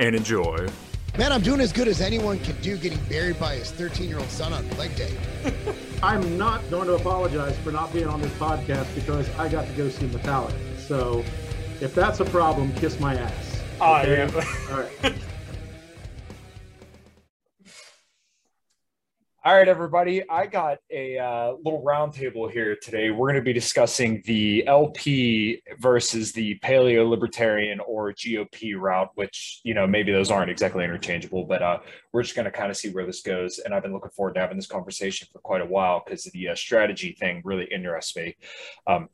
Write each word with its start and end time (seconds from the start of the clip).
and 0.00 0.16
enjoy. 0.16 0.66
Man, 1.18 1.30
I'm 1.30 1.42
doing 1.42 1.60
as 1.60 1.72
good 1.72 1.86
as 1.86 2.00
anyone 2.00 2.38
can 2.38 2.58
do 2.62 2.78
getting 2.78 2.98
buried 3.04 3.38
by 3.38 3.56
his 3.56 3.70
13 3.70 4.08
year 4.08 4.18
old 4.18 4.30
son 4.30 4.52
on 4.52 4.68
leg 4.78 4.96
day. 4.96 5.14
I'm 6.02 6.38
not 6.38 6.68
going 6.70 6.86
to 6.86 6.94
apologize 6.94 7.56
for 7.58 7.70
not 7.70 7.92
being 7.92 8.08
on 8.08 8.22
this 8.22 8.32
podcast 8.32 8.92
because 8.94 9.28
I 9.38 9.48
got 9.48 9.66
to 9.66 9.72
go 9.74 9.90
see 9.90 10.06
Metallica. 10.06 10.78
So 10.78 11.22
if 11.80 11.94
that's 11.94 12.20
a 12.20 12.24
problem, 12.24 12.72
kiss 12.74 12.98
my 12.98 13.16
ass. 13.16 13.62
I 13.80 14.06
am. 14.06 14.34
All 14.34 14.80
right. 14.80 15.14
All 19.42 19.54
right, 19.54 19.68
everybody. 19.68 20.22
I 20.28 20.44
got 20.44 20.80
a 20.90 21.16
uh, 21.16 21.52
little 21.64 21.82
roundtable 21.82 22.50
here 22.50 22.76
today. 22.76 23.10
We're 23.10 23.28
going 23.28 23.36
to 23.36 23.42
be 23.42 23.54
discussing 23.54 24.22
the 24.26 24.66
LP 24.66 25.62
versus 25.78 26.32
the 26.32 26.58
paleo 26.58 27.08
libertarian 27.08 27.80
or 27.80 28.12
GOP 28.12 28.78
route, 28.78 29.08
which, 29.14 29.62
you 29.64 29.72
know, 29.72 29.86
maybe 29.86 30.12
those 30.12 30.30
aren't 30.30 30.50
exactly 30.50 30.84
interchangeable, 30.84 31.44
but 31.44 31.62
uh, 31.62 31.78
we're 32.12 32.22
just 32.22 32.34
going 32.34 32.44
to 32.44 32.50
kind 32.50 32.70
of 32.70 32.76
see 32.76 32.90
where 32.90 33.06
this 33.06 33.22
goes. 33.22 33.60
And 33.60 33.72
I've 33.72 33.82
been 33.82 33.94
looking 33.94 34.10
forward 34.10 34.34
to 34.34 34.40
having 34.40 34.58
this 34.58 34.66
conversation 34.66 35.26
for 35.32 35.38
quite 35.38 35.62
a 35.62 35.66
while 35.66 36.02
because 36.04 36.24
the 36.24 36.48
uh, 36.48 36.54
strategy 36.54 37.16
thing 37.18 37.40
really 37.42 37.64
interests 37.64 38.14
me. 38.16 38.36
Um, 38.86 39.08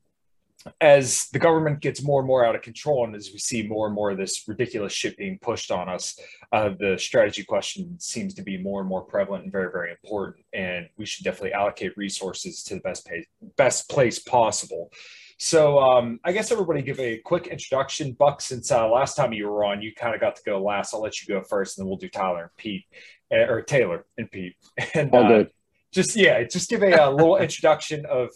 as 0.81 1.29
the 1.33 1.39
government 1.39 1.81
gets 1.81 2.03
more 2.03 2.21
and 2.21 2.27
more 2.27 2.45
out 2.45 2.55
of 2.55 2.63
control 2.63 3.05
and 3.05 3.15
as 3.15 3.31
we 3.33 3.39
see 3.39 3.67
more 3.67 3.87
and 3.87 3.95
more 3.95 4.11
of 4.11 4.19
this 4.19 4.45
ridiculous 4.49 4.93
shit 4.93 5.17
being 5.17 5.39
pushed 5.41 5.71
on 5.71 5.89
us 5.89 6.19
uh, 6.53 6.71
the 6.79 6.97
strategy 6.99 7.45
question 7.45 7.99
seems 7.99 8.35
to 8.35 8.43
be 8.43 8.57
more 8.57 8.81
and 8.81 8.89
more 8.89 9.03
prevalent 9.03 9.45
and 9.45 9.53
very 9.53 9.71
very 9.71 9.91
important. 9.91 10.45
And 10.53 10.89
we 10.97 11.07
should 11.07 11.25
definitely 11.25 11.53
allocate 11.53 11.97
resources 11.97 12.63
to 12.65 12.75
the 12.75 12.81
best 12.81 13.07
pay, 13.07 13.25
best 13.57 13.89
place 13.89 14.19
possible. 14.19 14.91
So 15.39 15.79
um, 15.79 16.19
i 16.25 16.33
guess 16.33 16.51
everybody 16.51 16.81
give 16.83 17.01
a 17.01 17.19
quick 17.19 17.49
introduction. 17.49 18.13
Buck 18.13 18.41
since 18.41 18.71
uh, 18.71 18.89
last 18.89 19.17
time 19.17 19.33
you 19.33 19.49
were 19.49 19.65
on 19.65 19.83
you 19.83 19.95
kind 19.95 20.15
of 20.15 20.21
got 20.21 20.37
to 20.37 20.43
go 20.45 20.63
last. 20.63 20.95
I'll 20.95 21.03
let 21.03 21.21
you 21.21 21.35
go 21.35 21.43
first 21.43 21.79
and 21.79 21.85
then 21.85 21.89
we'll 21.89 21.99
do 21.99 22.09
tyler 22.09 22.43
and 22.43 22.57
pete 22.57 22.85
eh, 23.31 23.47
or 23.47 23.63
taylor 23.63 24.07
and 24.17 24.31
pete. 24.31 24.57
And 24.95 25.13
All 25.13 25.29
good. 25.29 25.51
just 25.93 26.17
yeah 26.17 26.43
just 26.45 26.71
give 26.71 26.83
a, 26.83 26.93
a 26.93 27.11
little 27.11 27.37
introduction 27.37 28.07
of 28.07 28.31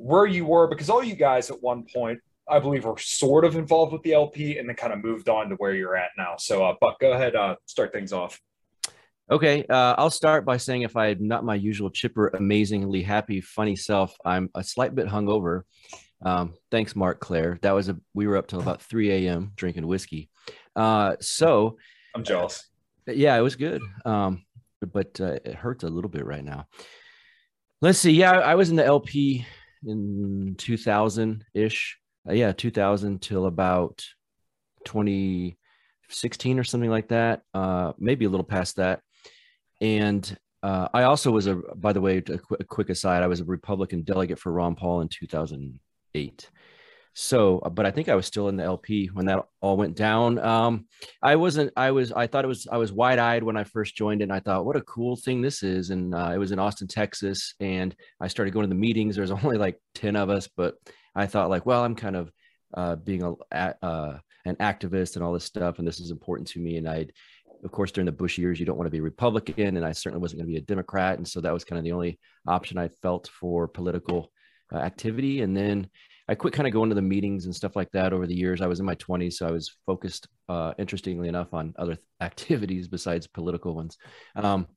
where 0.00 0.26
you 0.26 0.44
were 0.44 0.66
because 0.66 0.90
all 0.90 1.02
you 1.02 1.14
guys 1.14 1.50
at 1.50 1.62
one 1.62 1.84
point 1.92 2.18
i 2.48 2.58
believe 2.58 2.84
were 2.84 2.96
sort 2.98 3.44
of 3.44 3.56
involved 3.56 3.92
with 3.92 4.02
the 4.02 4.12
lp 4.12 4.58
and 4.58 4.68
then 4.68 4.76
kind 4.76 4.92
of 4.92 5.02
moved 5.02 5.28
on 5.28 5.48
to 5.48 5.54
where 5.56 5.74
you're 5.74 5.96
at 5.96 6.10
now 6.16 6.34
so 6.38 6.64
uh, 6.64 6.74
buck 6.80 6.98
go 7.00 7.12
ahead 7.12 7.34
uh, 7.34 7.54
start 7.66 7.92
things 7.92 8.12
off 8.12 8.40
Okay, 9.32 9.64
uh, 9.70 9.94
I'll 9.96 10.10
start 10.10 10.44
by 10.44 10.56
saying 10.56 10.82
if 10.82 10.96
I'm 10.96 11.28
not 11.28 11.44
my 11.44 11.54
usual 11.54 11.88
chipper, 11.88 12.32
amazingly 12.34 13.00
happy, 13.00 13.40
funny 13.40 13.76
self, 13.76 14.12
I'm 14.24 14.50
a 14.56 14.64
slight 14.64 14.92
bit 14.92 15.06
hungover. 15.06 15.62
Um, 16.20 16.54
thanks, 16.72 16.96
Mark 16.96 17.20
Claire. 17.20 17.56
That 17.62 17.70
was 17.70 17.88
a 17.88 17.96
we 18.12 18.26
were 18.26 18.36
up 18.36 18.48
till 18.48 18.60
about 18.60 18.82
3 18.82 19.28
a.m. 19.28 19.52
drinking 19.54 19.86
whiskey. 19.86 20.30
Uh, 20.74 21.14
so 21.20 21.76
i'm 22.16 22.24
jealous 22.24 22.70
yeah, 23.16 23.36
it 23.36 23.40
was 23.40 23.56
good. 23.56 23.82
Um, 24.04 24.44
but 24.80 25.20
uh, 25.20 25.38
it 25.44 25.54
hurts 25.54 25.84
a 25.84 25.88
little 25.88 26.10
bit 26.10 26.24
right 26.24 26.44
now. 26.44 26.66
Let's 27.82 27.98
see. 27.98 28.12
Yeah, 28.12 28.32
I 28.32 28.54
was 28.54 28.70
in 28.70 28.76
the 28.76 28.84
LP 28.84 29.46
in 29.84 30.54
2000 30.58 31.44
ish. 31.54 31.98
Uh, 32.28 32.32
yeah, 32.32 32.52
2000 32.52 33.20
till 33.22 33.46
about 33.46 34.04
2016 34.84 36.58
or 36.58 36.64
something 36.64 36.90
like 36.90 37.08
that. 37.08 37.42
Uh, 37.54 37.92
maybe 37.98 38.24
a 38.24 38.28
little 38.28 38.44
past 38.44 38.76
that. 38.76 39.00
And 39.80 40.36
uh, 40.62 40.88
I 40.92 41.04
also 41.04 41.30
was 41.30 41.46
a, 41.46 41.56
by 41.74 41.92
the 41.92 42.00
way, 42.00 42.18
a, 42.18 42.22
qu- 42.22 42.56
a 42.60 42.64
quick 42.64 42.90
aside, 42.90 43.22
I 43.22 43.28
was 43.28 43.40
a 43.40 43.44
Republican 43.44 44.02
delegate 44.02 44.38
for 44.38 44.52
Ron 44.52 44.74
Paul 44.74 45.00
in 45.00 45.08
2008. 45.08 46.50
So, 47.14 47.58
uh, 47.58 47.70
but 47.70 47.86
I 47.86 47.90
think 47.90 48.08
I 48.08 48.14
was 48.14 48.26
still 48.26 48.48
in 48.48 48.56
the 48.56 48.64
LP 48.64 49.08
when 49.12 49.26
that 49.26 49.44
all 49.60 49.76
went 49.76 49.96
down. 49.96 50.38
Um, 50.38 50.86
I 51.22 51.36
wasn't, 51.36 51.72
I 51.76 51.90
was, 51.90 52.12
I 52.12 52.26
thought 52.26 52.44
it 52.44 52.48
was, 52.48 52.66
I 52.70 52.76
was 52.76 52.92
wide 52.92 53.18
eyed 53.18 53.42
when 53.42 53.56
I 53.56 53.64
first 53.64 53.96
joined 53.96 54.20
it. 54.20 54.24
And 54.24 54.32
I 54.32 54.40
thought, 54.40 54.64
what 54.64 54.76
a 54.76 54.82
cool 54.82 55.16
thing 55.16 55.42
this 55.42 55.62
is. 55.62 55.90
And 55.90 56.14
uh, 56.14 56.30
it 56.34 56.38
was 56.38 56.52
in 56.52 56.58
Austin, 56.58 56.86
Texas. 56.86 57.54
And 57.60 57.94
I 58.20 58.28
started 58.28 58.52
going 58.52 58.64
to 58.64 58.68
the 58.68 58.80
meetings. 58.80 59.16
There's 59.16 59.30
only 59.30 59.58
like 59.58 59.80
10 59.96 60.16
of 60.16 60.30
us, 60.30 60.48
but 60.48 60.74
I 61.14 61.26
thought 61.26 61.50
like, 61.50 61.66
well, 61.66 61.84
I'm 61.84 61.96
kind 61.96 62.16
of 62.16 62.30
uh, 62.74 62.96
being 62.96 63.22
a, 63.22 63.34
uh, 63.84 64.18
an 64.44 64.56
activist 64.56 65.16
and 65.16 65.24
all 65.24 65.32
this 65.32 65.44
stuff. 65.44 65.78
And 65.78 65.86
this 65.86 66.00
is 66.00 66.10
important 66.10 66.48
to 66.48 66.60
me. 66.60 66.76
And 66.76 66.88
I'd, 66.88 67.12
of 67.64 67.72
course, 67.72 67.90
during 67.90 68.06
the 68.06 68.12
Bush 68.12 68.38
years, 68.38 68.60
you 68.60 68.66
don't 68.66 68.78
want 68.78 68.86
to 68.86 68.92
be 68.92 69.00
Republican. 69.00 69.76
And 69.76 69.84
I 69.84 69.92
certainly 69.92 70.22
wasn't 70.22 70.40
going 70.40 70.46
to 70.46 70.52
be 70.52 70.58
a 70.58 70.62
Democrat. 70.62 71.18
And 71.18 71.26
so 71.26 71.40
that 71.40 71.52
was 71.52 71.64
kind 71.64 71.78
of 71.78 71.84
the 71.84 71.92
only 71.92 72.20
option 72.46 72.78
I 72.78 72.88
felt 72.88 73.28
for 73.28 73.66
political 73.66 74.32
uh, 74.72 74.78
activity. 74.78 75.42
And 75.42 75.56
then 75.56 75.88
I 76.30 76.36
quit 76.36 76.54
kind 76.54 76.68
of 76.68 76.72
going 76.72 76.90
to 76.90 76.94
the 76.94 77.02
meetings 77.02 77.46
and 77.46 77.54
stuff 77.54 77.74
like 77.74 77.90
that 77.90 78.12
over 78.12 78.24
the 78.24 78.36
years. 78.36 78.60
I 78.60 78.68
was 78.68 78.78
in 78.78 78.86
my 78.86 78.94
20s, 78.94 79.32
so 79.32 79.48
I 79.48 79.50
was 79.50 79.74
focused, 79.84 80.28
uh, 80.48 80.74
interestingly 80.78 81.26
enough, 81.26 81.52
on 81.52 81.74
other 81.76 81.96
th- 81.96 82.06
activities 82.20 82.86
besides 82.86 83.26
political 83.26 83.74
ones. 83.74 83.98
Um, 84.36 84.68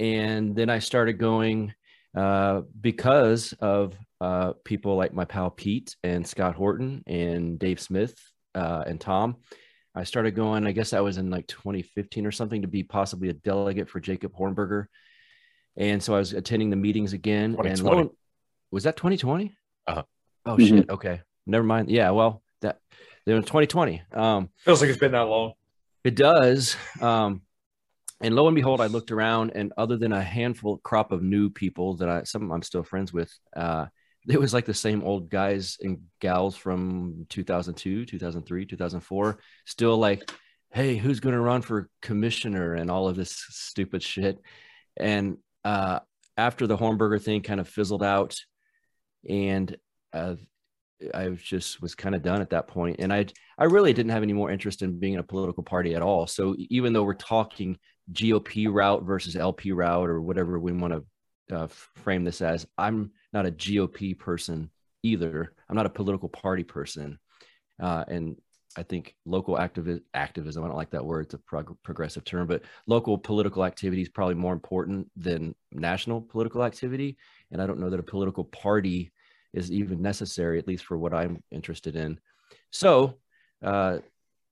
and 0.00 0.56
then 0.56 0.68
I 0.68 0.80
started 0.80 1.12
going 1.18 1.72
uh, 2.16 2.62
because 2.80 3.52
of 3.60 3.96
uh, 4.20 4.54
people 4.64 4.96
like 4.96 5.14
my 5.14 5.24
pal 5.24 5.50
Pete 5.50 5.94
and 6.02 6.26
Scott 6.26 6.56
Horton 6.56 7.04
and 7.06 7.60
Dave 7.60 7.78
Smith 7.78 8.16
uh, 8.56 8.82
and 8.84 9.00
Tom. 9.00 9.36
I 9.94 10.02
started 10.02 10.32
going, 10.32 10.66
I 10.66 10.72
guess 10.72 10.90
that 10.90 11.04
was 11.04 11.16
in 11.16 11.30
like 11.30 11.46
2015 11.46 12.26
or 12.26 12.32
something, 12.32 12.62
to 12.62 12.68
be 12.68 12.82
possibly 12.82 13.28
a 13.28 13.34
delegate 13.34 13.88
for 13.88 14.00
Jacob 14.00 14.32
Hornberger. 14.36 14.86
And 15.76 16.02
so 16.02 16.16
I 16.16 16.18
was 16.18 16.32
attending 16.32 16.70
the 16.70 16.76
meetings 16.76 17.12
again. 17.12 17.54
And 17.54 17.76
2020. 17.76 18.00
and- 18.00 18.10
was 18.72 18.82
that 18.82 18.96
2020? 18.96 19.54
Uh-huh. 19.86 20.02
Oh 20.48 20.56
Mhm. 20.56 20.68
shit. 20.68 20.90
Okay. 20.90 21.20
Never 21.46 21.64
mind. 21.64 21.90
Yeah. 21.90 22.10
Well, 22.10 22.42
that 22.62 22.78
they're 23.26 23.36
in 23.36 23.42
2020. 23.42 24.02
Um, 24.12 24.50
feels 24.58 24.80
like 24.80 24.90
it's 24.90 24.98
been 24.98 25.12
that 25.12 25.22
long 25.28 25.52
it 26.04 26.14
does. 26.14 26.76
Um, 27.00 27.42
and 28.20 28.34
lo 28.34 28.46
and 28.48 28.54
behold, 28.54 28.80
I 28.80 28.86
looked 28.86 29.10
around, 29.12 29.52
and 29.54 29.72
other 29.76 29.96
than 29.96 30.12
a 30.12 30.22
handful 30.22 30.78
crop 30.78 31.12
of 31.12 31.22
new 31.22 31.50
people 31.50 31.96
that 31.96 32.08
I 32.08 32.22
some 32.24 32.50
I'm 32.50 32.62
still 32.62 32.82
friends 32.82 33.12
with, 33.12 33.32
uh, 33.54 33.86
it 34.28 34.40
was 34.40 34.54
like 34.54 34.64
the 34.64 34.74
same 34.74 35.02
old 35.04 35.28
guys 35.28 35.76
and 35.80 35.98
gals 36.20 36.56
from 36.56 37.26
2002, 37.28 38.06
2003, 38.06 38.66
2004, 38.66 39.38
still 39.66 39.98
like, 39.98 40.30
hey, 40.72 40.96
who's 40.96 41.20
going 41.20 41.34
to 41.34 41.40
run 41.40 41.62
for 41.62 41.88
commissioner 42.02 42.74
and 42.74 42.90
all 42.90 43.06
of 43.08 43.16
this 43.16 43.44
stupid 43.50 44.02
shit. 44.02 44.38
And 44.96 45.38
uh, 45.64 46.00
after 46.36 46.66
the 46.66 46.76
Hornberger 46.76 47.22
thing 47.22 47.42
kind 47.42 47.60
of 47.60 47.68
fizzled 47.68 48.02
out, 48.02 48.36
and 49.28 49.76
uh, 50.12 50.34
I 51.14 51.28
was 51.28 51.40
just 51.40 51.80
was 51.80 51.94
kind 51.94 52.14
of 52.14 52.22
done 52.22 52.40
at 52.40 52.50
that 52.50 52.66
point, 52.66 52.96
and 52.98 53.12
I 53.12 53.26
I 53.56 53.64
really 53.64 53.92
didn't 53.92 54.12
have 54.12 54.22
any 54.22 54.32
more 54.32 54.50
interest 54.50 54.82
in 54.82 54.98
being 54.98 55.14
in 55.14 55.20
a 55.20 55.24
political 55.24 55.62
party 55.62 55.94
at 55.94 56.02
all. 56.02 56.26
So 56.26 56.56
even 56.70 56.92
though 56.92 57.04
we're 57.04 57.14
talking 57.14 57.78
GOP 58.12 58.72
route 58.72 59.04
versus 59.04 59.36
LP 59.36 59.72
route 59.72 60.08
or 60.08 60.20
whatever 60.20 60.58
we 60.58 60.72
want 60.72 60.94
to 61.48 61.56
uh, 61.56 61.66
frame 61.68 62.24
this 62.24 62.40
as, 62.40 62.66
I'm 62.76 63.12
not 63.32 63.46
a 63.46 63.52
GOP 63.52 64.18
person 64.18 64.70
either. 65.02 65.52
I'm 65.68 65.76
not 65.76 65.86
a 65.86 65.90
political 65.90 66.28
party 66.28 66.64
person, 66.64 67.18
uh, 67.80 68.04
and 68.08 68.36
I 68.76 68.82
think 68.82 69.14
local 69.24 69.56
activi- 69.56 70.02
activism. 70.14 70.64
I 70.64 70.66
don't 70.66 70.76
like 70.76 70.90
that 70.90 71.04
word; 71.04 71.26
it's 71.26 71.34
a 71.34 71.38
prog- 71.38 71.78
progressive 71.84 72.24
term, 72.24 72.48
but 72.48 72.62
local 72.88 73.16
political 73.18 73.64
activity 73.64 74.02
is 74.02 74.08
probably 74.08 74.34
more 74.34 74.52
important 74.52 75.08
than 75.16 75.54
national 75.70 76.22
political 76.22 76.64
activity. 76.64 77.16
And 77.52 77.62
I 77.62 77.66
don't 77.66 77.78
know 77.78 77.90
that 77.90 78.00
a 78.00 78.04
political 78.04 78.44
party 78.44 79.12
is 79.58 79.70
even 79.70 80.00
necessary, 80.00 80.58
at 80.58 80.66
least 80.66 80.84
for 80.84 80.96
what 80.96 81.12
I'm 81.12 81.42
interested 81.50 81.96
in. 81.96 82.18
So, 82.70 83.18
uh, 83.62 83.98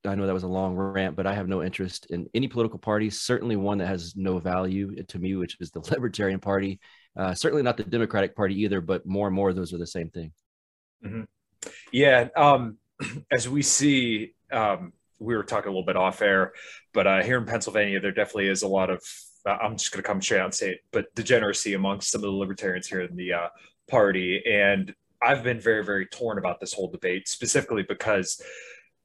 I 0.05 0.15
know 0.15 0.27
that 0.27 0.35
was 0.35 0.45
a 0.45 0.49
long 0.49 0.77
rant, 0.77 1.17
but 1.17 1.27
I 1.27 1.35
have 1.35 1.49
no 1.49 1.63
interest 1.63 2.07
in 2.11 2.29
any 2.35 2.49
political 2.49 2.79
party. 2.79 3.11
Certainly 3.11 3.57
one 3.57 3.79
that 3.79 3.89
has 3.89 4.15
no 4.17 4.39
value 4.39 5.03
to 5.03 5.19
me, 5.19 5.35
which 5.37 5.57
is 5.61 5.71
the 5.71 5.81
Libertarian 5.91 6.41
Party. 6.41 6.81
Uh, 7.17 7.35
certainly 7.35 7.63
not 7.63 7.77
the 7.77 7.85
Democratic 7.85 8.37
Party 8.37 8.63
either, 8.63 8.81
but 8.81 9.07
more 9.07 9.27
and 9.27 9.35
more 9.35 9.53
those 9.53 9.73
are 9.73 9.79
the 9.79 9.87
same 9.87 10.11
thing. 10.11 10.33
Mm-hmm. 11.05 11.23
Yeah, 11.93 12.29
um, 12.37 12.79
as 13.31 13.49
we 13.49 13.63
see, 13.63 14.35
um, 14.53 14.93
we 15.19 15.37
were 15.37 15.43
talking 15.43 15.69
a 15.69 15.73
little 15.73 15.87
bit 15.87 15.97
off 15.97 16.23
air, 16.23 16.53
but 16.93 17.07
uh, 17.07 17.23
here 17.23 17.39
in 17.39 17.47
Pennsylvania, 17.47 18.01
there 18.01 18.13
definitely 18.13 18.49
is 18.49 18.63
a 18.63 18.69
lot 18.69 18.91
of. 18.91 19.03
Uh, 19.47 19.57
I'm 19.63 19.77
just 19.77 19.93
going 19.93 20.03
to 20.03 20.07
come 20.07 20.21
straight 20.21 20.41
out 20.41 20.47
and 20.47 20.55
say 20.55 20.73
it, 20.73 20.81
but 20.91 21.15
degeneracy 21.15 21.75
amongst 21.75 22.11
some 22.11 22.19
of 22.19 22.25
the 22.25 22.33
libertarians 22.33 22.89
here 22.89 23.03
in 23.03 23.15
the 23.15 23.33
uh, 23.33 23.49
party, 23.89 24.43
and 24.47 24.95
I've 25.23 25.43
been 25.43 25.61
very, 25.61 25.85
very 25.85 26.07
torn 26.07 26.39
about 26.39 26.61
this 26.61 26.73
whole 26.73 26.91
debate, 26.91 27.29
specifically 27.29 27.85
because 27.89 28.41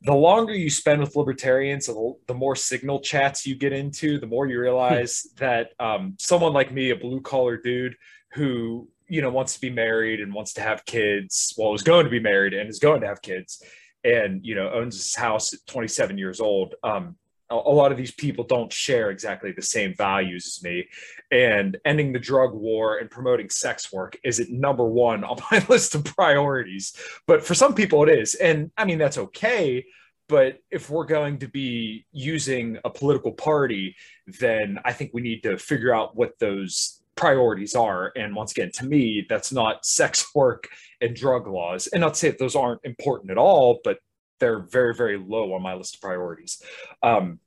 the 0.04 0.14
longer 0.14 0.54
you 0.54 0.70
spend 0.70 1.00
with 1.00 1.16
libertarians, 1.16 1.86
the 1.86 2.34
more 2.34 2.56
signal 2.56 3.02
chats 3.02 3.46
you 3.46 3.56
get 3.56 3.72
into, 3.72 4.20
the 4.20 4.28
more 4.28 4.48
you 4.48 4.60
realize 4.60 5.28
that 5.38 5.72
um, 5.80 6.16
someone 6.20 6.54
like 6.54 6.72
me, 6.72 6.90
a 6.90 6.96
blue 6.96 7.22
collar 7.22 7.58
dude 7.58 7.96
who 8.34 8.88
you 9.08 9.22
know 9.22 9.30
wants 9.30 9.54
to 9.56 9.62
be 9.62 9.70
married 9.70 10.22
and 10.22 10.34
wants 10.34 10.54
to 10.54 10.62
have 10.62 10.86
kids, 10.86 11.54
well, 11.58 11.74
is 11.74 11.84
going 11.84 12.06
to 12.06 12.10
be 12.10 12.20
married 12.20 12.54
and 12.54 12.70
is 12.70 12.80
going 12.80 13.02
to 13.02 13.08
have 13.08 13.22
kids, 13.22 13.64
and 14.04 14.46
you 14.46 14.56
know 14.56 14.72
owns 14.72 14.96
his 14.96 15.16
house 15.16 15.54
at 15.54 15.60
27 15.68 16.18
years 16.18 16.40
old. 16.40 16.76
Um, 16.84 17.16
a, 17.52 17.72
lot 17.72 17.92
of 17.92 17.98
these 17.98 18.12
people 18.12 18.44
don't 18.44 18.72
share 18.72 19.12
exactly 19.12 19.52
the 19.52 19.62
same 19.62 19.94
values 19.96 20.48
as 20.48 20.64
me, 20.64 20.88
and 21.32 21.78
ending 21.86 22.14
the 22.14 22.20
drug 22.20 22.54
war 22.54 22.98
and 22.98 23.10
promoting 23.10 23.50
sex 23.50 23.92
work 23.92 24.18
is 24.24 24.40
at 24.40 24.50
number 24.50 24.86
one 24.86 25.24
on 25.24 25.38
my 25.52 25.64
list 25.70 25.96
of 25.96 26.04
priorities. 26.04 26.94
But 27.28 27.44
for 27.44 27.54
some 27.54 27.76
people, 27.76 28.04
it 28.04 28.10
is. 28.10 28.36
And 28.36 28.72
I 28.78 28.86
mean, 28.86 28.98
that's 28.98 29.18
okay. 29.18 29.86
But 30.28 30.60
if 30.72 30.90
we're 30.90 31.06
going 31.06 31.40
to 31.40 31.48
be 31.48 32.06
using 32.14 32.78
a 32.86 32.90
political 32.90 33.34
party, 33.34 33.96
then 34.40 34.80
I 34.86 34.94
think 34.94 35.12
we 35.14 35.22
need 35.22 35.44
to 35.44 35.58
figure 35.58 35.94
out 35.94 36.16
what 36.16 36.40
those 36.40 37.02
priorities 37.16 37.76
are. 37.76 38.14
And 38.16 38.34
once 38.34 38.52
again, 38.52 38.72
to 38.76 38.86
me, 38.86 39.26
that's 39.28 39.52
not 39.52 39.86
sex 39.86 40.34
work 40.34 40.70
and 41.02 41.16
drug 41.16 41.48
laws. 41.48 41.88
And 41.88 42.04
to 42.04 42.16
say 42.16 42.30
that 42.30 42.40
those 42.40 42.56
aren't 42.56 42.80
important 42.86 43.30
at 43.32 43.38
all, 43.38 43.82
but 43.84 44.00
they're 44.42 44.60
very, 44.60 44.94
very 44.94 45.18
low 45.18 45.54
on 45.54 45.62
my 45.62 45.76
list 45.76 45.96
of 45.96 46.02
priorities. 46.02 46.62
Um, 47.02 47.40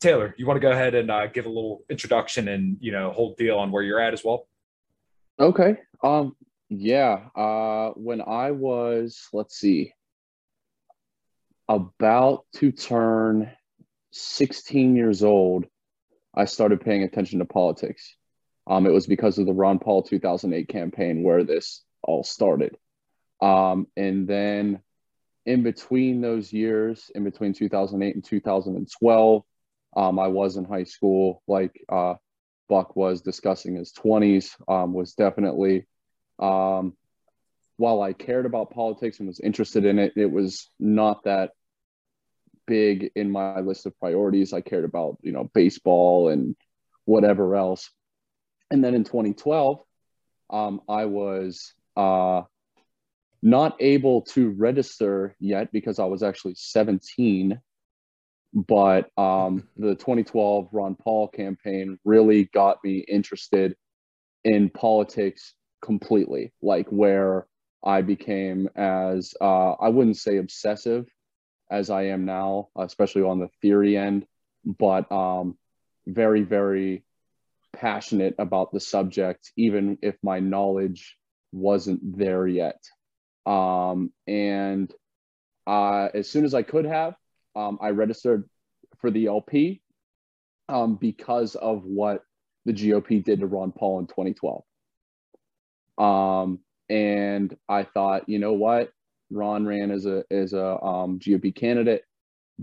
Taylor, 0.00 0.34
you 0.38 0.46
want 0.46 0.56
to 0.56 0.60
go 0.60 0.70
ahead 0.70 0.94
and 0.94 1.10
uh, 1.10 1.26
give 1.26 1.46
a 1.46 1.50
little 1.50 1.84
introduction 1.90 2.48
and 2.48 2.78
you 2.80 2.92
know 2.92 3.10
whole 3.10 3.34
deal 3.34 3.58
on 3.58 3.70
where 3.70 3.82
you're 3.82 4.00
at 4.00 4.14
as 4.14 4.24
well? 4.24 4.46
Okay. 5.38 5.76
Um. 6.02 6.36
Yeah. 6.68 7.28
Uh. 7.34 7.90
When 7.90 8.20
I 8.20 8.52
was, 8.52 9.28
let's 9.32 9.56
see, 9.56 9.92
about 11.68 12.44
to 12.56 12.72
turn 12.72 13.50
16 14.12 14.96
years 14.96 15.22
old, 15.22 15.66
I 16.34 16.44
started 16.44 16.80
paying 16.80 17.02
attention 17.02 17.38
to 17.38 17.44
politics. 17.44 18.16
Um. 18.66 18.86
It 18.86 18.92
was 18.92 19.06
because 19.06 19.38
of 19.38 19.46
the 19.46 19.54
Ron 19.54 19.78
Paul 19.78 20.02
2008 20.02 20.68
campaign 20.68 21.22
where 21.22 21.42
this 21.42 21.82
all 22.02 22.22
started. 22.22 22.76
Um. 23.40 23.86
And 23.96 24.28
then, 24.28 24.82
in 25.46 25.62
between 25.62 26.20
those 26.20 26.52
years, 26.52 27.10
in 27.14 27.24
between 27.24 27.54
2008 27.54 28.14
and 28.14 28.24
2012 28.24 29.42
um, 29.96 30.18
I 30.18 30.28
was 30.28 30.56
in 30.56 30.64
high 30.64 30.84
school, 30.84 31.42
like 31.48 31.82
uh, 31.88 32.14
Buck 32.68 32.94
was 32.94 33.22
discussing 33.22 33.76
his 33.76 33.92
20s, 33.92 34.50
um, 34.68 34.92
was 34.92 35.14
definitely, 35.14 35.86
um, 36.38 36.94
while 37.78 38.02
I 38.02 38.12
cared 38.12 38.44
about 38.44 38.70
politics 38.70 39.18
and 39.18 39.26
was 39.26 39.40
interested 39.40 39.86
in 39.86 39.98
it, 39.98 40.12
it 40.16 40.30
was 40.30 40.68
not 40.78 41.24
that 41.24 41.52
big 42.66 43.10
in 43.14 43.30
my 43.30 43.60
list 43.60 43.86
of 43.86 43.98
priorities. 43.98 44.52
I 44.52 44.60
cared 44.60 44.84
about, 44.84 45.16
you 45.22 45.32
know, 45.32 45.50
baseball 45.54 46.28
and 46.28 46.56
whatever 47.06 47.56
else. 47.56 47.90
And 48.70 48.84
then 48.84 48.94
in 48.94 49.04
2012, 49.04 49.80
um, 50.50 50.80
I 50.88 51.06
was 51.06 51.72
uh, 51.96 52.42
not 53.42 53.76
able 53.80 54.22
to 54.22 54.50
register 54.50 55.36
yet 55.38 55.70
because 55.72 55.98
I 55.98 56.04
was 56.04 56.22
actually 56.22 56.54
17 56.56 57.60
but 58.56 59.10
um, 59.18 59.68
the 59.76 59.94
2012 59.94 60.68
Ron 60.72 60.94
Paul 60.94 61.28
campaign 61.28 61.98
really 62.04 62.44
got 62.54 62.82
me 62.82 63.04
interested 63.06 63.76
in 64.44 64.70
politics 64.70 65.52
completely, 65.82 66.54
like 66.62 66.88
where 66.88 67.46
I 67.84 68.00
became 68.00 68.68
as 68.74 69.34
uh, 69.40 69.72
I 69.72 69.90
wouldn't 69.90 70.16
say 70.16 70.38
obsessive 70.38 71.06
as 71.70 71.90
I 71.90 72.04
am 72.04 72.24
now, 72.24 72.68
especially 72.78 73.22
on 73.22 73.40
the 73.40 73.50
theory 73.60 73.96
end, 73.96 74.26
but 74.64 75.10
um, 75.12 75.58
very, 76.06 76.42
very 76.42 77.04
passionate 77.74 78.36
about 78.38 78.72
the 78.72 78.80
subject, 78.80 79.52
even 79.56 79.98
if 80.00 80.16
my 80.22 80.40
knowledge 80.40 81.18
wasn't 81.52 82.16
there 82.16 82.46
yet. 82.46 82.82
Um, 83.46 84.12
and 84.26 84.92
uh, 85.66 86.08
as 86.12 86.28
soon 86.28 86.44
as 86.44 86.54
I 86.54 86.62
could 86.62 86.84
have, 86.84 87.14
um, 87.54 87.78
I 87.80 87.90
registered 87.90 88.48
for 88.98 89.10
the 89.10 89.26
LP 89.26 89.80
um, 90.68 90.96
because 90.96 91.54
of 91.54 91.84
what 91.84 92.22
the 92.64 92.72
GOP 92.72 93.24
did 93.24 93.40
to 93.40 93.46
Ron 93.46 93.72
Paul 93.72 94.00
in 94.00 94.06
2012. 94.06 94.64
Um, 95.98 96.58
and 96.88 97.56
I 97.68 97.84
thought, 97.84 98.28
you 98.28 98.38
know 98.38 98.52
what, 98.52 98.90
Ron 99.30 99.66
ran 99.66 99.90
as 99.90 100.06
a 100.06 100.24
as 100.30 100.52
a 100.52 100.80
um, 100.82 101.18
GOP 101.18 101.54
candidate, 101.54 102.02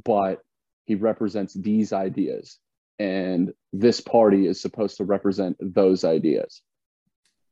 but 0.03 0.41
he 0.85 0.95
represents 0.95 1.53
these 1.53 1.91
ideas, 1.91 2.57
and 2.99 3.53
this 3.73 3.99
party 3.99 4.47
is 4.47 4.61
supposed 4.61 4.97
to 4.97 5.03
represent 5.03 5.57
those 5.59 6.05
ideas. 6.05 6.61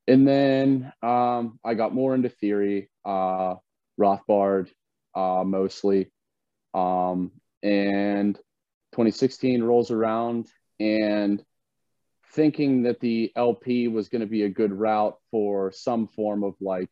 And 0.07 0.27
then 0.27 0.91
um, 1.01 1.59
I 1.63 1.73
got 1.73 1.93
more 1.93 2.15
into 2.15 2.29
theory, 2.29 2.89
uh, 3.05 3.55
Rothbard 3.99 4.69
uh, 5.15 5.43
mostly, 5.45 6.11
um, 6.73 7.31
and 7.61 8.35
2016 8.93 9.63
rolls 9.63 9.91
around 9.91 10.47
and 10.79 11.43
thinking 12.33 12.83
that 12.83 12.99
the 12.99 13.31
LP 13.35 13.87
was 13.87 14.09
going 14.09 14.21
to 14.21 14.27
be 14.27 14.43
a 14.43 14.49
good 14.49 14.71
route 14.71 15.17
for 15.29 15.71
some 15.71 16.07
form 16.07 16.43
of 16.43 16.55
like 16.61 16.89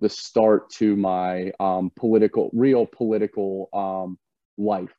the 0.00 0.08
start 0.08 0.70
to 0.70 0.96
my 0.96 1.52
um, 1.60 1.90
political, 1.96 2.50
real 2.52 2.86
political 2.86 3.68
um, 3.72 4.18
life 4.58 4.92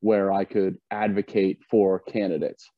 where 0.00 0.32
I 0.32 0.44
could 0.44 0.78
advocate 0.90 1.60
for 1.70 2.00
candidates. 2.00 2.68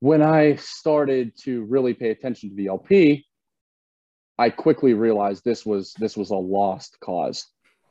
When 0.00 0.22
I 0.22 0.56
started 0.56 1.32
to 1.42 1.64
really 1.64 1.94
pay 1.94 2.10
attention 2.10 2.50
to 2.50 2.56
the 2.56 2.68
LP, 2.68 3.26
I 4.38 4.50
quickly 4.50 4.94
realized 4.94 5.44
this 5.44 5.64
was 5.64 5.94
this 5.98 6.16
was 6.16 6.30
a 6.30 6.36
lost 6.36 6.98
cause 7.00 7.46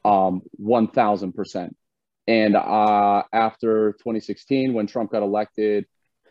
um, 0.05 0.43
1000%. 0.61 1.71
And 2.27 2.55
uh, 2.55 3.23
after 3.33 3.93
2016, 3.93 4.73
when 4.73 4.87
Trump 4.87 5.11
got 5.11 5.23
elected, 5.23 5.85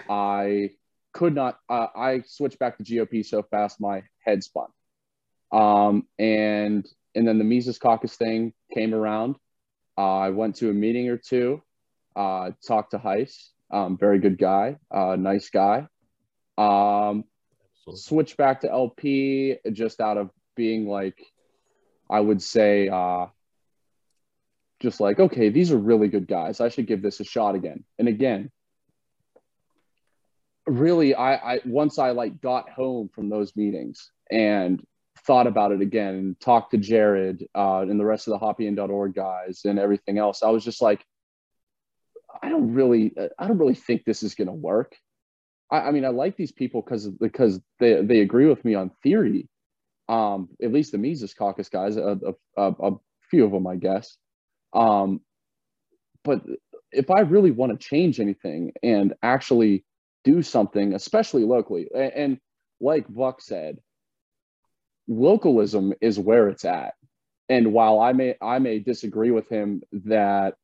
I 0.08 0.70
could 1.12 1.34
not, 1.34 1.58
uh, 1.68 1.88
I 1.94 2.22
switched 2.26 2.58
back 2.58 2.78
to 2.78 2.84
GOP 2.84 3.24
so 3.24 3.42
fast 3.42 3.80
my 3.80 4.02
head 4.20 4.42
spun. 4.42 4.68
Um, 5.52 6.06
and, 6.18 6.86
and 7.14 7.28
then 7.28 7.38
the 7.38 7.44
Mises 7.44 7.78
Caucus 7.78 8.16
thing 8.16 8.52
came 8.72 8.94
around. 8.94 9.36
Uh, 9.96 10.18
I 10.18 10.30
went 10.30 10.56
to 10.56 10.70
a 10.70 10.72
meeting 10.72 11.08
or 11.08 11.16
two, 11.16 11.62
uh, 12.16 12.50
talked 12.66 12.92
to 12.92 12.98
Heise, 12.98 13.50
um, 13.74 13.98
very 13.98 14.20
good 14.20 14.38
guy, 14.38 14.76
uh, 14.90 15.16
nice 15.18 15.50
guy. 15.50 15.88
Um, 16.56 17.24
switched 17.92 18.36
back 18.36 18.60
to 18.60 18.70
LP 18.70 19.56
just 19.72 20.00
out 20.00 20.16
of 20.16 20.30
being 20.54 20.86
like, 20.86 21.20
I 22.08 22.20
would 22.20 22.40
say, 22.40 22.88
uh, 22.88 23.26
just 24.80 25.00
like, 25.00 25.18
okay, 25.18 25.48
these 25.48 25.72
are 25.72 25.76
really 25.76 26.06
good 26.06 26.28
guys. 26.28 26.60
I 26.60 26.68
should 26.68 26.86
give 26.86 27.02
this 27.02 27.18
a 27.18 27.24
shot 27.24 27.56
again. 27.56 27.82
And 27.98 28.06
again, 28.06 28.52
really, 30.66 31.16
I, 31.16 31.54
I 31.54 31.60
once 31.64 31.98
I 31.98 32.10
like 32.10 32.40
got 32.40 32.70
home 32.70 33.10
from 33.12 33.28
those 33.28 33.56
meetings 33.56 34.12
and 34.30 34.80
thought 35.26 35.48
about 35.48 35.72
it 35.72 35.80
again 35.80 36.14
and 36.14 36.40
talked 36.40 36.70
to 36.72 36.78
Jared 36.78 37.44
uh, 37.56 37.80
and 37.80 37.98
the 37.98 38.04
rest 38.04 38.28
of 38.28 38.38
the 38.38 38.46
hoppean.org 38.46 39.14
guys 39.14 39.62
and 39.64 39.80
everything 39.80 40.18
else, 40.18 40.44
I 40.44 40.50
was 40.50 40.64
just 40.64 40.80
like, 40.80 41.04
I 42.42 42.48
don't 42.48 42.74
really, 42.74 43.12
I 43.38 43.46
don't 43.48 43.58
really 43.58 43.74
think 43.74 44.04
this 44.04 44.22
is 44.22 44.34
going 44.34 44.48
to 44.48 44.52
work. 44.52 44.96
I, 45.70 45.78
I, 45.78 45.90
mean, 45.92 46.04
I 46.04 46.08
like 46.08 46.36
these 46.36 46.52
people 46.52 46.82
because 46.82 47.08
because 47.08 47.60
they 47.80 48.02
they 48.02 48.20
agree 48.20 48.46
with 48.46 48.64
me 48.64 48.74
on 48.74 48.90
theory. 49.02 49.48
Um, 50.08 50.50
at 50.62 50.72
least 50.72 50.92
the 50.92 50.98
Mises 50.98 51.32
Caucus 51.34 51.68
guys, 51.70 51.96
a, 51.96 52.18
a, 52.56 52.72
a 52.80 52.92
few 53.30 53.44
of 53.44 53.52
them, 53.52 53.66
I 53.66 53.76
guess. 53.76 54.16
Um, 54.74 55.20
but 56.24 56.42
if 56.92 57.10
I 57.10 57.20
really 57.20 57.50
want 57.50 57.72
to 57.72 57.78
change 57.88 58.20
anything 58.20 58.72
and 58.82 59.14
actually 59.22 59.84
do 60.24 60.42
something, 60.42 60.94
especially 60.94 61.44
locally, 61.44 61.88
and, 61.94 62.12
and 62.12 62.38
like 62.80 63.06
Buck 63.08 63.40
said, 63.40 63.78
localism 65.08 65.94
is 66.00 66.18
where 66.18 66.48
it's 66.48 66.64
at. 66.64 66.94
and 67.48 67.72
while 67.72 68.00
I 68.00 68.12
may 68.12 68.36
I 68.40 68.58
may 68.58 68.78
disagree 68.78 69.30
with 69.30 69.48
him 69.48 69.82
that 69.92 70.54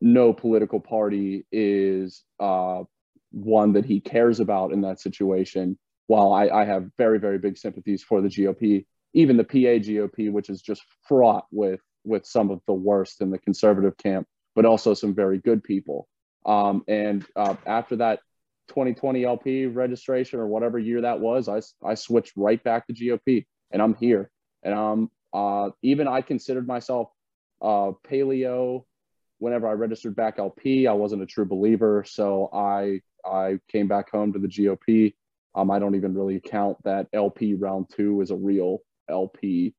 no 0.00 0.32
political 0.32 0.80
party 0.80 1.46
is 1.50 2.22
uh, 2.40 2.82
one 3.30 3.72
that 3.72 3.84
he 3.84 4.00
cares 4.00 4.40
about 4.40 4.72
in 4.72 4.82
that 4.82 5.00
situation, 5.00 5.78
while 6.06 6.32
I, 6.32 6.48
I 6.48 6.64
have 6.64 6.90
very 6.96 7.18
very 7.18 7.38
big 7.38 7.58
sympathies 7.58 8.02
for 8.02 8.20
the 8.20 8.28
GOP, 8.28 8.86
even 9.14 9.36
the 9.36 9.44
PA 9.44 9.78
GOP, 9.78 10.30
which 10.32 10.50
is 10.50 10.62
just 10.62 10.82
fraught 11.06 11.46
with 11.50 11.80
with 12.04 12.26
some 12.26 12.50
of 12.50 12.60
the 12.66 12.72
worst 12.74 13.20
in 13.20 13.30
the 13.30 13.38
conservative 13.38 13.96
camp, 13.96 14.26
but 14.54 14.64
also 14.64 14.94
some 14.94 15.14
very 15.14 15.38
good 15.38 15.62
people. 15.62 16.08
Um, 16.46 16.84
and 16.88 17.24
uh, 17.36 17.56
after 17.66 17.96
that 17.96 18.20
2020 18.68 19.24
LP 19.24 19.66
registration 19.66 20.40
or 20.40 20.46
whatever 20.46 20.78
year 20.78 21.02
that 21.02 21.20
was, 21.20 21.48
I, 21.48 21.60
I 21.86 21.94
switched 21.94 22.32
right 22.36 22.62
back 22.62 22.86
to 22.86 22.94
GOP 22.94 23.46
and 23.70 23.82
I'm 23.82 23.94
here. 23.94 24.30
And 24.62 24.74
um, 24.74 25.10
uh, 25.32 25.70
even 25.82 26.08
I 26.08 26.22
considered 26.22 26.66
myself 26.66 27.10
uh, 27.60 27.92
paleo 28.08 28.84
whenever 29.38 29.68
I 29.68 29.72
registered 29.72 30.16
back 30.16 30.38
LP. 30.38 30.86
I 30.86 30.92
wasn't 30.92 31.22
a 31.22 31.26
true 31.26 31.44
believer. 31.44 32.04
So 32.06 32.50
I, 32.52 33.00
I 33.24 33.58
came 33.70 33.88
back 33.88 34.10
home 34.10 34.32
to 34.32 34.38
the 34.38 34.48
GOP. 34.48 35.14
Um, 35.54 35.70
I 35.70 35.78
don't 35.78 35.94
even 35.94 36.14
really 36.14 36.40
count 36.40 36.76
that 36.84 37.08
LP 37.12 37.54
round 37.54 37.86
two 37.94 38.20
as 38.22 38.30
a 38.30 38.36
real 38.36 38.78
LP 39.08 39.74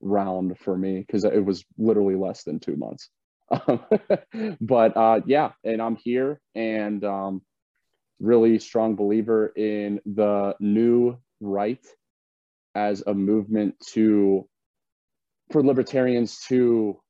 round 0.00 0.58
for 0.58 0.76
me 0.76 1.00
because 1.00 1.24
it 1.24 1.44
was 1.44 1.64
literally 1.78 2.16
less 2.16 2.44
than 2.44 2.60
two 2.60 2.76
months. 2.76 3.10
but 4.60 4.96
uh, 4.96 5.20
yeah, 5.26 5.52
and 5.64 5.80
I'm 5.80 5.96
here 5.96 6.40
and 6.54 7.04
um, 7.04 7.42
really 8.20 8.58
strong 8.58 8.96
believer 8.96 9.48
in 9.56 10.00
the 10.04 10.54
new 10.60 11.18
right 11.40 11.84
as 12.74 13.02
a 13.06 13.14
movement 13.14 13.74
to 13.94 14.48
for 15.50 15.62
libertarians 15.62 16.40
to 16.48 17.00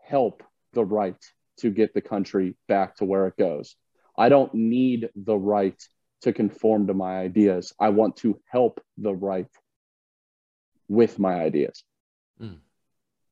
help 0.00 0.42
the 0.72 0.84
right 0.84 1.16
to 1.58 1.70
get 1.70 1.94
the 1.94 2.00
country 2.00 2.56
back 2.68 2.96
to 2.96 3.04
where 3.04 3.26
it 3.26 3.36
goes. 3.36 3.76
I 4.16 4.28
don't 4.28 4.52
need 4.54 5.10
the 5.14 5.36
right 5.36 5.80
to 6.22 6.32
conform 6.32 6.86
to 6.86 6.94
my 6.94 7.18
ideas. 7.18 7.72
I 7.78 7.90
want 7.90 8.16
to 8.18 8.40
help 8.46 8.80
the 8.96 9.14
right 9.14 9.48
with 10.88 11.18
my 11.18 11.34
ideas. 11.34 11.82
Mm. 12.40 12.58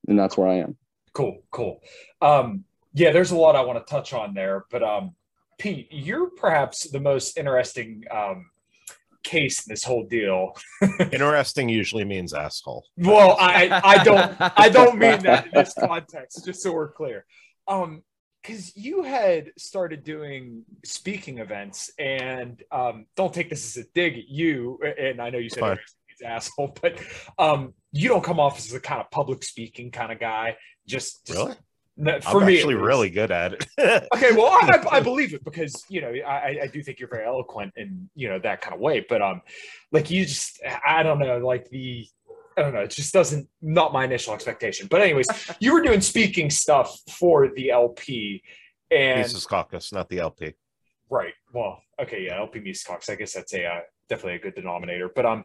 And 0.08 0.18
that's 0.18 0.36
where 0.36 0.48
I 0.48 0.56
am. 0.56 0.76
Cool, 1.12 1.42
cool. 1.50 1.80
Um, 2.20 2.64
yeah, 2.94 3.12
there's 3.12 3.30
a 3.30 3.36
lot 3.36 3.56
I 3.56 3.64
want 3.64 3.84
to 3.84 3.90
touch 3.90 4.12
on 4.12 4.34
there, 4.34 4.64
but 4.70 4.82
um, 4.82 5.14
Pete, 5.58 5.88
you're 5.90 6.30
perhaps 6.30 6.88
the 6.90 7.00
most 7.00 7.36
interesting 7.36 8.04
um, 8.10 8.50
case 9.22 9.66
in 9.66 9.70
this 9.70 9.84
whole 9.84 10.04
deal. 10.04 10.56
interesting 11.12 11.68
usually 11.68 12.04
means 12.04 12.32
asshole. 12.32 12.86
Well, 12.96 13.36
I 13.38 13.80
I 13.84 14.04
don't 14.04 14.36
I 14.38 14.68
don't 14.68 14.98
mean 14.98 15.20
that 15.20 15.46
in 15.46 15.52
this 15.54 15.74
context. 15.78 16.44
Just 16.44 16.62
so 16.62 16.72
we're 16.72 16.92
clear. 16.92 17.24
Um, 17.68 18.02
because 18.42 18.74
you 18.74 19.02
had 19.02 19.50
started 19.58 20.02
doing 20.02 20.64
speaking 20.82 21.38
events, 21.38 21.90
and 21.98 22.62
um, 22.72 23.04
don't 23.14 23.34
take 23.34 23.50
this 23.50 23.76
as 23.76 23.84
a 23.84 23.86
dig 23.94 24.16
at 24.16 24.28
you. 24.28 24.78
And 24.98 25.20
I 25.20 25.28
know 25.28 25.36
you 25.36 25.50
said 25.50 25.78
asshole, 26.24 26.76
but 26.80 26.98
um, 27.38 27.74
you 27.92 28.08
don't 28.08 28.24
come 28.24 28.40
off 28.40 28.58
as 28.58 28.68
the 28.68 28.80
kind 28.80 29.00
of 29.00 29.10
public 29.10 29.42
speaking 29.44 29.90
kind 29.90 30.12
of 30.12 30.18
guy. 30.18 30.56
Just, 30.86 31.26
just 31.26 31.38
really. 31.38 31.54
For 32.00 32.40
I'm 32.40 32.46
me, 32.46 32.56
actually 32.56 32.76
really 32.76 33.10
good 33.10 33.30
at 33.30 33.52
it. 33.52 33.66
okay, 34.14 34.32
well, 34.32 34.46
I, 34.46 34.86
I, 34.90 35.00
believe 35.00 35.34
it 35.34 35.44
because 35.44 35.84
you 35.90 36.00
know 36.00 36.12
I, 36.26 36.60
I 36.62 36.66
do 36.66 36.82
think 36.82 36.98
you're 36.98 37.08
very 37.08 37.26
eloquent 37.26 37.74
in 37.76 38.08
you 38.14 38.28
know 38.28 38.38
that 38.38 38.62
kind 38.62 38.74
of 38.74 38.80
way. 38.80 39.04
But 39.06 39.20
um, 39.20 39.42
like 39.92 40.10
you 40.10 40.24
just 40.24 40.60
I 40.86 41.02
don't 41.02 41.18
know 41.18 41.38
like 41.38 41.68
the 41.68 42.06
I 42.56 42.62
don't 42.62 42.72
know 42.72 42.80
it 42.80 42.90
just 42.90 43.12
doesn't 43.12 43.48
not 43.60 43.92
my 43.92 44.04
initial 44.04 44.32
expectation. 44.32 44.88
But 44.90 45.02
anyways, 45.02 45.26
you 45.60 45.74
were 45.74 45.82
doing 45.82 46.00
speaking 46.00 46.48
stuff 46.48 46.96
for 47.10 47.48
the 47.54 47.70
LP 47.70 48.42
and 48.90 49.20
Mises 49.20 49.46
Caucus, 49.46 49.92
not 49.92 50.08
the 50.08 50.20
LP. 50.20 50.54
Right. 51.10 51.34
Well, 51.52 51.82
okay, 52.00 52.24
yeah, 52.24 52.38
LP 52.38 52.60
Mises 52.60 52.84
Caucus. 52.84 53.10
I 53.10 53.16
guess 53.16 53.34
that's 53.34 53.52
a 53.52 53.66
uh, 53.66 53.80
definitely 54.08 54.36
a 54.36 54.38
good 54.40 54.54
denominator. 54.54 55.10
But 55.14 55.26
um, 55.26 55.44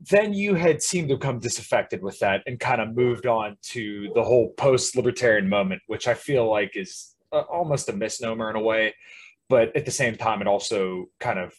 then 0.00 0.34
you 0.34 0.54
had 0.54 0.82
seemed 0.82 1.08
to 1.08 1.16
become 1.16 1.38
disaffected 1.38 2.02
with 2.02 2.18
that 2.18 2.42
and 2.46 2.60
kind 2.60 2.80
of 2.80 2.94
moved 2.94 3.26
on 3.26 3.56
to 3.62 4.10
the 4.14 4.22
whole 4.22 4.50
post-libertarian 4.50 5.48
moment, 5.48 5.82
which 5.86 6.06
I 6.06 6.14
feel 6.14 6.48
like 6.50 6.76
is 6.76 7.14
a, 7.32 7.38
almost 7.38 7.88
a 7.88 7.92
misnomer 7.92 8.50
in 8.50 8.56
a 8.56 8.60
way, 8.60 8.94
but 9.48 9.74
at 9.74 9.84
the 9.84 9.90
same 9.90 10.16
time, 10.16 10.40
it 10.40 10.46
also 10.46 11.06
kind 11.18 11.38
of 11.38 11.54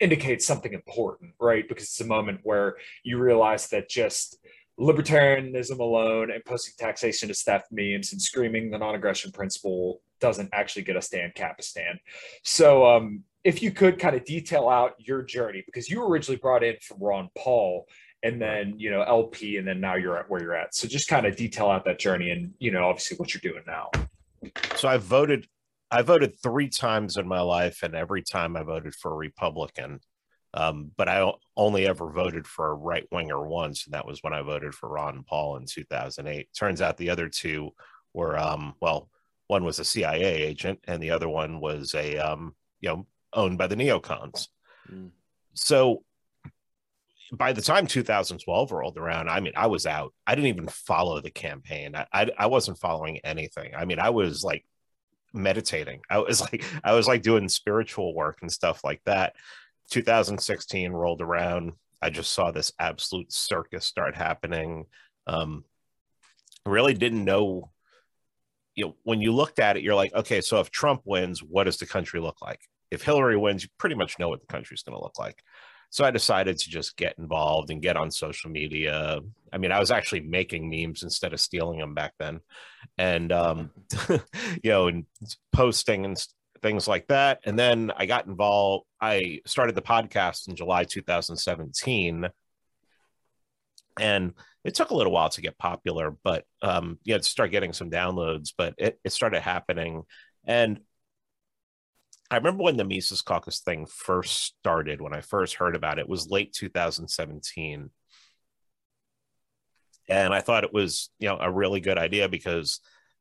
indicates 0.00 0.46
something 0.46 0.72
important, 0.72 1.32
right? 1.38 1.68
Because 1.68 1.84
it's 1.84 2.00
a 2.00 2.06
moment 2.06 2.40
where 2.42 2.76
you 3.02 3.18
realize 3.18 3.68
that 3.68 3.88
just 3.88 4.38
libertarianism 4.80 5.78
alone 5.78 6.30
and 6.30 6.44
posting 6.44 6.74
taxation 6.78 7.28
to 7.28 7.34
theft 7.34 7.66
memes 7.70 8.12
and 8.12 8.20
screaming 8.20 8.70
the 8.70 8.78
non-aggression 8.78 9.30
principle 9.30 10.00
doesn't 10.20 10.48
actually 10.52 10.82
get 10.82 10.96
us 10.96 11.08
to 11.08 11.18
Ancapistan. 11.18 11.98
So 12.42 12.86
um, 12.86 13.22
if 13.44 13.62
you 13.62 13.70
could 13.70 13.98
kind 13.98 14.16
of 14.16 14.24
detail 14.24 14.68
out 14.68 14.94
your 14.98 15.22
journey 15.22 15.62
because 15.66 15.88
you 15.88 16.00
were 16.00 16.08
originally 16.08 16.38
brought 16.38 16.64
in 16.64 16.76
from 16.80 16.98
Ron 16.98 17.28
Paul 17.36 17.86
and 18.22 18.40
then 18.40 18.74
you 18.78 18.90
know 18.90 19.02
LP 19.02 19.58
and 19.58 19.68
then 19.68 19.80
now 19.80 19.94
you're 19.94 20.18
at 20.18 20.28
where 20.28 20.42
you're 20.42 20.56
at. 20.56 20.74
So 20.74 20.88
just 20.88 21.08
kind 21.08 21.26
of 21.26 21.36
detail 21.36 21.68
out 21.68 21.84
that 21.84 21.98
journey 21.98 22.30
and 22.30 22.52
you 22.58 22.70
know 22.70 22.88
obviously 22.88 23.18
what 23.18 23.34
you're 23.34 23.52
doing 23.52 23.62
now. 23.66 23.90
So 24.76 24.88
I 24.88 24.96
voted 24.96 25.46
I 25.90 26.02
voted 26.02 26.40
three 26.42 26.68
times 26.68 27.18
in 27.18 27.28
my 27.28 27.40
life 27.40 27.82
and 27.82 27.94
every 27.94 28.22
time 28.22 28.56
I 28.56 28.62
voted 28.62 28.94
for 28.94 29.12
a 29.12 29.16
Republican. 29.16 30.00
Um, 30.54 30.92
but 30.96 31.08
I 31.08 31.32
only 31.56 31.86
ever 31.86 32.10
voted 32.10 32.46
for 32.46 32.70
a 32.70 32.74
right 32.74 33.06
winger 33.10 33.44
once, 33.46 33.86
and 33.86 33.94
that 33.94 34.06
was 34.06 34.22
when 34.22 34.32
I 34.32 34.42
voted 34.42 34.72
for 34.72 34.88
Ron 34.88 35.24
Paul 35.28 35.56
in 35.56 35.66
2008. 35.66 36.48
Turns 36.56 36.80
out 36.80 36.96
the 36.96 37.10
other 37.10 37.28
two 37.28 37.70
were, 38.12 38.38
um, 38.38 38.74
well, 38.80 39.08
one 39.48 39.64
was 39.64 39.80
a 39.80 39.84
CIA 39.84 40.44
agent, 40.44 40.78
and 40.86 41.02
the 41.02 41.10
other 41.10 41.28
one 41.28 41.58
was 41.58 41.92
a, 41.94 42.18
um, 42.18 42.54
you 42.80 42.88
know, 42.88 43.06
owned 43.34 43.58
by 43.58 43.66
the 43.66 43.76
neocons. 43.76 44.48
Mm. 44.90 45.10
So 45.54 46.02
by 47.32 47.52
the 47.52 47.62
time 47.62 47.86
2012 47.86 48.72
rolled 48.72 48.98
around, 48.98 49.28
I 49.28 49.40
mean, 49.40 49.52
I 49.56 49.66
was 49.66 49.86
out. 49.86 50.12
I 50.26 50.34
didn't 50.34 50.48
even 50.48 50.68
follow 50.68 51.20
the 51.20 51.30
campaign. 51.30 51.94
I, 51.94 52.06
I, 52.12 52.30
I 52.38 52.46
wasn't 52.46 52.78
following 52.78 53.18
anything. 53.24 53.74
I 53.74 53.84
mean, 53.84 53.98
I 53.98 54.10
was 54.10 54.44
like 54.44 54.64
meditating. 55.32 56.00
I 56.08 56.18
was 56.18 56.40
like, 56.52 56.64
I 56.82 56.94
was 56.94 57.08
like 57.08 57.22
doing 57.22 57.48
spiritual 57.48 58.14
work 58.14 58.38
and 58.42 58.52
stuff 58.52 58.84
like 58.84 59.02
that. 59.04 59.34
2016 59.90 60.92
rolled 60.92 61.20
around. 61.20 61.72
I 62.00 62.10
just 62.10 62.32
saw 62.32 62.50
this 62.50 62.72
absolute 62.78 63.32
circus 63.32 63.84
start 63.84 64.14
happening. 64.14 64.86
Um, 65.26 65.64
really 66.66 66.94
didn't 66.94 67.24
know. 67.24 67.70
You 68.74 68.86
know, 68.86 68.96
when 69.04 69.20
you 69.20 69.32
looked 69.32 69.58
at 69.58 69.76
it, 69.76 69.82
you're 69.82 69.94
like, 69.94 70.12
okay, 70.14 70.40
so 70.40 70.60
if 70.60 70.70
Trump 70.70 71.02
wins, 71.04 71.42
what 71.42 71.64
does 71.64 71.78
the 71.78 71.86
country 71.86 72.20
look 72.20 72.42
like? 72.42 72.60
If 72.94 73.02
Hillary 73.02 73.36
wins, 73.36 73.62
you 73.62 73.68
pretty 73.78 73.94
much 73.94 74.18
know 74.18 74.28
what 74.28 74.40
the 74.40 74.46
country's 74.46 74.82
going 74.82 74.96
to 74.96 75.02
look 75.02 75.18
like. 75.18 75.42
So 75.90 76.04
I 76.04 76.10
decided 76.10 76.58
to 76.58 76.70
just 76.70 76.96
get 76.96 77.16
involved 77.18 77.70
and 77.70 77.80
get 77.80 77.96
on 77.96 78.10
social 78.10 78.50
media. 78.50 79.20
I 79.52 79.58
mean, 79.58 79.70
I 79.70 79.78
was 79.78 79.92
actually 79.92 80.22
making 80.22 80.68
memes 80.68 81.04
instead 81.04 81.32
of 81.32 81.40
stealing 81.40 81.78
them 81.78 81.94
back 81.94 82.14
then, 82.18 82.40
and 82.98 83.30
um, 83.30 83.70
you 84.10 84.70
know, 84.70 84.88
and 84.88 85.06
posting 85.52 86.04
and 86.04 86.16
things 86.62 86.88
like 86.88 87.06
that. 87.08 87.38
And 87.44 87.56
then 87.56 87.92
I 87.96 88.06
got 88.06 88.26
involved. 88.26 88.86
I 89.00 89.40
started 89.46 89.76
the 89.76 89.82
podcast 89.82 90.48
in 90.48 90.56
July 90.56 90.82
2017, 90.82 92.28
and 94.00 94.32
it 94.64 94.74
took 94.74 94.90
a 94.90 94.96
little 94.96 95.12
while 95.12 95.28
to 95.28 95.42
get 95.42 95.58
popular, 95.58 96.16
but 96.24 96.44
um, 96.60 96.98
yeah, 97.04 97.18
to 97.18 97.22
start 97.22 97.52
getting 97.52 97.72
some 97.72 97.90
downloads. 97.90 98.52
But 98.58 98.74
it, 98.78 98.98
it 99.04 99.12
started 99.12 99.42
happening, 99.42 100.02
and 100.44 100.80
I 102.30 102.36
remember 102.36 102.62
when 102.62 102.76
the 102.76 102.84
Mises 102.84 103.22
Caucus 103.22 103.60
thing 103.60 103.86
first 103.86 104.56
started, 104.58 105.00
when 105.00 105.14
I 105.14 105.20
first 105.20 105.56
heard 105.56 105.76
about 105.76 105.98
it, 105.98 106.02
it 106.02 106.08
was 106.08 106.30
late 106.30 106.52
2017. 106.52 107.90
And 110.08 110.34
I 110.34 110.40
thought 110.40 110.64
it 110.64 110.72
was, 110.72 111.10
you 111.18 111.28
know, 111.28 111.38
a 111.40 111.50
really 111.50 111.80
good 111.80 111.98
idea 111.98 112.28
because 112.28 112.80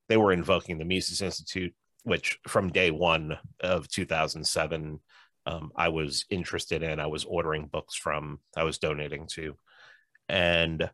they 0.10 0.18
were 0.18 0.34
invoking 0.34 0.78
the 0.78 0.86
Mises 0.86 1.22
Institute, 1.22 1.74
which 2.04 2.40
from 2.48 2.72
day 2.72 2.92
one 2.92 3.38
of 3.62 3.88
2007, 3.90 5.00
um, 5.46 5.72
I 5.76 5.90
was 5.90 6.26
interested 6.30 6.84
in. 6.84 7.00
I 7.00 7.08
was 7.08 7.26
ordering 7.26 7.68
books 7.68 7.96
from, 7.96 8.40
I 8.56 8.64
was 8.64 8.78
donating 8.78 9.28
to. 9.34 9.58
And 10.30 10.90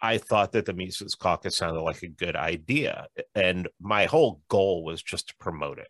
I 0.00 0.18
thought 0.18 0.52
that 0.52 0.66
the 0.66 0.72
Mises 0.72 1.14
Caucus 1.14 1.56
sounded 1.56 1.80
like 1.80 2.02
a 2.02 2.08
good 2.08 2.34
idea. 2.34 3.06
And 3.36 3.68
my 3.80 4.06
whole 4.06 4.42
goal 4.48 4.84
was 4.84 5.00
just 5.00 5.28
to 5.28 5.34
promote 5.38 5.78
it 5.78 5.88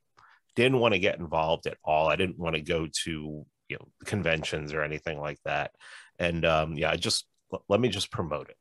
didn't 0.57 0.79
want 0.79 0.95
to 0.95 1.01
get 1.01 1.19
involved 1.19 1.67
at 1.67 1.79
all. 1.85 2.09
I 2.09 2.17
didn't 2.17 2.39
want 2.39 2.57
to 2.57 2.63
go 2.63 2.87
to 3.05 3.47
you 3.69 3.77
know 3.77 3.89
conventions 4.05 4.73
or 4.73 4.83
anything 4.83 5.19
like 5.19 5.39
that. 5.45 5.73
And 6.19 6.45
um, 6.45 6.75
yeah, 6.75 6.91
I 6.91 6.97
just 6.97 7.27
let 7.69 7.81
me 7.81 7.89
just 7.89 8.11
promote 8.11 8.51
it. 8.51 8.57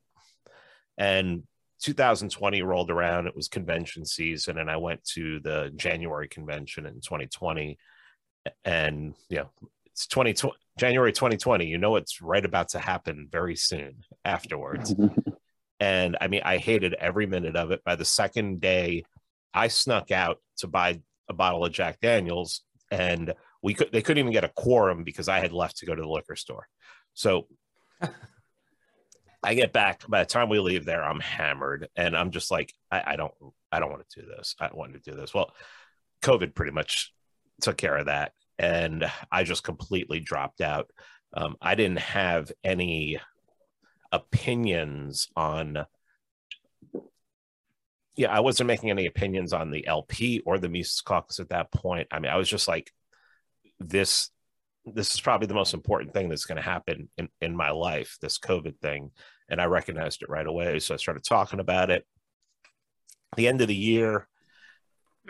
And 0.97 1.43
2020 1.81 2.61
rolled 2.61 2.91
around. 2.91 3.27
It 3.27 3.35
was 3.35 3.47
convention 3.47 4.05
season, 4.05 4.57
and 4.57 4.69
I 4.69 4.77
went 4.77 5.03
to 5.15 5.39
the 5.39 5.71
January 5.75 6.27
convention 6.27 6.85
in 6.85 6.95
2020. 6.95 7.77
And 8.65 9.13
yeah, 9.29 9.45
it's 9.87 10.07
2020. 10.07 10.55
January 10.79 11.11
2020. 11.11 11.65
You 11.65 11.77
know 11.77 11.95
it's 11.95 12.21
right 12.21 12.45
about 12.45 12.69
to 12.69 12.79
happen 12.79 13.27
very 13.31 13.55
soon 13.55 13.97
afterwards. 14.23 14.95
and 15.79 16.17
I 16.21 16.27
mean, 16.27 16.41
I 16.45 16.57
hated 16.57 16.93
every 16.93 17.25
minute 17.25 17.55
of 17.55 17.71
it. 17.71 17.83
By 17.83 17.95
the 17.95 18.05
second 18.05 18.61
day, 18.61 19.03
I 19.53 19.67
snuck 19.67 20.11
out 20.11 20.37
to 20.57 20.67
buy 20.67 21.01
a 21.31 21.33
bottle 21.33 21.65
of 21.65 21.73
Jack 21.73 21.99
Daniels, 21.99 22.61
and 22.91 23.33
we 23.63 23.73
could 23.73 23.91
they 23.91 24.01
couldn't 24.01 24.19
even 24.19 24.33
get 24.33 24.43
a 24.43 24.49
quorum 24.49 25.03
because 25.03 25.27
I 25.27 25.39
had 25.39 25.51
left 25.51 25.77
to 25.77 25.85
go 25.85 25.95
to 25.95 26.01
the 26.01 26.07
liquor 26.07 26.35
store. 26.35 26.67
So 27.13 27.47
I 29.43 29.55
get 29.55 29.73
back. 29.73 30.07
By 30.07 30.19
the 30.19 30.29
time 30.29 30.49
we 30.49 30.59
leave 30.59 30.85
there, 30.85 31.03
I'm 31.03 31.19
hammered, 31.19 31.89
and 31.95 32.15
I'm 32.15 32.31
just 32.31 32.51
like, 32.51 32.73
I, 32.91 33.03
I 33.07 33.15
don't, 33.15 33.33
I 33.71 33.79
don't 33.79 33.89
want 33.89 34.07
to 34.07 34.21
do 34.21 34.27
this. 34.27 34.55
I 34.59 34.67
don't 34.67 34.77
want 34.77 34.93
to 34.93 34.99
do 34.99 35.17
this. 35.17 35.33
Well, 35.33 35.51
COVID 36.21 36.53
pretty 36.53 36.71
much 36.71 37.11
took 37.61 37.77
care 37.77 37.97
of 37.97 38.05
that, 38.05 38.33
and 38.59 39.09
I 39.31 39.43
just 39.43 39.63
completely 39.63 40.19
dropped 40.19 40.61
out. 40.61 40.91
Um, 41.33 41.55
I 41.61 41.75
didn't 41.75 41.99
have 41.99 42.51
any 42.63 43.19
opinions 44.11 45.27
on. 45.35 45.85
Yeah, 48.15 48.31
I 48.31 48.41
wasn't 48.41 48.67
making 48.67 48.89
any 48.89 49.05
opinions 49.05 49.53
on 49.53 49.71
the 49.71 49.87
LP 49.87 50.41
or 50.45 50.59
the 50.59 50.69
Mises 50.69 51.01
Caucus 51.01 51.39
at 51.39 51.49
that 51.49 51.71
point. 51.71 52.07
I 52.11 52.19
mean, 52.19 52.31
I 52.31 52.37
was 52.37 52.49
just 52.49 52.67
like, 52.67 52.91
this 53.79 54.29
this 54.85 55.13
is 55.13 55.21
probably 55.21 55.47
the 55.47 55.53
most 55.53 55.73
important 55.73 56.13
thing 56.13 56.27
that's 56.27 56.45
going 56.45 56.55
to 56.55 56.61
happen 56.61 57.07
in, 57.17 57.29
in 57.39 57.55
my 57.55 57.69
life, 57.69 58.17
this 58.19 58.39
COVID 58.39 58.79
thing. 58.79 59.11
And 59.47 59.61
I 59.61 59.65
recognized 59.65 60.23
it 60.23 60.29
right 60.29 60.45
away. 60.45 60.79
So 60.79 60.93
I 60.93 60.97
started 60.97 61.23
talking 61.23 61.59
about 61.59 61.91
it. 61.91 62.05
The 63.35 63.47
end 63.47 63.61
of 63.61 63.67
the 63.67 63.75
year, 63.75 64.27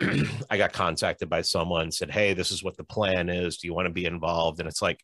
I 0.50 0.56
got 0.56 0.72
contacted 0.72 1.28
by 1.28 1.42
someone, 1.42 1.90
said, 1.90 2.10
Hey, 2.10 2.32
this 2.32 2.50
is 2.50 2.64
what 2.64 2.76
the 2.76 2.84
plan 2.84 3.28
is. 3.28 3.58
Do 3.58 3.66
you 3.66 3.74
want 3.74 3.86
to 3.86 3.92
be 3.92 4.06
involved? 4.06 4.58
And 4.58 4.68
it's 4.68 4.82
like, 4.82 5.00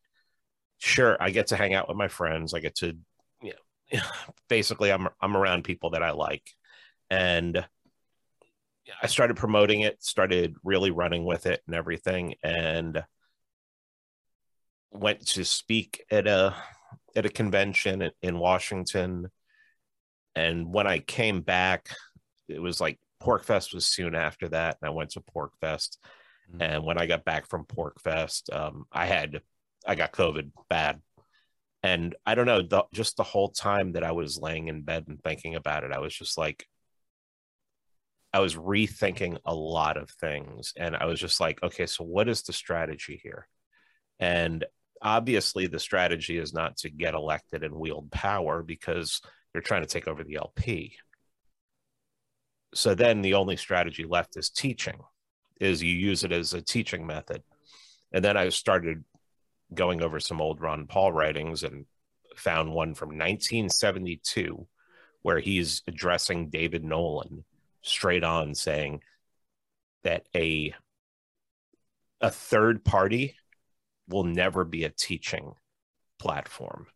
sure, 0.79 1.17
I 1.21 1.31
get 1.31 1.49
to 1.49 1.57
hang 1.57 1.75
out 1.75 1.89
with 1.89 1.97
my 1.97 2.09
friends. 2.09 2.55
I 2.55 2.61
get 2.61 2.77
to, 2.77 2.97
you 3.43 3.53
know, 3.93 4.01
basically 4.49 4.91
I'm 4.91 5.09
I'm 5.21 5.37
around 5.37 5.65
people 5.65 5.91
that 5.91 6.03
I 6.03 6.13
like. 6.13 6.51
And 7.11 7.65
I 9.03 9.07
started 9.07 9.37
promoting 9.37 9.81
it, 9.83 10.03
started 10.03 10.55
really 10.65 10.91
running 10.91 11.25
with 11.25 11.47
it 11.47 11.63
and 11.67 11.75
everything. 11.75 12.35
And 12.43 13.03
went 14.91 15.27
to 15.27 15.45
speak 15.45 16.05
at 16.11 16.27
a 16.27 16.55
at 17.15 17.27
a 17.27 17.31
convention 17.31 18.11
in 18.23 18.39
Washington, 18.39 19.31
and 20.35 20.73
when 20.73 20.87
I 20.87 20.99
came 21.01 21.41
back, 21.41 21.89
it 22.49 22.61
was 22.61 22.81
like 22.81 22.99
PorcFest 23.23 23.75
was 23.75 23.87
soon 23.87 24.15
after 24.15 24.49
that, 24.51 24.79
and 24.81 24.89
I 24.89 24.93
went 24.93 25.11
to 25.11 25.21
PorcFest. 25.21 25.99
Mm-hmm. 26.51 26.63
And 26.63 26.85
when 26.85 26.99
I 26.99 27.07
got 27.07 27.25
back 27.25 27.47
from 27.47 27.65
PorcFest, 27.65 28.55
um, 28.55 28.87
I 28.93 29.07
had 29.07 29.43
I 29.87 29.95
got 29.95 30.13
COVID 30.13 30.51
bad, 30.69 31.01
and 31.83 32.15
I 32.27 32.35
don't 32.35 32.47
know, 32.47 32.63
the, 32.63 32.85
just 32.93 33.17
the 33.17 33.23
whole 33.23 33.51
time 33.51 33.93
that 33.93 34.05
I 34.05 34.13
was 34.13 34.39
laying 34.41 34.69
in 34.69 34.83
bed 34.83 35.05
and 35.09 35.23
thinking 35.23 35.55
about 35.55 35.85
it, 35.85 35.93
I 35.93 35.99
was 35.99 36.15
just 36.15 36.39
like, 36.39 36.67
I 38.33 38.41
was 38.41 38.57
rethinking 38.57 39.39
a 39.45 39.55
lot 39.55 39.97
of 39.97 40.11
things, 40.11 40.75
and 40.77 40.95
I 40.95 41.07
was 41.07 41.19
just 41.19 41.41
like, 41.41 41.63
okay, 41.63 41.87
so 41.87 42.05
what 42.05 42.29
is 42.29 42.43
the 42.43 42.53
strategy 42.53 43.19
here? 43.23 43.49
And 44.21 44.65
obviously 45.01 45.67
the 45.67 45.79
strategy 45.79 46.39
is 46.39 46.53
not 46.53 46.77
to 46.79 46.91
get 46.91 47.15
elected 47.15 47.63
and 47.65 47.75
wield 47.75 48.11
power 48.11 48.63
because 48.63 49.21
you're 49.55 49.63
trying 49.63 49.83
to 49.83 49.89
take 49.89 50.09
over 50.09 50.25
the 50.25 50.37
LP. 50.37 50.97
So 52.75 52.95
then 52.95 53.23
the 53.23 53.35
only 53.35 53.57
strategy 53.57 54.05
left 54.05 54.37
is 54.37 54.51
teaching, 54.51 55.01
is 55.61 55.83
you 55.83 55.95
use 55.95 56.25
it 56.25 56.33
as 56.33 56.53
a 56.53 56.61
teaching 56.61 57.07
method. 57.07 57.43
And 58.13 58.25
then 58.25 58.37
I 58.37 58.51
started 58.51 59.05
going 59.73 60.03
over 60.03 60.21
some 60.21 60.41
old 60.41 60.61
Ron 60.61 60.87
Paul 60.87 61.13
writings 61.13 61.63
and 61.63 61.87
found 62.37 62.73
one 62.73 62.95
from 62.95 63.09
1972 63.11 64.67
where 65.23 65.41
he's 65.41 65.83
addressing 65.87 66.51
David 66.51 66.85
Nolan 66.85 67.45
straight 67.83 68.25
on 68.25 68.55
saying 68.55 69.03
that 70.05 70.27
a 70.35 70.75
a 72.21 72.31
third 72.31 72.85
party 72.85 73.37
will 74.09 74.25
never 74.25 74.65
be 74.65 74.85
a 74.85 74.91
teaching 74.91 75.53
platform. 76.19 76.87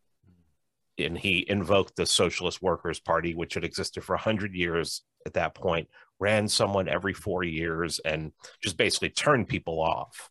And 0.97 1.17
he 1.17 1.45
invoked 1.47 1.95
the 1.95 2.05
Socialist 2.05 2.61
Workers' 2.61 2.99
Party, 2.99 3.33
which 3.33 3.55
had 3.55 3.63
existed 3.63 4.03
for 4.03 4.15
100 4.15 4.53
years 4.53 5.03
at 5.25 5.33
that 5.33 5.55
point, 5.55 5.87
ran 6.19 6.47
someone 6.47 6.87
every 6.87 7.13
four 7.13 7.43
years, 7.43 7.99
and 7.99 8.31
just 8.61 8.77
basically 8.77 9.09
turned 9.09 9.47
people 9.47 9.81
off. 9.81 10.29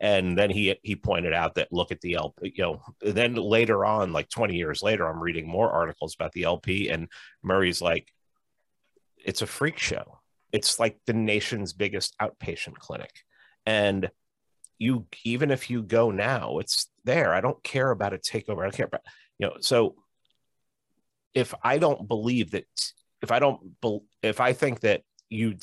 And 0.00 0.36
then 0.36 0.50
he 0.50 0.74
he 0.82 0.96
pointed 0.96 1.34
out 1.34 1.56
that 1.56 1.72
look 1.72 1.92
at 1.92 2.00
the 2.00 2.14
LP, 2.14 2.54
you 2.56 2.64
know. 2.64 2.82
Then 3.02 3.34
later 3.34 3.84
on, 3.84 4.12
like 4.12 4.30
20 4.30 4.56
years 4.56 4.82
later, 4.82 5.06
I'm 5.06 5.20
reading 5.22 5.46
more 5.46 5.70
articles 5.70 6.14
about 6.14 6.32
the 6.32 6.44
LP, 6.44 6.88
and 6.88 7.08
Murray's 7.42 7.82
like, 7.82 8.10
it's 9.24 9.42
a 9.42 9.46
freak 9.46 9.78
show. 9.78 10.20
It's 10.52 10.78
like 10.78 10.98
the 11.06 11.12
nation's 11.12 11.72
biggest 11.72 12.16
outpatient 12.18 12.74
clinic, 12.74 13.12
and 13.66 14.10
you 14.78 15.06
even 15.24 15.50
if 15.50 15.70
you 15.70 15.82
go 15.82 16.10
now, 16.10 16.58
it's 16.58 16.90
there. 17.04 17.32
I 17.32 17.40
don't 17.40 17.62
care 17.62 17.90
about 17.90 18.14
a 18.14 18.18
takeover. 18.18 18.60
I 18.60 18.62
don't 18.64 18.74
care 18.74 18.86
about 18.86 19.02
you 19.38 19.46
know. 19.46 19.56
So 19.60 19.94
if 21.34 21.54
I 21.62 21.78
don't 21.78 22.08
believe 22.08 22.50
that, 22.52 22.64
if 23.22 23.30
I 23.30 23.38
don't, 23.38 23.60
if 24.22 24.40
I 24.40 24.52
think 24.52 24.80
that 24.80 25.02
you 25.28 25.56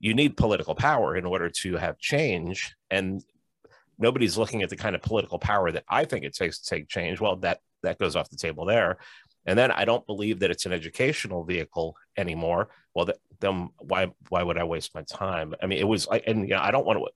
you 0.00 0.14
need 0.14 0.36
political 0.36 0.74
power 0.74 1.16
in 1.16 1.26
order 1.26 1.50
to 1.62 1.76
have 1.76 1.98
change, 1.98 2.74
and 2.90 3.22
nobody's 3.98 4.38
looking 4.38 4.62
at 4.62 4.70
the 4.70 4.76
kind 4.76 4.96
of 4.96 5.02
political 5.02 5.38
power 5.38 5.70
that 5.70 5.84
I 5.88 6.06
think 6.06 6.24
it 6.24 6.34
takes 6.34 6.60
to 6.60 6.74
take 6.74 6.88
change. 6.88 7.20
Well, 7.20 7.36
that 7.36 7.60
that 7.82 7.98
goes 7.98 8.16
off 8.16 8.30
the 8.30 8.36
table 8.36 8.64
there. 8.64 8.98
And 9.46 9.58
then 9.58 9.70
I 9.70 9.84
don't 9.84 10.06
believe 10.06 10.40
that 10.40 10.50
it's 10.50 10.66
an 10.66 10.72
educational 10.72 11.44
vehicle 11.44 11.96
anymore. 12.20 12.68
Well, 12.94 13.08
then 13.40 13.70
why 13.78 14.12
why 14.28 14.42
would 14.42 14.58
I 14.58 14.64
waste 14.64 14.94
my 14.94 15.02
time? 15.02 15.54
I 15.62 15.66
mean, 15.66 15.78
it 15.78 15.88
was, 15.88 16.06
like 16.06 16.24
and 16.26 16.48
you 16.48 16.54
know, 16.54 16.60
I 16.60 16.70
don't 16.70 16.86
want 16.86 16.98
to 16.98 17.06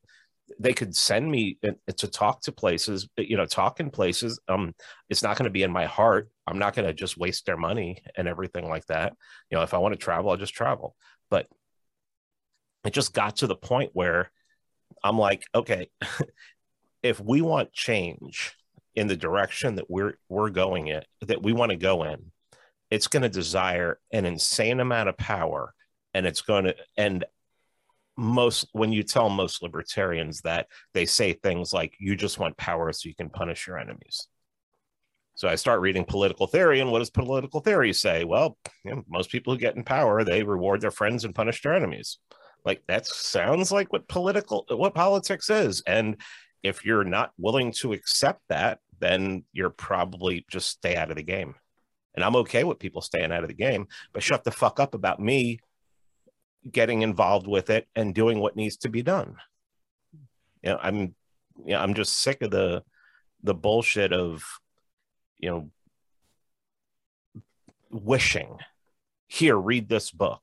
they 0.58 0.72
could 0.72 0.94
send 0.94 1.30
me 1.30 1.58
to 1.96 2.08
talk 2.08 2.42
to 2.42 2.52
places 2.52 3.08
you 3.16 3.36
know 3.36 3.46
talk 3.46 3.80
in 3.80 3.90
places 3.90 4.38
um 4.48 4.74
it's 5.08 5.22
not 5.22 5.36
going 5.36 5.44
to 5.44 5.50
be 5.50 5.62
in 5.62 5.70
my 5.72 5.86
heart 5.86 6.28
i'm 6.46 6.58
not 6.58 6.74
going 6.74 6.86
to 6.86 6.92
just 6.92 7.16
waste 7.16 7.46
their 7.46 7.56
money 7.56 8.02
and 8.16 8.28
everything 8.28 8.68
like 8.68 8.84
that 8.86 9.14
you 9.50 9.56
know 9.56 9.62
if 9.62 9.74
i 9.74 9.78
want 9.78 9.92
to 9.92 9.98
travel 9.98 10.30
i'll 10.30 10.36
just 10.36 10.54
travel 10.54 10.94
but 11.30 11.46
it 12.84 12.92
just 12.92 13.14
got 13.14 13.36
to 13.36 13.46
the 13.46 13.56
point 13.56 13.90
where 13.94 14.30
i'm 15.02 15.18
like 15.18 15.44
okay 15.54 15.88
if 17.02 17.20
we 17.20 17.40
want 17.40 17.72
change 17.72 18.54
in 18.94 19.06
the 19.06 19.16
direction 19.16 19.76
that 19.76 19.90
we're 19.90 20.14
we're 20.28 20.50
going 20.50 20.88
in 20.88 21.02
that 21.22 21.42
we 21.42 21.52
want 21.52 21.70
to 21.70 21.76
go 21.76 22.04
in 22.04 22.30
it's 22.94 23.08
going 23.08 23.24
to 23.24 23.28
desire 23.28 23.98
an 24.12 24.24
insane 24.24 24.78
amount 24.78 25.08
of 25.08 25.16
power 25.16 25.74
and 26.14 26.26
it's 26.26 26.42
going 26.42 26.66
to 26.66 26.76
and 26.96 27.24
most 28.16 28.68
when 28.70 28.92
you 28.92 29.02
tell 29.02 29.28
most 29.28 29.64
libertarians 29.64 30.42
that 30.42 30.68
they 30.92 31.04
say 31.04 31.32
things 31.32 31.72
like 31.72 31.96
you 31.98 32.14
just 32.14 32.38
want 32.38 32.56
power 32.56 32.92
so 32.92 33.08
you 33.08 33.14
can 33.16 33.28
punish 33.28 33.66
your 33.66 33.78
enemies. 33.80 34.28
So 35.34 35.48
i 35.48 35.56
start 35.56 35.80
reading 35.80 36.04
political 36.04 36.46
theory 36.46 36.78
and 36.78 36.92
what 36.92 37.00
does 37.00 37.10
political 37.10 37.58
theory 37.58 37.92
say? 37.92 38.22
Well 38.22 38.56
you 38.84 38.92
know, 38.92 39.02
most 39.08 39.28
people 39.28 39.52
who 39.52 39.58
get 39.58 39.74
in 39.74 39.82
power 39.82 40.22
they 40.22 40.44
reward 40.44 40.80
their 40.80 40.92
friends 40.92 41.24
and 41.24 41.34
punish 41.34 41.62
their 41.62 41.74
enemies. 41.74 42.18
Like 42.64 42.84
that 42.86 43.08
sounds 43.08 43.72
like 43.72 43.92
what 43.92 44.06
political 44.06 44.66
what 44.68 44.94
politics 44.94 45.50
is 45.50 45.82
and 45.84 46.16
if 46.62 46.84
you're 46.84 47.02
not 47.02 47.32
willing 47.38 47.72
to 47.72 47.92
accept 47.92 48.42
that 48.50 48.78
then 49.00 49.42
you're 49.52 49.70
probably 49.70 50.46
just 50.48 50.68
stay 50.68 50.94
out 50.94 51.10
of 51.10 51.16
the 51.16 51.24
game 51.24 51.56
and 52.14 52.24
i'm 52.24 52.36
okay 52.36 52.64
with 52.64 52.78
people 52.78 53.00
staying 53.00 53.32
out 53.32 53.42
of 53.42 53.48
the 53.48 53.54
game 53.54 53.86
but 54.12 54.22
shut 54.22 54.44
the 54.44 54.50
fuck 54.50 54.78
up 54.80 54.94
about 54.94 55.20
me 55.20 55.58
getting 56.70 57.02
involved 57.02 57.46
with 57.46 57.70
it 57.70 57.86
and 57.94 58.14
doing 58.14 58.38
what 58.38 58.56
needs 58.56 58.76
to 58.78 58.88
be 58.88 59.02
done. 59.02 59.36
You 60.62 60.70
know, 60.70 60.78
I'm 60.82 61.14
you 61.64 61.72
know, 61.72 61.78
I'm 61.78 61.94
just 61.94 62.18
sick 62.18 62.42
of 62.42 62.50
the 62.50 62.82
the 63.42 63.54
bullshit 63.54 64.12
of 64.12 64.44
you 65.38 65.50
know 65.50 65.70
wishing 67.90 68.58
here 69.28 69.56
read 69.56 69.88
this 69.88 70.10
book 70.10 70.40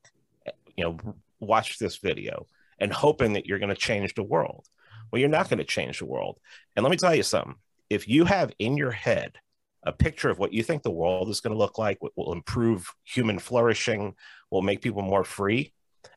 you 0.74 0.84
know 0.84 0.98
watch 1.38 1.78
this 1.78 1.98
video 1.98 2.46
and 2.78 2.92
hoping 2.92 3.34
that 3.34 3.44
you're 3.46 3.58
going 3.58 3.68
to 3.68 3.74
change 3.74 4.14
the 4.14 4.22
world. 4.22 4.66
Well 5.10 5.20
you're 5.20 5.28
not 5.28 5.48
going 5.48 5.58
to 5.58 5.64
change 5.64 5.98
the 5.98 6.06
world. 6.06 6.38
And 6.76 6.84
let 6.84 6.90
me 6.90 6.96
tell 6.96 7.14
you 7.14 7.22
something. 7.22 7.56
If 7.90 8.08
you 8.08 8.24
have 8.24 8.52
in 8.58 8.76
your 8.76 8.92
head 8.92 9.38
a 9.84 9.92
picture 9.92 10.30
of 10.30 10.38
what 10.38 10.52
you 10.52 10.62
think 10.62 10.82
the 10.82 10.90
world 10.90 11.28
is 11.28 11.40
going 11.40 11.52
to 11.52 11.58
look 11.58 11.78
like 11.78 12.02
what 12.02 12.12
will 12.16 12.32
improve 12.32 12.92
human 13.04 13.38
flourishing 13.38 14.14
will 14.50 14.62
make 14.62 14.80
people 14.80 15.02
more 15.02 15.24
free 15.24 15.72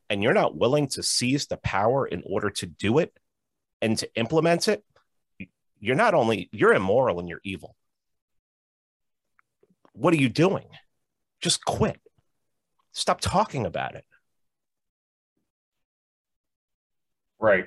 and 0.10 0.22
you're 0.22 0.34
not 0.34 0.58
willing 0.58 0.88
to 0.90 1.04
seize 1.04 1.48
the 1.48 1.58
power 1.58 2.06
in 2.06 2.22
order 2.26 2.50
to 2.50 2.66
do 2.66 3.00
it 3.00 3.18
and 3.82 3.98
to 3.98 4.10
implement 4.16 4.68
it, 4.68 4.84
you're 5.80 5.96
not 5.96 6.14
only 6.14 6.50
you're 6.52 6.74
immoral 6.74 7.20
and 7.20 7.28
you're 7.28 7.42
evil. 7.44 7.76
What 9.94 10.14
are 10.14 10.18
you 10.18 10.30
doing? 10.30 10.66
Just 11.42 11.66
quit. 11.66 12.00
Stop 12.92 13.22
talking 13.22 13.66
about 13.66 13.96
it. 13.96 14.06
Right. 17.40 17.66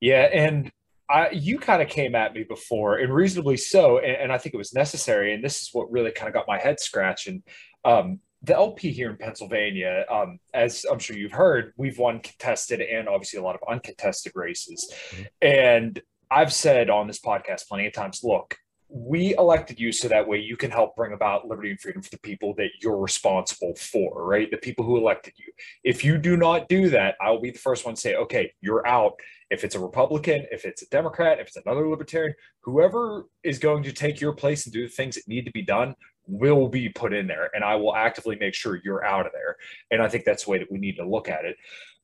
Yeah, 0.00 0.22
and 0.22 0.70
I, 1.10 1.30
you 1.30 1.58
kind 1.58 1.82
of 1.82 1.88
came 1.88 2.14
at 2.14 2.34
me 2.34 2.44
before, 2.44 2.98
and 2.98 3.12
reasonably 3.12 3.56
so, 3.56 3.98
and, 3.98 4.16
and, 4.16 4.32
I 4.32 4.38
think 4.38 4.54
it 4.54 4.58
was 4.58 4.72
necessary. 4.72 5.34
And 5.34 5.44
this 5.44 5.60
is 5.60 5.70
what 5.72 5.90
really 5.90 6.10
kind 6.10 6.28
of 6.28 6.34
got 6.34 6.48
my 6.48 6.58
head 6.58 6.80
scratching. 6.80 7.42
Um, 7.84 8.20
the 8.42 8.54
LP 8.54 8.90
here 8.90 9.10
in 9.10 9.16
Pennsylvania, 9.16 10.04
um, 10.10 10.38
as 10.52 10.84
I'm 10.90 10.98
sure 10.98 11.16
you've 11.16 11.32
heard, 11.32 11.72
we've 11.76 11.98
won 11.98 12.20
contested 12.20 12.80
and 12.80 13.08
obviously 13.08 13.38
a 13.38 13.42
lot 13.42 13.54
of 13.54 13.62
uncontested 13.68 14.32
races. 14.34 14.92
Mm-hmm. 15.10 15.22
And 15.42 16.02
I've 16.30 16.52
said 16.52 16.90
on 16.90 17.06
this 17.06 17.20
podcast 17.20 17.68
plenty 17.68 17.86
of 17.86 17.92
times, 17.92 18.20
look, 18.22 18.56
we 18.96 19.36
elected 19.38 19.80
you 19.80 19.90
so 19.90 20.06
that 20.06 20.28
way 20.28 20.38
you 20.38 20.56
can 20.56 20.70
help 20.70 20.94
bring 20.94 21.12
about 21.12 21.48
liberty 21.48 21.70
and 21.70 21.80
freedom 21.80 22.00
for 22.00 22.10
the 22.10 22.18
people 22.18 22.54
that 22.54 22.68
you're 22.80 22.96
responsible 22.96 23.74
for, 23.74 24.24
right? 24.24 24.48
The 24.52 24.56
people 24.56 24.84
who 24.84 24.96
elected 24.96 25.32
you. 25.36 25.52
If 25.82 26.04
you 26.04 26.16
do 26.16 26.36
not 26.36 26.68
do 26.68 26.88
that, 26.90 27.16
I 27.20 27.32
will 27.32 27.40
be 27.40 27.50
the 27.50 27.58
first 27.58 27.84
one 27.84 27.96
to 27.96 28.00
say, 28.00 28.14
okay, 28.14 28.52
you're 28.60 28.86
out. 28.86 29.14
If 29.50 29.64
it's 29.64 29.74
a 29.74 29.80
Republican, 29.80 30.46
if 30.52 30.64
it's 30.64 30.82
a 30.82 30.88
Democrat, 30.90 31.40
if 31.40 31.48
it's 31.48 31.56
another 31.56 31.88
libertarian, 31.88 32.36
whoever 32.60 33.26
is 33.42 33.58
going 33.58 33.82
to 33.82 33.92
take 33.92 34.20
your 34.20 34.32
place 34.32 34.64
and 34.64 34.72
do 34.72 34.86
the 34.86 34.94
things 34.94 35.16
that 35.16 35.26
need 35.26 35.44
to 35.46 35.52
be 35.52 35.62
done 35.62 35.96
will 36.28 36.68
be 36.68 36.88
put 36.88 37.12
in 37.12 37.26
there. 37.26 37.50
And 37.52 37.64
I 37.64 37.74
will 37.74 37.96
actively 37.96 38.36
make 38.36 38.54
sure 38.54 38.80
you're 38.84 39.04
out 39.04 39.26
of 39.26 39.32
there. 39.32 39.56
And 39.90 40.02
I 40.02 40.08
think 40.08 40.24
that's 40.24 40.44
the 40.44 40.52
way 40.52 40.58
that 40.58 40.70
we 40.70 40.78
need 40.78 40.96
to 40.98 41.04
look 41.04 41.28
at 41.28 41.44
it. 41.44 41.56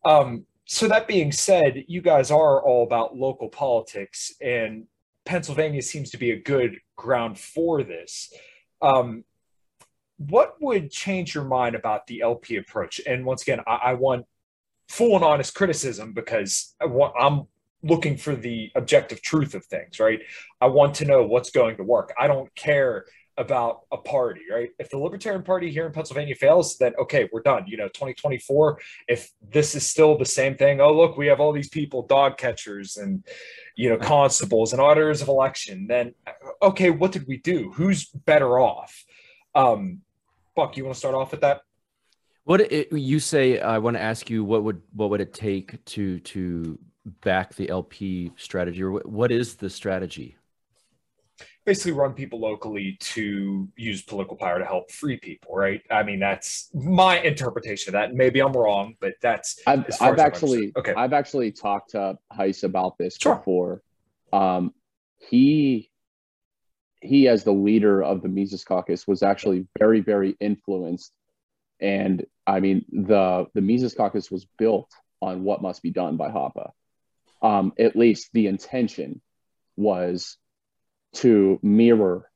Um, 0.05 0.45
so 0.65 0.89
that 0.89 1.07
being 1.07 1.31
said, 1.31 1.85
you 1.87 2.03
guys 2.03 2.33
are 2.33 2.61
all 2.61 2.83
about 2.83 3.17
local 3.17 3.49
politics, 3.49 4.35
and 4.41 4.87
Pennsylvania 5.25 5.83
seems 5.83 6.11
to 6.11 6.19
be 6.19 6.31
a 6.33 6.41
good 6.41 6.79
ground 6.97 7.39
for 7.39 7.83
this. 7.83 8.33
Um, 8.83 9.25
what 10.17 10.57
would 10.61 10.91
change 10.91 11.35
your 11.35 11.45
mind 11.45 11.75
about 11.75 12.07
the 12.07 12.21
LP 12.21 12.57
approach? 12.57 13.01
And 13.07 13.25
once 13.25 13.43
again, 13.43 13.61
I, 13.67 13.77
I 13.77 13.95
want 13.95 14.27
full 14.89 15.15
and 15.15 15.25
honest 15.25 15.55
criticism 15.55 16.13
because 16.13 16.75
I 16.81 16.87
want, 16.87 17.15
I'm 17.19 17.47
looking 17.83 18.17
for 18.17 18.37
the 18.37 18.71
objective 18.75 19.23
truth 19.23 19.55
of 19.55 19.65
things, 19.65 19.99
right? 19.99 20.21
I 20.61 20.67
want 20.67 20.95
to 20.97 21.05
know 21.07 21.25
what's 21.25 21.51
going 21.51 21.77
to 21.77 21.85
work. 21.85 22.13
I 22.19 22.27
don't 22.27 22.55
care 22.55 23.07
about 23.39 23.81
a 23.91 23.97
party, 23.97 24.43
right? 24.53 24.69
If 24.79 24.91
the 24.91 24.99
Libertarian 24.99 25.43
Party 25.43 25.71
here 25.71 25.87
in 25.87 25.93
Pennsylvania 25.93 26.35
fails, 26.35 26.77
then 26.77 26.93
okay, 27.01 27.29
we're 27.33 27.41
done. 27.41 27.65
You 27.67 27.79
know, 27.79 27.89
2024, 27.89 28.79
if 29.09 29.31
this 29.51 29.75
is 29.75 29.87
still 29.87 30.19
the 30.19 30.27
same 30.27 30.57
thing, 30.57 30.81
oh, 30.81 30.93
look, 30.93 31.17
we 31.17 31.27
have 31.29 31.41
all 31.41 31.53
these 31.53 31.71
people, 31.71 32.07
dog 32.07 32.37
catchers 32.37 32.99
and, 32.99 33.25
you 33.81 33.89
know, 33.89 33.97
constables 33.97 34.75
and 34.75 34.81
auditors 34.81 35.23
of 35.23 35.29
election, 35.29 35.87
then 35.87 36.15
okay, 36.61 36.91
what 36.91 37.13
did 37.13 37.27
we 37.27 37.39
do? 37.39 37.73
Who's 37.73 38.05
better 38.05 38.59
off? 38.59 39.05
Um, 39.55 40.03
Buck, 40.55 40.77
you 40.77 40.85
want 40.85 40.97
to 40.97 40.99
start 40.99 41.15
off 41.15 41.31
with 41.31 41.41
that? 41.41 41.63
What 42.45 42.61
it, 42.61 42.93
you 42.93 43.19
say? 43.21 43.59
I 43.59 43.79
want 43.79 43.97
to 43.97 44.03
ask 44.03 44.29
you 44.29 44.45
what 44.45 44.65
would 44.65 44.83
what 44.93 45.09
would 45.09 45.23
it 45.23 45.33
take 45.33 45.83
to 45.87 46.21
to 46.21 46.79
back 47.23 47.55
the 47.55 47.71
LP 47.71 48.33
strategy, 48.37 48.83
or 48.83 48.91
what, 48.91 49.07
what 49.07 49.33
is 49.33 49.55
the 49.55 49.71
strategy? 49.71 50.37
Basically 51.65 51.93
run 51.93 52.15
people 52.15 52.41
locally 52.41 52.97
to 53.01 53.69
use 53.77 54.03
political 54.03 54.37
power 54.37 54.59
to 54.59 54.65
help 54.65 54.91
free 54.91 55.19
people, 55.19 55.55
right? 55.55 55.83
I 55.91 56.03
mean, 56.03 56.19
that's 56.19 56.71
my 56.75 57.21
interpretation 57.21 57.91
of 57.91 58.01
that. 58.01 58.15
Maybe 58.15 58.41
I'm 58.41 58.53
wrong, 58.53 58.95
but 59.01 59.15
that's 59.21 59.61
I've, 59.67 59.85
I've 60.01 60.19
actually 60.19 60.73
okay. 60.77 60.95
I've 60.95 61.13
actually 61.13 61.53
talked 61.53 61.91
to 61.91 62.19
Heise 62.33 62.65
about 62.65 62.99
this 62.99 63.17
sure. 63.21 63.37
before. 63.37 63.83
Um, 64.33 64.73
he 65.19 65.91
he 67.03 67.29
as 67.29 67.45
the 67.45 67.53
leader 67.53 68.03
of 68.03 68.23
the 68.23 68.29
Mises 68.29 68.65
Caucus 68.65 69.07
was 69.07 69.23
actually 69.23 69.67
very 69.79 70.01
very 70.01 70.37
influenced, 70.41 71.13
and 71.81 72.25
I 72.47 72.61
mean 72.61 72.85
the 72.91 73.47
the 73.55 73.61
Mises 73.61 73.95
Caucus 73.95 74.31
was 74.31 74.47
built 74.59 74.91
on 75.21 75.45
what 75.45 75.63
must 75.63 75.83
be 75.83 75.91
done 75.91 76.17
by 76.17 76.31
Hoppe. 76.31 76.71
Um, 77.43 77.73
at 77.79 77.97
least 77.97 78.31
the 78.33 78.47
intention 78.47 79.21
was 79.77 80.37
to 81.15 81.59
mirror 81.63 82.31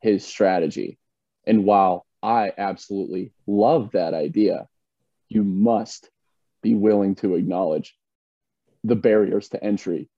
his 0.00 0.26
strategy. 0.26 0.98
And 1.46 1.64
while 1.64 2.06
I 2.22 2.52
absolutely 2.56 3.32
love 3.46 3.92
that 3.92 4.14
idea, 4.14 4.68
you 5.28 5.44
must 5.44 6.10
be 6.62 6.74
willing 6.74 7.14
to 7.16 7.34
acknowledge 7.34 7.96
the 8.84 8.96
barriers 8.96 9.48
to 9.50 9.62
entry 9.62 10.08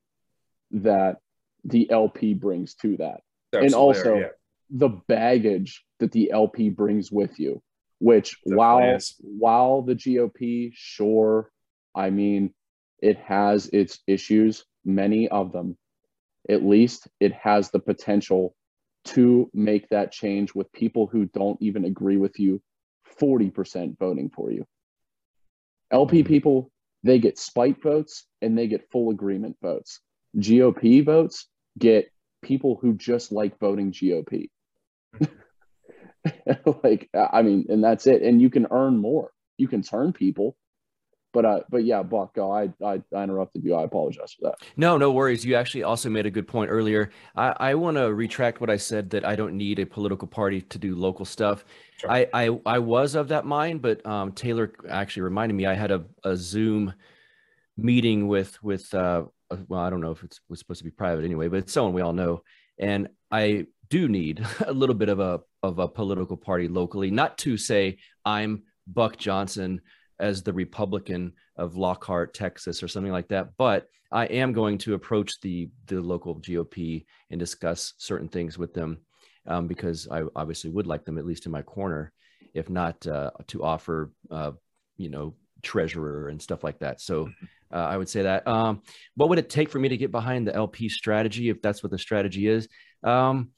that 0.73 1.19
the 1.65 1.91
LP 1.91 2.35
brings 2.35 2.75
to 2.77 2.97
that. 2.99 3.21
And 3.53 3.75
also 3.75 4.17
yeah. 4.17 4.27
the 4.71 4.89
baggage 4.89 5.85
that 5.99 6.13
the 6.13 6.31
LP 6.31 6.71
brings 6.71 7.11
with 7.11 7.39
you, 7.39 7.63
which 7.99 8.37
while 8.45 8.99
while 9.21 9.83
the 9.83 9.95
GOP, 9.95 10.73
sure, 10.75 11.51
I 11.95 12.11
mean, 12.11 12.55
it 13.03 13.19
has 13.19 13.67
its 13.69 13.99
issues, 14.07 14.65
many 14.85 15.29
of 15.29 15.53
them 15.53 15.77
at 16.49 16.65
least 16.65 17.09
it 17.21 17.33
has 17.33 17.71
the 17.71 17.79
potential 17.79 18.55
to 19.05 19.51
make 19.55 19.89
that 19.89 20.13
change 20.13 20.55
with 20.55 20.73
people 20.73 21.07
who 21.07 21.27
don't 21.27 21.61
even 21.63 21.85
agree 21.85 22.17
with 22.17 22.39
you 22.39 22.61
40% 23.21 23.99
voting 23.99 24.31
for 24.31 24.51
you. 24.51 24.67
LP 25.91 26.21
mm-hmm. 26.21 26.29
people, 26.29 26.71
they 27.03 27.19
get 27.19 27.39
spite 27.39 27.83
votes 27.83 28.27
and 28.43 28.57
they 28.57 28.67
get 28.67 28.91
full 28.91 29.11
agreement 29.11 29.57
votes. 29.63 30.01
GOP 30.37 31.05
votes 31.05 31.47
get 31.79 32.11
people 32.43 32.79
who 32.81 32.95
just 32.95 33.33
like 33.33 33.59
voting 33.59 33.93
GOP. 33.93 34.51
Mm-hmm. 35.17 36.71
like, 36.85 37.09
I 37.15 37.43
mean, 37.43 37.67
and 37.69 37.83
that's 37.83 38.07
it. 38.07 38.23
And 38.23 38.41
you 38.41 38.51
can 38.51 38.67
earn 38.71 38.99
more. 38.99 39.31
You 39.57 39.69
can 39.69 39.83
turn 39.83 40.13
people 40.13 40.57
but 41.33 41.45
uh, 41.45 41.61
but 41.69 41.85
yeah, 41.85 42.03
Buck, 42.03 42.37
I, 42.39 42.71
I 42.85 43.03
I 43.15 43.23
interrupted 43.23 43.65
you. 43.65 43.75
I 43.75 43.85
apologize 43.85 44.33
for 44.33 44.51
that. 44.51 44.67
No, 44.77 44.97
no 44.97 45.13
worries. 45.13 45.45
You 45.45 45.55
actually 45.55 45.85
also 45.85 46.11
made 46.11 46.27
a 46.27 46.31
good 46.31 46.49
point 46.49 46.71
earlier. 46.71 47.11
I, 47.37 47.55
I 47.61 47.75
want 47.75 47.97
to 47.97 48.13
retract 48.13 48.61
what 48.61 48.71
I 48.71 48.77
said 48.77 49.11
that 49.11 49.25
I 49.25 49.37
don't 49.37 49.57
need 49.57 49.79
a 49.79 49.87
political 49.87 50.27
party 50.27 50.61
to 50.63 50.79
do 50.79 50.95
local 50.97 51.25
stuff. 51.25 51.65
Sure. 51.99 52.11
I, 52.11 52.27
I 52.33 52.59
I 52.67 52.79
was 52.79 53.15
of 53.15 53.29
that 53.29 53.47
mind, 53.47 53.83
but 53.83 54.05
um, 54.05 54.33
Taylor 54.33 54.73
actually 54.89 55.23
reminded 55.23 55.55
me 55.55 55.67
I 55.67 55.75
had 55.75 55.91
a, 55.91 56.05
a 56.25 56.37
Zoom 56.37 56.95
meeting 57.77 58.27
with 58.27 58.63
with 58.63 58.93
uh, 58.95 59.25
well, 59.69 59.81
I 59.81 59.91
don't 59.91 60.01
know 60.01 60.13
if 60.13 60.23
it 60.25 60.39
was 60.49 60.59
supposed 60.59 60.79
to 60.79 60.85
be 60.85 60.91
private 60.91 61.25
anyway, 61.25 61.49
but 61.49 61.59
it's 61.59 61.73
someone 61.73 61.93
we 61.93 62.03
all 62.03 62.13
know, 62.13 62.43
and 62.79 63.09
I 63.31 63.67
do 63.89 64.09
need 64.09 64.45
a 64.67 64.73
little 64.73 64.95
bit 64.95 65.09
of 65.09 65.21
a 65.21 65.41
of 65.63 65.79
a 65.79 65.87
political 65.87 66.37
party 66.37 66.67
locally, 66.67 67.11
not 67.11 67.39
to 67.39 67.57
say 67.57 67.99
I'm 68.25 68.65
Buck 68.87 69.17
Johnson 69.17 69.81
as 70.21 70.43
the 70.43 70.53
Republican 70.53 71.33
of 71.57 71.77
Lockhart, 71.77 72.35
Texas, 72.35 72.83
or 72.83 72.89
something 72.89 73.13
like 73.13 73.29
that. 73.29 73.57
But 73.57 73.89
I 74.13 74.27
am 74.27 74.53
going 74.53 74.79
to 74.79 74.95
approach 74.95 75.41
the 75.41 75.71
the 75.87 76.01
local 76.01 76.41
GOP 76.41 77.05
and 77.31 77.39
discuss 77.39 77.95
certain 77.99 78.29
things 78.29 78.59
with 78.59 78.75
them 78.75 78.99
um, 79.47 79.67
because 79.67 80.09
I 80.11 80.23
obviously 80.37 80.71
would 80.71 80.87
like 80.87 81.05
them 81.05 81.19
at 81.19 81.27
least 81.27 81.47
in 81.47 81.53
my 81.53 81.63
corner, 81.63 82.13
if 82.55 82.69
not 82.69 83.07
uh, 83.07 83.31
to 83.49 83.63
offer, 83.63 84.13
uh, 84.31 84.53
you 84.97 85.09
know, 85.11 85.35
treasurer 85.63 86.29
and 86.29 86.41
stuff 86.41 86.65
like 86.65 86.79
that. 86.81 87.01
So 87.01 87.27
mm-hmm. 87.27 87.77
uh, 87.77 87.87
I 87.87 87.97
would 87.97 88.09
say 88.09 88.23
that. 88.23 88.47
Um, 88.47 88.83
what 89.15 89.29
would 89.29 89.39
it 89.39 89.51
take 89.51 89.69
for 89.69 89.79
me 89.79 89.89
to 89.89 89.97
get 89.97 90.11
behind 90.11 90.47
the 90.47 90.55
LP 90.55 90.89
strategy 90.89 91.49
if 91.49 91.63
that's 91.63 91.83
what 91.83 91.93
the 91.93 91.99
strategy 91.99 92.49
is? 92.49 92.69
Um, 93.03 93.51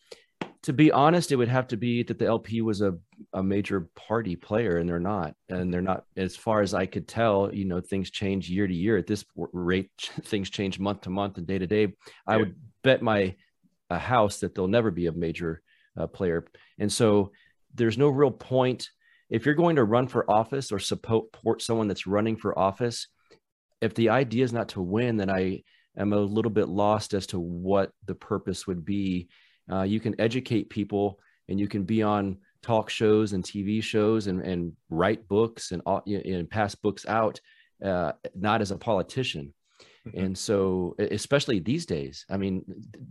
to 0.62 0.72
be 0.72 0.92
honest, 0.92 1.32
it 1.32 1.36
would 1.36 1.48
have 1.48 1.66
to 1.68 1.76
be 1.76 2.04
that 2.04 2.18
the 2.18 2.26
LP 2.26 2.62
was 2.62 2.82
a, 2.82 2.94
a 3.32 3.42
major 3.42 3.88
party 3.96 4.36
player, 4.36 4.78
and 4.78 4.88
they're 4.88 5.00
not. 5.00 5.34
And 5.48 5.74
they're 5.74 5.82
not, 5.82 6.04
as 6.16 6.36
far 6.36 6.62
as 6.62 6.72
I 6.72 6.86
could 6.86 7.08
tell, 7.08 7.52
you 7.52 7.64
know, 7.64 7.80
things 7.80 8.10
change 8.10 8.48
year 8.48 8.66
to 8.66 8.74
year. 8.74 8.96
At 8.96 9.08
this 9.08 9.24
rate, 9.36 9.90
things 10.24 10.50
change 10.50 10.78
month 10.78 11.02
to 11.02 11.10
month 11.10 11.38
and 11.38 11.46
day 11.46 11.58
to 11.58 11.66
day. 11.66 11.94
I 12.26 12.36
would 12.36 12.54
bet 12.82 13.02
my 13.02 13.34
a 13.90 13.98
house 13.98 14.38
that 14.38 14.54
they'll 14.54 14.68
never 14.68 14.90
be 14.90 15.06
a 15.06 15.12
major 15.12 15.62
uh, 15.98 16.06
player. 16.06 16.46
And 16.78 16.90
so 16.90 17.32
there's 17.74 17.98
no 17.98 18.08
real 18.08 18.30
point. 18.30 18.88
If 19.30 19.44
you're 19.44 19.54
going 19.54 19.76
to 19.76 19.84
run 19.84 20.08
for 20.08 20.30
office 20.30 20.72
or 20.72 20.78
support 20.78 21.60
someone 21.60 21.88
that's 21.88 22.06
running 22.06 22.36
for 22.36 22.58
office, 22.58 23.08
if 23.80 23.94
the 23.94 24.10
idea 24.10 24.44
is 24.44 24.52
not 24.52 24.70
to 24.70 24.80
win, 24.80 25.16
then 25.16 25.30
I 25.30 25.62
am 25.96 26.12
a 26.12 26.18
little 26.18 26.50
bit 26.50 26.68
lost 26.68 27.14
as 27.14 27.26
to 27.28 27.40
what 27.40 27.90
the 28.06 28.14
purpose 28.14 28.66
would 28.66 28.84
be 28.84 29.28
uh, 29.72 29.82
you 29.82 30.00
can 30.00 30.20
educate 30.20 30.68
people 30.68 31.18
and 31.48 31.58
you 31.58 31.68
can 31.68 31.84
be 31.84 32.02
on 32.02 32.36
talk 32.62 32.90
shows 32.90 33.32
and 33.32 33.42
TV 33.42 33.82
shows 33.82 34.26
and, 34.26 34.40
and 34.42 34.72
write 34.90 35.26
books 35.28 35.72
and, 35.72 35.82
and 36.06 36.50
pass 36.50 36.74
books 36.74 37.06
out, 37.06 37.40
uh, 37.84 38.12
not 38.34 38.60
as 38.60 38.70
a 38.70 38.76
politician. 38.76 39.52
Mm-hmm. 40.06 40.20
And 40.20 40.38
so, 40.38 40.94
especially 40.98 41.60
these 41.60 41.86
days, 41.86 42.24
I 42.28 42.36
mean, 42.36 42.64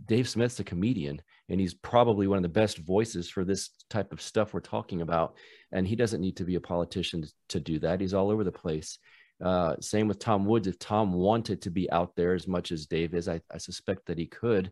Dave 0.06 0.28
Smith's 0.28 0.60
a 0.60 0.64
comedian 0.64 1.20
and 1.48 1.60
he's 1.60 1.74
probably 1.74 2.26
one 2.26 2.36
of 2.36 2.42
the 2.42 2.48
best 2.48 2.78
voices 2.78 3.28
for 3.28 3.44
this 3.44 3.70
type 3.90 4.12
of 4.12 4.20
stuff 4.20 4.52
we're 4.52 4.60
talking 4.60 5.00
about. 5.00 5.34
And 5.72 5.86
he 5.86 5.96
doesn't 5.96 6.20
need 6.20 6.36
to 6.36 6.44
be 6.44 6.56
a 6.56 6.60
politician 6.60 7.24
to 7.48 7.60
do 7.60 7.78
that. 7.80 8.00
He's 8.00 8.14
all 8.14 8.30
over 8.30 8.44
the 8.44 8.52
place. 8.52 8.98
Uh, 9.42 9.74
same 9.80 10.06
with 10.06 10.18
Tom 10.18 10.44
Woods. 10.44 10.68
If 10.68 10.78
Tom 10.78 11.12
wanted 11.12 11.62
to 11.62 11.70
be 11.70 11.90
out 11.90 12.14
there 12.14 12.34
as 12.34 12.46
much 12.46 12.72
as 12.72 12.86
Dave 12.86 13.14
is, 13.14 13.28
I, 13.28 13.40
I 13.52 13.58
suspect 13.58 14.06
that 14.06 14.18
he 14.18 14.26
could. 14.26 14.70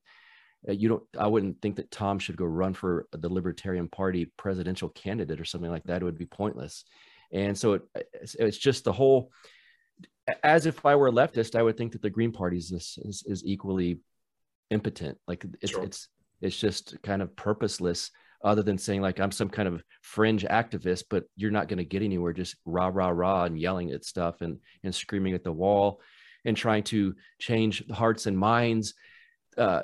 Uh, 0.69 0.73
you 0.73 0.89
don't 0.91 1.03
i 1.19 1.27
wouldn't 1.27 1.61
think 1.63 1.77
that 1.77 1.91
tom 1.91 2.19
should 2.19 2.37
go 2.37 2.45
run 2.45 2.75
for 2.75 3.07
the 3.13 3.33
libertarian 3.33 3.89
party 3.89 4.31
presidential 4.37 4.91
candidate 4.91 5.41
or 5.41 5.45
something 5.45 5.71
like 5.71 5.85
that 5.85 6.03
it 6.03 6.05
would 6.05 6.19
be 6.19 6.27
pointless 6.27 6.85
and 7.33 7.57
so 7.57 7.75
it, 7.75 7.83
it's 8.39 8.59
just 8.59 8.85
the 8.85 8.93
whole 8.93 9.31
as 10.43 10.67
if 10.67 10.85
i 10.85 10.95
were 10.95 11.09
a 11.09 11.13
leftist 11.13 11.57
i 11.57 11.63
would 11.63 11.79
think 11.79 11.93
that 11.93 12.03
the 12.03 12.11
green 12.11 12.31
party 12.31 12.59
is, 12.59 12.99
is, 13.05 13.25
is 13.27 13.43
equally 13.47 14.01
impotent. 14.71 15.19
Like 15.29 15.45
it's 15.61 15.73
Sure. 15.73 15.85
it's 15.85 16.09
it's 16.41 16.57
just 16.57 17.01
kind 17.03 17.23
of 17.23 17.37
purposeless. 17.37 18.11
Other 18.43 18.63
than 18.63 18.79
saying 18.79 19.03
like 19.03 19.21
I'm 19.21 19.33
some 19.33 19.51
kind 19.51 19.69
of 19.69 19.85
fringe 20.01 20.45
activist, 20.45 21.05
but 21.11 21.25
you're 21.37 21.51
not 21.51 21.69
going 21.69 21.79
to 21.79 21.85
get 21.85 22.03
anywhere 22.03 22.33
just 22.33 22.57
rah 22.65 22.91
rah 22.93 23.11
rah 23.11 23.45
and 23.45 23.61
yelling 23.61 23.91
at 23.91 24.05
stuff 24.05 24.41
and 24.41 24.59
and 24.83 24.95
screaming 24.95 25.35
at 25.35 25.45
the 25.45 25.53
wall 25.53 26.01
and 26.47 26.57
trying 26.57 26.85
to 26.85 27.15
change 27.39 27.87
hearts 27.91 28.25
and 28.25 28.39
minds 28.39 28.95
uh, 29.59 29.83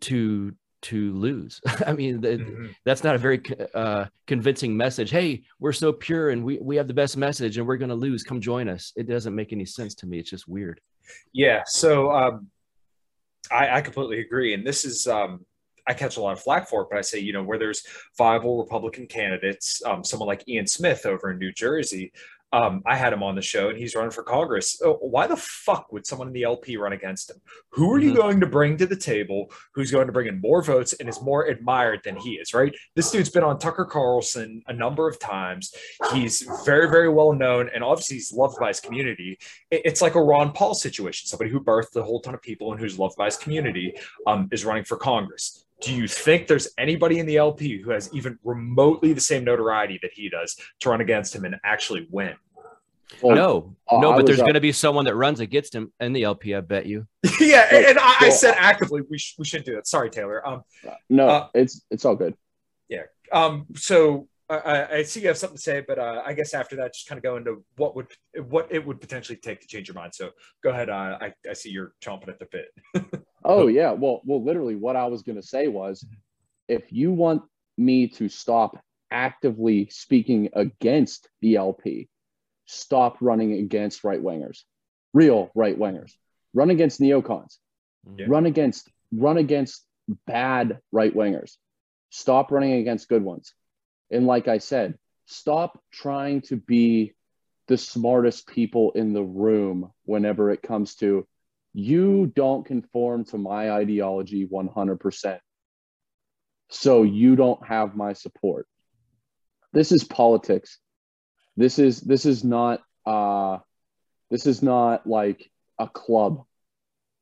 to 0.00 0.54
to 0.82 1.12
lose. 1.14 1.60
I 1.86 1.92
mean, 1.94 2.20
the, 2.20 2.38
Mhm. 2.38 2.74
that's 2.84 3.02
not 3.02 3.14
a 3.14 3.18
very 3.18 3.42
uh, 3.74 4.04
convincing 4.26 4.76
message. 4.76 5.10
Hey, 5.10 5.42
we're 5.58 5.72
so 5.72 5.92
pure 5.92 6.30
and 6.30 6.44
we, 6.44 6.58
we 6.60 6.76
have 6.76 6.86
the 6.86 6.94
best 6.94 7.16
message 7.16 7.56
and 7.58 7.66
we're 7.66 7.78
going 7.78 7.88
to 7.88 7.94
lose. 7.96 8.22
Come 8.22 8.40
join 8.40 8.68
us. 8.68 8.92
It 8.94 9.08
doesn't 9.08 9.34
make 9.34 9.52
any 9.52 9.64
sense 9.64 9.94
to 9.96 10.06
me. 10.06 10.18
It's 10.20 10.30
just 10.30 10.46
weird. 10.46 10.80
Yeah, 11.32 11.62
so 11.66 12.12
um, 12.12 12.48
I, 13.50 13.78
I 13.78 13.80
completely 13.80 14.20
agree, 14.20 14.54
and 14.54 14.66
this 14.66 14.84
is 14.84 15.06
um, 15.06 15.44
I 15.88 15.94
catch 15.94 16.16
a 16.16 16.20
lot 16.20 16.32
of 16.32 16.40
flack 16.42 16.68
for 16.68 16.82
it, 16.82 16.88
but 16.90 16.98
I 16.98 17.02
say 17.02 17.18
you 17.20 17.32
know 17.32 17.42
where 17.44 17.58
there's 17.58 17.82
viable 18.18 18.58
Republican 18.62 19.06
candidates, 19.06 19.80
um, 19.86 20.02
someone 20.04 20.26
like 20.26 20.46
Ian 20.48 20.66
Smith 20.66 21.06
over 21.06 21.30
in 21.30 21.38
New 21.38 21.52
Jersey. 21.52 22.12
Um, 22.52 22.82
I 22.86 22.96
had 22.96 23.12
him 23.12 23.22
on 23.22 23.34
the 23.34 23.42
show, 23.42 23.68
and 23.68 23.76
he's 23.78 23.94
running 23.94 24.12
for 24.12 24.22
Congress. 24.22 24.80
Why 25.00 25.26
the 25.26 25.36
fuck 25.36 25.92
would 25.92 26.06
someone 26.06 26.28
in 26.28 26.32
the 26.32 26.44
LP 26.44 26.76
run 26.76 26.92
against 26.92 27.30
him? 27.30 27.36
Who 27.72 27.92
are 27.92 27.98
you 27.98 28.12
Mhm. 28.12 28.16
going 28.16 28.40
to 28.40 28.46
bring 28.46 28.76
to 28.78 28.86
the 28.86 28.96
table? 28.96 29.52
Who's 29.74 29.90
going 29.90 30.06
to 30.06 30.12
bring 30.12 30.28
in 30.28 30.40
more 30.40 30.62
votes 30.62 30.92
and 30.94 31.08
is 31.08 31.20
more 31.20 31.46
admired 31.46 32.00
than 32.04 32.16
he 32.16 32.34
is? 32.34 32.54
Right? 32.54 32.74
This 32.94 33.10
dude's 33.10 33.30
been 33.30 33.42
on 33.44 33.58
Tucker 33.58 33.84
Carlson 33.84 34.62
a 34.68 34.72
number 34.72 35.08
of 35.08 35.18
times. 35.18 35.74
He's 36.12 36.48
very, 36.64 36.88
very 36.88 37.08
well 37.08 37.32
known, 37.32 37.68
and 37.74 37.82
obviously 37.82 38.16
he's 38.16 38.32
loved 38.32 38.58
by 38.58 38.68
his 38.68 38.80
community 38.80 39.38
it's 39.70 40.00
like 40.00 40.14
a 40.14 40.22
Ron 40.22 40.52
Paul 40.52 40.74
situation. 40.74 41.26
Somebody 41.26 41.50
who 41.50 41.60
birthed 41.60 41.96
a 41.96 42.02
whole 42.02 42.20
ton 42.20 42.34
of 42.34 42.42
people 42.42 42.72
and 42.72 42.80
who's 42.80 42.98
loved 42.98 43.16
by 43.16 43.26
his 43.26 43.36
community 43.36 43.94
um, 44.26 44.48
is 44.52 44.64
running 44.64 44.84
for 44.84 44.96
Congress. 44.96 45.65
Do 45.80 45.94
you 45.94 46.08
think 46.08 46.46
there's 46.46 46.68
anybody 46.78 47.18
in 47.18 47.26
the 47.26 47.36
LP 47.36 47.80
who 47.80 47.90
has 47.90 48.08
even 48.14 48.38
remotely 48.44 49.12
the 49.12 49.20
same 49.20 49.44
notoriety 49.44 49.98
that 50.02 50.12
he 50.14 50.28
does 50.28 50.56
to 50.80 50.88
run 50.88 51.00
against 51.00 51.34
him 51.34 51.44
and 51.44 51.56
actually 51.64 52.06
win? 52.10 52.34
Well, 53.22 53.36
no, 53.36 53.76
uh, 53.88 54.00
no, 54.00 54.12
I 54.12 54.16
but 54.16 54.26
there's 54.26 54.40
going 54.40 54.54
to 54.54 54.60
be 54.60 54.72
someone 54.72 55.04
that 55.04 55.14
runs 55.14 55.40
against 55.40 55.74
him 55.74 55.92
in 56.00 56.12
the 56.12 56.24
LP. 56.24 56.54
I 56.54 56.60
bet 56.60 56.86
you. 56.86 57.06
yeah, 57.40 57.68
and, 57.70 57.86
and 57.86 57.98
I, 57.98 58.16
I 58.22 58.28
said 58.30 58.54
actively 58.58 59.02
we, 59.08 59.18
sh- 59.18 59.36
we 59.38 59.44
should 59.44 59.64
do 59.64 59.76
that. 59.76 59.86
Sorry, 59.86 60.10
Taylor. 60.10 60.46
Um, 60.46 60.62
no, 61.08 61.28
uh, 61.28 61.48
it's 61.54 61.82
it's 61.90 62.04
all 62.04 62.16
good. 62.16 62.34
Yeah. 62.88 63.02
Um, 63.32 63.66
so 63.76 64.28
I- 64.48 64.96
I, 64.98 65.02
see 65.02 65.20
you 65.20 65.28
have 65.28 65.36
something 65.38 65.56
to 65.56 65.62
say, 65.62 65.84
but 65.86 65.98
uh, 65.98 66.22
I 66.24 66.32
guess 66.32 66.54
after 66.54 66.76
that, 66.76 66.94
just 66.94 67.08
kind 67.08 67.18
of 67.18 67.22
go 67.24 67.36
into 67.36 67.64
what 67.76 67.96
would 67.96 68.06
what 68.48 68.68
it 68.70 68.84
would 68.84 69.00
potentially 69.00 69.36
take 69.36 69.60
to 69.60 69.66
change 69.66 69.88
your 69.88 69.96
mind. 69.96 70.14
So 70.14 70.30
go 70.62 70.70
ahead. 70.70 70.88
Uh, 70.88 71.18
I, 71.20 71.32
I 71.48 71.52
see 71.52 71.70
you're 71.70 71.94
chomping 72.00 72.28
at 72.28 72.38
the 72.38 72.46
bit. 72.46 73.22
Oh 73.48 73.68
yeah, 73.68 73.92
well, 73.92 74.22
well, 74.24 74.42
literally, 74.42 74.74
what 74.74 74.96
I 74.96 75.06
was 75.06 75.22
gonna 75.22 75.40
say 75.42 75.68
was, 75.68 76.04
if 76.66 76.90
you 76.90 77.12
want 77.12 77.42
me 77.78 78.08
to 78.08 78.28
stop 78.28 78.76
actively 79.12 79.88
speaking 79.88 80.48
against 80.52 81.28
the 81.40 81.54
LP, 81.54 82.08
stop 82.64 83.18
running 83.20 83.52
against 83.52 84.02
right 84.02 84.20
wingers, 84.20 84.62
real 85.14 85.50
right 85.54 85.78
wingers. 85.78 86.10
Run 86.54 86.70
against 86.70 87.00
neocons. 87.00 87.58
Yeah. 88.16 88.26
Run 88.28 88.46
against 88.46 88.90
run 89.12 89.36
against 89.36 89.84
bad 90.26 90.80
right 90.90 91.14
wingers. 91.14 91.56
Stop 92.10 92.50
running 92.50 92.72
against 92.72 93.08
good 93.08 93.22
ones. 93.22 93.54
And 94.10 94.26
like 94.26 94.48
I 94.48 94.58
said, 94.58 94.98
stop 95.26 95.80
trying 95.92 96.42
to 96.42 96.56
be 96.56 97.14
the 97.68 97.76
smartest 97.76 98.46
people 98.46 98.92
in 98.92 99.12
the 99.12 99.24
room 99.24 99.90
whenever 100.04 100.50
it 100.50 100.62
comes 100.62 100.94
to 100.96 101.26
you 101.72 102.32
don't 102.34 102.64
conform 102.64 103.24
to 103.26 103.36
my 103.36 103.70
ideology 103.70 104.46
100%. 104.46 105.38
So 106.70 107.02
you 107.02 107.36
don't 107.36 107.64
have 107.66 107.94
my 107.94 108.14
support. 108.14 108.66
This 109.74 109.92
is 109.92 110.02
politics. 110.02 110.78
This 111.56 111.78
is 111.78 112.00
this 112.00 112.24
is 112.24 112.42
not 112.42 112.82
uh 113.04 113.58
this 114.30 114.46
is 114.46 114.62
not 114.62 115.06
like 115.06 115.50
a 115.78 115.86
club. 115.86 116.44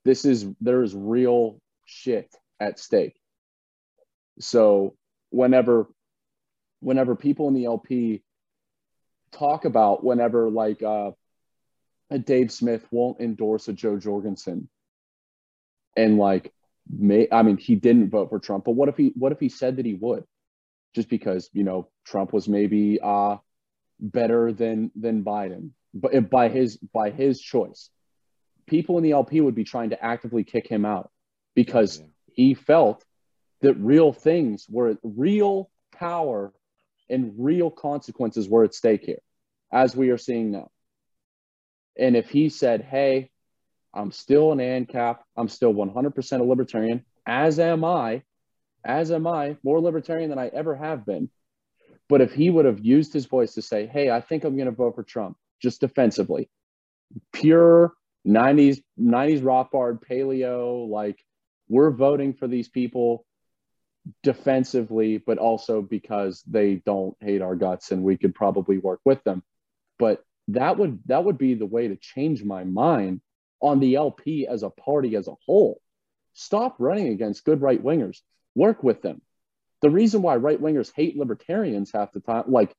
This 0.05 0.25
is 0.25 0.47
there 0.61 0.83
is 0.83 0.95
real 0.95 1.61
shit 1.85 2.33
at 2.61 2.79
stake. 2.79 3.17
So 4.39 4.95
whenever 5.31 5.89
whenever 6.85 7.17
people 7.17 7.49
in 7.49 7.55
the 7.55 7.65
LP 7.65 8.23
talk 9.33 9.65
about 9.65 10.05
whenever 10.05 10.51
like 10.51 10.83
uh 10.83 11.11
a 12.11 12.19
Dave 12.19 12.53
Smith 12.53 12.87
won't 12.91 13.21
endorse 13.21 13.67
a 13.69 13.73
Jo 13.73 13.99
Jorgensen 13.99 14.69
and 15.97 16.19
like 16.19 16.53
may 16.89 17.27
I 17.33 17.43
mean 17.43 17.57
he 17.57 17.75
didn't 17.75 18.11
vote 18.11 18.29
for 18.29 18.39
Trump, 18.39 18.65
but 18.65 18.73
what 18.73 18.89
if 18.89 18.97
he 18.97 19.13
what 19.17 19.33
if 19.33 19.41
he 19.41 19.49
said 19.49 19.77
that 19.77 19.87
he 19.87 19.95
would? 19.95 20.25
Just 20.95 21.09
because, 21.09 21.51
you 21.53 21.65
know, 21.65 21.89
Trump 22.05 22.33
was 22.33 22.49
maybe 22.49 23.01
uh 23.03 23.37
better 23.99 24.53
than 24.53 24.91
than 24.95 25.25
Biden, 25.25 25.71
but 25.95 26.31
by 26.31 26.49
his 26.49 26.77
by 26.77 27.11
his 27.11 27.41
choice. 27.41 27.91
People 28.67 28.97
in 28.99 29.05
the 29.05 29.13
LP 29.13 29.41
would 29.41 29.55
be 29.55 29.65
trying 29.65 29.91
to 29.91 30.05
actively 30.05 30.45
kick 30.45 30.67
him 30.67 30.85
out 30.85 31.11
because 31.55 31.99
Yeah. 31.99 32.07
he 32.33 32.55
felt 32.55 33.05
that 33.61 33.75
real 33.75 34.13
things 34.13 34.67
were 34.69 34.97
real 35.03 35.71
power 35.93 36.53
and 37.09 37.35
real 37.39 37.71
consequences 37.71 38.49
were 38.49 38.65
at 38.65 38.75
stake 38.75 39.05
here, 39.05 39.21
as 39.73 39.97
we 39.97 40.11
are 40.11 40.19
seeing 40.19 40.51
now. 40.51 40.71
And 41.99 42.17
if 42.17 42.29
he 42.31 42.49
said, 42.49 42.83
Hey, 42.83 43.31
I'm 43.93 44.11
still 44.11 44.53
an 44.53 44.59
ANCAP, 44.59 45.19
I'm 45.37 45.49
still 45.49 45.73
100% 45.73 46.41
a 46.41 46.43
libertarian, 46.43 47.05
as 47.27 47.59
am 47.59 47.85
I, 47.85 48.23
as 48.85 49.11
am 49.11 49.27
I, 49.27 49.57
more 49.63 49.81
libertarian 49.81 50.31
than 50.31 50.39
I 50.39 50.49
ever 50.49 50.75
have 50.75 51.07
been. 51.07 51.31
But 52.09 52.21
if 52.21 52.33
he 52.33 52.51
would 52.51 52.65
have 52.65 52.85
used 52.85 53.13
his 53.13 53.27
voice 53.27 53.55
to 53.55 53.63
say, 53.63 53.87
Hey, 53.87 54.11
I 54.11 54.21
think 54.21 54.45
I'm 54.45 54.57
going 54.57 54.67
to 54.67 54.73
vote 54.73 54.95
for 54.95 55.03
Trump, 55.03 55.37
just 55.63 55.81
defensively, 55.81 56.51
pure 57.33 57.95
90s, 58.27 58.83
90s 58.99 59.43
Rothbard, 59.43 60.01
paleo, 60.09 60.89
like 60.89 61.19
we're 61.69 61.91
voting 61.91 62.35
for 62.35 62.49
these 62.49 62.69
people 62.69 63.25
defensively, 64.23 65.19
but 65.19 65.39
also 65.39 65.83
because 65.83 66.43
they 66.47 66.77
don't 66.87 67.17
hate 67.21 67.43
our 67.43 67.55
guts 67.55 67.91
and 67.91 68.03
we 68.03 68.17
could 68.17 68.35
probably 68.35 68.79
work 68.79 69.01
with 69.05 69.23
them. 69.25 69.43
But 69.99 70.23
that 70.49 70.77
would 70.77 71.01
that 71.07 71.25
would 71.25 71.39
be 71.39 71.55
the 71.55 71.67
way 71.67 71.89
to 71.89 71.97
change 71.97 72.45
my 72.45 72.65
mind 72.65 73.21
on 73.61 73.81
the 73.81 73.95
LP 73.95 74.47
as 74.47 74.63
a 74.63 74.71
party 74.71 75.17
as 75.17 75.29
a 75.29 75.35
whole. 75.47 75.81
Stop 76.35 76.77
running 76.79 77.09
against 77.09 77.45
good 77.45 77.63
right 77.63 77.83
wingers. 77.83 78.19
Work 78.55 78.83
with 78.83 79.01
them. 79.01 79.23
The 79.81 79.91
reason 79.91 80.23
why 80.23 80.37
right 80.37 80.61
wingers 80.61 80.93
hate 80.95 81.17
libertarians 81.17 81.91
half 81.93 82.13
the 82.13 82.21
time, 82.21 82.45
like 82.49 82.75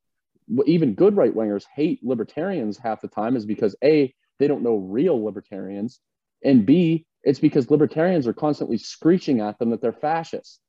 even 0.66 0.94
good 0.94 1.16
right 1.16 1.34
wingers 1.34 1.64
hate 1.74 2.00
libertarians 2.04 2.78
half 2.78 3.00
the 3.00 3.08
time, 3.08 3.36
is 3.36 3.46
because 3.46 3.74
A, 3.82 4.14
they 4.38 4.46
don't 4.46 4.62
know 4.62 4.76
real 4.76 5.24
libertarians, 5.24 6.00
and 6.44 6.66
B, 6.66 7.06
it's 7.22 7.40
because 7.40 7.70
libertarians 7.70 8.26
are 8.26 8.32
constantly 8.32 8.78
screeching 8.78 9.40
at 9.40 9.58
them 9.58 9.70
that 9.70 9.80
they're 9.80 9.92
fascists. 9.92 10.60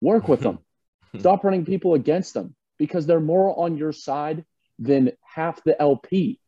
Work 0.00 0.28
with 0.28 0.40
them. 0.40 0.58
Stop 1.18 1.44
running 1.44 1.64
people 1.64 1.94
against 1.94 2.34
them 2.34 2.54
because 2.78 3.06
they're 3.06 3.20
more 3.20 3.58
on 3.58 3.76
your 3.76 3.92
side 3.92 4.44
than 4.78 5.12
half 5.22 5.62
the 5.64 5.80
LP. 5.80 6.40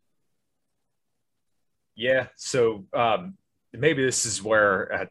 Yeah. 1.95 2.27
So 2.37 2.85
um, 2.93 3.37
maybe 3.73 4.05
this 4.05 4.27
is 4.27 4.43
where, 4.43 4.93
uh, 4.93 5.07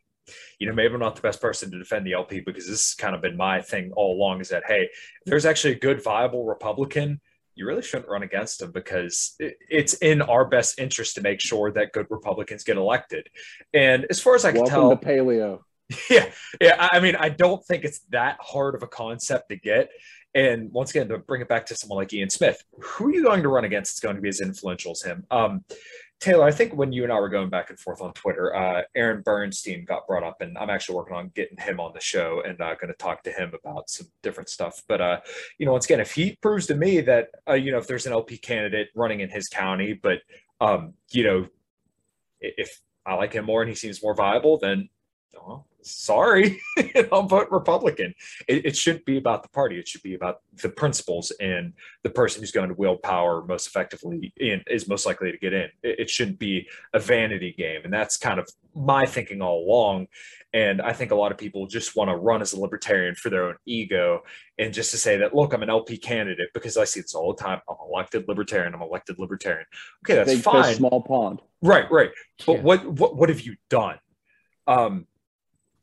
you 0.60 0.68
know, 0.68 0.74
maybe 0.74 0.94
I'm 0.94 1.00
not 1.00 1.16
the 1.16 1.22
best 1.22 1.42
person 1.42 1.72
to 1.72 1.78
defend 1.78 2.06
the 2.06 2.14
LP 2.14 2.42
because 2.42 2.68
this 2.68 2.90
has 2.90 2.94
kind 2.96 3.16
of 3.16 3.22
been 3.22 3.38
my 3.38 3.62
thing 3.62 3.92
all 3.96 4.16
along 4.16 4.42
is 4.42 4.50
that, 4.50 4.64
hey, 4.68 4.82
if 4.84 5.26
there's 5.26 5.46
actually 5.46 5.74
a 5.74 5.80
good, 5.80 6.04
viable 6.04 6.46
Republican, 6.46 7.22
you 7.56 7.66
really 7.66 7.82
shouldn't 7.82 8.10
run 8.10 8.24
against 8.24 8.60
them 8.60 8.72
because 8.72 9.36
it's 9.40 9.94
in 9.96 10.22
our 10.22 10.46
best 10.46 10.78
interest 10.78 11.16
to 11.16 11.22
make 11.22 11.40
sure 11.40 11.72
that 11.72 11.94
good 11.94 12.08
Republicans 12.10 12.64
get 12.64 12.76
elected. 12.76 13.30
And 13.74 14.06
as 14.10 14.20
far 14.20 14.36
as 14.36 14.44
I 14.44 14.52
can 14.52 14.62
Welcome 14.62 14.74
tell, 14.74 14.98
to 14.98 15.06
paleo. 15.06 15.60
yeah, 16.10 16.32
yeah. 16.60 16.90
I 16.92 17.00
mean, 17.00 17.16
I 17.16 17.30
don't 17.30 17.64
think 17.66 17.84
it's 17.84 18.00
that 18.10 18.38
hard 18.42 18.76
of 18.76 18.84
a 18.84 18.88
concept 18.88 19.50
to 19.50 19.56
get. 19.56 19.90
And 20.34 20.72
once 20.74 20.90
again, 20.90 21.08
to 21.10 21.18
bring 21.18 21.42
it 21.42 21.48
back 21.48 21.66
to 21.68 21.76
someone 21.76 21.98
like 21.98 22.12
Ian 22.12 22.30
Smith, 22.30 22.62
who 22.82 23.08
are 23.08 23.14
you 23.14 23.24
going 23.24 23.42
to 23.44 23.48
run 23.50 23.64
against? 23.64 23.94
It's 23.94 24.00
going 24.02 24.18
to 24.18 24.22
be 24.22 24.30
as 24.30 24.42
influential 24.42 24.92
as 24.92 25.02
him. 25.02 25.26
Um, 25.32 25.64
Taylor, 26.20 26.46
I 26.46 26.52
think 26.52 26.74
when 26.74 26.92
you 26.92 27.04
and 27.04 27.12
I 27.12 27.20
were 27.20 27.30
going 27.30 27.50
back 27.50 27.70
and 27.70 27.80
forth 27.80 28.02
on 28.02 28.14
Twitter, 28.14 28.56
uh, 28.56 28.84
Aaron 28.96 29.22
Bernstine 29.22 29.86
got 29.86 30.08
brought 30.08 30.24
up, 30.24 30.42
and 30.42 30.58
I'm 30.58 30.70
actually 30.70 30.96
working 30.96 31.16
on 31.16 31.32
getting 31.36 31.58
him 31.58 31.80
on 31.80 31.94
the 31.94 32.00
show 32.00 32.42
and 32.46 32.60
uh, 32.60 32.76
going 32.76 32.88
to 32.88 32.98
talk 32.98 33.24
to 33.24 33.32
him 33.32 33.54
about 33.54 33.90
some 33.90 34.08
different 34.24 34.50
stuff. 34.50 34.82
But 34.88 35.02
uh, 35.02 35.20
you 35.58 35.66
know, 35.66 35.74
once 35.74 35.86
again, 35.86 36.00
if 36.00 36.14
he 36.14 36.38
proves 36.42 36.68
to 36.68 36.76
me 36.76 37.02
that 37.02 37.30
uh, 37.48 37.54
you 37.54 37.72
know 37.72 37.78
if 37.78 37.88
there's 37.88 38.06
an 38.06 38.14
LP 38.14 38.38
candidate 38.38 38.90
running 38.96 39.20
in 39.20 39.30
his 39.30 39.48
county, 39.48 39.94
but 39.94 40.20
um, 40.62 40.94
you 41.12 41.24
know, 41.26 41.48
if 42.40 42.82
I 43.06 43.16
like 43.16 43.34
him 43.34 43.46
more 43.46 43.62
and 43.62 43.70
he 43.70 43.76
seems 43.76 44.02
more 44.02 44.16
viable, 44.16 44.58
then 44.58 44.90
well, 45.34 45.68
sorry, 45.86 46.62
I'll 47.12 47.24
vote 47.24 47.48
Republican. 47.52 48.14
It, 48.48 48.66
it, 48.66 48.76
shouldn't 48.76 49.06
be 49.06 49.18
about 49.18 49.44
the 49.44 49.50
party. 49.50 49.80
It 49.80 49.88
should 49.88 50.04
be 50.04 50.16
about 50.16 50.42
the 50.62 50.70
principles 50.70 51.32
and 51.40 51.74
the 52.04 52.10
person 52.10 52.42
who's 52.42 52.52
going 52.52 52.70
to 52.70 52.76
wield 52.76 53.02
power 53.04 53.46
most 53.46 53.68
effectively 53.68 54.34
and 54.40 54.64
is 54.68 54.88
most 54.88 55.06
likely 55.06 55.32
to 55.32 55.38
get 55.38 55.54
in. 55.54 55.70
It, 55.84 56.00
it 56.00 56.10
shouldn't 56.10 56.40
be 56.40 56.68
a 56.94 57.00
vanity 57.00 57.54
game. 57.58 57.82
And 57.84 57.94
that's 57.94 58.18
kind 58.18 58.40
of 58.40 58.50
my 58.76 59.06
thinking 59.06 59.42
all 59.42 59.64
along. 59.66 60.08
And 60.54 60.82
I 60.82 60.94
think 60.94 61.12
a 61.12 61.16
lot 61.16 61.32
of 61.32 61.38
people 61.38 61.68
just 61.68 61.96
want 61.96 62.10
to 62.10 62.16
run 62.16 62.42
as 62.42 62.54
a 62.54 62.60
libertarian 62.60 63.14
for 63.16 63.30
their 63.30 63.44
own 63.44 63.56
ego 63.66 64.22
and 64.58 64.74
just 64.74 64.92
to 64.92 64.98
say 64.98 65.18
that, 65.18 65.36
look, 65.36 65.54
I'm 65.54 65.64
an 65.64 65.70
LP 65.70 65.98
candidate 65.98 66.50
because 66.54 66.78
I 66.78 66.86
see 66.86 67.02
this 67.02 67.14
all 67.14 67.34
the 67.34 67.44
time. 67.44 67.60
I'm 67.70 67.76
elected 67.90 68.28
libertarian. 68.28 68.74
I'm 68.74 68.82
elected 68.82 69.20
libertarian. 69.20 69.66
Okay, 70.06 70.16
that's 70.16 70.34
Big 70.34 70.44
fine. 70.44 70.76
Small 70.76 71.02
pond. 71.02 71.42
Right, 71.62 71.90
right. 71.92 72.12
But 72.46 72.54
Yeah. 72.54 72.62
what, 72.62 72.86
what 72.86 73.16
what 73.18 73.30
have 73.30 73.42
you 73.42 73.58
done? 73.70 74.00
Um, 74.66 75.08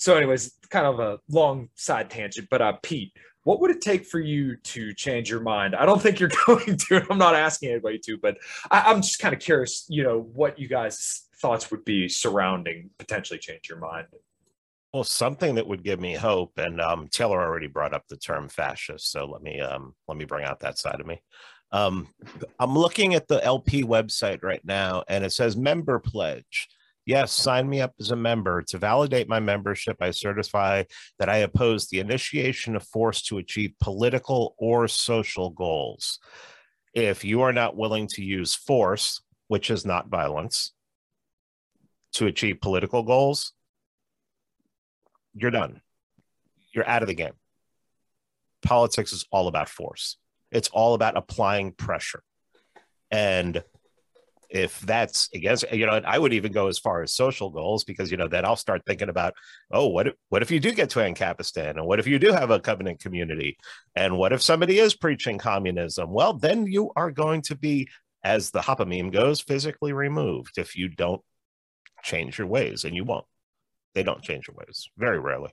so, 0.02 0.16
anyways, 0.16 0.58
kind 0.68 0.84
of 0.84 0.98
a 0.98 1.20
long 1.28 1.68
side 1.76 2.10
tangent, 2.10 2.48
but 2.50 2.60
uh, 2.60 2.72
Pete, 2.82 3.12
what 3.44 3.60
would 3.60 3.70
it 3.70 3.80
take 3.80 4.04
for 4.04 4.18
you 4.18 4.56
to 4.56 4.92
change 4.94 5.30
your 5.30 5.38
mind? 5.38 5.76
I 5.76 5.86
don't 5.86 6.02
think 6.02 6.18
you're 6.18 6.28
going 6.46 6.76
to. 6.76 7.06
I'm 7.08 7.18
not 7.18 7.36
asking 7.36 7.70
anybody 7.70 8.00
to, 8.06 8.18
but 8.18 8.36
I, 8.68 8.80
I'm 8.80 9.00
just 9.00 9.20
kind 9.20 9.32
of 9.32 9.40
curious. 9.40 9.86
You 9.88 10.02
know, 10.02 10.22
what 10.34 10.58
you 10.58 10.66
guys' 10.66 11.28
thoughts 11.40 11.70
would 11.70 11.84
be 11.84 12.08
surrounding 12.08 12.90
potentially 12.98 13.38
change 13.38 13.68
your 13.68 13.78
mind. 13.78 14.08
Well, 14.92 15.04
something 15.04 15.54
that 15.54 15.68
would 15.68 15.84
give 15.84 16.00
me 16.00 16.14
hope, 16.14 16.58
and 16.58 16.80
um, 16.80 17.06
Taylor 17.06 17.40
already 17.40 17.68
brought 17.68 17.94
up 17.94 18.08
the 18.08 18.16
term 18.16 18.48
fascist, 18.48 19.12
so 19.12 19.26
let 19.26 19.40
me 19.40 19.60
um, 19.60 19.94
let 20.08 20.18
me 20.18 20.24
bring 20.24 20.44
out 20.44 20.58
that 20.60 20.78
side 20.78 21.00
of 21.00 21.06
me. 21.06 21.22
Um, 21.70 22.08
I'm 22.58 22.76
looking 22.76 23.14
at 23.14 23.28
the 23.28 23.42
LP 23.44 23.84
website 23.84 24.42
right 24.42 24.64
now, 24.64 25.04
and 25.06 25.24
it 25.24 25.30
says 25.30 25.56
member 25.56 26.00
pledge. 26.00 26.68
Yes, 27.04 27.32
sign 27.32 27.68
me 27.68 27.80
up 27.80 27.94
as 27.98 28.12
a 28.12 28.16
member. 28.16 28.62
To 28.62 28.78
validate 28.78 29.28
my 29.28 29.40
membership, 29.40 29.96
I 30.00 30.12
certify 30.12 30.84
that 31.18 31.28
I 31.28 31.38
oppose 31.38 31.88
the 31.88 31.98
initiation 31.98 32.76
of 32.76 32.84
force 32.84 33.22
to 33.22 33.38
achieve 33.38 33.72
political 33.80 34.54
or 34.56 34.86
social 34.86 35.50
goals. 35.50 36.20
If 36.94 37.24
you 37.24 37.40
are 37.42 37.52
not 37.52 37.76
willing 37.76 38.06
to 38.08 38.22
use 38.22 38.54
force, 38.54 39.20
which 39.48 39.70
is 39.70 39.84
not 39.84 40.08
violence, 40.08 40.72
to 42.12 42.26
achieve 42.26 42.60
political 42.60 43.02
goals, 43.02 43.52
you're 45.34 45.50
done. 45.50 45.80
You're 46.72 46.88
out 46.88 47.02
of 47.02 47.08
the 47.08 47.14
game. 47.14 47.32
Politics 48.62 49.12
is 49.12 49.26
all 49.32 49.48
about 49.48 49.68
force. 49.68 50.18
It's 50.52 50.68
all 50.68 50.94
about 50.94 51.16
applying 51.16 51.72
pressure. 51.72 52.22
And 53.10 53.64
if 54.52 54.80
that's 54.80 55.28
against, 55.34 55.64
you 55.72 55.86
know, 55.86 56.00
I 56.04 56.18
would 56.18 56.32
even 56.32 56.52
go 56.52 56.68
as 56.68 56.78
far 56.78 57.02
as 57.02 57.12
social 57.12 57.50
goals 57.50 57.84
because, 57.84 58.10
you 58.10 58.16
know, 58.16 58.28
then 58.28 58.44
I'll 58.44 58.54
start 58.54 58.82
thinking 58.86 59.08
about, 59.08 59.34
oh, 59.70 59.88
what 59.88 60.08
if, 60.08 60.14
what 60.28 60.42
if 60.42 60.50
you 60.50 60.60
do 60.60 60.72
get 60.72 60.90
to 60.90 60.98
Ancapistan? 60.98 61.70
And 61.70 61.86
what 61.86 61.98
if 61.98 62.06
you 62.06 62.18
do 62.18 62.32
have 62.32 62.50
a 62.50 62.60
covenant 62.60 63.00
community? 63.00 63.56
And 63.96 64.18
what 64.18 64.32
if 64.32 64.42
somebody 64.42 64.78
is 64.78 64.94
preaching 64.94 65.38
communism? 65.38 66.12
Well, 66.12 66.34
then 66.34 66.66
you 66.66 66.92
are 66.96 67.10
going 67.10 67.42
to 67.42 67.56
be, 67.56 67.88
as 68.22 68.50
the 68.50 68.60
Hoppe 68.60 68.86
meme 68.86 69.10
goes, 69.10 69.40
physically 69.40 69.92
removed 69.92 70.58
if 70.58 70.76
you 70.76 70.88
don't 70.88 71.22
change 72.02 72.38
your 72.38 72.46
ways, 72.46 72.84
and 72.84 72.94
you 72.94 73.04
won't 73.04 73.26
they 73.94 74.02
don't 74.02 74.22
change 74.22 74.46
their 74.46 74.54
ways 74.54 74.88
very 74.96 75.18
rarely 75.18 75.50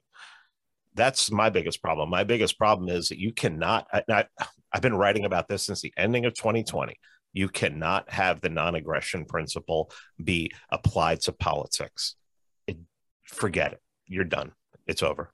that's 0.95 1.31
my 1.31 1.49
biggest 1.49 1.81
problem 1.81 2.09
my 2.09 2.23
biggest 2.23 2.57
problem 2.57 2.89
is 2.89 3.09
that 3.09 3.19
you 3.19 3.31
cannot 3.33 3.87
I, 3.91 4.25
i've 4.73 4.81
been 4.81 4.95
writing 4.95 5.25
about 5.25 5.47
this 5.47 5.65
since 5.65 5.81
the 5.81 5.93
ending 5.97 6.25
of 6.25 6.33
2020 6.33 6.97
you 7.33 7.47
cannot 7.47 8.09
have 8.09 8.41
the 8.41 8.49
non-aggression 8.49 9.25
principle 9.25 9.91
be 10.23 10.51
applied 10.71 11.19
to 11.21 11.31
politics 11.31 12.15
it, 12.67 12.77
forget 13.23 13.73
it 13.73 13.81
you're 14.07 14.23
done 14.23 14.51
it's 14.87 15.03
over 15.03 15.31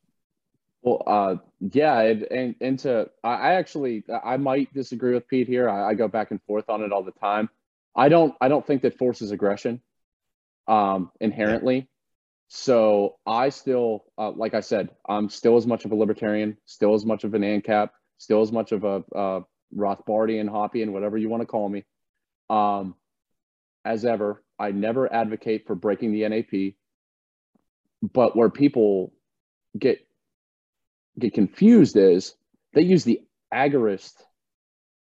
Well, 0.81 1.01
uh, 1.07 1.35
yeah, 1.59 1.99
and, 2.01 2.55
and 2.61 2.79
to 2.79 3.09
I 3.23 3.53
actually 3.53 4.03
I 4.23 4.37
might 4.37 4.71
disagree 4.71 5.15
with 5.15 5.27
Pete 5.27 5.47
here. 5.47 5.67
I, 5.67 5.89
I 5.89 5.93
go 5.95 6.07
back 6.07 6.29
and 6.29 6.39
forth 6.43 6.69
on 6.69 6.83
it 6.83 6.91
all 6.91 7.01
the 7.01 7.11
time. 7.11 7.49
I 7.95 8.07
don't 8.09 8.35
I 8.39 8.49
don't 8.49 8.65
think 8.67 8.83
that 8.83 8.97
force 8.97 9.21
is 9.21 9.31
aggression, 9.31 9.81
um, 10.67 11.09
inherently. 11.19 11.89
So 12.49 13.15
I 13.25 13.49
still, 13.49 14.05
uh, 14.17 14.31
like 14.31 14.53
I 14.53 14.59
said, 14.59 14.89
I'm 15.09 15.29
still 15.29 15.57
as 15.57 15.65
much 15.65 15.85
of 15.85 15.91
a 15.91 15.95
libertarian, 15.95 16.57
still 16.65 16.93
as 16.93 17.03
much 17.05 17.23
of 17.23 17.33
an 17.33 17.41
ANCAP, 17.41 17.89
still 18.19 18.41
as 18.41 18.51
much 18.51 18.71
of 18.71 18.83
a 18.83 19.03
uh, 19.15 19.41
Rothbardian, 19.75 20.49
Hoppian, 20.49 20.93
whatever 20.93 21.17
you 21.17 21.29
want 21.29 21.41
to 21.41 21.47
call 21.47 21.67
me. 21.69 21.83
Um, 22.49 22.95
as 23.83 24.05
ever, 24.05 24.43
I 24.57 24.71
never 24.71 25.11
advocate 25.11 25.67
for 25.67 25.75
breaking 25.75 26.11
the 26.11 26.27
NAP. 26.27 26.73
But 28.01 28.35
where 28.35 28.49
people 28.49 29.13
get 29.77 30.05
get 31.17 31.33
confused 31.33 31.97
is 31.97 32.35
they 32.73 32.81
use 32.81 33.03
the 33.03 33.21
agorist 33.53 34.13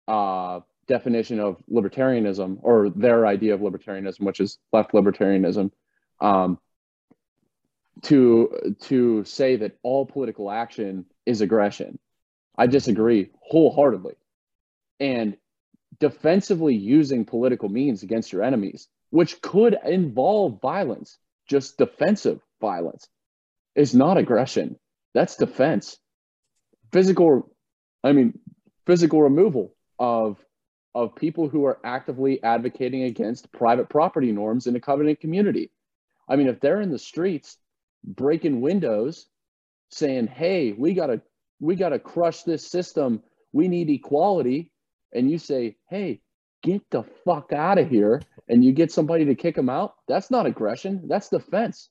uh, 0.08 0.62
definition 0.88 1.40
of 1.40 1.58
libertarianism 1.72 2.58
or 2.62 2.90
their 2.90 3.26
idea 3.26 3.54
of 3.54 3.62
libertarianism, 3.62 4.22
which 4.22 4.40
is 4.40 4.58
left 4.74 4.94
libertarianism, 4.94 5.72
um, 6.20 6.60
to 8.04 8.76
to 8.82 9.24
say 9.26 9.58
that 9.58 9.78
all 9.84 10.06
political 10.06 10.50
action 10.50 11.06
is 11.26 11.42
aggression. 11.42 12.00
I 12.58 12.68
disagree 12.68 13.30
wholeheartedly. 13.42 14.16
And 15.02 15.36
defensively 16.00 16.76
using 16.76 17.26
political 17.26 17.70
means 17.70 18.04
against 18.04 18.32
your 18.32 18.44
enemies, 18.44 18.88
which 19.10 19.42
could 19.42 19.76
involve 19.84 20.62
violence, 20.62 21.18
just 21.50 21.78
defensive 21.78 22.40
violence, 22.62 23.10
is 23.76 23.96
not 23.96 24.18
aggression. 24.18 24.80
That's 25.16 25.36
defense. 25.36 25.98
Physical, 26.94 27.52
I 28.04 28.14
mean, 28.14 28.40
physical 28.86 29.22
removal 29.22 29.76
of 30.00 30.38
of 30.94 31.16
people 31.16 31.48
who 31.48 31.66
are 31.66 31.80
actively 31.86 32.44
advocating 32.44 33.04
against 33.04 33.52
private 33.54 33.90
property 33.90 34.32
norms 34.34 34.68
in 34.68 34.76
a 34.76 34.80
covenant 34.80 35.22
community. 35.22 35.72
I 36.28 36.36
mean, 36.36 36.48
if 36.48 36.60
they're 36.60 36.82
in 36.82 36.92
the 36.92 37.00
streets 37.00 37.58
breaking 38.04 38.62
windows, 38.62 39.28
saying, 39.90 40.28
"Hey, 40.28 40.74
we 40.74 40.94
gotta 40.94 41.22
we 41.60 41.76
gotta 41.76 41.98
crush 42.00 42.44
this 42.44 42.68
system. 42.68 43.24
We 43.54 43.68
need 43.68 43.90
equality," 43.90 44.70
and 45.14 45.30
you 45.30 45.38
say, 45.38 45.78
"Hey, 45.90 46.22
get 46.64 46.82
the 46.90 47.04
fuck 47.26 47.54
out 47.54 47.78
of 47.78 47.90
here," 47.90 48.22
and 48.48 48.64
you 48.64 48.72
get 48.72 48.92
somebody 48.92 49.26
to 49.26 49.36
kick 49.36 49.56
them 49.56 49.70
out, 49.70 49.96
that's 50.08 50.32
not 50.32 50.46
aggression. 50.46 51.08
That's 51.08 51.30
defense. 51.30 51.90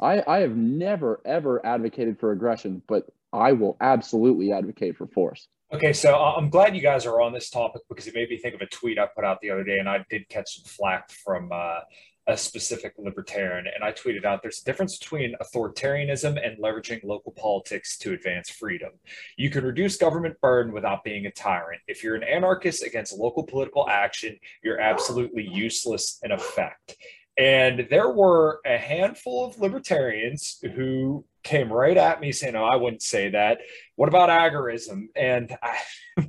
I 0.00 0.22
I 0.26 0.40
have 0.40 0.56
never 0.56 1.20
ever 1.24 1.64
advocated 1.64 2.18
for 2.18 2.32
aggression, 2.32 2.82
but 2.88 3.06
I 3.32 3.52
will 3.52 3.76
absolutely 3.80 4.52
advocate 4.52 4.96
for 4.96 5.06
force. 5.06 5.48
Okay, 5.72 5.92
so 5.94 6.14
I- 6.14 6.36
I'm 6.36 6.50
glad 6.50 6.76
you 6.76 6.82
guys 6.82 7.06
are 7.06 7.22
on 7.22 7.32
this 7.32 7.48
topic 7.48 7.80
because 7.88 8.06
it 8.06 8.14
made 8.14 8.28
me 8.28 8.36
think 8.36 8.54
of 8.54 8.60
a 8.60 8.66
tweet 8.66 8.98
I 8.98 9.06
put 9.06 9.24
out 9.24 9.40
the 9.40 9.50
other 9.50 9.64
day, 9.64 9.78
and 9.78 9.88
I 9.88 10.04
did 10.10 10.28
catch 10.28 10.56
some 10.56 10.64
flack 10.64 11.10
from 11.10 11.50
uh, 11.50 11.80
a 12.26 12.36
specific 12.36 12.94
libertarian. 12.98 13.66
And 13.74 13.82
I 13.82 13.92
tweeted 13.92 14.24
out 14.24 14.42
there's 14.42 14.60
a 14.60 14.64
difference 14.64 14.98
between 14.98 15.34
authoritarianism 15.42 16.38
and 16.44 16.58
leveraging 16.58 17.02
local 17.04 17.32
politics 17.32 17.98
to 17.98 18.12
advance 18.12 18.50
freedom. 18.50 18.90
You 19.36 19.50
can 19.50 19.64
reduce 19.64 19.96
government 19.96 20.40
burden 20.40 20.72
without 20.72 21.04
being 21.04 21.26
a 21.26 21.32
tyrant. 21.32 21.82
If 21.88 22.02
you're 22.02 22.14
an 22.14 22.22
anarchist 22.22 22.84
against 22.84 23.18
local 23.18 23.42
political 23.42 23.88
action, 23.88 24.38
you're 24.62 24.80
absolutely 24.80 25.48
useless 25.48 26.18
in 26.22 26.30
effect. 26.30 26.96
And 27.38 27.86
there 27.90 28.10
were 28.10 28.60
a 28.66 28.76
handful 28.76 29.46
of 29.46 29.58
libertarians 29.58 30.58
who 30.74 31.24
came 31.42 31.72
right 31.72 31.96
at 31.96 32.20
me 32.20 32.30
saying, 32.30 32.56
"Oh, 32.56 32.64
I 32.64 32.76
wouldn't 32.76 33.02
say 33.02 33.30
that. 33.30 33.58
What 33.96 34.08
about 34.08 34.28
agorism?" 34.28 35.08
And 35.16 35.56
I, 35.62 35.78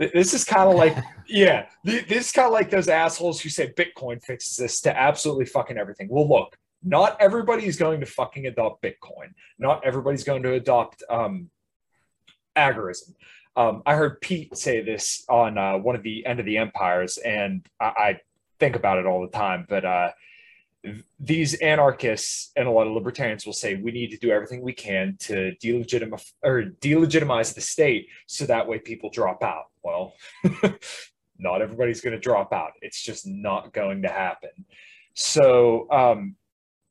this 0.00 0.32
is 0.32 0.44
kind 0.44 0.68
of 0.68 0.76
like, 0.76 0.96
yeah, 1.28 1.66
this 1.84 2.26
is 2.26 2.32
kind 2.32 2.46
of 2.46 2.52
like 2.52 2.70
those 2.70 2.88
assholes 2.88 3.40
who 3.40 3.48
say 3.48 3.72
Bitcoin 3.72 4.22
fixes 4.22 4.56
this 4.56 4.80
to 4.82 4.98
absolutely 4.98 5.44
fucking 5.44 5.76
everything. 5.76 6.08
Well, 6.10 6.28
look, 6.28 6.56
not 6.82 7.20
everybody 7.20 7.66
is 7.66 7.76
going 7.76 8.00
to 8.00 8.06
fucking 8.06 8.46
adopt 8.46 8.82
Bitcoin. 8.82 9.34
Not 9.58 9.84
everybody's 9.84 10.24
going 10.24 10.42
to 10.44 10.54
adopt 10.54 11.02
um, 11.10 11.50
agorism. 12.56 13.14
Um, 13.56 13.82
I 13.84 13.94
heard 13.94 14.20
Pete 14.20 14.56
say 14.56 14.80
this 14.80 15.24
on 15.28 15.58
uh, 15.58 15.76
one 15.76 15.96
of 15.96 16.02
the 16.02 16.24
End 16.24 16.40
of 16.40 16.46
the 16.46 16.56
Empires, 16.56 17.18
and 17.18 17.66
I, 17.78 17.84
I 17.84 18.20
think 18.58 18.76
about 18.76 18.98
it 18.98 19.06
all 19.06 19.20
the 19.20 19.36
time. 19.36 19.66
But 19.68 19.84
uh, 19.84 20.10
these 21.18 21.54
anarchists 21.54 22.52
and 22.56 22.66
a 22.66 22.70
lot 22.70 22.86
of 22.86 22.92
libertarians 22.94 23.44
will 23.44 23.52
say 23.52 23.76
we 23.76 23.92
need 23.92 24.10
to 24.10 24.16
do 24.16 24.30
everything 24.30 24.62
we 24.62 24.72
can 24.72 25.16
to 25.20 25.52
delegitimize 25.62 26.32
or 26.42 26.64
delegitimize 26.80 27.54
the 27.54 27.60
state 27.60 28.08
so 28.26 28.46
that 28.46 28.66
way 28.66 28.78
people 28.78 29.10
drop 29.10 29.42
out. 29.42 29.66
Well, 29.82 30.14
not 31.38 31.60
everybody's 31.60 32.00
going 32.00 32.14
to 32.14 32.20
drop 32.20 32.52
out. 32.52 32.72
It's 32.80 33.02
just 33.02 33.26
not 33.26 33.72
going 33.72 34.02
to 34.02 34.08
happen. 34.08 34.50
So, 35.14 35.86
um, 35.90 36.36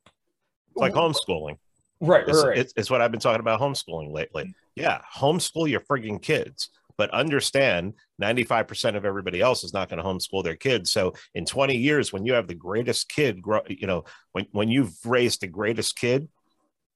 it's 0.06 0.78
like 0.82 0.94
homeschooling 0.94 1.58
right, 2.02 2.28
It's, 2.28 2.44
right, 2.44 2.58
it's, 2.58 2.74
it's 2.76 2.90
what 2.90 3.02
I've 3.02 3.12
been 3.12 3.20
talking 3.20 3.40
about 3.40 3.60
homeschooling 3.60 4.12
lately. 4.12 4.54
Yeah, 4.76 5.02
homeschool 5.16 5.70
your 5.70 5.82
frigging 5.82 6.22
kids, 6.22 6.70
but 7.00 7.10
understand 7.12 7.94
95% 8.22 8.98
of 8.98 9.06
everybody 9.06 9.40
else 9.40 9.64
is 9.64 9.72
not 9.74 9.88
going 9.88 10.04
to 10.04 10.04
homeschool 10.04 10.44
their 10.44 10.58
kids. 10.58 10.92
So 10.92 11.14
in 11.34 11.46
20 11.46 11.78
years, 11.78 12.12
when 12.12 12.26
you 12.26 12.34
have 12.34 12.46
the 12.46 12.56
greatest 12.56 13.08
kid, 13.08 13.42
grow, 13.42 13.62
you 13.70 13.88
know, 13.88 14.04
when, 14.34 14.48
when 14.52 14.68
you've 14.68 14.94
raised 15.06 15.40
the 15.40 15.48
greatest 15.48 15.98
kid, 15.98 16.28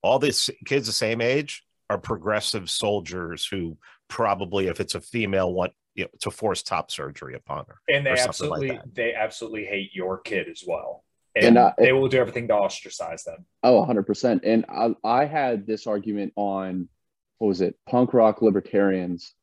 all 0.02 0.18
these 0.18 0.50
kids 0.66 0.88
the 0.88 0.92
same 0.92 1.22
age 1.22 1.64
are 1.88 1.96
progressive 1.96 2.68
soldiers 2.68 3.46
who 3.46 3.78
probably, 4.08 4.66
if 4.66 4.78
it's 4.78 4.94
a 4.94 5.00
female, 5.00 5.54
want 5.54 5.72
you 5.94 6.04
know, 6.04 6.10
to 6.20 6.30
force 6.30 6.62
top 6.62 6.90
surgery 6.90 7.34
upon 7.34 7.64
her. 7.66 7.78
And 7.88 8.04
they 8.04 8.10
absolutely 8.10 8.68
like 8.72 8.82
they 8.92 9.14
absolutely 9.14 9.64
hate 9.64 9.94
your 9.94 10.18
kid 10.18 10.48
as 10.50 10.64
well. 10.66 11.02
And, 11.34 11.46
And, 11.46 11.58
uh, 11.58 11.72
they 11.78 11.94
will 11.94 12.08
do 12.08 12.18
everything 12.18 12.48
to 12.48 12.54
ostracize 12.54 13.24
them. 13.24 13.46
Oh, 13.62 13.82
100%. 13.86 14.40
And 14.44 14.66
I, 14.68 14.94
I 15.02 15.24
had 15.24 15.66
this 15.66 15.86
argument 15.86 16.34
on, 16.36 16.90
what 17.38 17.48
was 17.48 17.62
it, 17.62 17.78
Punk 17.88 18.12
Rock 18.12 18.42
Libertarians, 18.42 19.34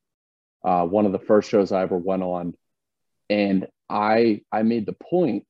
uh, 0.63 0.85
one 0.85 1.05
of 1.05 1.11
the 1.11 1.19
first 1.19 1.49
shows 1.49 1.71
I 1.71 1.81
ever 1.81 1.97
went 1.97 2.23
on. 2.23 2.53
And 3.29 3.67
I, 3.89 4.41
I 4.51 4.63
made 4.63 4.85
the 4.85 4.93
point, 4.93 5.45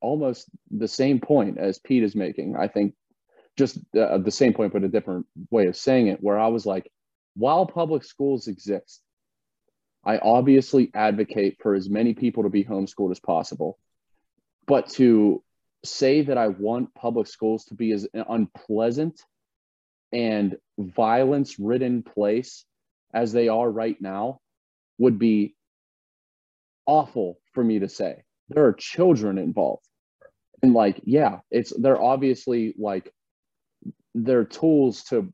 almost 0.00 0.48
the 0.70 0.88
same 0.88 1.20
point 1.20 1.58
as 1.58 1.78
Pete 1.78 2.02
is 2.02 2.14
making. 2.14 2.56
I 2.56 2.68
think 2.68 2.94
just 3.56 3.78
uh, 3.98 4.18
the 4.18 4.30
same 4.30 4.52
point, 4.52 4.72
but 4.72 4.84
a 4.84 4.88
different 4.88 5.26
way 5.50 5.66
of 5.66 5.76
saying 5.76 6.08
it, 6.08 6.22
where 6.22 6.38
I 6.38 6.48
was 6.48 6.66
like, 6.66 6.90
while 7.34 7.66
public 7.66 8.04
schools 8.04 8.48
exist, 8.48 9.02
I 10.04 10.18
obviously 10.18 10.90
advocate 10.94 11.56
for 11.60 11.74
as 11.74 11.90
many 11.90 12.14
people 12.14 12.44
to 12.44 12.48
be 12.48 12.64
homeschooled 12.64 13.10
as 13.10 13.20
possible. 13.20 13.78
But 14.66 14.88
to 14.90 15.42
say 15.84 16.22
that 16.22 16.38
I 16.38 16.48
want 16.48 16.94
public 16.94 17.26
schools 17.26 17.64
to 17.66 17.74
be 17.74 17.92
as 17.92 18.06
unpleasant 18.14 19.20
and 20.12 20.56
violence 20.78 21.58
ridden 21.58 22.02
place 22.02 22.64
as 23.12 23.32
they 23.32 23.48
are 23.48 23.70
right 23.70 24.00
now 24.00 24.40
would 24.98 25.18
be 25.18 25.54
awful 26.86 27.38
for 27.52 27.62
me 27.62 27.80
to 27.80 27.88
say. 27.88 28.22
There 28.48 28.66
are 28.66 28.72
children 28.72 29.38
involved. 29.38 29.86
And 30.62 30.72
like, 30.72 31.00
yeah, 31.04 31.40
it's 31.50 31.72
they're 31.76 32.00
obviously 32.00 32.74
like 32.78 33.12
they're 34.14 34.44
tools 34.44 35.04
to 35.04 35.32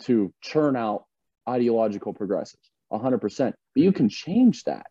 to 0.00 0.32
churn 0.42 0.76
out 0.76 1.04
ideological 1.48 2.12
progressives 2.12 2.70
100%. 2.92 3.52
But 3.74 3.82
you 3.82 3.92
can 3.92 4.08
change 4.08 4.64
that 4.64 4.86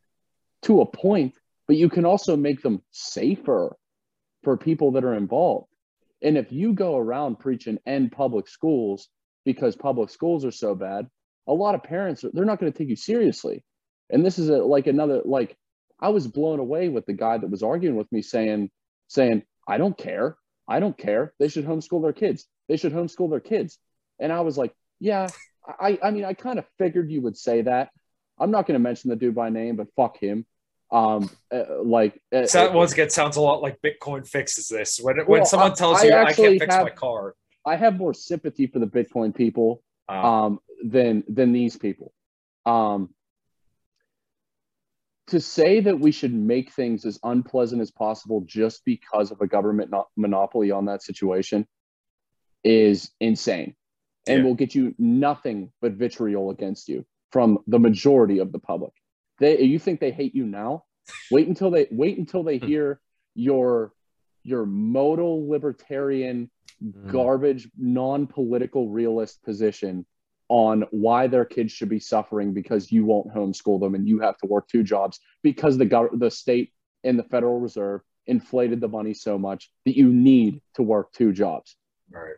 to 0.63 0.81
a 0.81 0.85
point, 0.85 1.35
but 1.67 1.75
you 1.75 1.89
can 1.89 2.05
also 2.05 2.35
make 2.35 2.61
them 2.61 2.81
safer 2.91 3.75
for 4.43 4.57
people 4.57 4.93
that 4.93 5.03
are 5.03 5.13
involved. 5.13 5.67
And 6.21 6.37
if 6.37 6.51
you 6.51 6.73
go 6.73 6.97
around 6.97 7.39
preaching 7.39 7.77
end 7.85 8.11
public 8.11 8.47
schools 8.47 9.07
because 9.45 9.75
public 9.75 10.09
schools 10.09 10.45
are 10.45 10.51
so 10.51 10.73
bad, 10.73 11.07
a 11.47 11.53
lot 11.53 11.75
of 11.75 11.83
parents 11.83 12.23
they're 12.33 12.45
not 12.45 12.59
going 12.59 12.71
to 12.71 12.77
take 12.77 12.89
you 12.89 12.95
seriously. 12.95 13.63
And 14.09 14.25
this 14.25 14.39
is 14.39 14.49
a, 14.49 14.57
like 14.57 14.87
another 14.87 15.21
like 15.25 15.57
I 15.99 16.09
was 16.09 16.27
blown 16.27 16.59
away 16.59 16.89
with 16.89 17.05
the 17.05 17.13
guy 17.13 17.37
that 17.37 17.49
was 17.49 17.63
arguing 17.63 17.95
with 17.95 18.11
me 18.11 18.21
saying 18.21 18.69
saying 19.07 19.43
I 19.67 19.77
don't 19.77 19.97
care. 19.97 20.37
I 20.67 20.79
don't 20.79 20.97
care. 20.97 21.33
They 21.39 21.47
should 21.47 21.65
homeschool 21.65 22.01
their 22.01 22.13
kids. 22.13 22.45
They 22.67 22.77
should 22.77 22.93
homeschool 22.93 23.29
their 23.29 23.39
kids. 23.39 23.77
And 24.19 24.31
I 24.31 24.41
was 24.41 24.57
like, 24.57 24.73
yeah, 24.99 25.27
I 25.67 25.97
I 26.03 26.11
mean 26.11 26.25
I 26.25 26.33
kind 26.33 26.59
of 26.59 26.65
figured 26.77 27.09
you 27.11 27.21
would 27.21 27.37
say 27.37 27.61
that. 27.61 27.89
I'm 28.39 28.51
not 28.51 28.67
going 28.67 28.75
to 28.75 28.83
mention 28.83 29.09
the 29.09 29.15
dude 29.15 29.33
by 29.33 29.49
name, 29.49 29.75
but 29.77 29.87
fuck 29.95 30.17
him. 30.17 30.45
Um, 30.91 31.29
uh, 31.51 31.81
like 31.83 32.21
uh, 32.33 32.45
So 32.45 32.59
that 32.59 32.73
once 32.73 32.93
again 32.93 33.09
sounds 33.09 33.35
a 33.35 33.41
lot 33.41 33.61
like 33.61 33.81
Bitcoin 33.81 34.27
fixes 34.27 34.67
this. 34.67 34.99
When 35.01 35.17
when 35.17 35.27
Well, 35.27 35.45
someone 35.45 35.73
tells 35.73 36.01
I 36.01 36.03
you 36.05 36.13
I 36.13 36.21
actually 36.21 36.43
can't 36.49 36.59
fix 36.61 36.75
have- 36.75 36.83
my 36.83 36.91
car, 36.91 37.35
I 37.65 37.75
have 37.75 37.97
more 37.97 38.13
sympathy 38.13 38.67
for 38.67 38.79
the 38.79 38.85
Bitcoin 38.87 39.35
people 39.35 39.81
um, 40.07 40.25
um, 40.25 40.59
than 40.83 41.23
than 41.27 41.51
these 41.53 41.77
people. 41.77 42.13
Um, 42.65 43.09
to 45.27 45.41
say 45.41 45.81
that 45.81 45.99
we 45.99 46.11
should 46.11 46.33
make 46.33 46.71
things 46.71 47.05
as 47.05 47.19
unpleasant 47.23 47.81
as 47.81 47.91
possible 47.91 48.41
just 48.45 48.85
because 48.85 49.31
of 49.31 49.41
a 49.41 49.47
government 49.47 49.91
not 49.91 50.07
monopoly 50.15 50.71
on 50.71 50.85
that 50.85 51.03
situation 51.03 51.67
is 52.63 53.11
insane, 53.19 53.75
and 54.25 54.39
Yeah. 54.39 54.45
will 54.45 54.55
get 54.55 54.73
you 54.73 54.95
nothing 54.97 55.71
but 55.81 55.93
vitriol 55.93 56.49
against 56.49 56.87
you 56.87 57.05
from 57.31 57.59
the 57.67 57.79
majority 57.79 58.39
of 58.39 58.51
the 58.51 58.59
public. 58.59 58.93
They, 59.39 59.61
you 59.61 59.79
think 59.79 59.99
they 59.99 60.11
hate 60.11 60.33
you 60.33 60.45
now? 60.45 60.85
Wait 61.29 61.47
until 61.47 61.71
they 61.71 61.87
wait 61.91 62.17
until 62.17 62.43
they 62.43 62.57
hear 62.57 63.01
your 63.35 63.93
your 64.43 64.65
modal 64.65 65.49
libertarian 65.49 66.49
Mm. 66.83 67.11
garbage, 67.11 67.67
non-political 67.75 68.89
realist 68.89 69.41
position 69.43 70.05
on 70.49 70.85
why 70.91 71.27
their 71.27 71.45
kids 71.45 71.71
should 71.71 71.89
be 71.89 71.99
suffering 71.99 72.53
because 72.53 72.91
you 72.91 73.05
won't 73.05 73.33
homeschool 73.33 73.79
them 73.79 73.95
and 73.95 74.07
you 74.07 74.19
have 74.19 74.37
to 74.37 74.47
work 74.47 74.67
two 74.67 74.83
jobs 74.83 75.19
because 75.43 75.77
the 75.77 75.85
gov- 75.85 76.17
the 76.19 76.31
state 76.31 76.71
and 77.03 77.19
the 77.19 77.23
Federal 77.23 77.59
Reserve 77.59 78.01
inflated 78.27 78.81
the 78.81 78.87
money 78.87 79.13
so 79.13 79.37
much 79.37 79.71
that 79.85 79.97
you 79.97 80.07
need 80.07 80.61
to 80.75 80.83
work 80.83 81.11
two 81.13 81.31
jobs. 81.31 81.75
Right. 82.09 82.35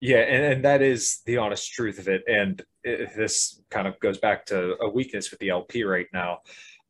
Yeah, 0.00 0.18
and, 0.18 0.44
and 0.52 0.64
that 0.64 0.82
is 0.82 1.22
the 1.24 1.38
honest 1.38 1.72
truth 1.72 1.98
of 1.98 2.08
it. 2.08 2.24
And 2.26 2.60
it, 2.82 3.16
this 3.16 3.60
kind 3.70 3.88
of 3.88 3.98
goes 4.00 4.18
back 4.18 4.44
to 4.46 4.76
a 4.82 4.90
weakness 4.90 5.30
with 5.30 5.40
the 5.40 5.48
LP 5.48 5.84
right 5.84 6.08
now. 6.12 6.40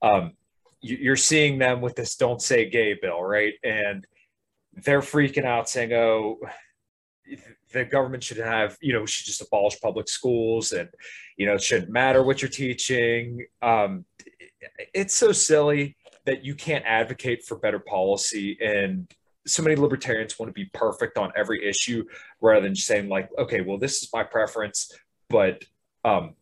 Um, 0.02 0.32
you, 0.80 0.96
you're 0.96 1.16
seeing 1.16 1.58
them 1.58 1.80
with 1.80 1.94
this 1.94 2.16
"Don't 2.16 2.42
Say 2.42 2.68
Gay" 2.68 2.98
bill, 3.00 3.22
right? 3.22 3.54
And 3.62 4.04
they're 4.72 5.00
freaking 5.00 5.44
out, 5.44 5.68
saying, 5.68 5.92
"Oh, 5.92 6.40
the 7.74 7.84
government 7.84 8.22
should 8.22 8.38
have, 8.38 8.78
you 8.80 8.92
know, 8.92 9.04
should 9.04 9.26
just 9.26 9.42
abolish 9.42 9.80
public 9.80 10.08
schools, 10.08 10.72
and 10.72 10.88
you 11.36 11.46
know, 11.46 11.54
it 11.54 11.62
shouldn't 11.62 11.90
matter 11.90 12.22
what 12.22 12.40
you're 12.40 12.48
teaching." 12.48 13.44
Um, 13.60 14.06
it's 14.94 15.14
so 15.14 15.32
silly 15.32 15.96
that 16.24 16.44
you 16.44 16.54
can't 16.54 16.84
advocate 16.86 17.44
for 17.44 17.58
better 17.58 17.78
policy 17.78 18.56
and 18.64 19.12
so 19.46 19.62
many 19.62 19.76
libertarians 19.76 20.38
want 20.38 20.48
to 20.48 20.54
be 20.54 20.70
perfect 20.72 21.18
on 21.18 21.30
every 21.36 21.66
issue 21.68 22.04
rather 22.40 22.62
than 22.62 22.74
just 22.74 22.86
saying 22.86 23.08
like 23.08 23.28
okay 23.38 23.60
well 23.60 23.78
this 23.78 24.02
is 24.02 24.08
my 24.12 24.22
preference 24.22 24.90
but 25.28 25.64
um 26.04 26.34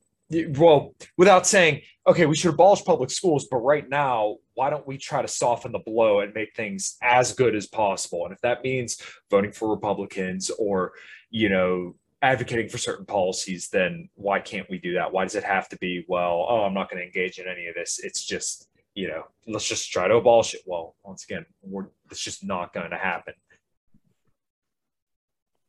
well 0.57 0.95
without 1.19 1.47
saying 1.47 1.81
okay 2.07 2.27
we 2.27 2.37
should 2.37 2.55
abolish 2.55 2.85
public 2.85 3.11
schools 3.11 3.47
but 3.51 3.59
right 3.59 3.89
now 3.89 4.37
why 4.55 4.71
don't 4.71 4.87
we 4.87 4.97
try 4.97 5.21
to 5.21 5.29
soften 5.29 5.73
the 5.73 5.79
blow 5.81 6.21
and 6.21 6.33
make 6.35 6.55
things 6.55 6.97
as 7.03 7.33
good 7.33 7.55
as 7.55 7.67
possible 7.67 8.25
and 8.25 8.33
if 8.33 8.41
that 8.41 8.63
means 8.63 9.03
voting 9.31 9.53
for 9.53 9.69
republicans 9.69 10.51
or 10.59 10.93
you 11.33 11.49
know 11.49 11.97
advocating 12.23 12.69
for 12.69 12.79
certain 12.79 13.05
policies 13.05 13.69
then 13.69 14.09
why 14.15 14.39
can't 14.39 14.71
we 14.71 14.79
do 14.79 14.95
that 14.95 15.13
why 15.13 15.25
does 15.25 15.35
it 15.35 15.43
have 15.43 15.69
to 15.69 15.77
be 15.79 16.05
well 16.07 16.47
oh 16.49 16.63
i'm 16.63 16.75
not 16.75 16.89
going 16.89 17.01
to 17.01 17.05
engage 17.05 17.41
in 17.41 17.49
any 17.49 17.67
of 17.67 17.75
this 17.75 17.99
it's 18.05 18.25
just 18.25 18.69
you 18.95 19.09
know, 19.09 19.25
let's 19.47 19.69
just 19.69 19.91
try 19.91 20.07
to 20.07 20.17
abolish 20.17 20.55
it. 20.55 20.63
Well, 20.67 20.97
once 21.03 21.25
again, 21.25 21.47
we're 21.63 21.87
it's 22.11 22.21
just 22.21 22.45
not 22.45 22.73
going 22.73 22.91
to 22.91 22.97
happen. 22.97 23.35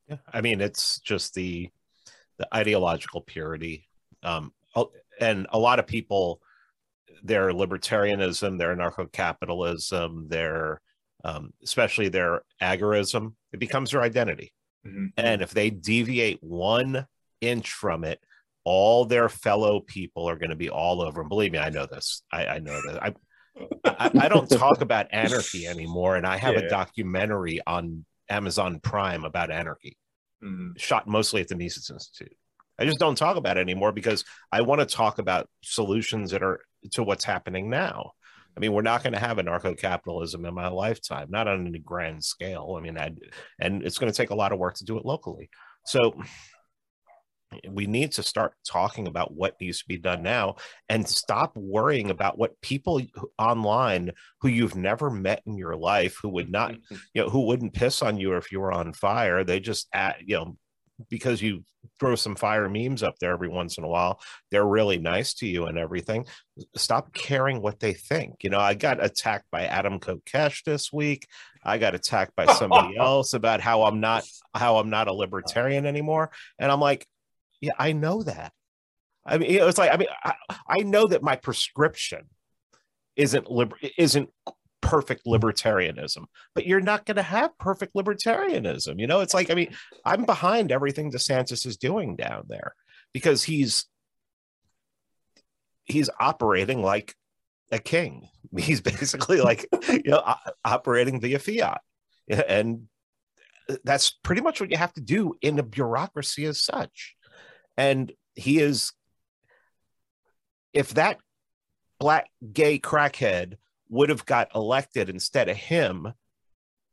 Yeah, 0.10 0.18
I 0.32 0.42
mean, 0.42 0.60
it's 0.60 1.00
just 1.00 1.34
the 1.34 1.70
the 2.38 2.54
ideological 2.54 3.22
purity, 3.22 3.88
um, 4.24 4.52
and 5.20 5.48
a 5.52 5.60
lot 5.60 5.80
of 5.80 5.88
people, 5.88 6.42
their 7.24 7.52
libertarianism, 7.52 8.58
their 8.58 8.76
anarcho-capitalism, 8.76 10.28
their 10.28 10.82
um, 11.24 11.54
especially 11.64 12.10
their 12.10 12.42
agorism, 12.62 13.36
it 13.54 13.60
becomes 13.60 13.92
their 13.92 14.02
identity. 14.02 14.52
Mhm. 14.86 15.14
And 15.18 15.42
if 15.42 15.52
they 15.52 15.70
deviate 15.70 16.42
one 16.44 17.08
inch 17.42 17.72
from 17.72 18.04
it, 18.04 18.20
all 18.66 19.06
their 19.06 19.30
fellow 19.30 19.82
people 19.82 20.30
are 20.30 20.38
going 20.38 20.50
to 20.50 20.56
be 20.56 20.70
all 20.70 21.02
over. 21.02 21.22
And 21.22 21.30
believe 21.30 21.52
me, 21.52 21.60
I 21.60 21.70
know 21.70 21.86
this. 21.86 22.24
I, 22.32 22.46
I 22.48 22.60
know 22.60 22.80
that. 22.88 23.04
I, 23.04 23.14
I, 23.86 24.12
I 24.26 24.30
don't 24.30 24.50
talk 24.50 24.82
about 24.82 25.08
anarchy 25.12 25.68
anymore, 25.68 26.16
and 26.16 26.26
I 26.26 26.38
have 26.38 26.54
Yeah. 26.56 26.62
a 26.62 26.70
documentary 26.70 27.60
on 27.68 28.06
Amazon 28.30 28.80
Prime 28.80 29.26
about 29.26 29.52
anarchy, 29.52 29.98
Mhm. 30.44 30.80
shot 30.80 31.08
mostly 31.08 31.42
at 31.42 31.50
the 31.50 31.56
Mises 31.56 31.90
Institute. 31.90 32.36
I 32.80 32.86
just 32.86 33.00
don't 33.00 33.18
talk 33.18 33.38
about 33.38 33.58
it 33.58 33.62
anymore 33.62 33.92
because 33.92 34.26
I 34.52 34.62
want 34.62 34.80
to 34.80 34.86
talk 34.86 35.20
about 35.20 35.48
solutions 35.62 36.32
that 36.32 36.42
are 36.42 36.62
to 36.94 37.04
what's 37.04 37.24
happening 37.24 37.70
now. 37.70 38.14
I 38.56 38.60
mean, 38.60 38.74
we're 38.74 38.82
not 38.82 39.04
going 39.04 39.14
to 39.14 39.20
have 39.20 39.38
anarcho-capitalism 39.38 40.46
in 40.46 40.54
my 40.54 40.68
lifetime, 40.68 41.28
not 41.30 41.48
on 41.48 41.66
any 41.66 41.80
grand 41.80 42.24
scale. 42.24 42.76
I 42.78 42.82
mean, 42.82 42.98
i 42.98 43.12
and 43.60 43.84
it's 43.84 43.98
going 43.98 44.12
to 44.12 44.16
take 44.16 44.30
a 44.30 44.36
lot 44.36 44.52
of 44.52 44.60
work 44.60 44.76
to 44.76 44.86
do 44.86 44.98
it 44.98 45.06
locally. 45.06 45.50
So 45.86 46.14
we 47.70 47.88
need 47.88 48.12
to 48.14 48.24
start 48.24 48.54
talking 48.68 49.08
about 49.08 49.34
what 49.34 49.60
needs 49.60 49.80
to 49.80 49.88
be 49.88 49.98
done 49.98 50.24
now 50.24 50.56
and 50.90 51.08
stop 51.08 51.56
worrying 51.56 52.10
about 52.10 52.38
what 52.38 52.60
people 52.62 53.02
online 53.38 54.12
who 54.42 54.48
you've 54.48 54.76
never 54.76 55.10
met 55.10 55.42
in 55.46 55.58
your 55.58 55.76
life 55.76 56.18
who 56.22 56.30
would 56.30 56.52
not 56.52 56.74
you 57.14 57.22
know 57.22 57.30
who 57.30 57.46
wouldn't 57.46 57.74
piss 57.74 58.02
on 58.02 58.18
you 58.18 58.36
if 58.36 58.52
you 58.52 58.60
were 58.60 58.72
on 58.72 58.94
fire 58.94 59.44
they 59.44 59.60
just 59.60 59.88
at 59.94 60.18
you 60.26 60.36
know 60.36 60.58
because 61.10 61.42
you 61.42 61.64
throw 62.00 62.16
some 62.16 62.36
fire 62.36 62.70
memes 62.70 63.04
up 63.04 63.16
there 63.20 63.34
every 63.34 63.50
once 63.50 63.78
in 63.78 63.84
a 63.84 63.88
while 63.88 64.22
they're 64.52 64.66
really 64.66 64.98
nice 64.98 65.34
to 65.34 65.48
you 65.48 65.66
and 65.66 65.78
everything. 65.78 66.26
Stop 66.76 67.14
caring 67.14 67.62
what 67.62 67.80
they 67.80 67.94
think. 67.94 68.44
You 68.44 68.50
know 68.50 68.60
i 68.60 68.74
got 68.74 69.04
attacked 69.04 69.46
by 69.52 69.66
adam 69.66 70.00
kokesh 70.00 70.64
this 70.64 70.92
week. 70.94 71.28
I 71.64 71.78
got 71.78 71.96
attacked 71.96 72.36
by 72.36 72.46
somebody 72.54 72.98
else 73.00 73.34
about 73.34 73.62
how 73.62 73.84
i'm 73.84 74.00
not 74.00 74.24
how 74.54 74.78
i'm 74.78 74.90
not 74.90 75.08
a 75.08 75.14
libertarian 75.14 75.86
anymore. 75.86 76.32
And 76.60 76.72
i'm 76.72 76.80
like 76.80 77.08
yeah 77.62 77.74
i 77.78 77.94
know 77.94 78.24
that. 78.24 78.52
I 79.26 79.38
mean, 79.38 79.52
you 79.52 79.60
know, 79.60 79.68
it's 79.68 79.78
like 79.78 79.94
I 79.94 79.98
mean, 79.98 80.10
I, 80.24 80.34
I 80.68 80.78
know 80.80 81.08
that 81.08 81.24
my 81.24 81.36
prescription 81.36 82.26
isn't 83.16 83.50
liber- 83.50 83.78
isn't 83.98 84.30
perfect 84.94 85.26
libertarianism, 85.26 86.26
but 86.54 86.68
you're 86.68 86.80
not 86.80 87.04
going 87.04 87.16
to 87.16 87.24
have 87.24 87.58
perfect 87.58 87.96
libertarianism. 87.96 89.00
You 89.00 89.08
know, 89.08 89.22
it's 89.22 89.34
like 89.34 89.50
I 89.50 89.56
mean, 89.56 89.74
I'm 90.06 90.24
behind 90.24 90.72
everything 90.72 91.12
DeSantis 91.12 91.66
is 91.66 91.78
doing 91.78 92.16
down 92.16 92.44
there 92.48 92.76
because 93.12 93.42
he's 93.42 93.88
he's 95.86 96.12
operating 96.20 96.84
like 96.84 97.16
a 97.72 97.80
king. 97.80 98.30
He's 98.56 98.82
basically 98.82 99.42
like 99.42 99.66
you 99.90 100.12
know 100.12 100.36
operating 100.64 101.20
via 101.20 101.40
fiat, 101.40 101.82
and 102.30 102.84
that's 103.84 104.12
pretty 104.12 104.42
much 104.42 104.62
what 104.62 104.70
you 104.70 104.78
have 104.78 104.94
to 104.94 105.02
do 105.02 105.34
in 105.42 105.58
a 105.58 105.64
bureaucracy 105.64 106.46
as 106.46 106.64
such. 106.64 107.16
And 107.78 108.12
he 108.36 108.60
is, 108.60 108.92
if 110.72 110.94
that 110.94 111.18
black 112.00 112.30
gay 112.52 112.78
crackhead 112.78 113.56
would 113.94 114.10
have 114.10 114.26
got 114.26 114.54
elected 114.56 115.10
instead 115.10 115.50
of 115.50 115.58
him, 115.58 116.14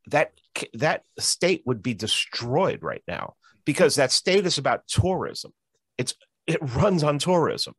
that 0.07 0.33
that 0.75 1.03
state 1.19 1.63
would 1.67 1.83
be 1.83 1.95
destroyed 1.95 2.83
right 2.83 3.03
now 3.09 3.35
because 3.65 3.97
that 3.97 4.13
state 4.13 4.47
is 4.47 4.59
about 4.59 4.87
tourism. 4.87 5.53
It's 5.99 6.15
it 6.47 6.59
runs 6.75 7.03
on 7.03 7.19
tourism 7.19 7.75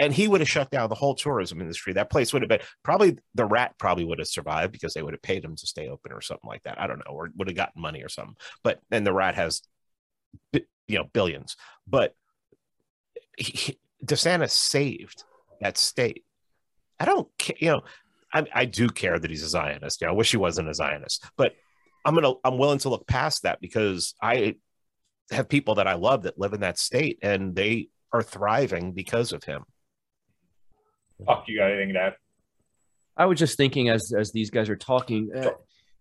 and 0.00 0.14
he 0.14 0.28
would 0.28 0.40
have 0.40 0.48
shut 0.48 0.70
down 0.70 0.88
the 0.88 0.94
whole 0.94 1.14
tourism 1.14 1.60
industry. 1.60 1.92
That 1.92 2.10
place 2.10 2.32
would 2.32 2.40
have 2.40 2.48
been 2.48 2.62
probably 2.82 3.18
the 3.34 3.44
rat 3.44 3.74
probably 3.78 4.04
would 4.04 4.18
have 4.18 4.28
survived 4.28 4.72
because 4.72 4.94
they 4.94 5.02
would 5.02 5.12
have 5.12 5.22
paid 5.22 5.44
him 5.44 5.56
to 5.56 5.66
stay 5.66 5.88
open 5.88 6.10
or 6.12 6.22
something 6.22 6.48
like 6.48 6.62
that. 6.62 6.80
I 6.80 6.86
don't 6.86 6.98
know, 6.98 7.12
or 7.12 7.30
would 7.36 7.48
have 7.48 7.56
gotten 7.56 7.82
money 7.82 8.02
or 8.02 8.08
something. 8.08 8.34
But 8.64 8.80
and 8.90 9.06
the 9.06 9.12
rat 9.12 9.34
has, 9.34 9.60
you 10.52 10.62
know, 10.88 11.04
billions. 11.12 11.56
But 11.86 12.14
he, 13.36 13.78
DeSantis 14.04 14.50
saved 14.50 15.24
that 15.60 15.76
state. 15.76 16.24
I 16.98 17.04
don't, 17.04 17.28
care, 17.38 17.56
you 17.58 17.68
know, 17.68 17.82
I, 18.32 18.46
I 18.54 18.64
do 18.64 18.88
care 18.88 19.18
that 19.18 19.30
he's 19.30 19.42
a 19.42 19.48
Zionist. 19.48 20.00
Yeah, 20.00 20.08
I 20.08 20.12
wish 20.12 20.30
he 20.30 20.36
wasn't 20.36 20.68
a 20.68 20.74
Zionist, 20.74 21.24
but 21.36 21.54
I'm 22.04 22.14
gonna 22.14 22.32
I'm 22.44 22.58
willing 22.58 22.78
to 22.80 22.88
look 22.88 23.06
past 23.06 23.42
that 23.42 23.60
because 23.60 24.14
I 24.22 24.56
have 25.30 25.48
people 25.48 25.76
that 25.76 25.86
I 25.86 25.94
love 25.94 26.22
that 26.24 26.38
live 26.38 26.52
in 26.52 26.60
that 26.60 26.78
state 26.78 27.18
and 27.22 27.54
they 27.54 27.88
are 28.12 28.22
thriving 28.22 28.92
because 28.92 29.32
of 29.32 29.44
him. 29.44 29.64
Fuck, 31.26 31.44
you 31.48 31.58
got 31.58 31.70
anything 31.70 31.94
to 31.94 32.00
add? 32.00 32.16
I 33.16 33.26
was 33.26 33.38
just 33.38 33.56
thinking 33.56 33.88
as 33.88 34.12
as 34.16 34.32
these 34.32 34.50
guys 34.50 34.68
are 34.68 34.76
talking, 34.76 35.30
uh, 35.36 35.50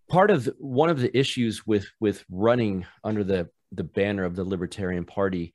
part 0.10 0.32
of 0.32 0.50
one 0.58 0.90
of 0.90 1.00
the 1.00 1.16
issues 1.18 1.66
with 1.66 1.88
with 2.00 2.24
running 2.30 2.86
under 3.04 3.24
the 3.24 3.50
the 3.72 3.84
banner 3.84 4.24
of 4.24 4.36
the 4.36 4.44
Libertarian 4.44 5.06
Party, 5.06 5.54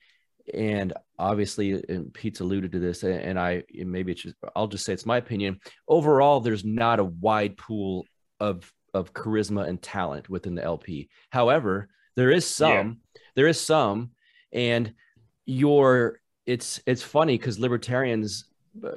and 0.52 0.92
obviously, 1.18 1.82
and 1.88 2.12
Pete's 2.12 2.40
alluded 2.40 2.72
to 2.72 2.78
this, 2.78 3.02
and 3.02 3.38
I 3.38 3.62
maybe 3.72 4.12
it's 4.12 4.22
just 4.22 4.36
I'll 4.54 4.66
just 4.66 4.84
say 4.84 4.92
it's 4.92 5.06
my 5.06 5.16
opinion. 5.16 5.60
Overall, 5.88 6.40
there's 6.40 6.64
not 6.64 7.00
a 7.00 7.04
wide 7.04 7.56
pool 7.56 8.06
of 8.40 8.70
of 8.92 9.12
charisma 9.12 9.66
and 9.68 9.80
talent 9.80 10.28
within 10.28 10.54
the 10.54 10.62
LP. 10.62 11.08
However, 11.30 11.88
there 12.16 12.30
is 12.30 12.46
some. 12.46 12.70
Yeah. 13.14 13.20
There 13.36 13.46
is 13.48 13.60
some, 13.60 14.10
and 14.52 14.94
your 15.46 16.20
it's 16.46 16.80
it's 16.86 17.02
funny 17.02 17.38
because 17.38 17.58
libertarians 17.58 18.44
uh, 18.84 18.92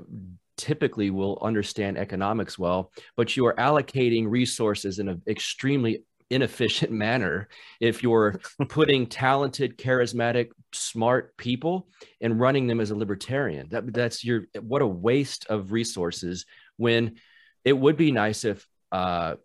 typically 0.57 1.11
will 1.11 1.39
understand 1.41 1.97
economics 1.97 2.59
well, 2.59 2.91
but 3.15 3.37
you 3.37 3.45
are 3.45 3.55
allocating 3.55 4.27
resources 4.27 4.99
in 4.99 5.07
an 5.07 5.21
extremely 5.27 6.03
inefficient 6.29 6.91
manner 6.91 7.47
if 7.79 8.03
you're 8.03 8.39
putting 8.69 9.07
talented, 9.07 9.77
charismatic, 9.77 10.49
smart 10.73 11.35
people 11.37 11.87
and 12.21 12.39
running 12.39 12.67
them 12.67 12.79
as 12.79 12.91
a 12.91 12.95
libertarian. 12.95 13.69
That, 13.69 13.93
that's 13.93 14.23
your 14.23 14.43
what 14.59 14.81
a 14.81 14.87
waste 14.87 15.45
of 15.49 15.71
resources 15.71 16.45
when 16.77 17.15
it 17.63 17.73
would 17.73 17.97
be 17.97 18.11
nice 18.11 18.45
if 18.45 18.67
uh, 18.91 19.35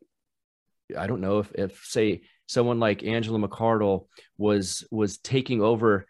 I 0.97 1.07
don't 1.07 1.21
know 1.21 1.39
if 1.39 1.53
if 1.55 1.85
say 1.85 2.23
someone 2.47 2.81
like 2.81 3.03
Angela 3.03 3.39
McArdle 3.39 4.07
was 4.37 4.85
was 4.91 5.19
taking 5.19 5.63
over 5.63 6.07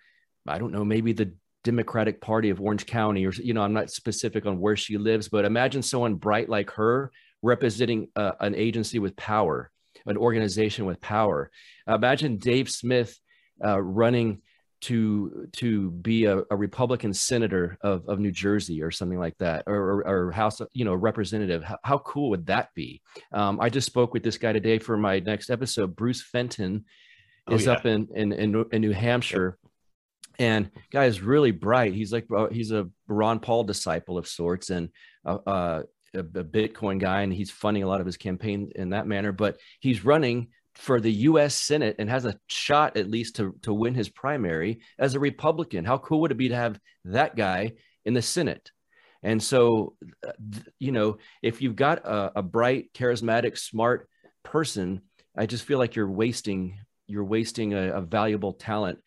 I 0.46 0.58
don't 0.58 0.72
know, 0.72 0.84
maybe 0.84 1.12
the 1.12 1.32
Democratic 1.64 2.20
Party 2.20 2.50
of 2.50 2.60
Orange 2.60 2.86
County, 2.86 3.26
or 3.26 3.32
you 3.32 3.54
know, 3.54 3.62
I'm 3.62 3.72
not 3.72 3.90
specific 3.90 4.46
on 4.46 4.60
where 4.60 4.76
she 4.76 4.98
lives, 4.98 5.28
but 5.28 5.44
imagine 5.44 5.82
someone 5.82 6.16
bright 6.16 6.48
like 6.48 6.70
her 6.72 7.12
representing 7.42 8.08
uh, 8.16 8.32
an 8.40 8.54
agency 8.54 8.98
with 8.98 9.16
power, 9.16 9.70
an 10.06 10.16
organization 10.16 10.86
with 10.86 11.00
power. 11.00 11.50
Imagine 11.86 12.36
Dave 12.36 12.70
Smith 12.70 13.18
uh, 13.64 13.80
running 13.80 14.42
to 14.82 15.48
to 15.52 15.92
be 15.92 16.24
a, 16.24 16.42
a, 16.50 16.56
Republican 16.56 17.14
senator 17.14 17.78
of, 17.82 18.08
of 18.08 18.18
New 18.18 18.32
Jersey 18.32 18.82
or 18.82 18.90
something 18.90 19.18
like 19.18 19.38
that, 19.38 19.62
or, 19.68 19.76
or, 19.76 20.08
or 20.08 20.32
House, 20.32 20.60
you 20.72 20.84
know, 20.84 20.94
representative. 20.94 21.62
How, 21.62 21.78
how 21.84 21.98
cool 21.98 22.30
would 22.30 22.46
that 22.46 22.70
be? 22.74 23.00
Um, 23.32 23.60
I 23.60 23.68
just 23.68 23.86
spoke 23.86 24.12
with 24.12 24.24
this 24.24 24.38
guy 24.38 24.52
today 24.52 24.80
for 24.80 24.96
my 24.96 25.20
next 25.20 25.50
episode. 25.50 25.94
Bruce 25.94 26.20
Fenton 26.20 26.84
oh, 27.46 27.54
is 27.54 27.68
oh, 27.68 27.70
yeah. 27.70 27.76
up 27.78 27.86
in, 27.86 28.08
in 28.16 28.32
in 28.32 28.64
in 28.72 28.80
New 28.80 28.90
Hampshire 28.90 29.56
and 30.38 30.70
guy 30.90 31.06
is 31.06 31.20
really 31.20 31.50
bright. 31.50 31.94
He's 31.94 32.12
like 32.12 32.26
uh, 32.34 32.48
he's 32.48 32.72
a 32.72 32.88
Ron 33.06 33.40
Paul 33.40 33.64
disciple 33.64 34.18
of 34.18 34.26
sorts, 34.26 34.70
and 34.70 34.88
uh, 35.24 35.38
uh, 35.46 35.82
a, 36.14 36.20
a, 36.20 36.44
Bitcoin 36.44 36.98
guy, 36.98 37.22
and 37.22 37.32
he's 37.32 37.50
funding 37.50 37.82
a 37.82 37.88
lot 37.88 38.00
of 38.00 38.06
his 38.06 38.16
campaign 38.16 38.70
in 38.74 38.90
that 38.90 39.06
manner. 39.06 39.32
But 39.32 39.58
he's 39.80 40.04
running 40.04 40.48
for 40.74 41.00
the 41.00 41.12
U.S. 41.12 41.54
Senate 41.54 41.96
and 41.98 42.08
has 42.08 42.24
a 42.24 42.38
shot 42.46 42.96
at 42.96 43.10
least 43.10 43.36
to 43.36 43.54
to 43.62 43.74
win 43.74 43.94
his 43.94 44.08
primary 44.08 44.80
as 44.98 45.14
a 45.14 45.20
Republican. 45.20 45.84
How 45.84 45.98
cool 45.98 46.20
would 46.22 46.32
it 46.32 46.38
be 46.38 46.48
to 46.48 46.56
have 46.56 46.78
that 47.04 47.36
guy 47.36 47.72
in 48.04 48.14
the 48.14 48.22
Senate? 48.22 48.70
And 49.22 49.42
so, 49.42 49.94
you 50.78 50.90
know, 50.90 51.18
if 51.42 51.62
you've 51.62 51.76
got 51.76 52.04
a, 52.04 52.40
a 52.40 52.42
bright, 52.42 52.92
charismatic, 52.92 53.56
smart 53.56 54.08
person, 54.42 55.02
I 55.36 55.46
just 55.46 55.64
feel 55.64 55.78
like 55.78 55.94
you're 55.94 56.10
wasting 56.10 56.78
you're 57.06 57.24
wasting 57.24 57.74
a, 57.74 57.92
a 57.92 58.00
valuable 58.00 58.52
talent 58.54 58.98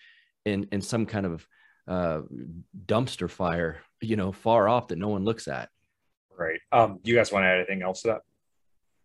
in 0.45 0.67
in 0.71 0.81
some 0.81 1.05
kind 1.05 1.25
of 1.25 1.47
uh, 1.87 2.21
dumpster 2.85 3.29
fire, 3.29 3.81
you 4.01 4.15
know, 4.15 4.31
far 4.31 4.67
off 4.67 4.87
that 4.89 4.97
no 4.97 5.09
one 5.09 5.23
looks 5.23 5.47
at. 5.47 5.69
Right. 6.38 6.59
Um, 6.71 6.99
you 7.03 7.15
guys 7.15 7.31
want 7.31 7.43
to 7.43 7.47
add 7.47 7.57
anything 7.57 7.81
else 7.81 8.01
to 8.01 8.19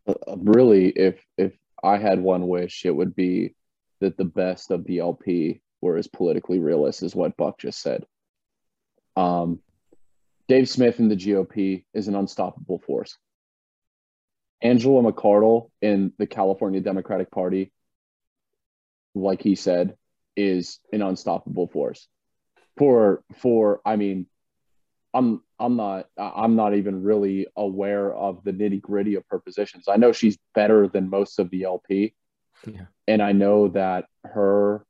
that? 0.06 0.16
Uh, 0.28 0.36
really, 0.38 0.88
if 0.88 1.24
if 1.36 1.52
I 1.82 1.98
had 1.98 2.20
one 2.20 2.48
wish, 2.48 2.84
it 2.84 2.94
would 2.94 3.14
be 3.14 3.54
that 4.00 4.16
the 4.16 4.24
best 4.24 4.70
of 4.70 4.80
BLP 4.80 5.60
were 5.80 5.96
as 5.96 6.06
politically 6.06 6.58
realist 6.58 7.02
as 7.02 7.14
what 7.14 7.36
Buck 7.36 7.58
just 7.58 7.80
said. 7.80 8.04
Um, 9.16 9.60
Dave 10.48 10.68
Smith 10.68 10.98
in 10.98 11.08
the 11.08 11.16
GOP 11.16 11.84
is 11.94 12.08
an 12.08 12.16
unstoppable 12.16 12.78
force. 12.78 13.16
Angela 14.62 15.02
McArdle 15.02 15.70
in 15.80 16.12
the 16.18 16.26
California 16.26 16.80
Democratic 16.80 17.30
Party, 17.30 17.72
like 19.14 19.42
he 19.42 19.54
said, 19.54 19.96
is 20.36 20.80
an 20.92 21.02
unstoppable 21.02 21.68
force. 21.68 22.08
For 22.76 23.22
for 23.36 23.80
I 23.84 23.96
mean, 23.96 24.26
I'm 25.12 25.42
I'm 25.58 25.76
not 25.76 26.06
I'm 26.16 26.56
not 26.56 26.74
even 26.74 27.02
really 27.02 27.46
aware 27.56 28.14
of 28.14 28.42
the 28.44 28.52
nitty 28.52 28.80
gritty 28.80 29.16
of 29.16 29.24
her 29.30 29.38
positions. 29.38 29.86
I 29.88 29.96
know 29.96 30.12
she's 30.12 30.38
better 30.54 30.88
than 30.88 31.10
most 31.10 31.38
of 31.38 31.50
the 31.50 31.64
LP, 31.64 32.14
yeah. 32.66 32.86
and 33.08 33.20
I 33.20 33.32
know 33.32 33.68
that 33.68 34.06
her 34.24 34.84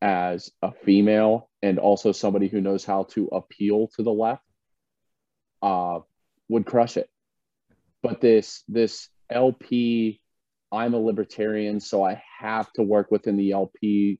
as 0.00 0.50
a 0.62 0.72
female 0.72 1.48
and 1.62 1.78
also 1.78 2.10
somebody 2.10 2.48
who 2.48 2.60
knows 2.60 2.84
how 2.84 3.04
to 3.04 3.26
appeal 3.28 3.88
to 3.94 4.02
the 4.02 4.12
left 4.12 4.42
uh, 5.62 6.00
would 6.48 6.66
crush 6.66 6.96
it. 6.96 7.08
But 8.02 8.20
this 8.20 8.64
this 8.66 9.08
LP, 9.30 10.20
I'm 10.72 10.94
a 10.94 10.98
libertarian, 10.98 11.78
so 11.78 12.04
I 12.04 12.20
have 12.40 12.72
to 12.72 12.82
work 12.82 13.12
within 13.12 13.36
the 13.36 13.52
LP 13.52 14.18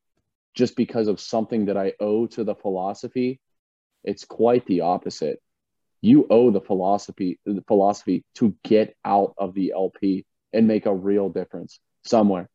just 0.54 0.76
because 0.76 1.08
of 1.08 1.20
something 1.20 1.66
that 1.66 1.76
I 1.76 1.94
owe 1.98 2.26
to 2.28 2.44
the 2.44 2.54
philosophy. 2.54 3.40
It's 4.04 4.24
quite 4.24 4.66
the 4.66 4.82
opposite. 4.82 5.40
You 6.00 6.26
owe 6.30 6.50
the 6.50 6.60
philosophy 6.60 7.38
the 7.46 7.62
philosophy 7.66 8.24
to 8.36 8.56
get 8.64 8.96
out 9.04 9.34
of 9.38 9.54
the 9.54 9.72
LP 9.74 10.26
and 10.52 10.66
make 10.66 10.86
a 10.86 10.94
real 10.94 11.28
difference 11.28 11.78
somewhere. 12.04 12.48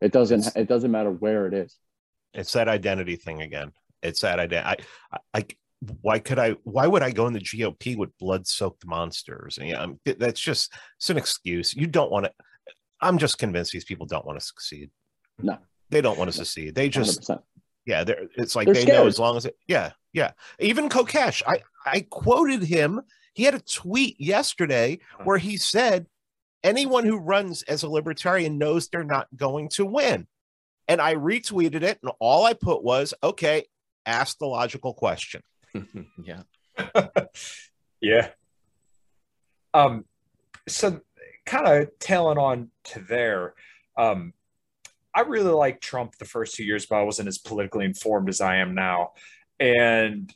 It 0.00 0.12
doesn't 0.12 0.46
it's, 0.46 0.56
it 0.56 0.68
doesn't 0.68 0.90
matter 0.90 1.10
where 1.10 1.46
it 1.46 1.54
is. 1.54 1.76
It's 2.32 2.52
that 2.52 2.68
identity 2.68 3.16
thing 3.16 3.42
again. 3.42 3.72
It's 4.02 4.20
that 4.20 4.38
identity. 4.38 4.80
I, 5.12 5.38
I, 5.38 5.44
why 6.02 6.18
could 6.18 6.38
I? 6.38 6.52
Why 6.64 6.86
would 6.86 7.02
I 7.02 7.10
go 7.10 7.26
in 7.26 7.32
the 7.32 7.40
GOP 7.40 7.96
with 7.96 8.16
blood-soaked 8.18 8.86
monsters? 8.86 9.58
And 9.58 9.68
yeah, 9.68 10.14
that's 10.18 10.40
just 10.40 10.72
it's 10.98 11.10
an 11.10 11.16
excuse. 11.16 11.74
You 11.74 11.86
don't 11.86 12.10
want 12.10 12.26
to. 12.26 12.32
I'm 13.00 13.18
just 13.18 13.38
convinced 13.38 13.72
these 13.72 13.84
people 13.84 14.06
don't 14.06 14.26
want 14.26 14.38
to 14.38 14.44
succeed. 14.44 14.90
No, 15.42 15.58
they 15.88 16.02
don't 16.02 16.18
want 16.18 16.30
to 16.30 16.36
succeed. 16.36 16.74
They 16.74 16.90
just 16.90 17.22
100%. 17.22 17.42
yeah, 17.86 18.04
they're 18.04 18.26
it's 18.36 18.54
like 18.54 18.66
they're 18.66 18.74
they 18.74 18.82
scared. 18.82 18.98
know 18.98 19.06
as 19.06 19.18
long 19.18 19.38
as 19.38 19.46
it 19.46 19.56
yeah, 19.66 19.92
yeah. 20.12 20.32
Even 20.58 20.88
Kokesh, 20.88 21.42
I 21.46 21.60
I 21.86 22.06
quoted 22.08 22.62
him. 22.62 23.02
He 23.34 23.44
had 23.44 23.54
a 23.54 23.60
tweet 23.60 24.20
yesterday 24.20 24.98
where 25.24 25.38
he 25.38 25.56
said 25.56 26.06
anyone 26.62 27.04
who 27.04 27.16
runs 27.16 27.62
as 27.62 27.82
a 27.82 27.88
libertarian 27.88 28.58
knows 28.58 28.88
they're 28.88 29.04
not 29.04 29.28
going 29.36 29.68
to 29.70 29.84
win. 29.84 30.26
And 30.88 31.00
I 31.00 31.14
retweeted 31.14 31.82
it, 31.82 31.98
and 32.02 32.12
all 32.18 32.44
I 32.44 32.54
put 32.54 32.82
was, 32.82 33.14
okay, 33.22 33.66
ask 34.04 34.38
the 34.38 34.46
logical 34.46 34.92
question. 34.92 35.42
yeah. 36.22 36.42
yeah. 38.00 38.28
Um, 39.72 40.04
so 40.68 41.00
kind 41.46 41.66
of 41.66 41.98
tailing 42.00 42.38
on 42.38 42.70
to 42.84 43.00
there, 43.00 43.54
um, 43.96 44.32
I 45.14 45.22
really 45.22 45.50
liked 45.50 45.82
Trump 45.82 46.16
the 46.16 46.24
first 46.24 46.54
two 46.54 46.64
years, 46.64 46.86
but 46.86 46.96
I 46.96 47.02
wasn't 47.02 47.28
as 47.28 47.38
politically 47.38 47.84
informed 47.84 48.28
as 48.28 48.40
I 48.40 48.56
am 48.56 48.74
now. 48.74 49.12
And 49.60 50.34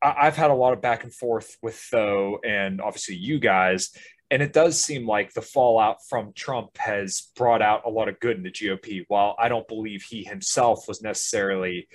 I- 0.00 0.26
have 0.26 0.36
had 0.36 0.50
a 0.50 0.54
lot 0.54 0.74
of 0.74 0.80
back 0.80 1.02
and 1.02 1.12
forth 1.12 1.56
with 1.62 1.90
Tho 1.90 2.38
and 2.44 2.80
obviously 2.80 3.16
you 3.16 3.40
guys. 3.40 3.90
And 4.30 4.42
it 4.42 4.52
does 4.52 4.80
seem 4.80 5.06
like 5.06 5.32
the 5.32 5.42
fallout 5.42 6.06
from 6.06 6.32
Trump 6.34 6.76
has 6.76 7.30
brought 7.34 7.62
out 7.62 7.86
a 7.86 7.90
lot 7.90 8.08
of 8.08 8.20
good 8.20 8.36
in 8.36 8.42
the 8.42 8.50
GOP. 8.50 9.04
While 9.08 9.34
I 9.38 9.48
don't 9.48 9.66
believe 9.66 10.02
he 10.02 10.22
himself 10.22 10.86
was 10.86 11.02
necessarily 11.02 11.88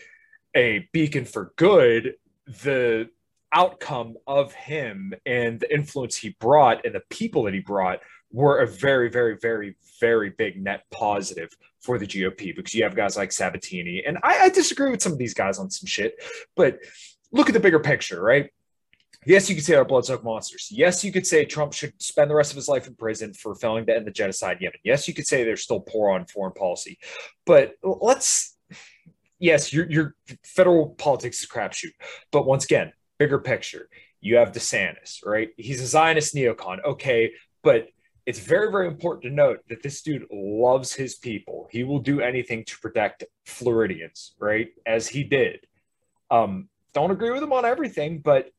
a 0.55 0.89
beacon 0.91 1.25
for 1.25 1.53
good, 1.55 2.15
the 2.63 3.09
outcome 3.53 4.15
of 4.25 4.53
him 4.53 5.13
and 5.25 5.59
the 5.59 5.71
influence 5.71 6.17
he 6.17 6.35
brought 6.39 6.85
and 6.85 6.95
the 6.95 7.03
people 7.09 7.43
that 7.43 7.53
he 7.53 7.59
brought 7.59 7.99
were 8.33 8.59
a 8.59 8.67
very, 8.67 9.09
very, 9.09 9.37
very, 9.37 9.75
very 10.01 10.31
big 10.31 10.61
net 10.61 10.83
positive 10.91 11.55
for 11.81 11.97
the 11.97 12.07
GOP 12.07 12.55
because 12.55 12.73
you 12.73 12.83
have 12.83 12.95
guys 12.95 13.15
like 13.15 13.31
Sabatini. 13.31 14.03
And 14.05 14.17
I, 14.23 14.39
I 14.39 14.49
disagree 14.49 14.89
with 14.89 15.01
some 15.01 15.11
of 15.11 15.19
these 15.19 15.35
guys 15.35 15.59
on 15.59 15.69
some 15.69 15.85
shit, 15.85 16.15
but 16.55 16.79
look 17.31 17.47
at 17.47 17.53
the 17.53 17.59
bigger 17.59 17.79
picture, 17.79 18.21
right? 18.21 18.49
Yes, 19.25 19.49
you 19.49 19.55
could 19.55 19.63
say 19.63 19.73
they're 19.73 19.85
bloodsuck 19.85 20.23
monsters. 20.23 20.67
Yes, 20.69 21.03
you 21.03 21.11
could 21.11 21.25
say 21.25 21.45
Trump 21.45 21.73
should 21.73 21.93
spend 22.01 22.29
the 22.29 22.35
rest 22.35 22.51
of 22.51 22.57
his 22.57 22.67
life 22.67 22.87
in 22.87 22.95
prison 22.95 23.33
for 23.33 23.55
failing 23.55 23.85
to 23.85 23.95
end 23.95 24.05
the 24.05 24.11
genocide 24.11 24.57
in 24.57 24.63
Yemen. 24.63 24.79
Yes, 24.83 25.07
you 25.07 25.13
could 25.13 25.27
say 25.27 25.43
they're 25.43 25.55
still 25.55 25.79
poor 25.79 26.11
on 26.11 26.25
foreign 26.25 26.53
policy. 26.53 26.97
But 27.45 27.75
let's, 27.83 28.57
yes, 29.39 29.71
your, 29.71 29.89
your 29.89 30.15
federal 30.43 30.89
politics 30.89 31.41
is 31.41 31.47
crapshoot. 31.47 31.93
But 32.31 32.45
once 32.45 32.65
again, 32.65 32.91
bigger 33.17 33.39
picture, 33.39 33.87
you 34.19 34.37
have 34.37 34.51
DeSantis, 34.51 35.25
right? 35.25 35.49
He's 35.55 35.81
a 35.81 35.87
Zionist 35.87 36.35
neocon. 36.35 36.83
Okay, 36.83 37.31
but 37.61 37.87
it's 38.25 38.39
very, 38.39 38.71
very 38.71 38.87
important 38.87 39.23
to 39.23 39.29
note 39.29 39.59
that 39.69 39.83
this 39.83 40.01
dude 40.01 40.25
loves 40.31 40.93
his 40.93 41.15
people. 41.15 41.67
He 41.71 41.83
will 41.83 41.99
do 41.99 42.21
anything 42.21 42.63
to 42.65 42.79
protect 42.79 43.25
Floridians, 43.45 44.33
right? 44.39 44.69
As 44.85 45.07
he 45.07 45.23
did. 45.23 45.59
Um, 46.31 46.69
don't 46.93 47.11
agree 47.11 47.31
with 47.31 47.43
him 47.43 47.53
on 47.53 47.65
everything, 47.65 48.19
but 48.19 48.49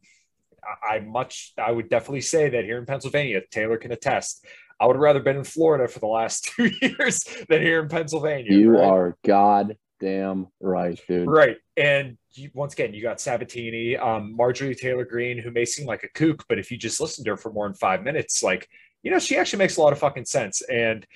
I, 0.62 0.96
I 0.96 1.00
much 1.00 1.52
I 1.58 1.70
would 1.70 1.88
definitely 1.88 2.20
say 2.20 2.50
that 2.50 2.64
here 2.64 2.78
in 2.78 2.86
Pennsylvania, 2.86 3.40
Taylor 3.50 3.78
can 3.78 3.92
attest. 3.92 4.44
I 4.78 4.86
would 4.86 4.96
have 4.96 5.02
rather 5.02 5.20
been 5.20 5.36
in 5.36 5.44
Florida 5.44 5.88
for 5.88 6.00
the 6.00 6.06
last 6.06 6.44
two 6.56 6.70
years 6.82 7.24
than 7.48 7.62
here 7.62 7.80
in 7.80 7.88
Pennsylvania. 7.88 8.52
You 8.52 8.72
right? 8.72 8.84
are 8.84 9.16
goddamn 9.24 10.48
right, 10.60 11.00
dude. 11.08 11.28
Right. 11.28 11.56
And 11.76 12.18
you, 12.32 12.50
once 12.52 12.74
again, 12.74 12.92
you 12.92 13.02
got 13.02 13.20
Sabatini, 13.20 13.96
um, 13.96 14.36
Marjorie 14.36 14.74
Taylor 14.74 15.04
Greene, 15.04 15.38
who 15.38 15.50
may 15.50 15.64
seem 15.64 15.86
like 15.86 16.02
a 16.02 16.08
kook, 16.08 16.44
but 16.48 16.58
if 16.58 16.70
you 16.70 16.76
just 16.76 17.00
listen 17.00 17.24
to 17.24 17.30
her 17.30 17.36
for 17.36 17.52
more 17.52 17.66
than 17.66 17.74
five 17.74 18.02
minutes, 18.02 18.42
like, 18.42 18.68
you 19.05 19.11
know, 19.12 19.20
she 19.20 19.36
actually 19.36 19.61
makes 19.61 19.76
a 19.76 19.80
lot 19.80 19.92
of 19.92 19.98
fucking 20.00 20.24
sense. 20.24 20.61
And 20.62 21.07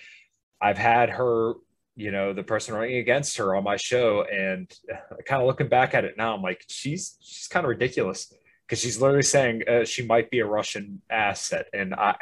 I've 0.61 0.79
had 0.79 1.11
her 1.11 1.55
you 1.97 2.13
know 2.13 2.33
the 2.33 2.45
person 2.45 2.75
running 2.77 2.99
against 2.99 3.39
her 3.39 3.57
on 3.57 3.65
my 3.65 3.77
show 3.77 4.23
and 4.23 4.73
kind 5.27 5.43
of 5.43 5.49
looking 5.49 5.69
back 5.69 5.95
at 5.95 6.05
it 6.05 6.17
now 6.17 6.33
i'm 6.33 6.41
like 6.43 6.65
she's 6.69 7.17
she's 7.21 7.49
kind 7.49 7.67
of 7.67 7.71
ridiculous 7.71 8.33
because 8.65 8.81
she's 8.81 9.01
literally 9.01 9.21
saying 9.25 9.63
uh, 9.69 9.85
she 9.85 10.07
might 10.07 10.31
be 10.31 10.39
a 10.39 10.47
russian 10.47 11.03
asset 11.11 11.67
and 11.73 11.93
i 11.97 12.15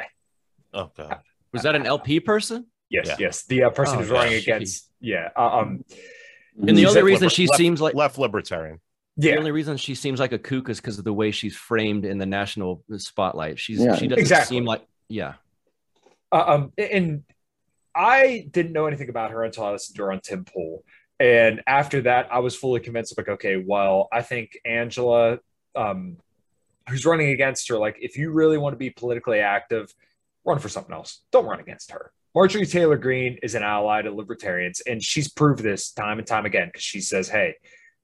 oh 0.73 0.89
god 0.97 1.19
was 1.53 1.61
that 1.61 1.75
an 1.75 1.85
lp 1.85 2.19
person 2.19 2.65
yes 2.89 3.05
Yeah. 3.05 3.15
yes 3.19 3.45
the 3.45 3.65
uh, 3.65 3.69
person 3.69 3.97
Oh, 3.97 4.01
who's 4.01 4.09
running 4.09 4.33
gosh. 4.33 4.41
against 4.47 4.89
yeah 4.99 5.29
uh, 5.37 5.59
um 5.59 5.83
and 6.67 6.75
the 6.75 6.87
only 6.87 7.03
reason 7.03 7.25
Liber- 7.25 7.35
she 7.35 7.45
left- 7.45 7.57
seems 7.59 7.79
like 7.79 7.93
left 7.93 8.17
libertarian. 8.17 8.79
the 9.15 9.37
only 9.37 9.51
reason 9.51 9.77
she 9.77 9.93
seems 9.93 10.19
like 10.19 10.31
a 10.31 10.39
kook 10.39 10.69
is 10.69 10.81
because 10.81 10.97
of 10.97 11.03
the 11.03 11.13
way 11.13 11.29
she's 11.29 11.55
framed 11.55 12.03
in 12.03 12.17
the 12.17 12.25
national 12.25 12.83
spotlight 12.97 13.59
she's 13.59 13.79
Yeah. 13.79 13.95
she 13.95 14.07
doesn't 14.07 14.21
Exactly. 14.21 14.57
seem 14.57 14.65
like 14.65 14.81
yeah 15.07 15.35
um, 16.31 16.71
and 16.77 17.23
I 17.95 18.47
didn't 18.51 18.73
know 18.73 18.85
anything 18.85 19.09
about 19.09 19.31
her 19.31 19.43
until 19.43 19.65
I 19.65 19.71
listened 19.71 19.95
to 19.97 20.03
her 20.03 20.11
on 20.11 20.21
Tim 20.21 20.45
Pool. 20.45 20.83
And 21.19 21.61
after 21.65 22.01
that, 22.01 22.31
I 22.31 22.39
was 22.39 22.55
fully 22.55 22.79
convinced 22.79 23.17
like, 23.17 23.27
okay, 23.27 23.57
well, 23.57 24.07
I 24.11 24.21
think 24.21 24.57
Angela, 24.65 25.39
um, 25.75 26.17
who's 26.89 27.05
running 27.05 27.29
against 27.29 27.69
her, 27.69 27.77
like, 27.77 27.97
if 27.99 28.17
you 28.17 28.31
really 28.31 28.57
want 28.57 28.73
to 28.73 28.77
be 28.77 28.91
politically 28.91 29.39
active, 29.39 29.93
run 30.45 30.59
for 30.59 30.69
something 30.69 30.93
else. 30.93 31.21
Don't 31.31 31.45
run 31.45 31.59
against 31.59 31.91
her. 31.91 32.11
Marjorie 32.35 32.67
Taylor 32.67 32.97
Greene 32.97 33.39
is 33.41 33.55
an 33.55 33.63
ally 33.63 34.03
to 34.03 34.11
libertarians, 34.11 34.79
and 34.81 35.01
she's 35.01 35.27
proved 35.27 35.63
this 35.63 35.91
time 35.91 36.19
and 36.19 36.27
time 36.27 36.45
again 36.45 36.67
because 36.67 36.83
she 36.83 37.01
says, 37.01 37.27
hey, 37.27 37.55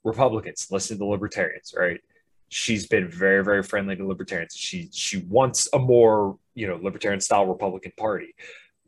Republicans, 0.04 0.68
listen 0.72 0.98
to 0.98 1.06
libertarians, 1.06 1.74
right? 1.78 2.02
She's 2.50 2.88
been 2.88 3.08
very, 3.08 3.44
very 3.44 3.64
friendly 3.64 3.96
to 3.96 4.06
libertarians. 4.06 4.56
She 4.56 4.90
she 4.92 5.20
wants 5.30 5.68
a 5.74 5.80
more, 5.80 6.38
you 6.54 6.68
know, 6.68 6.80
libertarian 6.82 7.22
style 7.22 7.46
Republican 7.46 7.94
Party 7.98 8.36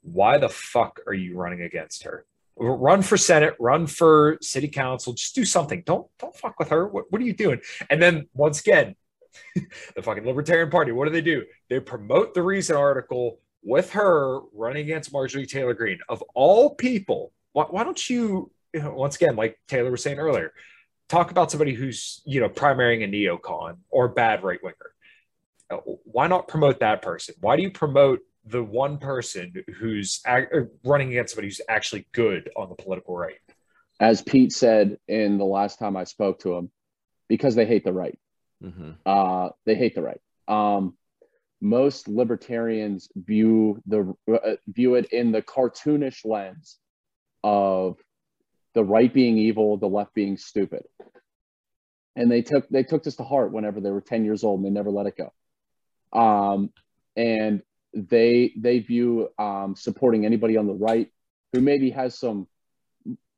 why 0.06 0.38
the 0.38 0.50
fuck 0.50 1.00
are 1.08 1.14
you 1.14 1.36
running 1.36 1.62
against 1.62 2.04
her? 2.04 2.26
Run 2.58 3.02
for 3.02 3.18
Senate, 3.18 3.56
run 3.60 3.86
for 3.86 4.38
city 4.42 4.70
council, 4.70 5.14
just 5.14 5.36
do 5.36 5.44
something. 5.44 5.84
Don't 5.86 6.08
don't 6.20 6.36
fuck 6.36 6.58
with 6.58 6.70
her. 6.70 6.88
What, 6.88 7.06
what 7.10 7.22
are 7.22 7.26
you 7.26 7.34
doing? 7.34 7.60
And 7.90 8.02
then 8.02 8.30
once 8.34 8.62
again, 8.62 8.96
the 9.56 10.02
fucking 10.02 10.26
Libertarian 10.26 10.70
Party, 10.70 10.94
what 10.94 11.06
do 11.06 11.12
they 11.12 11.22
do? 11.22 11.44
They 11.70 11.82
promote 11.82 12.34
the 12.34 12.44
recent 12.44 12.78
article 12.80 13.40
with 13.62 13.92
her 13.92 14.40
running 14.54 14.84
against 14.84 15.12
Marjorie 15.12 15.46
Taylor 15.46 15.74
Greene. 15.74 16.00
Of 16.08 16.24
all 16.34 16.76
people, 16.76 17.34
why, 17.52 17.66
why 17.66 17.84
don't 17.84 18.10
you, 18.10 18.52
you 18.74 18.82
know, 18.82 18.94
once 18.94 19.18
again, 19.18 19.36
like 19.36 19.60
Taylor 19.68 19.92
was 19.92 20.04
saying 20.04 20.20
earlier, 20.20 20.54
talk 21.10 21.32
about 21.32 21.52
somebody 21.52 21.74
who's, 21.74 22.22
you 22.26 22.40
know, 22.40 22.50
primarying 22.50 23.04
a 23.04 23.08
neocon 23.08 23.78
or 23.90 24.08
bad 24.08 24.44
right 24.44 24.60
winger. 24.64 24.76
Uh, 25.70 25.78
Why 26.04 26.28
not 26.28 26.48
promote 26.48 26.80
that 26.80 27.02
person? 27.02 27.36
Why 27.40 27.56
do 27.56 27.64
you 27.64 27.72
promote 27.72 28.22
the 28.46 28.64
one 28.64 28.98
person 28.98 29.54
who's 29.80 30.22
ac- 30.28 30.48
uh, 30.54 30.62
running 30.84 31.10
against 31.10 31.34
somebody 31.34 31.48
who's 31.48 31.62
actually 31.68 32.08
good 32.14 32.50
on 32.56 32.70
the 32.70 32.76
political 32.76 33.18
right. 33.18 33.40
As 34.00 34.22
Pete 34.22 34.52
said 34.52 34.98
in 35.08 35.38
the 35.38 35.46
last 35.46 35.80
time 35.80 35.98
I 35.98 36.04
spoke 36.04 36.40
to 36.40 36.56
him, 36.56 36.72
because 37.28 37.56
they 37.56 37.66
hate 37.66 37.84
the 37.84 37.94
right. 37.94 38.18
hmm 38.62 38.92
Uh, 39.06 39.50
they 39.66 39.76
hate 39.76 39.96
the 39.96 40.04
right. 40.04 40.22
Um, 40.48 40.96
most 41.62 42.08
libertarians 42.08 43.10
view 43.16 43.82
the 43.88 44.14
uh, 44.32 44.56
view 44.68 44.96
it 44.96 45.12
in 45.12 45.32
the 45.32 45.42
cartoonish 45.42 46.24
lens 46.26 46.78
of 47.44 47.98
the 48.76 48.84
right 48.84 49.12
being 49.12 49.38
evil, 49.38 49.78
the 49.78 49.88
left 49.88 50.14
being 50.14 50.38
stupid, 50.38 50.84
and 52.16 52.30
they 52.30 52.44
took 52.44 52.70
they 52.70 52.84
took 52.84 53.04
this 53.04 53.16
to 53.16 53.24
heart 53.24 53.52
whenever 53.52 53.82
they 53.82 53.90
were 53.90 54.02
ten 54.02 54.24
years 54.24 54.44
old 54.44 54.60
and 54.60 54.66
they 54.68 54.70
never 54.70 54.92
let 54.92 55.08
it 55.08 55.16
go. 55.18 55.34
Um, 56.18 56.70
and 57.16 57.64
they 57.94 58.54
they 58.56 58.80
view 58.80 59.30
um, 59.40 59.76
supporting 59.76 60.26
anybody 60.26 60.58
on 60.58 60.68
the 60.68 60.74
right 60.74 61.10
who 61.54 61.62
maybe 61.62 61.90
has 61.90 62.20
some 62.20 62.48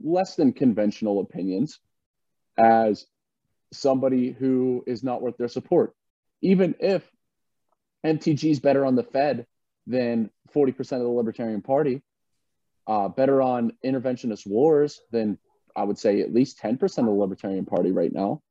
less 0.02 0.36
than 0.36 0.52
conventional 0.54 1.22
opinions 1.22 1.80
as 2.58 3.06
somebody 3.72 4.32
who 4.32 4.84
is 4.88 5.04
not 5.04 5.22
worth 5.22 5.38
their 5.38 5.48
support, 5.48 5.94
even 6.42 6.76
if 6.80 7.08
MTG 8.06 8.52
is 8.52 8.60
better 8.60 8.86
on 8.86 8.96
the 8.96 9.04
Fed 9.04 9.46
than 9.86 10.30
40% 10.56 10.80
of 10.80 11.02
the 11.02 11.08
Libertarian 11.08 11.62
Party, 11.62 12.02
uh, 12.88 13.08
better 13.10 13.42
on 13.42 13.72
interventionist 13.86 14.48
wars 14.48 15.02
than 15.12 15.38
I 15.76 15.84
would 15.84 16.00
say 16.00 16.22
at 16.22 16.34
least 16.34 16.60
10% 16.60 16.82
of 17.00 17.06
the 17.06 17.12
Libertarian 17.12 17.66
Party 17.66 17.92
right 17.92 18.12
now, 18.12 18.42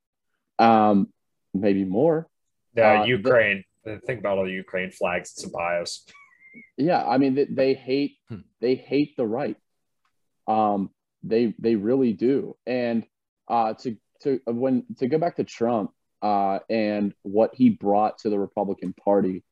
um, 0.59 1.13
maybe 1.55 1.85
more. 1.85 2.29
Yeah, 2.75 3.01
Uh, 3.01 3.03
the- 3.03 3.09
Ukraine. 3.09 3.65
think 4.07 4.21
about 4.21 4.39
all 4.39 4.45
the 4.45 4.51
Ukraine 4.53 4.91
flags 4.91 5.33
and 5.37 5.43
some 5.45 5.53
bios. 5.53 6.05
Yeah, 6.77 7.05
I 7.07 7.19
mean 7.19 7.35
they, 7.35 7.45
they 7.45 7.75
hate 7.75 8.17
Hmm. 8.29 8.41
they 8.61 8.75
hate 8.75 9.17
the 9.17 9.27
right. 9.27 9.57
Um, 10.47 10.91
they 11.23 11.55
they 11.59 11.75
really 11.77 12.13
do. 12.13 12.57
And 12.67 13.07
uh, 13.49 13.75
to 13.75 13.97
to 14.23 14.41
when 14.47 14.85
to 14.99 15.07
go 15.09 15.19
back 15.19 15.37
to 15.37 15.45
Trump 15.45 15.93
uh, 16.23 16.61
and 16.71 17.15
what 17.23 17.55
he 17.55 17.71
brought 17.71 18.19
to 18.21 18.31
the 18.31 18.39
Republican 18.39 18.93
Party, 18.95 19.45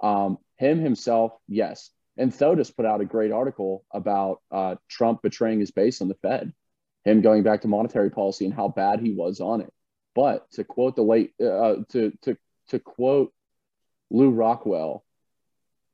um, 0.00 0.38
him 0.56 0.78
himself, 0.80 1.32
yes. 1.48 1.90
And 2.16 2.32
Thodas 2.32 2.70
put 2.70 2.86
out 2.86 3.00
a 3.00 3.04
great 3.04 3.32
article 3.32 3.84
about 3.92 4.40
uh, 4.50 4.76
Trump 4.88 5.22
betraying 5.22 5.60
his 5.60 5.72
base 5.72 6.00
on 6.00 6.08
the 6.08 6.14
Fed, 6.14 6.52
him 7.04 7.22
going 7.22 7.42
back 7.42 7.62
to 7.62 7.68
monetary 7.68 8.10
policy 8.10 8.44
and 8.44 8.54
how 8.54 8.68
bad 8.68 9.00
he 9.00 9.12
was 9.12 9.40
on 9.40 9.60
it. 9.60 9.72
But 10.14 10.48
to 10.52 10.64
quote 10.64 10.94
the 10.94 11.02
late 11.02 11.32
uh, 11.40 11.76
to 11.90 12.12
to 12.22 12.36
to 12.68 12.78
quote 12.78 13.32
Lew 14.10 14.30
Rockwell 14.30 15.04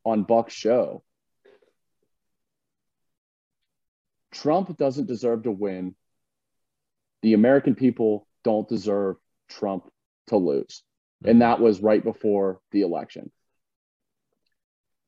on 0.05 0.25
Buck's 0.25 0.55
show. 0.55 1.03
Trump 4.31 4.77
doesn't 4.77 5.07
deserve 5.07 5.45
to 5.45 5.51
win. 5.51 5.95
The 7.23 7.35
American 7.35 7.75
people 7.75 8.27
don't 8.45 8.69
deserve 8.69 9.17
Trump 9.49 9.91
to 10.29 10.37
lose. 10.37 10.83
And 11.25 11.43
that 11.43 11.61
was 11.61 11.83
right 11.83 12.03
before 12.03 12.61
the 12.71 12.83
election. 12.83 13.31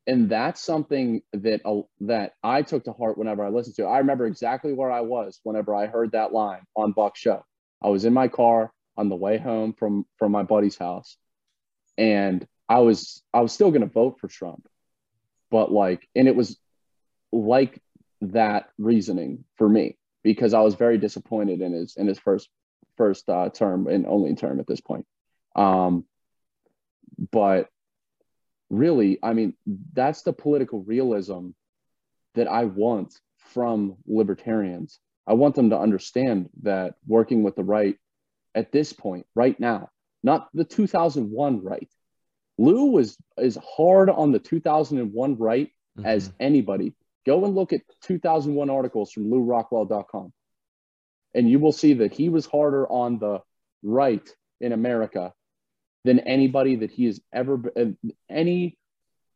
And 0.05 0.29
that's 0.29 0.61
something 0.61 1.21
that 1.31 1.61
uh, 1.65 1.81
that 2.01 2.33
I 2.43 2.61
took 2.61 2.83
to 2.85 2.93
heart 2.93 3.17
whenever 3.17 3.43
I 3.45 3.49
listened 3.49 3.75
to. 3.77 3.83
it. 3.83 3.87
I 3.87 3.99
remember 3.99 4.25
exactly 4.25 4.73
where 4.73 4.91
I 4.91 5.01
was 5.01 5.39
whenever 5.43 5.73
I 5.75 5.87
heard 5.87 6.11
that 6.11 6.33
line 6.33 6.61
on 6.75 6.91
Buck's 6.91 7.19
show. 7.19 7.45
I 7.81 7.87
was 7.89 8.05
in 8.05 8.13
my 8.13 8.27
car. 8.27 8.71
on 8.97 9.09
the 9.09 9.15
way 9.15 9.37
home 9.37 9.73
from 9.73 10.05
from 10.17 10.31
my 10.31 10.43
buddy's 10.43 10.77
house, 10.77 11.17
and 11.97 12.45
I 12.69 12.79
was 12.79 13.23
I 13.33 13.41
was 13.41 13.51
still 13.53 13.71
going 13.71 13.81
to 13.81 13.87
vote 13.87 14.19
for 14.19 14.27
Trump, 14.27 14.67
but 15.49 15.71
like, 15.71 16.07
and 16.15 16.27
it 16.27 16.35
was 16.35 16.57
like 17.31 17.81
that 18.21 18.69
reasoning 18.77 19.43
for 19.57 19.67
me 19.67 19.97
because 20.23 20.53
I 20.53 20.61
was 20.61 20.75
very 20.75 20.97
disappointed 20.97 21.61
in 21.61 21.73
his 21.73 21.95
in 21.95 22.07
his 22.07 22.19
first 22.19 22.49
first 22.97 23.27
uh, 23.29 23.49
term 23.49 23.87
and 23.87 24.05
only 24.05 24.35
term 24.35 24.59
at 24.59 24.67
this 24.67 24.81
point. 24.81 25.05
Um, 25.55 26.05
but 27.31 27.69
really, 28.69 29.19
I 29.21 29.33
mean, 29.33 29.53
that's 29.93 30.23
the 30.23 30.33
political 30.33 30.83
realism 30.83 31.49
that 32.35 32.47
I 32.47 32.65
want 32.65 33.13
from 33.37 33.97
libertarians. 34.07 34.99
I 35.27 35.33
want 35.33 35.55
them 35.55 35.69
to 35.69 35.79
understand 35.79 36.49
that 36.63 36.95
working 37.07 37.43
with 37.43 37.55
the 37.55 37.63
right 37.63 37.97
at 38.55 38.71
this 38.71 38.93
point, 38.93 39.25
right 39.35 39.59
now, 39.59 39.89
not 40.23 40.49
the 40.53 40.63
2001 40.63 41.63
right. 41.63 41.89
Lew 42.57 42.91
was 42.91 43.17
as 43.37 43.57
hard 43.57 44.09
on 44.09 44.31
the 44.31 44.39
2001 44.39 45.37
right 45.37 45.69
mm-hmm. 45.97 46.05
as 46.05 46.31
anybody. 46.39 46.93
Go 47.25 47.45
and 47.45 47.55
look 47.55 47.73
at 47.73 47.81
2001 48.03 48.69
articles 48.69 49.11
from 49.11 49.29
LewRockwell.com, 49.31 50.33
and 51.33 51.49
you 51.49 51.59
will 51.59 51.71
see 51.71 51.93
that 51.95 52.13
he 52.13 52.29
was 52.29 52.45
harder 52.45 52.87
on 52.87 53.17
the 53.17 53.39
right 53.81 54.27
in 54.59 54.71
America 54.71 55.33
than 56.03 56.19
anybody 56.19 56.77
that 56.77 56.91
he 56.91 57.05
has 57.05 57.21
ever 57.31 57.57
been, 57.57 57.97
uh, 58.05 58.09
any 58.29 58.77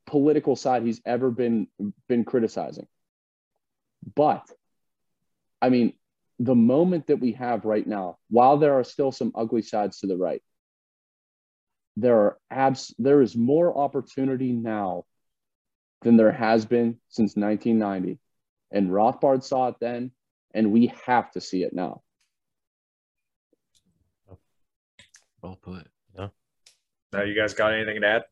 political 0.05 0.55
side 0.55 0.83
he's 0.83 1.01
ever 1.05 1.29
been 1.29 1.67
been 2.07 2.23
criticizing. 2.23 2.87
But 4.15 4.49
I 5.61 5.69
mean, 5.69 5.93
the 6.39 6.55
moment 6.55 7.07
that 7.07 7.19
we 7.19 7.33
have 7.33 7.65
right 7.65 7.85
now, 7.85 8.17
while 8.29 8.57
there 8.57 8.79
are 8.79 8.83
still 8.83 9.11
some 9.11 9.31
ugly 9.35 9.61
sides 9.61 9.99
to 9.99 10.07
the 10.07 10.17
right, 10.17 10.41
there 11.95 12.17
are 12.17 12.37
abs 12.51 12.93
there 12.99 13.21
is 13.21 13.35
more 13.35 13.75
opportunity 13.77 14.51
now 14.51 15.05
than 16.01 16.15
there 16.15 16.31
has 16.31 16.65
been 16.65 16.99
since 17.09 17.35
1990. 17.35 18.19
And 18.71 18.89
Rothbard 18.89 19.43
saw 19.43 19.69
it 19.69 19.75
then, 19.79 20.11
and 20.53 20.71
we 20.71 20.93
have 21.05 21.31
to 21.31 21.41
see 21.41 21.63
it 21.63 21.73
now. 21.73 22.01
Well 25.41 25.55
put. 25.55 25.87
Now, 27.13 27.23
you 27.23 27.35
guys 27.35 27.53
got 27.53 27.73
anything 27.73 28.01
to 28.01 28.23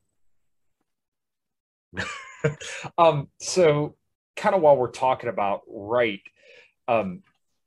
add? 2.44 2.56
um, 2.98 3.28
so 3.40 3.96
kind 4.36 4.54
of 4.54 4.60
while 4.60 4.76
we're 4.76 4.90
talking 4.90 5.30
about 5.30 5.62
right, 5.66 6.20
um, 6.88 7.22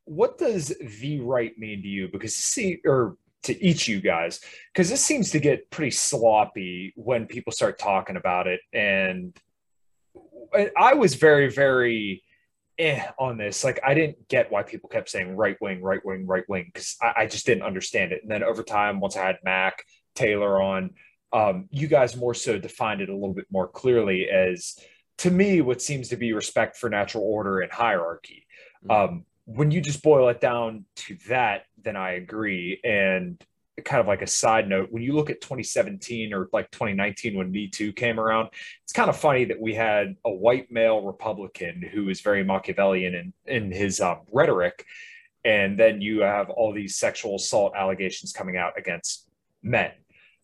what 0.06 0.38
does 0.38 0.74
the 1.02 1.20
right 1.20 1.58
mean 1.58 1.82
to 1.82 1.88
you? 1.88 2.10
Because 2.12 2.36
see, 2.36 2.80
or 2.86 3.18
to 3.44 3.64
each 3.64 3.88
you 3.88 4.02
guys, 4.02 4.40
because 4.74 4.90
this 4.90 5.04
seems 5.04 5.32
to 5.32 5.40
get 5.40 5.70
pretty 5.72 5.92
sloppy 5.92 6.94
when 6.96 7.26
people 7.26 7.52
start 7.52 7.80
talking 7.80 8.16
about 8.16 8.48
it. 8.48 8.62
And 8.74 9.36
I 10.78 10.94
was 10.94 11.16
very, 11.16 11.50
very 11.50 12.24
eh 12.78 13.04
on 13.18 13.38
this. 13.38 13.64
Like, 13.64 13.80
I 13.86 13.94
didn't 13.94 14.28
get 14.28 14.52
why 14.52 14.64
people 14.64 14.90
kept 14.90 15.10
saying 15.10 15.36
right 15.36 15.58
wing, 15.62 15.82
right 15.82 16.04
wing, 16.04 16.26
right 16.26 16.48
wing, 16.48 16.66
because 16.74 16.98
I, 17.02 17.14
I, 17.18 17.26
just 17.28 17.46
didn't 17.46 17.64
understand 17.64 18.12
it. 18.12 18.22
And 18.22 18.32
then 18.32 18.44
over 18.44 18.64
time, 18.64 19.00
once 19.00 19.16
I 19.16 19.26
had 19.26 19.38
Mac 19.44 19.84
Taylor 20.20 20.62
on, 20.62 20.92
um, 21.32 21.68
you 21.72 21.88
guys 21.88 22.16
more 22.16 22.34
so 22.34 22.58
defined 22.58 23.02
it 23.02 23.10
a 23.10 23.14
little 23.14 23.34
bit 23.34 23.48
more 23.52 23.68
clearly 23.68 24.30
as 24.30 24.78
to 25.20 25.32
me 25.32 25.62
what 25.62 25.82
seems 25.82 26.10
to 26.10 26.18
be 26.18 26.34
respect 26.34 26.78
for 26.78 26.90
natural 26.90 27.24
order 27.24 27.60
and 27.60 27.72
hierarchy. 27.72 28.46
Mm-hmm. 28.86 29.14
Um, 29.16 29.26
when 29.46 29.72
you 29.72 29.82
just 29.82 30.04
boil 30.04 30.30
it 30.30 30.42
down 30.42 30.86
to 30.96 31.18
that, 31.28 31.64
then 31.84 31.96
I 31.96 32.12
agree. 32.12 32.80
And 32.84 33.44
kind 33.82 34.02
of 34.02 34.08
like 34.08 34.22
a 34.22 34.28
side 34.28 34.68
note, 34.68 34.90
when 34.92 35.04
you 35.04 35.14
look 35.14 35.30
at 35.30 35.42
2017 35.42 36.34
or 36.34 36.50
like 36.52 36.70
2019 36.72 37.38
when 37.38 37.52
Me 37.52 37.68
Too 37.68 37.92
came 37.94 38.20
around, 38.20 38.50
it's 38.84 38.94
kind 38.94 39.10
of 39.10 39.18
funny 39.18 39.46
that 39.46 39.60
we 39.60 39.74
had 39.74 40.16
a 40.26 40.32
white 40.32 40.72
male 40.72 41.02
Republican 41.02 41.82
who 41.82 42.10
is 42.10 42.22
very 42.22 42.44
Machiavellian 42.44 43.16
in, 43.16 43.34
in 43.46 43.72
his 43.72 44.02
um, 44.02 44.20
rhetoric. 44.32 44.86
And 45.46 45.80
then 45.80 46.02
you 46.02 46.22
have 46.22 46.50
all 46.50 46.74
these 46.74 46.98
sexual 46.98 47.36
assault 47.36 47.74
allegations 47.76 48.34
coming 48.34 48.58
out 48.58 48.78
against 48.78 49.28
men. 49.64 49.92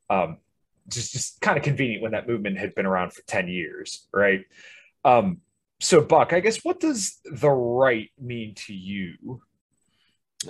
Um, 0.09 0.37
just, 0.87 1.13
just 1.13 1.41
kind 1.41 1.57
of 1.57 1.63
convenient 1.63 2.03
when 2.03 2.11
that 2.11 2.27
movement 2.27 2.57
had 2.57 2.75
been 2.75 2.85
around 2.85 3.11
for 3.11 3.21
10 3.23 3.47
years, 3.47 4.07
right? 4.13 4.45
Um, 5.03 5.41
so, 5.79 6.01
Buck, 6.01 6.31
I 6.31 6.39
guess 6.39 6.63
what 6.63 6.79
does 6.79 7.19
the 7.25 7.49
right 7.49 8.09
mean 8.19 8.53
to 8.67 8.73
you? 8.73 9.41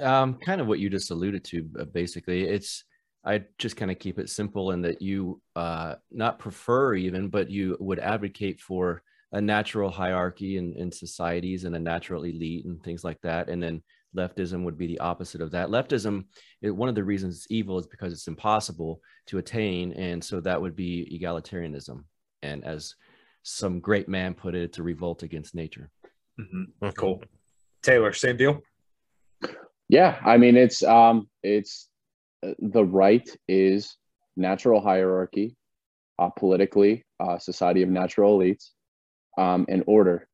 Um, 0.02 0.36
kind 0.36 0.62
of 0.62 0.68
what 0.68 0.80
you 0.80 0.90
just 0.90 1.12
alluded 1.12 1.44
to. 1.46 1.64
Basically, 1.64 2.44
it's 2.44 2.84
I 3.24 3.44
just 3.58 3.76
kind 3.76 3.90
of 3.90 3.98
keep 3.98 4.20
it 4.20 4.30
simple 4.30 4.72
in 4.72 4.82
that 4.84 5.02
you 5.02 5.42
uh, 5.56 5.96
not 6.12 6.38
prefer 6.38 6.94
even, 6.94 7.30
but 7.30 7.50
you 7.50 7.76
would 7.80 8.00
advocate 8.00 8.60
for 8.62 9.02
a 9.32 9.42
natural 9.42 9.90
hierarchy 9.90 10.58
in, 10.58 10.74
in 10.74 10.92
societies 10.92 11.64
and 11.64 11.76
a 11.76 11.80
natural 11.80 12.24
elite 12.24 12.66
and 12.66 12.82
things 12.84 13.04
like 13.04 13.20
that. 13.22 13.50
And 13.50 13.62
then 13.62 13.82
leftism 14.16 14.64
would 14.64 14.78
be 14.78 14.88
the 14.88 15.00
opposite 15.00 15.42
of 15.42 15.52
that. 15.52 15.70
Leftism, 15.70 16.26
it, 16.62 16.72
one 16.72 16.90
of 16.90 16.96
the 16.96 17.04
reasons 17.04 17.36
it's 17.36 17.48
evil 17.50 17.78
is 17.78 17.88
because 17.88 18.14
it's 18.14 18.28
impossible 18.28 19.02
to 19.28 19.38
attain, 19.38 19.94
and 19.94 20.24
so 20.24 20.40
that 20.42 20.62
would 20.62 20.76
be 20.76 21.20
egalitarianism. 21.22 22.04
And 22.42 22.64
as 22.64 22.96
some 23.44 23.80
great 23.80 24.08
man 24.08 24.34
put 24.34 24.56
it, 24.56 24.74
to 24.74 24.84
revolt 24.84 25.24
against 25.24 25.56
nature. 25.56 25.90
Mm-hmm. 26.40 26.90
Cool, 26.98 27.22
Taylor, 27.84 28.14
same 28.14 28.38
deal. 28.38 28.62
Yeah, 29.88 30.20
I 30.26 30.38
mean 30.38 30.58
it's 30.58 30.84
um 30.84 31.30
it's 31.44 31.90
uh, 32.46 32.54
the 32.60 32.84
right 32.84 33.28
is 33.48 33.98
natural 34.36 34.82
hierarchy, 34.82 35.56
uh, 36.20 36.30
politically, 36.30 37.06
uh, 37.20 37.38
society 37.38 37.84
of 37.84 37.90
natural 37.90 38.38
elites, 38.38 38.72
um, 39.38 39.66
and 39.70 39.84
order, 39.88 40.28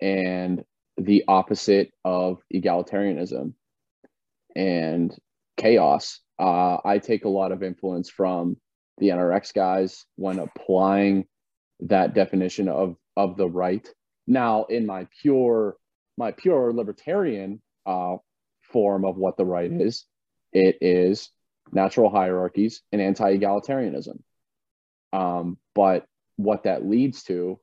and 0.00 0.64
the 0.98 1.24
opposite 1.28 1.92
of 2.04 2.42
egalitarianism 2.52 3.54
and 4.56 5.16
chaos. 5.56 6.20
Uh, 6.38 6.78
I 6.84 6.98
take 6.98 7.24
a 7.24 7.28
lot 7.30 7.52
of 7.52 7.62
influence 7.62 8.10
from 8.10 8.56
the 8.98 9.08
NRX 9.08 9.54
guys 9.54 10.04
when 10.16 10.38
applying 10.38 11.26
that 11.80 12.14
definition 12.14 12.68
of 12.68 12.96
of 13.16 13.36
the 13.36 13.48
right. 13.48 13.88
Now, 14.26 14.64
in 14.64 14.86
my 14.86 15.06
pure 15.22 15.76
my 16.16 16.32
pure 16.32 16.72
libertarian 16.72 17.62
uh, 17.86 18.16
form 18.62 19.04
of 19.04 19.16
what 19.16 19.36
the 19.36 19.44
right 19.44 19.70
is. 19.72 20.04
It 20.52 20.78
is 20.80 21.30
natural 21.72 22.10
hierarchies 22.10 22.82
and 22.92 23.00
anti-egalitarianism. 23.00 24.20
Um, 25.12 25.58
but 25.74 26.06
what 26.36 26.64
that 26.64 26.84
leads 26.84 27.22
to 27.24 27.60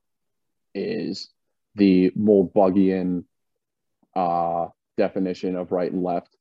is 0.74 1.28
the 1.76 2.10
Moldbugian 2.18 3.24
uh, 4.14 4.66
definition 4.96 5.56
of 5.56 5.70
right 5.72 5.92
and 5.92 6.02
left 6.02 6.34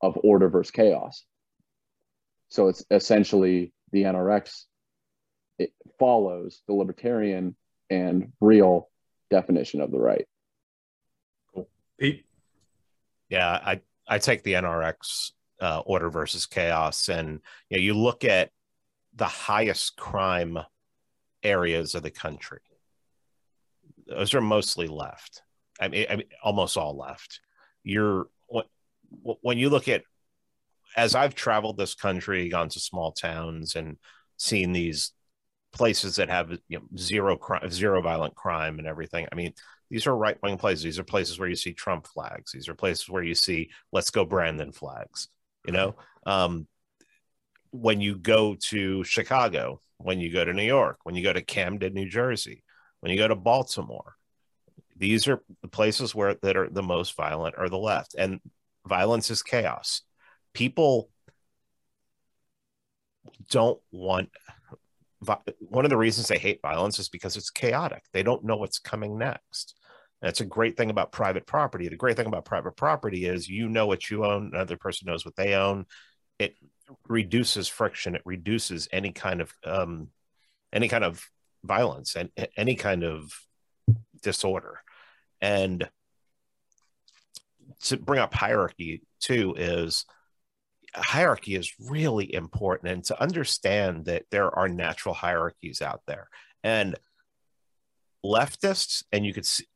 of 0.00 0.18
order 0.22 0.48
versus 0.48 0.70
chaos. 0.70 1.24
So 2.50 2.68
it's 2.68 2.84
essentially 2.90 3.72
the 3.92 4.04
NRX. 4.04 4.64
It 5.58 5.72
follows 5.98 6.62
the 6.68 6.74
libertarian 6.74 7.56
and 7.90 8.32
real 8.40 8.88
definition 9.30 9.80
of 9.80 9.90
the 9.90 9.98
right. 9.98 10.26
Cool. 11.52 11.68
Pete. 11.98 12.24
Yeah, 13.28 13.50
I 13.50 13.80
I 14.06 14.18
take 14.18 14.42
the 14.42 14.54
NRX 14.54 15.32
uh, 15.60 15.80
order 15.80 16.08
versus 16.08 16.46
chaos, 16.46 17.08
and 17.08 17.40
you 17.68 17.76
know, 17.76 17.82
you 17.82 17.94
look 17.94 18.24
at 18.24 18.50
the 19.14 19.26
highest 19.26 19.96
crime 19.96 20.58
areas 21.42 21.94
of 21.94 22.02
the 22.02 22.10
country. 22.10 22.60
Those 24.08 24.34
are 24.34 24.40
mostly 24.40 24.88
left. 24.88 25.42
I 25.80 25.88
mean, 25.88 26.06
I 26.10 26.16
mean 26.16 26.26
almost 26.42 26.76
all 26.76 26.96
left. 26.96 27.40
You're 27.82 28.28
when 29.40 29.58
you 29.58 29.70
look 29.70 29.88
at 29.88 30.02
as 30.96 31.14
I've 31.14 31.34
traveled 31.34 31.76
this 31.76 31.94
country, 31.94 32.48
gone 32.48 32.68
to 32.70 32.80
small 32.80 33.12
towns, 33.12 33.76
and 33.76 33.96
seen 34.36 34.72
these 34.72 35.12
places 35.72 36.16
that 36.16 36.30
have 36.30 36.50
you 36.68 36.78
know, 36.78 36.84
zero 36.96 37.36
crime, 37.36 37.70
zero 37.70 38.00
violent 38.02 38.34
crime, 38.34 38.78
and 38.78 38.88
everything. 38.88 39.26
I 39.30 39.34
mean, 39.34 39.52
these 39.90 40.06
are 40.06 40.16
right 40.16 40.36
wing 40.42 40.58
places. 40.58 40.84
These 40.84 40.98
are 40.98 41.04
places 41.04 41.38
where 41.38 41.48
you 41.48 41.56
see 41.56 41.72
Trump 41.72 42.06
flags. 42.06 42.52
These 42.52 42.68
are 42.68 42.74
places 42.74 43.08
where 43.08 43.22
you 43.22 43.34
see 43.34 43.70
"Let's 43.92 44.10
go 44.10 44.24
Brandon" 44.24 44.72
flags. 44.72 45.28
You 45.66 45.72
know, 45.72 45.96
um, 46.26 46.66
when 47.70 48.00
you 48.00 48.16
go 48.16 48.56
to 48.68 49.04
Chicago, 49.04 49.80
when 49.98 50.20
you 50.20 50.32
go 50.32 50.44
to 50.44 50.54
New 50.54 50.62
York, 50.62 50.98
when 51.02 51.14
you 51.14 51.22
go 51.22 51.32
to 51.32 51.42
Camden, 51.42 51.92
New 51.92 52.08
Jersey, 52.08 52.62
when 53.00 53.12
you 53.12 53.18
go 53.18 53.28
to 53.28 53.36
Baltimore, 53.36 54.14
these 54.96 55.28
are 55.28 55.42
the 55.62 55.68
places 55.68 56.14
where 56.14 56.34
that 56.42 56.56
are 56.56 56.68
the 56.68 56.82
most 56.82 57.16
violent 57.16 57.54
are 57.56 57.68
the 57.68 57.78
left, 57.78 58.14
and 58.16 58.40
violence 58.86 59.30
is 59.30 59.42
chaos. 59.42 60.02
People 60.52 61.10
don't 63.50 63.80
want 63.92 64.30
one 65.58 65.84
of 65.84 65.90
the 65.90 65.96
reasons 65.96 66.28
they 66.28 66.38
hate 66.38 66.62
violence 66.62 66.98
is 66.98 67.08
because 67.08 67.36
it's 67.36 67.50
chaotic. 67.50 68.04
They 68.12 68.22
don't 68.22 68.44
know 68.44 68.56
what's 68.56 68.78
coming 68.78 69.18
next. 69.18 69.74
That's 70.22 70.40
a 70.40 70.46
great 70.46 70.76
thing 70.76 70.90
about 70.90 71.12
private 71.12 71.46
property. 71.46 71.88
The 71.88 71.96
great 71.96 72.16
thing 72.16 72.26
about 72.26 72.44
private 72.44 72.76
property 72.76 73.26
is 73.26 73.48
you 73.48 73.68
know 73.68 73.86
what 73.86 74.10
you 74.10 74.24
own, 74.24 74.50
another 74.52 74.76
person 74.76 75.06
knows 75.06 75.24
what 75.24 75.36
they 75.36 75.54
own. 75.54 75.86
It 76.38 76.54
reduces 77.08 77.68
friction. 77.68 78.14
It 78.14 78.22
reduces 78.24 78.88
any 78.92 79.12
kind 79.12 79.40
of 79.40 79.52
um, 79.64 80.08
any 80.72 80.88
kind 80.88 81.04
of 81.04 81.24
violence 81.64 82.16
and 82.16 82.30
any 82.56 82.74
kind 82.74 83.04
of 83.04 83.32
disorder. 84.22 84.80
And 85.40 85.88
to 87.84 87.96
bring 87.96 88.20
up 88.20 88.34
hierarchy 88.34 89.02
too 89.20 89.54
is 89.56 90.04
hierarchy 90.94 91.54
is 91.54 91.72
really 91.78 92.32
important 92.32 92.90
and 92.90 93.04
to 93.04 93.20
understand 93.20 94.06
that 94.06 94.24
there 94.30 94.50
are 94.56 94.68
natural 94.68 95.14
hierarchies 95.14 95.82
out 95.82 96.00
there 96.06 96.28
and 96.64 96.96
leftists 98.24 99.04
and 99.12 99.24
you 99.24 99.32
could 99.32 99.46
see 99.46 99.66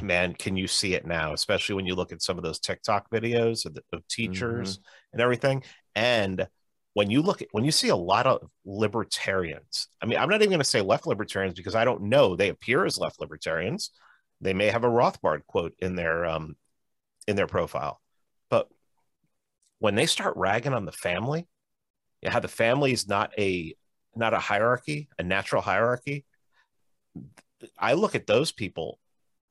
man 0.00 0.32
can 0.34 0.56
you 0.56 0.66
see 0.66 0.94
it 0.94 1.06
now 1.06 1.32
especially 1.32 1.74
when 1.74 1.86
you 1.86 1.94
look 1.94 2.12
at 2.12 2.22
some 2.22 2.38
of 2.38 2.44
those 2.44 2.58
tiktok 2.58 3.10
videos 3.10 3.66
of, 3.66 3.74
the, 3.74 3.82
of 3.92 4.06
teachers 4.08 4.78
mm-hmm. 4.78 4.84
and 5.14 5.22
everything 5.22 5.62
and 5.94 6.46
when 6.94 7.10
you 7.10 7.20
look 7.20 7.42
at 7.42 7.48
when 7.52 7.64
you 7.64 7.72
see 7.72 7.88
a 7.88 7.96
lot 7.96 8.26
of 8.26 8.48
libertarians 8.64 9.88
i 10.00 10.06
mean 10.06 10.18
i'm 10.18 10.28
not 10.28 10.40
even 10.40 10.48
going 10.48 10.58
to 10.58 10.64
say 10.64 10.80
left 10.80 11.06
libertarians 11.06 11.54
because 11.54 11.74
i 11.74 11.84
don't 11.84 12.00
know 12.00 12.34
they 12.34 12.48
appear 12.48 12.86
as 12.86 12.98
left 12.98 13.20
libertarians. 13.20 13.90
They 14.40 14.52
may 14.52 14.66
have 14.66 14.84
a 14.84 14.88
rothbard 14.88 15.46
quote 15.46 15.74
in 15.78 15.94
their 15.94 16.26
um 16.26 16.56
in 17.26 17.36
their 17.36 17.46
profile 17.46 18.00
but 18.50 18.68
when 19.78 19.94
they 19.94 20.06
start 20.06 20.36
ragging 20.36 20.74
on 20.74 20.84
the 20.84 20.92
family 20.92 21.46
how 22.26 22.40
the 22.40 22.48
family 22.48 22.92
is 22.92 23.08
not 23.08 23.32
a 23.38 23.74
not 24.14 24.34
a 24.34 24.38
hierarchy 24.38 25.08
a 25.18 25.22
natural 25.22 25.62
hierarchy 25.62 26.24
i 27.78 27.94
look 27.94 28.14
at 28.14 28.26
those 28.26 28.52
people 28.52 28.98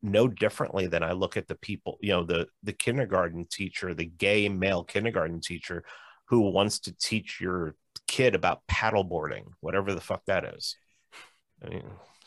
no 0.03 0.27
differently 0.27 0.85
than 0.85 1.01
i 1.01 1.11
look 1.11 1.37
at 1.37 1.47
the 1.47 1.55
people 1.55 1.97
you 2.01 2.11
know 2.11 2.23
the 2.23 2.47
the 2.61 2.73
kindergarten 2.73 3.47
teacher 3.49 3.93
the 3.93 4.05
gay 4.05 4.47
male 4.49 4.83
kindergarten 4.83 5.39
teacher 5.39 5.83
who 6.25 6.51
wants 6.51 6.79
to 6.79 6.95
teach 6.97 7.39
your 7.39 7.75
kid 8.07 8.35
about 8.35 8.61
paddleboarding, 8.69 9.45
whatever 9.59 9.93
the 9.93 10.01
fuck 10.01 10.23
that 10.25 10.45
is. 10.45 10.75
I 11.63 11.69
mean, 11.69 11.83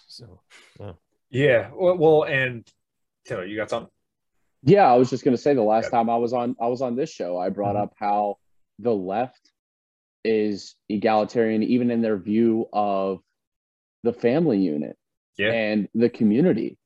so 0.06 0.40
yeah. 0.80 0.92
Yeah. 1.30 1.70
Well, 1.74 1.96
well 1.96 2.24
and 2.24 2.66
Taylor, 3.26 3.44
you 3.44 3.56
got 3.56 3.70
something? 3.70 3.90
Yeah, 4.62 4.90
I 4.90 4.96
was 4.96 5.10
just 5.10 5.24
gonna 5.24 5.36
say 5.36 5.54
the 5.54 5.62
last 5.62 5.90
time 5.90 6.10
I 6.10 6.16
was 6.16 6.32
on 6.32 6.56
I 6.60 6.66
was 6.66 6.82
on 6.82 6.96
this 6.96 7.10
show, 7.10 7.38
I 7.38 7.50
brought 7.50 7.74
mm-hmm. 7.74 7.84
up 7.84 7.94
how 7.98 8.38
the 8.78 8.94
left 8.94 9.50
is 10.24 10.74
egalitarian 10.88 11.62
even 11.62 11.90
in 11.90 12.02
their 12.02 12.16
view 12.16 12.68
of 12.72 13.20
the 14.02 14.12
family 14.12 14.58
unit 14.58 14.96
yeah. 15.36 15.52
and 15.52 15.88
the 15.94 16.08
community. 16.08 16.78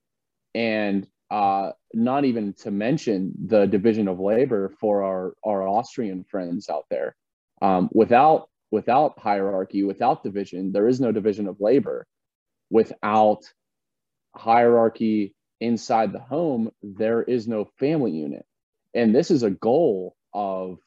And 0.55 1.07
uh, 1.31 1.71
not 1.95 2.25
even 2.25 2.53
to 2.55 2.71
mention 2.71 3.33
the 3.47 3.67
division 3.67 4.09
of 4.09 4.19
labor 4.19 4.73
for 4.81 5.05
our, 5.05 5.35
our 5.45 5.67
Austrian 5.67 6.25
friends 6.25 6.69
out 6.69 6.87
there. 6.91 7.15
Um, 7.63 7.89
without 7.93 8.49
without 8.71 9.19
hierarchy, 9.19 9.83
without 9.83 10.23
division, 10.23 10.73
there 10.73 10.89
is 10.89 11.01
no 11.01 11.13
division 11.13 11.49
of 11.49 11.61
labor. 11.61 12.07
Without 12.71 13.43
hierarchy 14.35 15.35
inside 15.61 16.13
the 16.13 16.21
home, 16.21 16.71
there 16.83 17.23
is 17.23 17.49
no 17.49 17.69
family 17.79 18.13
unit. 18.13 18.47
And 18.95 19.15
this 19.15 19.31
is 19.31 19.43
a 19.43 19.51
goal 19.51 20.17
of 20.33 20.79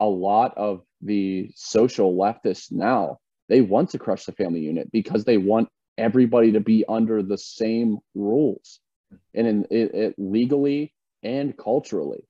a 0.00 0.06
lot 0.06 0.56
of 0.56 0.82
the 1.02 1.50
social 1.54 2.14
leftists 2.14 2.72
now. 2.72 3.18
They 3.48 3.60
want 3.60 3.90
to 3.90 3.98
crush 3.98 4.24
the 4.24 4.32
family 4.32 4.60
unit 4.60 4.90
because 4.90 5.24
they 5.24 5.36
want 5.36 5.68
everybody 5.98 6.52
to 6.52 6.60
be 6.60 6.84
under 6.88 7.22
the 7.22 7.38
same 7.38 7.98
rules 8.14 8.80
and 9.34 9.46
in 9.46 9.66
it, 9.70 9.94
it 9.94 10.14
legally 10.18 10.94
and 11.22 11.56
culturally. 11.56 12.24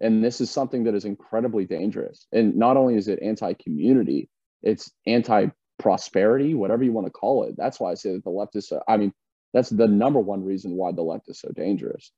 And 0.00 0.24
this 0.24 0.40
is 0.40 0.50
something 0.50 0.84
that 0.84 0.94
is 0.94 1.04
incredibly 1.04 1.66
dangerous. 1.66 2.26
And 2.32 2.56
not 2.56 2.76
only 2.76 2.96
is 2.96 3.08
it 3.08 3.22
anti-community, 3.22 4.30
it's 4.62 4.90
anti-prosperity, 5.06 6.54
whatever 6.54 6.82
you 6.84 6.92
want 6.92 7.06
to 7.06 7.12
call 7.12 7.44
it. 7.44 7.54
That's 7.56 7.78
why 7.78 7.90
I 7.90 7.94
say 7.94 8.12
that 8.14 8.24
the 8.24 8.30
left 8.30 8.56
is. 8.56 8.68
So, 8.68 8.82
I 8.88 8.96
mean, 8.96 9.12
that's 9.52 9.68
the 9.68 9.86
number 9.86 10.20
one 10.20 10.44
reason 10.44 10.72
why 10.72 10.92
the 10.92 11.02
left 11.02 11.28
is 11.28 11.40
so 11.40 11.50
dangerous. 11.54 12.12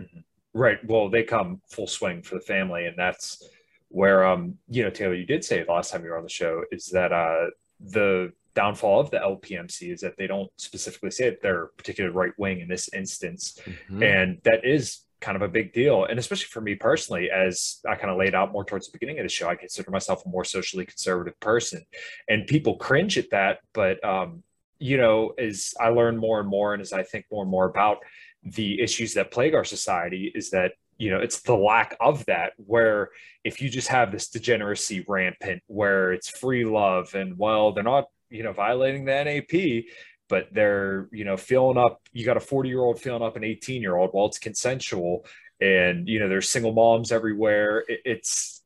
Mm-hmm. 0.00 0.20
Right. 0.54 0.78
Well, 0.84 1.08
they 1.08 1.22
come 1.22 1.60
full 1.70 1.86
swing 1.86 2.22
for 2.22 2.36
the 2.36 2.40
family, 2.42 2.86
and 2.86 2.96
that's 2.96 3.42
where 3.88 4.24
um 4.24 4.56
you 4.68 4.82
know 4.82 4.90
Taylor, 4.90 5.14
you 5.14 5.26
did 5.26 5.44
say 5.44 5.64
last 5.68 5.92
time 5.92 6.02
you 6.02 6.10
were 6.10 6.16
on 6.16 6.22
the 6.22 6.28
show 6.30 6.64
is 6.72 6.86
that 6.86 7.12
uh 7.12 7.46
the 7.80 8.32
downfall 8.54 9.00
of 9.00 9.10
the 9.10 9.18
LPMC 9.18 9.92
is 9.92 10.00
that 10.00 10.16
they 10.16 10.26
don't 10.26 10.50
specifically 10.56 11.10
say 11.10 11.30
that 11.30 11.42
they're 11.42 11.68
particular 11.76 12.10
right 12.10 12.32
wing 12.38 12.60
in 12.60 12.68
this 12.68 12.92
instance. 12.92 13.58
Mm-hmm. 13.64 14.02
And 14.02 14.38
that 14.44 14.64
is 14.64 15.00
kind 15.20 15.36
of 15.36 15.42
a 15.42 15.48
big 15.48 15.72
deal. 15.72 16.04
And 16.04 16.18
especially 16.18 16.48
for 16.50 16.60
me 16.60 16.74
personally, 16.74 17.30
as 17.30 17.80
I 17.88 17.94
kind 17.94 18.10
of 18.10 18.18
laid 18.18 18.34
out 18.34 18.52
more 18.52 18.64
towards 18.64 18.86
the 18.86 18.98
beginning 18.98 19.20
of 19.20 19.24
the 19.24 19.30
show, 19.30 19.48
I 19.48 19.54
consider 19.54 19.90
myself 19.90 20.26
a 20.26 20.28
more 20.28 20.44
socially 20.44 20.84
conservative 20.84 21.38
person. 21.40 21.84
And 22.28 22.46
people 22.46 22.76
cringe 22.76 23.16
at 23.16 23.30
that. 23.30 23.60
But, 23.72 24.04
um, 24.04 24.42
you 24.78 24.96
know, 24.96 25.28
as 25.38 25.74
I 25.80 25.88
learn 25.88 26.18
more 26.18 26.40
and 26.40 26.48
more, 26.48 26.74
and 26.74 26.82
as 26.82 26.92
I 26.92 27.04
think 27.04 27.26
more 27.30 27.42
and 27.42 27.50
more 27.50 27.66
about 27.66 27.98
the 28.42 28.80
issues 28.80 29.14
that 29.14 29.30
plague 29.30 29.54
our 29.54 29.64
society, 29.64 30.32
is 30.34 30.50
that 30.50 30.72
you 30.98 31.10
know 31.10 31.18
it's 31.18 31.40
the 31.40 31.56
lack 31.56 31.96
of 32.00 32.24
that 32.26 32.52
where 32.56 33.10
if 33.44 33.60
you 33.60 33.68
just 33.68 33.88
have 33.88 34.12
this 34.12 34.28
degeneracy 34.28 35.04
rampant 35.08 35.62
where 35.66 36.12
it's 36.12 36.28
free 36.28 36.64
love 36.64 37.14
and 37.14 37.36
well 37.38 37.72
they're 37.72 37.82
not 37.82 38.04
you 38.32 38.42
know, 38.42 38.52
violating 38.52 39.04
the 39.04 39.24
NAP, 39.24 39.84
but 40.28 40.48
they're, 40.52 41.08
you 41.12 41.24
know, 41.24 41.36
filling 41.36 41.78
up, 41.78 42.00
you 42.12 42.24
got 42.24 42.36
a 42.36 42.40
40 42.40 42.68
year 42.68 42.80
old 42.80 43.00
filling 43.00 43.22
up 43.22 43.36
an 43.36 43.44
18 43.44 43.82
year 43.82 43.96
old 43.96 44.10
while 44.12 44.26
it's 44.26 44.38
consensual. 44.38 45.26
And, 45.60 46.08
you 46.08 46.18
know, 46.18 46.28
there's 46.28 46.50
single 46.50 46.72
moms 46.72 47.12
everywhere. 47.12 47.84
It, 47.86 48.00
it's, 48.04 48.62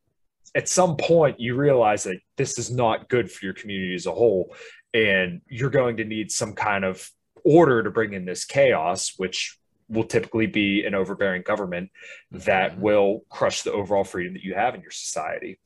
at 0.57 0.69
some 0.69 0.97
point 0.97 1.39
you 1.39 1.55
realize 1.55 2.05
that 2.05 2.19
this 2.37 2.59
is 2.59 2.71
not 2.71 3.09
good 3.11 3.31
for 3.31 3.45
your 3.45 3.55
community 3.55 3.95
as 3.95 4.07
a 4.07 4.12
whole 4.12 4.55
and 4.95 5.43
you're 5.49 5.71
going 5.71 5.99
to 5.99 6.05
need 6.05 6.33
some 6.33 6.55
kind 6.55 6.85
of 6.85 7.09
order 7.45 7.83
to 7.83 7.91
bring 7.91 8.14
in 8.14 8.25
this 8.25 8.45
chaos 8.45 9.12
which 9.19 9.59
will 9.89 10.05
typically 10.05 10.47
be 10.47 10.85
an 10.85 10.95
overbearing 10.95 11.43
government 11.43 11.91
that 12.31 12.73
mm-hmm. 12.73 12.81
will 12.81 13.25
crush 13.29 13.62
the 13.62 13.73
overall 13.73 14.03
freedom 14.03 14.33
that 14.33 14.43
you 14.43 14.55
have 14.55 14.75
in 14.75 14.81
your 14.81 14.91
society 14.91 15.61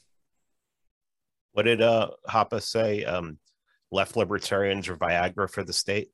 what 1.52 1.62
did 1.62 1.80
uh 1.80 2.10
Hoppe 2.28 2.60
say 2.60 3.04
um 3.04 3.38
left 3.90 4.16
libertarians 4.16 4.88
or 4.88 4.96
Viagra 4.96 5.50
for 5.50 5.64
the 5.64 5.72
state? 5.72 6.10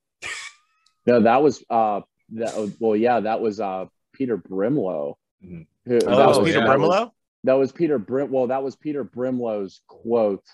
No, 1.06 1.20
that 1.20 1.42
was 1.42 1.64
uh 1.70 2.00
that 2.30 2.74
well 2.80 2.96
yeah, 2.96 3.20
that 3.20 3.40
was 3.40 3.60
uh 3.60 3.86
Peter 4.12 4.36
Brimelow. 4.36 5.14
Mm-hmm. 5.44 5.62
Who, 5.90 5.98
oh, 6.04 6.16
that 6.16 6.28
was, 6.28 6.38
Peter 6.38 6.58
yeah, 6.58 6.66
Brimelow? 6.66 6.88
Was, 6.88 7.10
that 7.44 7.54
was 7.54 7.72
Peter 7.72 7.98
Brim 7.98 8.30
well, 8.30 8.48
that 8.48 8.62
was 8.62 8.76
Peter 8.76 9.04
Brimelow's 9.04 9.80
quote, 9.86 10.44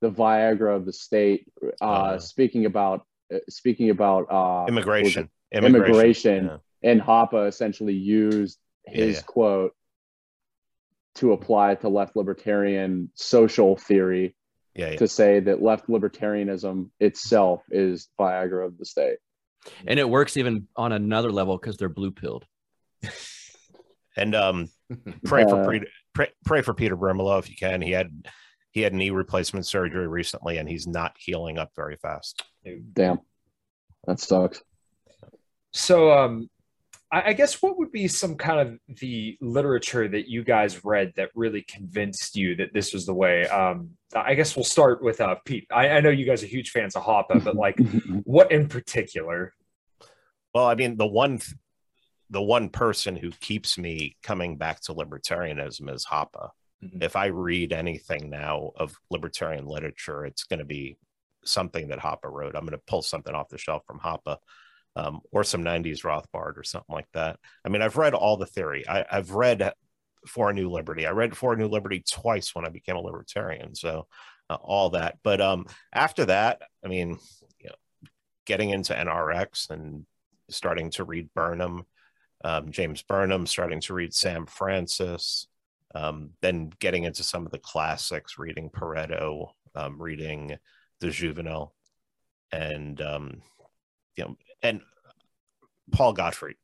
the 0.00 0.10
Viagra 0.10 0.76
of 0.76 0.86
the 0.86 0.92
state, 0.92 1.46
uh, 1.80 1.84
uh 1.84 2.18
speaking 2.18 2.66
about 2.66 3.04
uh, 3.34 3.38
speaking 3.48 3.90
about 3.90 4.26
uh 4.30 4.66
immigration. 4.68 5.28
Immigration, 5.52 5.84
immigration 5.84 6.44
yeah. 6.44 6.90
and 6.90 7.00
Hoppe 7.00 7.46
essentially 7.48 7.94
used 7.94 8.58
his 8.84 9.16
yeah, 9.16 9.22
quote 9.22 9.72
to 11.16 11.32
apply 11.32 11.74
to 11.76 11.88
left 11.88 12.14
libertarian 12.14 13.10
social 13.14 13.76
theory 13.76 14.34
yeah, 14.76 14.90
yeah. 14.90 14.96
to 14.96 15.08
say 15.08 15.40
that 15.40 15.62
left 15.62 15.88
libertarianism 15.88 16.90
itself 17.00 17.62
is 17.70 18.08
Viagra 18.20 18.66
of 18.66 18.78
the 18.78 18.84
state. 18.84 19.18
And 19.86 19.98
it 19.98 20.08
works 20.08 20.36
even 20.36 20.68
on 20.76 20.92
another 20.92 21.32
level 21.32 21.58
because 21.58 21.76
they're 21.76 21.88
blue 21.88 22.12
pilled. 22.12 22.44
and 24.16 24.34
um, 24.34 24.68
pray 25.24 25.44
uh, 25.44 25.48
for 25.48 25.70
Peter, 25.70 25.86
pray, 26.14 26.28
pray 26.44 26.62
for 26.62 26.74
Peter 26.74 26.96
Brimelow 26.96 27.38
if 27.38 27.50
you 27.50 27.56
can. 27.56 27.82
He 27.82 27.90
had 27.90 28.28
he 28.72 28.82
had 28.82 28.92
knee 28.92 29.10
replacement 29.10 29.66
surgery 29.66 30.06
recently, 30.06 30.58
and 30.58 30.68
he's 30.68 30.86
not 30.86 31.16
healing 31.18 31.56
up 31.56 31.70
very 31.74 31.96
fast. 31.96 32.44
Damn, 32.92 33.20
that 34.06 34.20
sucks. 34.20 34.62
So, 35.72 36.12
um, 36.12 36.50
I 37.12 37.34
guess 37.34 37.62
what 37.62 37.78
would 37.78 37.92
be 37.92 38.08
some 38.08 38.34
kind 38.34 38.58
of 38.58 38.96
the 38.98 39.38
literature 39.40 40.08
that 40.08 40.28
you 40.28 40.42
guys 40.42 40.84
read 40.84 41.12
that 41.14 41.30
really 41.36 41.62
convinced 41.62 42.34
you 42.34 42.56
that 42.56 42.74
this 42.74 42.92
was 42.92 43.06
the 43.06 43.14
way? 43.14 43.46
Um, 43.46 43.90
I 44.14 44.34
guess 44.34 44.56
we'll 44.56 44.64
start 44.64 45.02
with 45.02 45.20
uh, 45.20 45.36
Pete. 45.44 45.68
I, 45.70 45.88
I, 45.90 46.00
know 46.00 46.10
you 46.10 46.26
guys 46.26 46.42
are 46.42 46.46
huge 46.46 46.70
fans 46.70 46.96
of 46.96 47.04
Hoppe, 47.04 47.44
but 47.44 47.54
like, 47.56 47.78
what 48.24 48.50
in 48.50 48.66
particular? 48.66 49.54
Well, 50.52 50.66
I 50.66 50.74
mean, 50.74 50.96
the 50.96 51.06
one, 51.06 51.38
the 52.30 52.42
one 52.42 52.70
person 52.70 53.14
who 53.14 53.30
keeps 53.40 53.78
me 53.78 54.16
coming 54.24 54.56
back 54.56 54.80
to 54.82 54.94
libertarianism 54.94 55.94
is 55.94 56.04
Hoppe. 56.04 56.50
Mm-hmm. 56.82 57.02
If 57.02 57.14
I 57.14 57.26
read 57.26 57.72
anything 57.72 58.30
now 58.30 58.72
of 58.74 58.96
libertarian 59.10 59.66
literature, 59.66 60.26
it's 60.26 60.42
going 60.42 60.58
to 60.58 60.64
be 60.64 60.96
something 61.44 61.86
that 61.88 62.00
Hoppe 62.00 62.24
wrote. 62.24 62.56
I'm 62.56 62.62
going 62.66 62.72
to 62.72 62.82
pull 62.88 63.02
something 63.02 63.34
off 63.34 63.48
the 63.48 63.58
shelf 63.58 63.84
from 63.86 64.00
Hoppe 64.00 64.38
um, 64.96 65.20
or 65.30 65.44
some 65.44 65.62
90s 65.62 66.02
Rothbard 66.02 66.56
or 66.56 66.64
something 66.64 66.94
like 66.94 67.10
that. 67.12 67.38
I 67.64 67.68
mean, 67.68 67.82
I've 67.82 67.98
read 67.98 68.14
all 68.14 68.38
the 68.38 68.46
theory. 68.46 68.88
I, 68.88 69.04
have 69.10 69.30
read 69.30 69.72
For 70.26 70.50
a 70.50 70.54
New 70.54 70.70
Liberty. 70.70 71.06
I 71.06 71.10
read 71.10 71.36
For 71.36 71.52
a 71.52 71.56
New 71.56 71.68
Liberty 71.68 72.02
twice 72.10 72.54
when 72.54 72.66
I 72.66 72.70
became 72.70 72.96
a 72.96 73.00
libertarian. 73.00 73.74
So 73.74 74.06
uh, 74.48 74.56
all 74.60 74.90
that. 74.90 75.18
But 75.22 75.40
um, 75.40 75.66
after 75.92 76.24
that, 76.24 76.62
I 76.82 76.88
mean, 76.88 77.18
you 77.60 77.68
know, 77.68 77.74
getting 78.46 78.70
into 78.70 78.94
NRX 78.94 79.70
and 79.70 80.06
starting 80.48 80.90
to 80.92 81.04
read 81.04 81.28
Burnham, 81.34 81.84
um, 82.42 82.70
James 82.70 83.02
Burnham, 83.02 83.46
starting 83.46 83.80
to 83.82 83.94
read 83.94 84.14
Sam 84.14 84.46
Francis, 84.46 85.46
Um, 85.94 86.30
then 86.40 86.70
getting 86.78 87.04
into 87.04 87.22
some 87.22 87.44
of 87.44 87.52
the 87.52 87.58
classics, 87.58 88.38
reading 88.38 88.70
Pareto, 88.70 89.50
um, 89.74 90.00
reading 90.00 90.56
the 91.00 91.10
Juvenal, 91.10 91.74
and 92.50 93.00
um, 93.00 93.42
you 94.16 94.24
know, 94.24 94.36
and 94.66 94.82
Paul 95.92 96.12
Gottfried. 96.12 96.56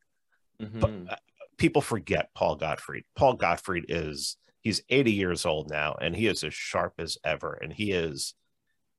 Mhm. 0.60 0.80
But, 0.80 1.12
uh, 1.12 1.16
people 1.58 1.82
forget 1.82 2.30
Paul 2.34 2.56
Gottfried. 2.56 3.04
Paul 3.14 3.34
Gottfried 3.34 3.86
is 3.88 4.36
he's 4.60 4.82
80 4.88 5.12
years 5.12 5.44
old 5.44 5.70
now, 5.70 5.96
and 6.00 6.14
he 6.14 6.26
is 6.26 6.44
as 6.44 6.54
sharp 6.54 6.94
as 6.98 7.18
ever. 7.24 7.54
And 7.54 7.72
he 7.72 7.92
is, 7.92 8.34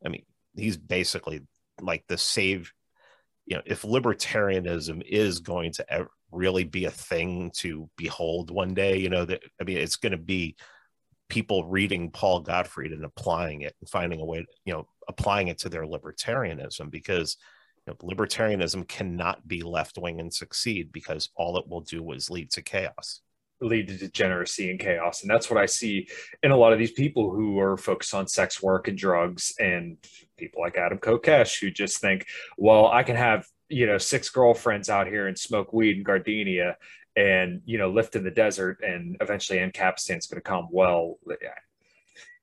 I 0.06 0.10
mean, 0.10 0.26
he's 0.56 0.78
basically 0.78 1.42
like 1.82 2.06
the 2.08 2.18
save. 2.18 2.72
You 3.46 3.58
know, 3.58 3.64
if 3.66 3.82
libertarianism 3.82 5.02
is 5.06 5.40
going 5.40 5.74
to 5.74 5.94
ever 5.94 6.10
really 6.32 6.64
be 6.64 6.86
a 6.86 6.92
thing 6.92 7.52
to 7.58 7.90
behold 7.98 8.50
one 8.50 8.74
day, 8.74 8.98
you 8.98 9.10
know 9.10 9.26
that 9.26 9.44
I 9.60 9.64
mean, 9.64 9.78
it's 9.78 9.98
going 9.98 10.14
to 10.14 10.18
be 10.18 10.56
people 11.30 11.66
reading 11.66 12.12
Paul 12.12 12.42
Gottfried 12.42 12.92
and 12.92 13.04
applying 13.04 13.62
it 13.62 13.76
and 13.80 13.90
finding 13.90 14.22
a 14.22 14.26
way, 14.26 14.42
to, 14.42 14.48
you 14.66 14.74
know, 14.74 14.88
applying 15.08 15.48
it 15.48 15.58
to 15.60 15.70
their 15.70 15.84
libertarianism 15.84 16.92
because 16.92 17.38
know, 17.88 17.96
libertarianism 17.96 18.88
cannot 18.88 19.48
be 19.48 19.62
left 19.62 19.98
wing 19.98 20.20
and 20.20 20.34
succeed 20.34 20.92
because 20.92 21.30
all 21.36 21.58
it 21.58 21.68
will 21.68 21.82
do 21.82 22.12
is 22.12 22.30
lead 22.30 22.52
to 22.52 22.62
chaos. 22.62 23.22
lead 23.62 23.88
to 23.88 23.98
degeneracy 23.98 24.70
and 24.70 24.80
chaos. 24.80 25.22
And 25.22 25.30
that's 25.32 25.50
what 25.50 25.60
I 25.60 25.66
see 25.66 26.08
in 26.42 26.52
a 26.52 26.58
lot 26.58 26.74
of 26.74 26.80
these 26.80 26.92
people 26.92 27.32
who 27.32 27.60
are 27.60 27.78
focused 27.78 28.14
on 28.14 28.28
sex 28.28 28.62
work 28.62 28.88
and 28.88 28.98
drugs 28.98 29.54
and 29.60 29.98
people 30.38 30.62
like 30.62 30.78
Adam 30.78 30.98
Kokesh 30.98 31.60
who 31.62 31.72
just 31.72 32.00
think, 32.02 32.26
well, 32.58 32.88
I 32.88 33.04
can 33.04 33.16
have, 33.16 33.48
you 33.70 33.86
know, 33.86 33.98
six 33.98 34.30
girlfriends 34.30 34.90
out 34.90 35.08
here 35.08 35.28
and 35.28 35.38
smoke 35.38 35.72
weed 35.74 35.98
in 35.98 36.04
Gardenia 36.04 36.78
and, 37.16 37.62
you 37.66 37.78
know, 37.78 37.90
lift 37.90 38.16
in 38.16 38.24
the 38.24 38.32
desert 38.32 38.82
and 38.86 39.16
eventually 39.22 39.60
Ancapistan's 39.60 40.28
going 40.28 40.42
to 40.42 40.42
come. 40.42 40.68
Well, 40.72 41.18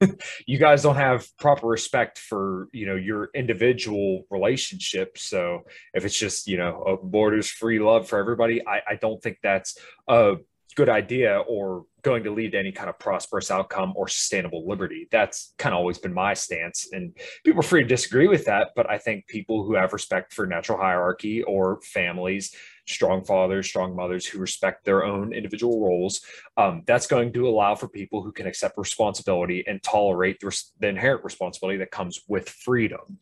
you 0.46 0.59
guys 0.59 0.82
don't 0.82 0.96
have 0.96 1.26
proper 1.38 1.66
respect 1.66 2.18
for, 2.18 2.68
you 2.72 2.86
know, 2.86 2.96
your 2.96 3.30
individual 3.34 4.24
relationships. 4.30 5.22
So 5.22 5.64
if 5.94 6.05
it's 6.05 6.18
just, 6.18 6.48
you 6.48 6.57
know, 6.57 6.82
a 6.82 6.96
borders 6.96 7.51
free 7.51 7.78
love 7.78 8.09
for 8.09 8.18
everybody, 8.18 8.66
I, 8.66 8.80
I 8.90 8.94
don't 9.01 9.22
think 9.22 9.38
that's 9.42 9.78
a 10.09 10.36
good 10.76 10.88
idea 10.88 11.38
or 11.48 11.84
going 12.03 12.24
to 12.24 12.32
lead 12.32 12.53
to 12.53 12.59
any 12.59 12.72
kind 12.72 12.88
of 12.88 12.98
prosperous 12.98 13.51
outcome 13.51 13.92
or 13.96 14.09
sustainable 14.09 14.66
liberty. 14.66 15.09
That's 15.11 15.53
kind 15.59 15.74
of 15.74 15.78
always 15.78 15.98
been 15.98 16.14
my 16.14 16.34
stance. 16.34 16.88
And 16.92 17.16
people 17.44 17.61
are 17.61 17.64
free 17.64 17.82
to 17.82 17.88
disagree 17.88 18.28
with 18.28 18.46
that. 18.46 18.70
But 18.74 18.88
I 18.88 18.98
think 18.98 19.26
people 19.26 19.64
who 19.64 19.74
have 19.74 19.92
respect 19.92 20.32
for 20.32 20.46
natural 20.46 20.78
hierarchy 20.78 21.42
or 21.42 21.80
families, 21.82 22.55
strong 22.91 23.24
fathers, 23.24 23.68
strong 23.68 23.95
mothers 23.95 24.26
who 24.26 24.38
respect 24.38 24.84
their 24.84 25.05
own 25.05 25.32
individual 25.32 25.80
roles, 25.80 26.20
um, 26.57 26.82
that's 26.86 27.07
going 27.07 27.32
to 27.32 27.49
allow 27.49 27.74
for 27.74 27.88
people 27.88 28.22
who 28.22 28.32
can 28.32 28.47
accept 28.47 28.76
responsibility 28.76 29.64
and 29.66 29.82
tolerate 29.82 30.41
the, 30.41 30.47
res- 30.47 30.72
the 30.80 30.88
inherent 30.88 31.24
responsibility 31.24 31.78
that 31.78 31.91
comes 31.91 32.20
with 32.28 32.49
freedom. 32.49 33.18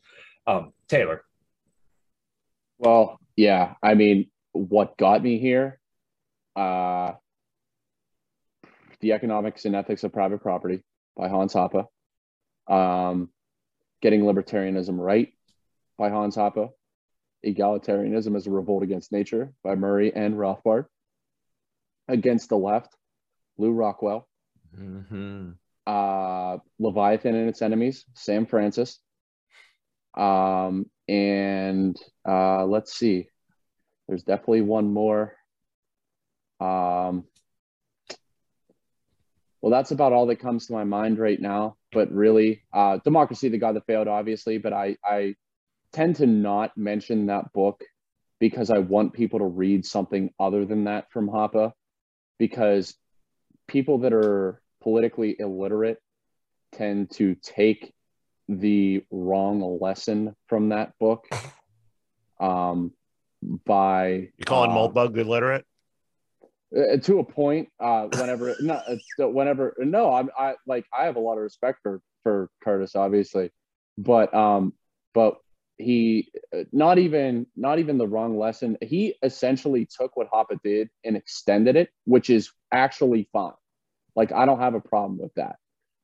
Um, 0.47 0.73
Taylor. 0.87 1.23
Well, 2.77 3.19
yeah. 3.35 3.75
I 3.83 3.93
mean, 3.93 4.29
what 4.53 4.97
got 4.97 5.21
me 5.21 5.37
here? 5.37 5.79
Uh, 6.55 7.13
the 8.99 9.13
Economics 9.13 9.65
and 9.65 9.75
Ethics 9.75 10.03
of 10.03 10.11
Private 10.11 10.41
Property 10.41 10.83
by 11.15 11.29
Hans 11.29 11.53
Hoppe. 11.53 11.85
Um, 12.67 13.29
Getting 14.01 14.21
Libertarianism 14.21 14.97
Right 14.97 15.33
by 15.97 16.09
Hans 16.09 16.35
Hoppe. 16.35 16.69
Egalitarianism 17.45 18.35
as 18.35 18.47
a 18.47 18.51
Revolt 18.51 18.83
Against 18.83 19.11
Nature 19.11 19.53
by 19.63 19.75
Murray 19.75 20.13
N. 20.13 20.35
Rothbard. 20.35 20.85
Against 22.07 22.49
the 22.49 22.57
Left, 22.57 22.95
Lew 23.57 23.71
Rockwell. 23.71 24.27
Mhm. 24.75 25.55
Uh, 25.85 26.57
Leviathan 26.79 27.35
and 27.35 27.49
Its 27.49 27.61
Enemies, 27.61 28.05
Sam 28.13 28.45
Francis. 28.45 28.99
Um, 30.15 30.89
and 31.07 31.95
uh, 32.27 32.65
let's 32.65 32.93
see. 32.93 33.29
There's 34.07 34.23
definitely 34.23 34.61
one 34.61 34.91
more. 34.91 35.35
Um, 36.59 37.25
well, 39.61 39.71
that's 39.71 39.91
about 39.91 40.13
all 40.13 40.27
that 40.27 40.37
comes 40.37 40.67
to 40.67 40.73
my 40.73 40.83
mind 40.83 41.19
right 41.19 41.39
now. 41.39 41.77
But 41.91 42.11
really, 42.11 42.63
uh, 42.73 42.97
Democracy, 43.03 43.49
the 43.49 43.57
God 43.57 43.75
That 43.75 43.85
Failed, 43.85 44.07
obviously. 44.07 44.57
But 44.57 44.73
I, 44.73 44.97
I 45.03 45.35
tend 45.93 46.17
to 46.17 46.27
not 46.27 46.77
mention 46.77 47.27
that 47.27 47.51
book 47.53 47.83
because 48.39 48.69
I 48.69 48.79
want 48.79 49.13
people 49.13 49.39
to 49.39 49.45
read 49.45 49.85
something 49.85 50.31
other 50.39 50.65
than 50.65 50.85
that 50.85 51.11
from 51.11 51.29
Hoppe. 51.29 51.71
Because 52.37 52.95
people 53.67 53.99
that 53.99 54.13
are 54.13 54.61
politically 54.81 55.35
illiterate 55.37 55.97
tend 56.71 57.11
to 57.11 57.35
take 57.35 57.93
the 58.47 59.03
wrong 59.11 59.79
lesson 59.81 60.35
from 60.47 60.69
that 60.69 60.93
book. 60.99 61.27
Um, 62.41 62.93
by 63.65 64.29
You 64.37 64.45
calling 64.45 64.71
uh, 64.71 64.75
Moldbug 64.75 65.17
illiterate? 65.17 65.65
uh, 66.75 66.97
to 66.97 67.19
a 67.19 67.23
point 67.23 67.69
uh 67.79 68.03
whenever 68.03 68.55
not 68.61 68.83
uh, 68.87 69.27
whenever 69.27 69.75
no 69.79 70.13
i'm 70.13 70.29
i 70.37 70.53
like 70.67 70.85
i 70.97 71.05
have 71.05 71.15
a 71.15 71.19
lot 71.19 71.33
of 71.33 71.39
respect 71.39 71.79
for 71.81 72.01
for 72.23 72.49
curtis 72.63 72.95
obviously 72.95 73.49
but 73.97 74.33
um 74.33 74.73
but 75.13 75.37
he 75.79 76.29
uh, 76.55 76.63
not 76.71 76.99
even 76.99 77.47
not 77.55 77.79
even 77.79 77.97
the 77.97 78.07
wrong 78.07 78.37
lesson. 78.37 78.77
He 78.81 79.15
essentially 79.23 79.87
took 79.87 80.15
what 80.15 80.29
Hoppe 80.29 80.61
did 80.63 80.89
and 81.03 81.15
extended 81.15 81.75
it 81.75 81.89
which 82.05 82.29
is 82.29 82.51
actually 82.71 83.27
fine. 83.31 83.53
Like 84.15 84.31
i 84.31 84.45
don't 84.45 84.59
have 84.59 84.75
a 84.75 84.81
problem 84.81 85.17
with 85.17 85.33
that. 85.35 85.55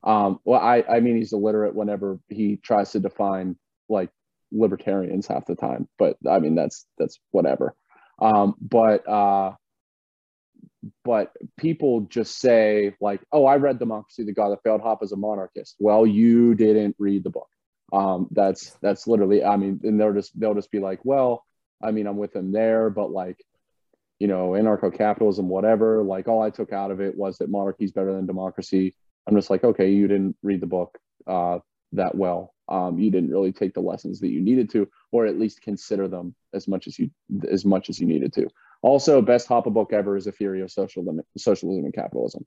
Um 0.04 0.40
well 0.46 0.62
i 0.62 0.84
i 0.90 1.00
mean 1.02 1.18
he's 1.18 1.34
illiterate 1.34 1.76
whenever 1.76 2.20
he 2.30 2.56
tries 2.58 2.92
to 2.92 3.00
define 3.00 3.58
like 3.90 4.10
libertarians 4.52 5.28
half 5.28 5.46
the 5.46 5.56
time 5.56 5.88
but 5.98 6.16
i 6.30 6.40
mean 6.40 6.56
that's 6.56 6.88
that's 6.98 7.20
whatever. 7.32 7.76
Um 8.20 8.56
but 8.62 9.08
uh 9.08 9.54
but 11.04 11.34
people 11.58 12.02
just 12.02 12.40
say 12.40 12.96
like 13.02 13.20
oh 13.32 13.46
i 13.46 13.58
read 13.58 13.80
democracy 13.80 14.24
the 14.24 14.32
god 14.32 14.50
that 14.50 14.64
failed 14.64 14.82
Hoppe 14.82 15.04
as 15.04 15.12
a 15.12 15.18
monarchist. 15.18 15.76
Well 15.80 16.08
you 16.08 16.56
didn't 16.56 16.96
read 16.98 17.26
the 17.26 17.30
book 17.30 17.50
um 17.94 18.28
that's 18.32 18.72
that's 18.82 19.08
literally 19.08 19.44
i 19.44 19.56
mean 19.58 19.80
and 19.84 20.00
they'll 20.00 20.14
just 20.14 20.38
they'll 20.40 20.56
just 20.56 20.72
be 20.72 20.80
like 20.80 21.00
well 21.04 21.46
i 21.84 21.92
mean 21.92 22.08
i'm 22.08 22.18
with 22.18 22.36
him 22.36 22.52
there 22.52 22.90
but 22.90 23.12
like 23.12 23.38
you 24.20 24.28
know 24.28 24.50
anarcho-capitalism 24.52 25.48
whatever 25.48 26.02
like 26.04 26.28
all 26.28 26.42
i 26.42 26.50
took 26.50 26.74
out 26.74 26.92
of 26.92 27.00
it 27.00 27.16
was 27.16 27.38
that 27.38 27.50
monarchy 27.50 27.86
is 27.86 27.92
better 27.92 28.14
than 28.14 28.26
democracy. 28.26 28.96
I'm 29.28 29.36
just 29.36 29.50
like 29.50 29.64
okay 29.64 29.92
you 29.92 30.08
didn't 30.08 30.38
read 30.42 30.62
the 30.62 30.68
book 30.68 30.98
uh 31.28 31.60
that 31.92 32.16
well. 32.16 32.54
Um 32.70 32.98
you 32.98 33.12
didn't 33.12 33.32
really 33.32 33.52
take 33.52 33.74
the 33.74 33.82
lessons 33.82 34.20
that 34.20 34.30
you 34.30 34.42
needed 34.42 34.70
to 34.72 34.88
or 35.12 35.26
at 35.26 35.40
least 35.40 35.62
consider 35.62 36.08
them 36.08 36.36
as 36.54 36.68
much 36.68 36.88
as 36.88 36.98
you 36.98 37.10
as 37.50 37.66
much 37.66 37.90
as 37.90 38.00
you 38.00 38.08
needed 38.08 38.34
to. 38.34 38.48
Also, 38.82 39.22
best 39.22 39.48
Hoppe 39.48 39.74
book 39.74 39.94
ever 39.94 40.16
is 40.16 40.28
A 40.28 40.32
Theory 40.32 40.62
of 40.62 40.72
Social 40.72 41.04
Socialism 41.38 41.86
and 41.86 41.94
Capitalism. 41.94 42.46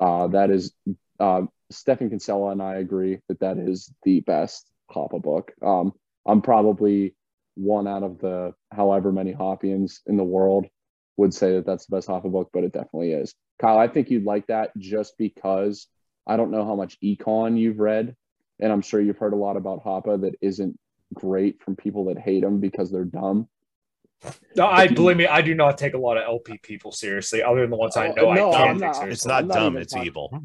Uh, 0.00 0.28
that 0.28 0.50
is, 0.50 0.72
uh, 1.20 1.42
Stephan 1.70 2.10
Kinsella 2.10 2.50
and 2.50 2.62
I 2.62 2.76
agree 2.76 3.18
that 3.28 3.40
that 3.40 3.58
is 3.58 3.92
the 4.04 4.20
best 4.20 4.70
Hoppe 4.90 5.20
book. 5.22 5.52
Um, 5.62 5.92
I'm 6.26 6.40
probably 6.42 7.14
one 7.54 7.86
out 7.88 8.02
of 8.02 8.18
the 8.18 8.54
however 8.72 9.12
many 9.12 9.32
Hoppians 9.32 10.00
in 10.06 10.16
the 10.16 10.24
world 10.24 10.66
would 11.16 11.34
say 11.34 11.54
that 11.54 11.66
that's 11.66 11.86
the 11.86 11.96
best 11.96 12.08
Hoppe 12.08 12.30
book, 12.30 12.50
but 12.52 12.64
it 12.64 12.72
definitely 12.72 13.12
is. 13.12 13.34
Kyle, 13.60 13.78
I 13.78 13.88
think 13.88 14.10
you'd 14.10 14.24
like 14.24 14.46
that 14.46 14.70
just 14.78 15.18
because 15.18 15.88
I 16.26 16.36
don't 16.36 16.50
know 16.50 16.64
how 16.64 16.76
much 16.76 16.98
econ 17.00 17.58
you've 17.58 17.80
read, 17.80 18.14
and 18.60 18.70
I'm 18.72 18.82
sure 18.82 19.00
you've 19.00 19.18
heard 19.18 19.32
a 19.32 19.36
lot 19.36 19.56
about 19.56 19.84
Hoppe 19.84 20.20
that 20.22 20.34
isn't 20.40 20.78
great 21.14 21.62
from 21.62 21.74
people 21.74 22.04
that 22.06 22.18
hate 22.18 22.42
them 22.42 22.60
because 22.60 22.90
they're 22.90 23.04
dumb. 23.04 23.48
No, 24.56 24.66
I 24.66 24.88
believe 24.88 25.16
me, 25.16 25.26
I 25.26 25.42
do 25.42 25.54
not 25.54 25.78
take 25.78 25.94
a 25.94 25.98
lot 25.98 26.16
of 26.16 26.24
LP 26.24 26.58
people 26.58 26.92
seriously, 26.92 27.42
other 27.42 27.60
than 27.62 27.70
the 27.70 27.76
ones 27.76 27.96
I 27.96 28.08
Oh, 28.08 28.12
know 28.12 28.32
no, 28.34 28.50
I 28.50 28.62
I'm 28.62 28.66
can 28.66 28.74
take 28.74 28.80
not- 28.80 28.96
seriously. 28.96 29.12
It's 29.12 29.26
not 29.26 29.46
not 29.46 29.54
dumb, 29.54 29.76
it's 29.76 29.92
talking- 29.92 30.06
evil. 30.06 30.42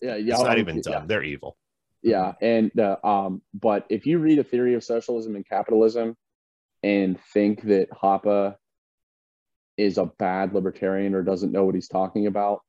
Yeah, 0.00 0.16
yeah, 0.16 0.34
It's 0.34 0.42
not 0.42 0.58
even 0.58 0.80
dumb. 0.80 0.92
yeah. 0.92 1.02
They're 1.06 1.22
evil. 1.24 1.56
Yeah, 2.02 2.32
and 2.40 2.70
uh, 2.78 2.96
um, 3.02 3.42
but 3.54 3.86
if 3.88 4.06
you 4.06 4.18
read 4.18 4.38
a 4.38 4.44
theory 4.44 4.74
of 4.74 4.84
socialism 4.84 5.34
and 5.34 5.48
capitalism, 5.48 6.16
and 6.82 7.18
think 7.32 7.62
that 7.62 7.90
Hoppe 7.90 8.54
is 9.76 9.98
a 9.98 10.06
bad 10.06 10.54
libertarian 10.54 11.14
or 11.14 11.22
doesn't 11.22 11.52
know 11.52 11.64
what 11.64 11.74
he's 11.74 11.88
talking 11.88 12.26
about, 12.26 12.60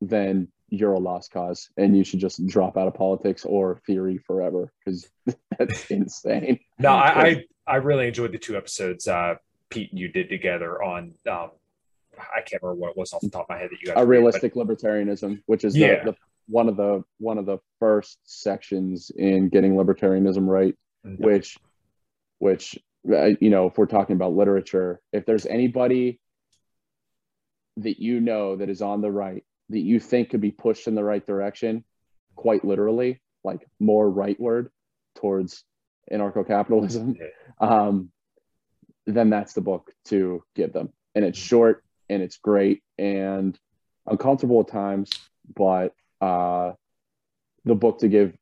then 0.00 0.48
you're 0.68 0.92
a 0.92 0.98
lost 0.98 1.30
cause, 1.32 1.68
and 1.76 1.96
you 1.96 2.04
should 2.04 2.20
just 2.20 2.44
drop 2.46 2.76
out 2.76 2.86
of 2.88 2.94
politics 2.94 3.44
or 3.44 3.80
theory 3.86 4.18
forever 4.18 4.72
because 4.84 5.08
that's 5.58 5.90
insane. 5.90 6.60
No, 6.78 6.90
I, 6.90 7.22
I 7.26 7.44
I 7.66 7.76
really 7.76 8.06
enjoyed 8.08 8.32
the 8.32 8.38
two 8.38 8.56
episodes 8.56 9.08
uh, 9.08 9.34
Pete 9.70 9.90
and 9.90 9.98
you 9.98 10.08
did 10.08 10.28
together 10.28 10.82
on. 10.82 11.14
Um, 11.28 11.50
I 12.18 12.40
can't 12.40 12.62
remember 12.62 12.80
what 12.80 12.90
it 12.92 12.96
was 12.96 13.12
off 13.12 13.20
the 13.20 13.30
top 13.30 13.42
of 13.44 13.48
my 13.50 13.58
head 13.58 13.68
that 13.70 13.80
you 13.80 13.88
guys. 13.88 13.94
a 13.96 14.00
read, 14.06 14.08
realistic 14.18 14.54
libertarianism, 14.54 15.42
which 15.46 15.64
is 15.64 15.74
the, 15.74 15.80
Yeah. 15.80 16.04
the 16.04 16.14
one 16.48 16.68
of 16.68 16.76
the 16.76 17.02
one 17.18 17.38
of 17.38 17.46
the 17.46 17.58
first 17.80 18.18
sections 18.24 19.10
in 19.16 19.48
getting 19.48 19.74
libertarianism 19.74 20.46
right. 20.46 20.74
but- 21.02 21.18
which 21.18 21.58
which 22.38 22.78
uh, 23.12 23.30
you 23.40 23.50
know 23.50 23.66
if 23.66 23.78
we're 23.78 23.86
talking 23.86 24.16
about 24.16 24.34
literature 24.34 25.00
if 25.12 25.24
there's 25.26 25.46
anybody 25.46 26.20
that 27.78 28.00
you 28.00 28.20
know 28.20 28.56
that 28.56 28.70
is 28.70 28.82
on 28.82 29.00
the 29.00 29.10
right 29.10 29.44
that 29.70 29.80
you 29.80 30.00
think 30.00 30.30
could 30.30 30.40
be 30.40 30.50
pushed 30.50 30.86
in 30.86 30.94
the 30.94 31.04
right 31.04 31.26
direction, 31.26 31.84
quite 32.34 32.64
literally, 32.64 33.20
like 33.44 33.66
more 33.80 34.10
rightward 34.10 34.68
towards 35.16 35.64
anarcho-capitalism, 36.12 37.16
um, 37.60 38.10
then 39.06 39.30
that's 39.30 39.54
the 39.54 39.60
book 39.60 39.90
to 40.04 40.42
give 40.54 40.72
them. 40.72 40.92
And 41.14 41.24
it's 41.24 41.38
short 41.38 41.82
and 42.08 42.22
it's 42.22 42.36
great 42.36 42.82
and 42.98 43.58
uncomfortable 44.06 44.60
at 44.60 44.68
times, 44.68 45.10
but 45.54 45.94
uh, 46.20 46.72
the 47.64 47.74
book 47.74 47.98
to 48.00 48.08
give 48.08 48.36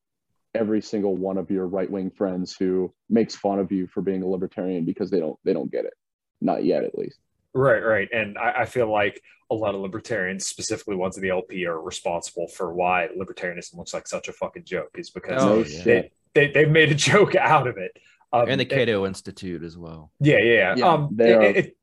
every 0.55 0.81
single 0.81 1.17
one 1.17 1.37
of 1.39 1.51
your 1.51 1.67
right-wing 1.67 2.11
friends 2.11 2.55
who 2.59 2.93
makes 3.09 3.35
fun 3.35 3.59
of 3.59 3.73
you 3.73 3.87
for 3.89 4.01
being 4.03 4.23
a 4.23 4.27
libertarian 4.27 4.85
because 4.85 5.11
they 5.11 5.19
don't 5.19 5.39
they 5.45 5.53
don't 5.53 5.71
get 5.73 5.85
it, 5.85 5.95
not 6.41 6.65
yet 6.65 6.85
at 6.85 6.97
least. 6.97 7.19
Right, 7.55 7.81
right. 7.81 8.09
And 8.13 8.37
I, 8.37 8.63
I, 8.63 8.65
feel 8.65 8.91
like 8.91 9.21
a 9.49 9.55
lot 9.55 9.77
of 9.77 9.81
libertarians, 9.81 10.45
specifically 10.45 10.97
ones 10.97 11.17
in 11.17 11.23
the 11.23 11.31
LP, 11.31 11.67
are 11.67 11.81
responsible 11.81 12.49
for 12.49 12.75
why 12.75 13.09
libertarianism 13.17 13.77
looks 13.77 13.95
like 13.95 14.09
such 14.09 14.27
a 14.27 14.33
fucking 14.33 14.65
joke, 14.65 14.91
is 14.97 15.11
because 15.11 15.41
Oh, 15.41 15.63
they, 15.63 15.71
shit. 15.71 16.13
they, 16.35 16.51
they've 16.51 16.69
made 16.71 16.91
a 16.91 16.97
joke 16.97 17.35
out 17.37 17.69
of 17.69 17.77
it. 17.79 17.93
Um, 18.33 18.49
and 18.49 18.61
the 18.61 18.65
it- 18.65 18.71
Cato 18.71 19.07
Institute 19.07 19.63
as 19.63 19.79
well. 19.79 20.11
yeah, 20.21 20.39
yeah, 20.39 20.53
yeah. 20.53 20.75
Yeah, 20.79 20.89
um, 20.89 21.09
they 21.13 21.31
it- 21.31 21.37
are- 21.37 21.43
it- 21.43 21.57
it- 21.57 21.77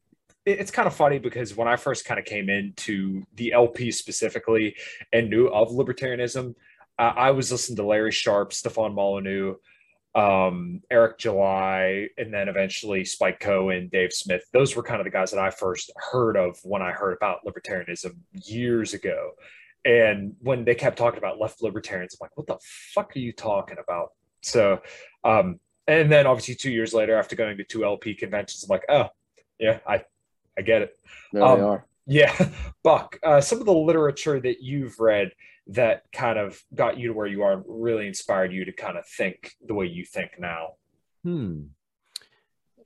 it's 0.45 0.71
kind 0.71 0.87
of 0.87 0.93
funny 0.93 1.19
because 1.19 1.55
when 1.55 1.67
I 1.67 1.75
first 1.75 2.05
kind 2.05 2.19
of 2.19 2.25
came 2.25 2.49
into 2.49 3.23
the 3.35 3.53
LP 3.53 3.91
specifically 3.91 4.75
and 5.13 5.29
knew 5.29 5.47
of 5.47 5.69
libertarianism, 5.69 6.55
uh, 6.97 7.13
I 7.15 7.31
was 7.31 7.51
listening 7.51 7.77
to 7.77 7.85
Larry 7.85 8.11
Sharpe, 8.11 8.53
Stefan 8.53 8.93
Molyneux, 8.93 9.55
um, 10.13 10.81
Eric 10.89 11.19
July, 11.19 12.07
and 12.17 12.33
then 12.33 12.49
eventually 12.49 13.05
Spike 13.05 13.39
Cohen, 13.39 13.89
Dave 13.91 14.11
Smith. 14.11 14.43
Those 14.51 14.75
were 14.75 14.83
kind 14.83 14.99
of 14.99 15.05
the 15.05 15.11
guys 15.11 15.31
that 15.31 15.39
I 15.39 15.51
first 15.51 15.91
heard 15.95 16.35
of 16.35 16.59
when 16.63 16.81
I 16.81 16.91
heard 16.91 17.15
about 17.15 17.45
libertarianism 17.45 18.15
years 18.33 18.93
ago. 18.93 19.31
And 19.85 20.35
when 20.41 20.65
they 20.65 20.75
kept 20.75 20.97
talking 20.97 21.17
about 21.17 21.39
left 21.39 21.61
libertarians, 21.63 22.15
I'm 22.15 22.25
like, 22.25 22.37
what 22.37 22.47
the 22.47 22.59
fuck 22.93 23.15
are 23.15 23.19
you 23.19 23.31
talking 23.31 23.77
about? 23.81 24.09
So, 24.41 24.81
um, 25.23 25.59
and 25.87 26.11
then 26.11 26.27
obviously 26.27 26.55
two 26.55 26.71
years 26.71 26.93
later, 26.93 27.17
after 27.17 27.35
going 27.35 27.57
to 27.57 27.63
two 27.63 27.85
LP 27.85 28.13
conventions, 28.13 28.63
I'm 28.63 28.69
like, 28.69 28.85
oh, 28.89 29.07
yeah, 29.59 29.79
I, 29.87 30.03
I 30.58 30.62
get 30.62 30.82
it. 30.82 30.99
There 31.32 31.43
Um, 31.43 31.60
they 31.60 31.66
are. 31.66 31.86
Yeah, 32.08 32.49
Buck. 32.84 33.18
Uh, 33.24 33.41
some 33.41 33.60
of 33.60 33.66
the 33.66 33.74
literature 33.74 34.39
that 34.39 34.62
you've 34.62 34.99
read 34.99 35.32
that 35.68 36.04
kind 36.12 36.38
of 36.38 36.62
got 36.74 36.97
you 36.97 37.10
to 37.10 37.14
where 37.14 37.28
you 37.28 37.43
are 37.43 37.64
really 37.68 38.08
inspired 38.08 38.52
you 38.52 38.66
to 38.66 38.72
kind 38.72 38.97
of 38.97 39.08
think 39.08 39.54
the 39.66 39.74
way 39.74 39.86
you 39.86 40.04
think 40.04 40.32
now. 40.39 40.74
Hmm. 41.24 41.64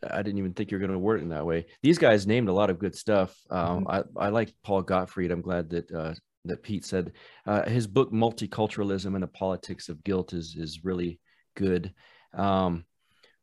I 0.07 0.21
didn't 0.21 0.37
even 0.37 0.53
think 0.53 0.69
you 0.69 0.75
were 0.75 0.85
going 0.85 0.91
to 0.91 0.99
word 0.99 1.19
it 1.21 1.23
in 1.23 1.29
that 1.29 1.45
way. 1.45 1.65
These 1.81 1.97
guys 1.97 2.27
named 2.27 2.49
a 2.49 2.53
lot 2.53 2.69
of 2.69 2.77
good 2.77 2.95
stuff. 2.95 3.35
Um, 3.49 3.87
I, 3.89 4.03
I 4.17 4.29
like 4.29 4.53
Paul 4.63 4.83
Gottfried. 4.83 5.31
I'm 5.31 5.41
glad 5.41 5.69
that 5.71 5.91
uh, 5.91 6.13
that 6.43 6.61
Pete 6.61 6.85
said 6.85 7.13
uh, 7.47 7.67
his 7.67 7.87
book 7.87 8.11
"Multiculturalism 8.11 9.13
and 9.15 9.23
the 9.23 9.27
Politics 9.27 9.89
of 9.89 10.03
Guilt" 10.03 10.33
is 10.33 10.55
is 10.59 10.83
really 10.83 11.19
good. 11.55 11.93
Um, 12.33 12.85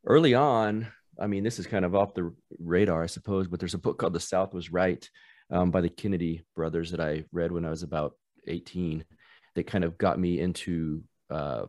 early 0.05 0.35
on, 0.35 0.87
I 1.19 1.27
mean, 1.27 1.43
this 1.43 1.59
is 1.59 1.67
kind 1.67 1.85
of 1.85 1.95
off 1.95 2.13
the 2.13 2.33
radar, 2.59 3.03
I 3.03 3.07
suppose, 3.07 3.47
but 3.47 3.59
there's 3.59 3.73
a 3.75 3.79
book 3.79 3.99
called 3.99 4.13
"The 4.13 4.19
South 4.19 4.53
Was 4.53 4.71
Right" 4.71 5.07
um, 5.51 5.71
by 5.71 5.81
the 5.81 5.89
Kennedy 5.89 6.43
brothers 6.55 6.91
that 6.91 6.99
I 6.99 7.23
read 7.31 7.51
when 7.51 7.65
I 7.65 7.69
was 7.69 7.83
about 7.83 8.15
18. 8.47 9.03
That 9.55 9.67
kind 9.67 9.83
of 9.83 9.97
got 9.99 10.19
me 10.19 10.39
into 10.39 11.03
uh, 11.29 11.65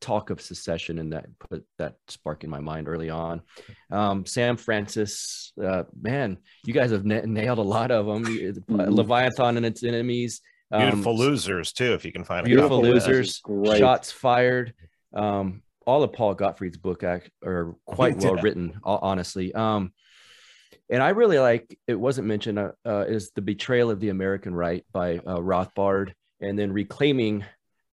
talk 0.00 0.30
of 0.30 0.40
secession 0.40 0.98
and 1.00 1.12
that 1.12 1.26
put 1.40 1.64
that 1.78 1.96
spark 2.08 2.44
in 2.44 2.50
my 2.50 2.60
mind 2.60 2.88
early 2.88 3.10
on. 3.10 3.42
Um, 3.90 4.24
Sam 4.24 4.56
Francis, 4.56 5.52
uh, 5.62 5.82
man, 6.00 6.38
you 6.64 6.72
guys 6.72 6.92
have 6.92 7.04
na- 7.04 7.22
nailed 7.26 7.58
a 7.58 7.62
lot 7.62 7.90
of 7.90 8.06
them. 8.06 8.22
Leviathan 8.68 9.56
and 9.56 9.66
its 9.66 9.82
enemies. 9.82 10.40
um, 10.70 10.82
Beautiful 10.82 11.18
losers 11.18 11.72
too, 11.72 11.92
if 11.94 12.04
you 12.04 12.12
can 12.12 12.22
find 12.24 12.46
a 12.46 12.48
Beautiful 12.48 12.78
copy 12.78 12.88
of 12.90 12.94
that. 13.02 13.08
losers. 13.08 13.40
Great. 13.40 13.78
Shots 13.78 14.12
fired. 14.12 14.72
Um, 15.12 15.62
all 15.86 16.02
of 16.02 16.12
Paul 16.12 16.34
Gottfried's 16.34 16.76
book 16.78 17.02
act 17.02 17.30
are 17.44 17.74
quite 17.86 18.16
well 18.22 18.36
written, 18.36 18.78
honestly. 18.84 19.54
Um, 19.54 19.92
and 20.90 21.02
I 21.02 21.10
really 21.10 21.38
like 21.38 21.78
it 21.86 21.94
wasn't 21.94 22.26
mentioned 22.28 22.58
uh, 22.58 22.72
uh, 22.86 23.04
is 23.08 23.30
the 23.34 23.42
betrayal 23.42 23.90
of 23.90 24.00
the 24.00 24.10
American 24.10 24.54
right 24.54 24.84
by 24.92 25.16
uh, 25.18 25.38
Rothbard, 25.38 26.12
and 26.40 26.58
then 26.58 26.72
reclaiming 26.72 27.44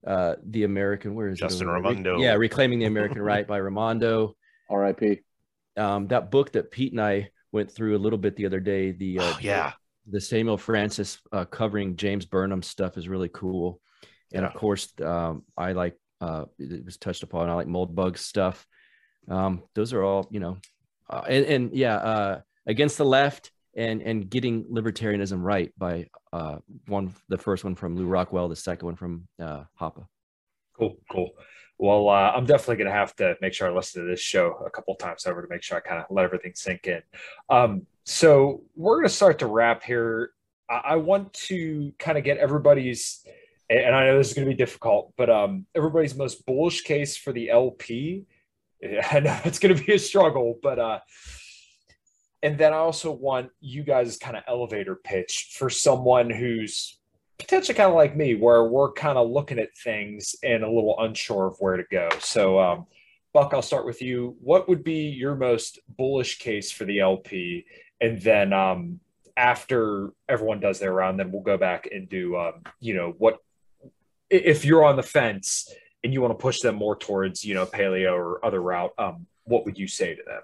uh, 0.05 0.35
the 0.45 0.63
American. 0.63 1.13
Where 1.15 1.27
is 1.29 1.39
Justin 1.39 1.67
it? 1.67 1.71
over 1.71 1.81
there? 1.81 1.89
Re- 1.91 1.95
Raimondo. 1.97 2.17
yeah, 2.19 2.33
reclaiming 2.35 2.79
the 2.79 2.85
American 2.85 3.21
right 3.21 3.45
by 3.45 3.57
Raimondo. 3.57 4.35
R.I.P. 4.69 5.21
Um, 5.77 6.07
that 6.07 6.31
book 6.31 6.53
that 6.53 6.71
Pete 6.71 6.91
and 6.93 7.01
I 7.01 7.29
went 7.51 7.71
through 7.71 7.95
a 7.95 7.99
little 7.99 8.19
bit 8.19 8.35
the 8.35 8.45
other 8.45 8.59
day. 8.59 8.91
The 8.91 9.19
uh, 9.19 9.23
Oh, 9.23 9.37
yeah. 9.41 9.73
the 10.07 10.19
Samuel 10.21 10.57
Francis 10.57 11.19
uh, 11.31 11.45
covering 11.45 11.95
James 11.97 12.25
Burnham 12.25 12.61
stuff 12.63 12.97
is 12.97 13.07
really 13.07 13.29
cool. 13.29 13.79
And 14.33 14.45
of 14.45 14.53
course, 14.55 14.91
um, 15.01 15.43
I 15.55 15.71
like 15.71 15.95
uh, 16.21 16.45
it 16.59 16.85
was 16.85 16.97
touched 16.97 17.23
upon. 17.23 17.49
I 17.49 17.53
like 17.53 17.67
Moldbug 17.67 18.17
stuff. 18.17 18.65
Um, 19.29 19.63
those 19.75 19.93
are 19.93 20.03
all 20.03 20.27
you 20.31 20.39
know, 20.39 20.57
uh, 21.09 21.23
and, 21.27 21.45
and 21.45 21.73
yeah, 21.73 21.95
uh, 21.95 22.41
against 22.65 22.97
the 22.97 23.05
left 23.05 23.51
and 23.75 24.01
and 24.01 24.29
getting 24.29 24.65
libertarianism 24.65 25.43
right 25.43 25.71
by 25.77 26.07
uh, 26.33 26.57
one 26.87 27.13
the 27.29 27.37
first 27.37 27.63
one 27.63 27.75
from 27.75 27.95
Lew 27.95 28.07
Rockwell, 28.07 28.49
the 28.49 28.55
second 28.55 28.85
one 28.85 28.95
from 28.95 29.27
uh, 29.41 29.63
Hoppe. 29.79 30.05
Cool, 30.77 30.97
cool. 31.11 31.31
Well, 31.79 32.09
uh, 32.09 32.31
I'm 32.35 32.45
definitely 32.45 32.77
going 32.77 32.87
to 32.87 32.97
have 32.97 33.15
to 33.17 33.35
make 33.39 33.53
sure 33.53 33.69
I 33.69 33.71
listen 33.71 34.03
to 34.03 34.09
this 34.09 34.19
show 34.19 34.63
a 34.65 34.69
couple 34.69 34.95
times 34.95 35.27
over 35.27 35.41
to 35.43 35.47
make 35.47 35.61
sure 35.61 35.77
I 35.77 35.81
kind 35.81 35.99
of 35.99 36.05
let 36.09 36.25
everything 36.25 36.53
sink 36.55 36.87
in. 36.87 37.01
Um, 37.49 37.85
so 38.03 38.63
we're 38.75 38.95
going 38.95 39.07
to 39.07 39.13
start 39.13 39.39
to 39.39 39.47
wrap 39.47 39.83
here. 39.83 40.31
I, 40.67 40.81
I 40.85 40.95
want 40.95 41.33
to 41.33 41.93
kind 41.99 42.17
of 42.17 42.23
get 42.23 42.37
everybody's, 42.37 43.23
and 43.69 43.95
I 43.95 44.05
know 44.05 44.17
this 44.17 44.29
is 44.29 44.33
going 44.33 44.47
to 44.47 44.51
be 44.51 44.57
difficult, 44.57 45.13
but 45.17 45.29
um, 45.29 45.65
everybody's 45.75 46.15
most 46.15 46.45
bullish 46.45 46.81
case 46.81 47.17
for 47.17 47.33
the 47.33 47.49
LP. 47.49 48.23
I 49.11 49.19
know 49.19 49.39
it's 49.43 49.59
going 49.59 49.75
to 49.75 49.83
be 49.83 49.93
a 49.93 49.99
struggle, 49.99 50.59
but 50.61 50.79
uh, 50.79 50.99
and 52.43 52.57
then 52.57 52.73
I 52.73 52.77
also 52.77 53.11
want 53.11 53.49
you 53.59 53.83
guys 53.83 54.17
kind 54.17 54.37
of 54.37 54.43
elevator 54.47 54.95
pitch 54.95 55.55
for 55.57 55.69
someone 55.69 56.29
who's 56.29 56.99
potentially 57.39 57.75
kind 57.75 57.89
of 57.89 57.95
like 57.95 58.15
me, 58.15 58.35
where 58.35 58.63
we're 58.63 58.91
kind 58.93 59.17
of 59.17 59.29
looking 59.29 59.59
at 59.59 59.75
things 59.77 60.35
and 60.43 60.63
a 60.63 60.69
little 60.69 60.95
unsure 60.99 61.47
of 61.47 61.57
where 61.59 61.77
to 61.77 61.83
go. 61.91 62.09
So, 62.19 62.59
um, 62.59 62.85
Buck, 63.33 63.53
I'll 63.53 63.61
start 63.61 63.85
with 63.85 64.01
you. 64.01 64.35
What 64.39 64.67
would 64.69 64.83
be 64.83 65.09
your 65.09 65.35
most 65.35 65.79
bullish 65.97 66.39
case 66.39 66.71
for 66.71 66.85
the 66.85 66.99
LP? 66.99 67.65
And 68.01 68.21
then 68.21 68.53
um, 68.53 68.99
after 69.35 70.11
everyone 70.29 70.59
does 70.59 70.79
their 70.79 70.93
round, 70.93 71.19
then 71.19 71.31
we'll 71.31 71.41
go 71.41 71.57
back 71.57 71.87
and 71.91 72.09
do, 72.09 72.37
um, 72.37 72.63
you 72.79 72.95
know, 72.95 73.13
what 73.17 73.39
if 74.29 74.65
you're 74.65 74.83
on 74.85 74.95
the 74.95 75.03
fence 75.03 75.71
and 76.03 76.13
you 76.13 76.21
want 76.21 76.31
to 76.31 76.41
push 76.41 76.59
them 76.61 76.75
more 76.75 76.95
towards, 76.95 77.43
you 77.43 77.53
know, 77.53 77.65
paleo 77.65 78.13
or 78.13 78.43
other 78.45 78.61
route, 78.61 78.91
um, 78.97 79.25
what 79.45 79.65
would 79.65 79.77
you 79.77 79.87
say 79.87 80.15
to 80.15 80.21
them? 80.23 80.41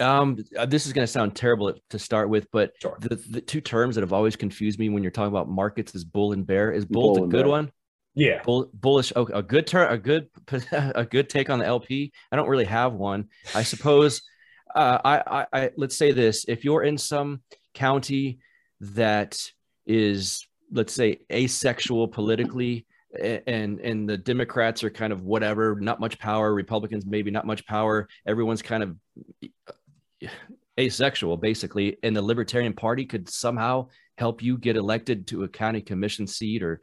Um, 0.00 0.44
uh, 0.56 0.66
this 0.66 0.86
is 0.86 0.92
going 0.92 1.06
to 1.06 1.12
sound 1.12 1.36
terrible 1.36 1.72
to 1.90 1.98
start 1.98 2.28
with, 2.28 2.50
but 2.50 2.72
Sure. 2.82 2.96
the, 3.00 3.14
the 3.30 3.40
two 3.40 3.60
terms 3.60 3.94
that 3.94 4.00
have 4.00 4.12
always 4.12 4.34
confused 4.36 4.78
me 4.78 4.88
when 4.88 5.02
you're 5.02 5.12
talking 5.12 5.28
about 5.32 5.48
markets 5.48 5.94
is 5.94 6.04
bull 6.04 6.32
and 6.32 6.46
bear. 6.46 6.72
Is 6.72 6.84
bull, 6.84 7.14
Bull 7.14 7.24
a 7.24 7.28
good 7.28 7.42
bear. 7.44 7.48
one? 7.48 7.72
Yeah. 8.16 8.42
Bull, 8.44 8.70
bullish. 8.74 9.12
Oh, 9.14 9.26
a 9.32 9.42
good 9.42 9.66
turn, 9.66 9.92
a 9.92 9.98
good, 9.98 10.28
a 10.72 11.04
good 11.04 11.28
take 11.28 11.48
on 11.50 11.58
the 11.60 11.66
LP. 11.66 12.12
I 12.32 12.36
don't 12.36 12.48
really 12.48 12.64
have 12.64 12.92
one. 12.94 13.28
I 13.54 13.62
suppose. 13.62 14.22
Uh, 14.74 14.98
I, 15.04 15.22
I, 15.40 15.46
I, 15.52 15.70
let's 15.76 15.94
say 15.96 16.10
this: 16.10 16.46
if 16.48 16.64
you're 16.64 16.82
in 16.82 16.98
some 16.98 17.42
county 17.74 18.40
that 18.80 19.40
is, 19.86 20.48
let's 20.72 20.92
say, 20.92 21.20
asexual 21.32 22.08
politically, 22.08 22.78
a- 22.78 22.84
and 23.20 23.80
and 23.80 24.08
the 24.08 24.18
Democrats 24.18 24.82
are 24.84 24.90
kind 24.90 25.12
of 25.12 25.22
whatever, 25.22 25.76
not 25.80 26.00
much 26.00 26.18
power. 26.18 26.52
Republicans 26.52 27.06
maybe 27.06 27.30
not 27.30 27.46
much 27.46 27.66
power. 27.66 28.08
Everyone's 28.26 28.62
kind 28.62 28.82
of 28.82 30.30
asexual, 30.78 31.36
basically, 31.36 31.96
and 32.02 32.16
the 32.16 32.22
Libertarian 32.22 32.72
Party 32.72 33.04
could 33.04 33.28
somehow 33.28 33.88
help 34.18 34.42
you 34.42 34.58
get 34.58 34.76
elected 34.76 35.26
to 35.28 35.44
a 35.44 35.48
county 35.48 35.80
commission 35.80 36.26
seat 36.26 36.62
or 36.62 36.80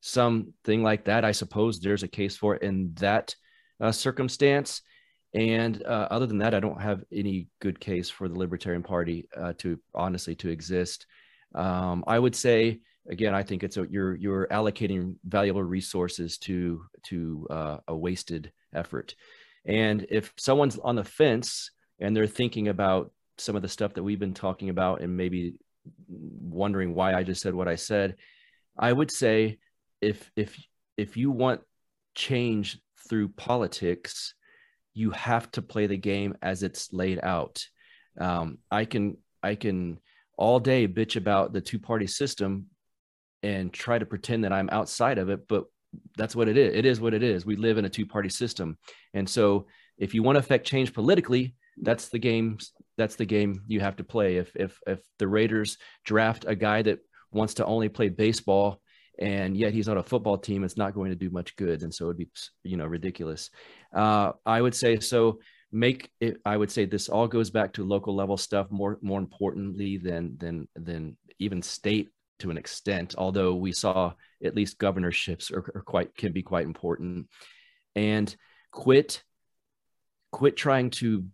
something 0.00 0.82
like 0.82 1.04
that. 1.04 1.24
I 1.24 1.32
suppose 1.32 1.80
there's 1.80 2.02
a 2.02 2.08
case 2.08 2.36
for 2.36 2.56
it 2.56 2.62
in 2.62 2.92
that 2.94 3.34
uh, 3.80 3.92
circumstance. 3.92 4.82
And 5.32 5.82
uh, 5.82 6.08
other 6.10 6.26
than 6.26 6.38
that, 6.38 6.54
I 6.54 6.60
don't 6.60 6.80
have 6.80 7.02
any 7.12 7.48
good 7.60 7.80
case 7.80 8.08
for 8.08 8.28
the 8.28 8.38
Libertarian 8.38 8.82
Party 8.82 9.28
uh, 9.36 9.54
to 9.58 9.80
honestly 9.94 10.36
to 10.36 10.48
exist. 10.48 11.06
Um, 11.54 12.04
I 12.06 12.18
would 12.18 12.36
say 12.36 12.80
again, 13.08 13.34
I 13.34 13.42
think 13.42 13.62
it's 13.62 13.76
a, 13.76 13.86
you're 13.88 14.14
you're 14.16 14.46
allocating 14.48 15.16
valuable 15.24 15.62
resources 15.62 16.38
to 16.38 16.82
to 17.04 17.46
uh, 17.50 17.76
a 17.88 17.96
wasted 17.96 18.52
effort. 18.74 19.14
And 19.66 20.06
if 20.10 20.32
someone's 20.36 20.78
on 20.78 20.96
the 20.96 21.04
fence 21.04 21.70
and 21.98 22.16
they're 22.16 22.26
thinking 22.26 22.68
about 22.68 23.12
some 23.38 23.56
of 23.56 23.62
the 23.62 23.68
stuff 23.68 23.94
that 23.94 24.02
we've 24.02 24.18
been 24.18 24.34
talking 24.34 24.68
about 24.68 25.00
and 25.00 25.16
maybe 25.16 25.54
wondering 26.08 26.94
why 26.94 27.14
I 27.14 27.22
just 27.22 27.42
said 27.42 27.54
what 27.54 27.68
I 27.68 27.76
said, 27.76 28.16
I 28.78 28.92
would 28.92 29.10
say 29.10 29.58
if 30.00 30.30
if 30.36 30.58
if 30.96 31.16
you 31.16 31.30
want 31.30 31.60
change 32.14 32.78
through 33.08 33.28
politics, 33.30 34.34
you 34.94 35.10
have 35.10 35.50
to 35.52 35.62
play 35.62 35.86
the 35.86 35.96
game 35.96 36.36
as 36.42 36.62
it's 36.62 36.92
laid 36.92 37.20
out. 37.22 37.66
Um, 38.18 38.58
I 38.70 38.84
can 38.84 39.16
I 39.42 39.56
can 39.56 39.98
all 40.36 40.60
day 40.60 40.88
bitch 40.88 41.16
about 41.16 41.52
the 41.52 41.60
two 41.60 41.78
party 41.78 42.06
system, 42.06 42.66
and 43.44 43.72
try 43.72 43.98
to 43.98 44.06
pretend 44.06 44.42
that 44.44 44.54
I'm 44.54 44.70
outside 44.70 45.18
of 45.18 45.28
it, 45.28 45.46
but 45.46 45.64
that's 46.16 46.34
what 46.34 46.48
it 46.48 46.56
is. 46.56 46.74
It 46.74 46.86
is 46.86 46.98
what 46.98 47.12
it 47.12 47.22
is. 47.22 47.44
We 47.44 47.56
live 47.56 47.76
in 47.76 47.84
a 47.84 47.90
two 47.90 48.06
party 48.06 48.30
system. 48.30 48.78
And 49.12 49.28
so 49.28 49.66
if 49.98 50.14
you 50.14 50.22
want 50.22 50.36
to 50.36 50.40
affect 50.40 50.66
change 50.66 50.94
politically, 50.94 51.54
that's 51.82 52.08
the 52.08 52.18
game. 52.18 52.58
That's 52.96 53.16
the 53.16 53.26
game 53.26 53.62
you 53.66 53.80
have 53.80 53.96
to 53.96 54.04
play. 54.04 54.36
If, 54.36 54.56
if, 54.56 54.80
if 54.86 55.00
the 55.18 55.28
Raiders 55.28 55.76
draft 56.04 56.46
a 56.48 56.54
guy 56.54 56.80
that 56.82 57.00
wants 57.32 57.54
to 57.54 57.66
only 57.66 57.90
play 57.90 58.08
baseball 58.08 58.80
and 59.18 59.56
yet 59.56 59.74
he's 59.74 59.88
on 59.88 59.98
a 59.98 60.02
football 60.02 60.38
team, 60.38 60.64
it's 60.64 60.78
not 60.78 60.94
going 60.94 61.10
to 61.10 61.16
do 61.16 61.30
much 61.30 61.54
good. 61.56 61.82
And 61.82 61.92
so 61.92 62.06
it'd 62.06 62.16
be, 62.16 62.28
you 62.62 62.78
know, 62.78 62.86
ridiculous. 62.86 63.50
Uh, 63.94 64.32
I 64.46 64.62
would 64.62 64.74
say, 64.74 65.00
so 65.00 65.40
make 65.70 66.08
it, 66.20 66.38
I 66.46 66.56
would 66.56 66.70
say 66.70 66.86
this 66.86 67.10
all 67.10 67.28
goes 67.28 67.50
back 67.50 67.74
to 67.74 67.84
local 67.84 68.14
level 68.14 68.38
stuff 68.38 68.70
more, 68.70 68.98
more 69.02 69.18
importantly 69.18 69.98
than, 69.98 70.36
than, 70.38 70.66
than 70.76 71.16
even 71.38 71.60
state 71.60 72.10
to 72.40 72.50
an 72.50 72.58
extent, 72.58 73.14
although 73.16 73.54
we 73.54 73.72
saw 73.72 74.12
at 74.42 74.54
least 74.54 74.78
governorships 74.78 75.50
are, 75.50 75.70
are 75.74 75.82
quite 75.84 76.16
can 76.16 76.32
be 76.32 76.42
quite 76.42 76.66
important. 76.66 77.28
And 77.94 78.34
quit 78.70 79.22
quit 80.32 80.56
trying 80.56 80.90
to 80.90 81.24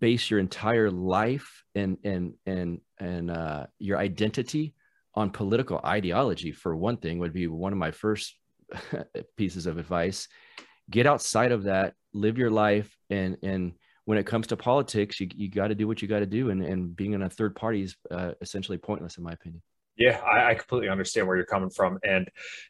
base 0.00 0.30
your 0.30 0.40
entire 0.40 0.90
life 0.90 1.64
and 1.74 1.98
and 2.04 2.34
and 2.46 2.80
and 2.98 3.30
uh, 3.30 3.66
your 3.78 3.98
identity 3.98 4.74
on 5.14 5.30
political 5.30 5.80
ideology. 5.84 6.52
For 6.52 6.76
one 6.76 6.98
thing, 6.98 7.18
would 7.18 7.32
be 7.32 7.46
one 7.46 7.72
of 7.72 7.78
my 7.78 7.90
first 7.90 8.34
pieces 9.36 9.66
of 9.66 9.78
advice. 9.78 10.28
Get 10.88 11.06
outside 11.06 11.52
of 11.52 11.64
that, 11.64 11.94
live 12.12 12.38
your 12.38 12.50
life, 12.50 12.96
and 13.10 13.36
and 13.42 13.72
when 14.04 14.18
it 14.18 14.26
comes 14.26 14.46
to 14.46 14.56
politics, 14.56 15.18
you, 15.20 15.28
you 15.34 15.50
got 15.50 15.68
to 15.68 15.74
do 15.74 15.88
what 15.88 16.00
you 16.00 16.06
got 16.06 16.20
to 16.20 16.26
do, 16.26 16.50
and, 16.50 16.62
and 16.62 16.94
being 16.94 17.12
in 17.12 17.22
a 17.22 17.28
third 17.28 17.56
party 17.56 17.82
is 17.82 17.96
uh, 18.10 18.32
essentially 18.40 18.78
pointless, 18.78 19.18
in 19.18 19.24
my 19.24 19.32
opinion. 19.32 19.62
Yeah, 19.96 20.20
I, 20.20 20.50
I, 20.50 20.54
completely 20.54 20.90
understand 20.90 21.26
where 21.26 21.36
you're 21.36 21.46
coming 21.46 21.70
from. 21.70 21.98
And 22.04 22.28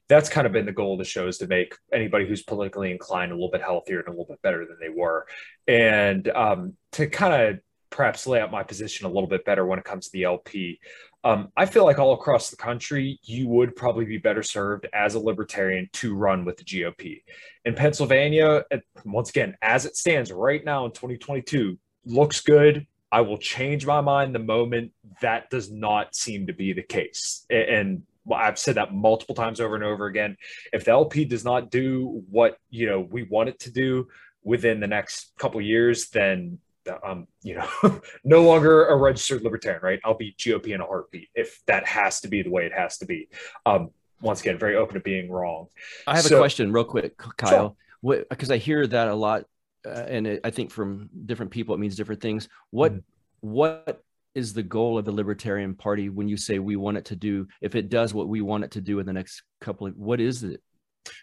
that's 0.09 0.29
kind 0.29 0.47
of 0.47 0.53
been 0.53 0.67
the 0.67 0.73
goal 0.73 0.93
of 0.93 0.99
the 0.99 1.05
show 1.05 1.27
is 1.27 1.39
to 1.39 1.49
make 1.49 1.75
anybody 1.93 2.27
who's 2.27 2.45
politically 2.45 2.93
inclined 2.93 3.33
a 3.33 3.35
little 3.35 3.51
bit 3.51 3.63
healthier 3.63 3.99
and 3.99 4.09
a 4.09 4.13
little 4.13 4.27
bit 4.27 4.41
better 4.43 4.65
than 4.65 4.77
they 4.81 4.89
were. 4.89 5.27
And 5.67 6.29
um, 6.29 6.75
to 6.93 7.09
kind 7.09 7.35
of 7.35 7.61
perhaps 7.91 8.27
lay 8.27 8.41
out 8.41 8.51
my 8.51 8.63
position 8.63 9.07
a 9.07 9.09
little 9.09 9.29
bit 9.29 9.45
better 9.45 9.67
when 9.67 9.79
it 9.79 9.85
comes 9.85 10.07
to 10.07 10.13
the 10.13 10.25
LP. 10.25 10.79
Um, 11.25 11.49
I 11.57 11.67
feel 11.67 11.85
like 11.85 11.99
all 11.99 12.13
across 12.13 12.51
the 12.51 12.57
country, 12.57 13.19
you 13.23 13.49
would 13.49 13.75
probably 13.75 14.05
be 14.05 14.19
better 14.19 14.43
served 14.43 14.87
as 14.93 15.15
a 15.15 15.21
libertarian 15.21 15.89
to 15.95 16.15
run 16.15 16.45
with 16.45 16.57
the 16.57 16.65
GOP. 16.65 17.23
In 17.65 17.75
Pennsylvania, 17.75 18.65
once 19.05 19.31
again, 19.31 19.57
as 19.63 19.87
it 19.87 19.97
stands 19.97 20.31
right 20.31 20.65
now 20.65 20.85
in 20.85 20.93
2022, 20.93 21.79
looks 22.05 22.41
good, 22.41 22.87
I 23.13 23.21
will 23.21 23.39
change 23.39 23.87
my 23.87 24.01
mind 24.01 24.35
the 24.35 24.41
moment 24.41 24.93
that 25.21 25.49
does 25.51 25.71
not 25.71 26.15
seem 26.15 26.49
to 26.49 26.53
be 26.53 26.73
the 26.73 26.83
case. 26.83 27.47
And 27.51 28.03
I've 28.33 28.59
said 28.59 28.75
that 28.75 28.93
multiple 28.93 29.35
times 29.35 29.61
over 29.61 29.75
and 29.75 29.85
over 29.85 30.07
again. 30.07 30.37
If 30.73 30.85
the 30.85 30.91
LP 30.91 31.25
does 31.25 31.45
not 31.45 31.71
do 31.71 32.25
what 32.29 32.59
you 32.71 32.87
know 32.87 33.01
we 33.01 33.23
want 33.23 33.49
it 33.49 33.61
to 33.61 33.71
do 33.71 34.09
within 34.43 34.81
the 34.81 34.87
next 34.87 35.33
couple 35.39 35.61
years, 35.61 36.09
then 36.11 36.59
um, 37.05 37.27
you 37.43 37.57
know, 37.57 38.01
no 38.25 38.43
longer 38.43 38.87
a 38.87 38.97
registered 38.97 39.43
libertarian, 39.43 39.83
right? 39.83 40.01
I'll 40.05 40.17
be 40.17 40.35
GOP 40.39 40.69
in 40.69 40.81
a 40.81 40.87
heartbeat 40.87 41.29
if 41.35 41.61
that 41.67 41.87
has 41.87 42.21
to 42.21 42.29
be 42.29 42.43
the 42.43 42.51
way 42.51 42.67
it 42.67 42.73
has 42.73 42.99
to 42.99 43.07
be. 43.07 43.29
Um, 43.65 43.91
once 44.21 44.41
again, 44.41 44.59
very 44.59 44.77
open 44.77 44.95
to 44.95 45.01
being 45.01 45.31
wrong. 45.31 45.67
I 46.07 46.17
have 46.17 46.25
so, 46.25 46.37
a 46.37 46.41
question, 46.41 46.73
real 46.73 46.85
quick, 46.85 47.17
Kyle, 47.37 47.77
because 48.03 48.51
I 48.51 48.57
hear 48.57 48.87
that 48.87 49.09
a 49.09 49.15
lot 49.15 49.45
uh, 49.87 50.07
and 50.09 50.27
it, 50.27 50.41
I 50.45 50.51
think 50.51 50.71
from 50.71 51.09
different 51.27 51.53
people 51.53 51.75
it 51.75 51.79
means 51.79 51.97
different 51.97 52.21
things. 52.21 52.49
What 52.71 52.93
mm-hmm. 52.93 53.49
what 53.49 54.03
is 54.35 54.53
the 54.53 54.63
goal 54.63 54.99
of 54.99 55.05
the 55.05 55.13
Libertarian 55.13 55.75
Party 55.75 56.09
when 56.11 56.29
you 56.29 56.37
say 56.37 56.59
we 56.59 56.77
want 56.77 56.97
it 56.97 57.07
to 57.07 57.17
do? 57.17 57.47
If 57.61 57.75
it 57.75 57.89
does 57.89 58.13
what 58.13 58.29
we 58.29 58.43
want 58.43 58.65
it 58.65 58.73
to 58.73 58.81
do 58.81 58.99
in 58.99 59.07
the 59.07 59.13
next 59.13 59.43
couple 59.61 59.87
of, 59.87 59.97
what 59.97 60.21
is 60.21 60.43
it? 60.43 60.61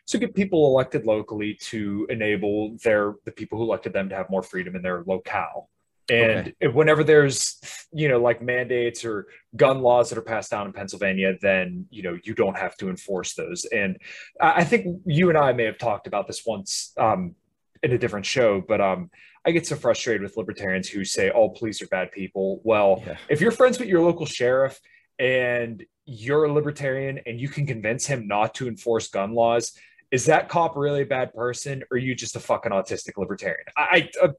So 0.05 0.17
get 0.17 0.33
people 0.33 0.65
elected 0.67 1.05
locally 1.05 1.57
to 1.61 2.07
enable 2.09 2.77
their 2.83 3.15
the 3.25 3.31
people 3.31 3.57
who 3.57 3.65
elected 3.65 3.93
them 3.93 4.09
to 4.09 4.15
have 4.15 4.29
more 4.29 4.43
freedom 4.43 4.75
in 4.75 4.81
their 4.81 5.03
locale. 5.05 5.69
And 6.09 6.53
okay. 6.61 6.67
whenever 6.67 7.03
there's, 7.03 7.59
you 7.93 8.09
know, 8.09 8.19
like 8.19 8.41
mandates 8.41 9.05
or 9.05 9.27
gun 9.55 9.81
laws 9.81 10.09
that 10.09 10.17
are 10.17 10.23
passed 10.23 10.51
down 10.51 10.67
in 10.67 10.73
Pennsylvania, 10.73 11.35
then, 11.41 11.85
you 11.91 12.03
know, 12.03 12.17
you 12.23 12.33
don't 12.33 12.57
have 12.57 12.75
to 12.77 12.89
enforce 12.89 13.35
those. 13.35 13.65
And 13.65 13.97
I 14.41 14.65
think 14.65 15.01
you 15.05 15.29
and 15.29 15.37
I 15.37 15.53
may 15.53 15.63
have 15.63 15.77
talked 15.77 16.07
about 16.07 16.27
this 16.27 16.43
once 16.45 16.91
um, 16.97 17.35
in 17.83 17.91
a 17.91 17.97
different 17.97 18.25
show, 18.25 18.61
but 18.67 18.81
um, 18.81 19.09
I 19.45 19.51
get 19.51 19.67
so 19.67 19.75
frustrated 19.75 20.21
with 20.21 20.37
libertarians 20.37 20.87
who 20.87 21.03
say 21.03 21.29
all 21.29 21.49
police 21.49 21.81
are 21.81 21.87
bad 21.87 22.11
people. 22.11 22.61
Well, 22.63 23.03
yeah. 23.05 23.17
if 23.29 23.41
you're 23.41 23.51
friends 23.51 23.77
with 23.77 23.89
your 23.89 24.01
local 24.01 24.25
sheriff 24.25 24.79
and 25.19 25.83
you're 26.05 26.45
a 26.45 26.51
libertarian 26.51 27.19
and 27.25 27.39
you 27.39 27.49
can 27.49 27.67
convince 27.67 28.05
him 28.05 28.27
not 28.27 28.55
to 28.55 28.67
enforce 28.67 29.09
gun 29.09 29.33
laws, 29.33 29.73
is 30.13 30.25
that 30.25 30.47
cop 30.47 30.77
really 30.77 31.01
a 31.01 31.05
bad 31.05 31.33
person 31.33 31.81
or 31.89 31.95
are 31.95 31.97
you 31.97 32.13
just 32.13 32.35
a 32.35 32.39
fucking 32.39 32.71
autistic 32.71 33.17
libertarian 33.17 33.65
i, 33.75 34.09
I 34.21 34.25
uh, 34.25 34.33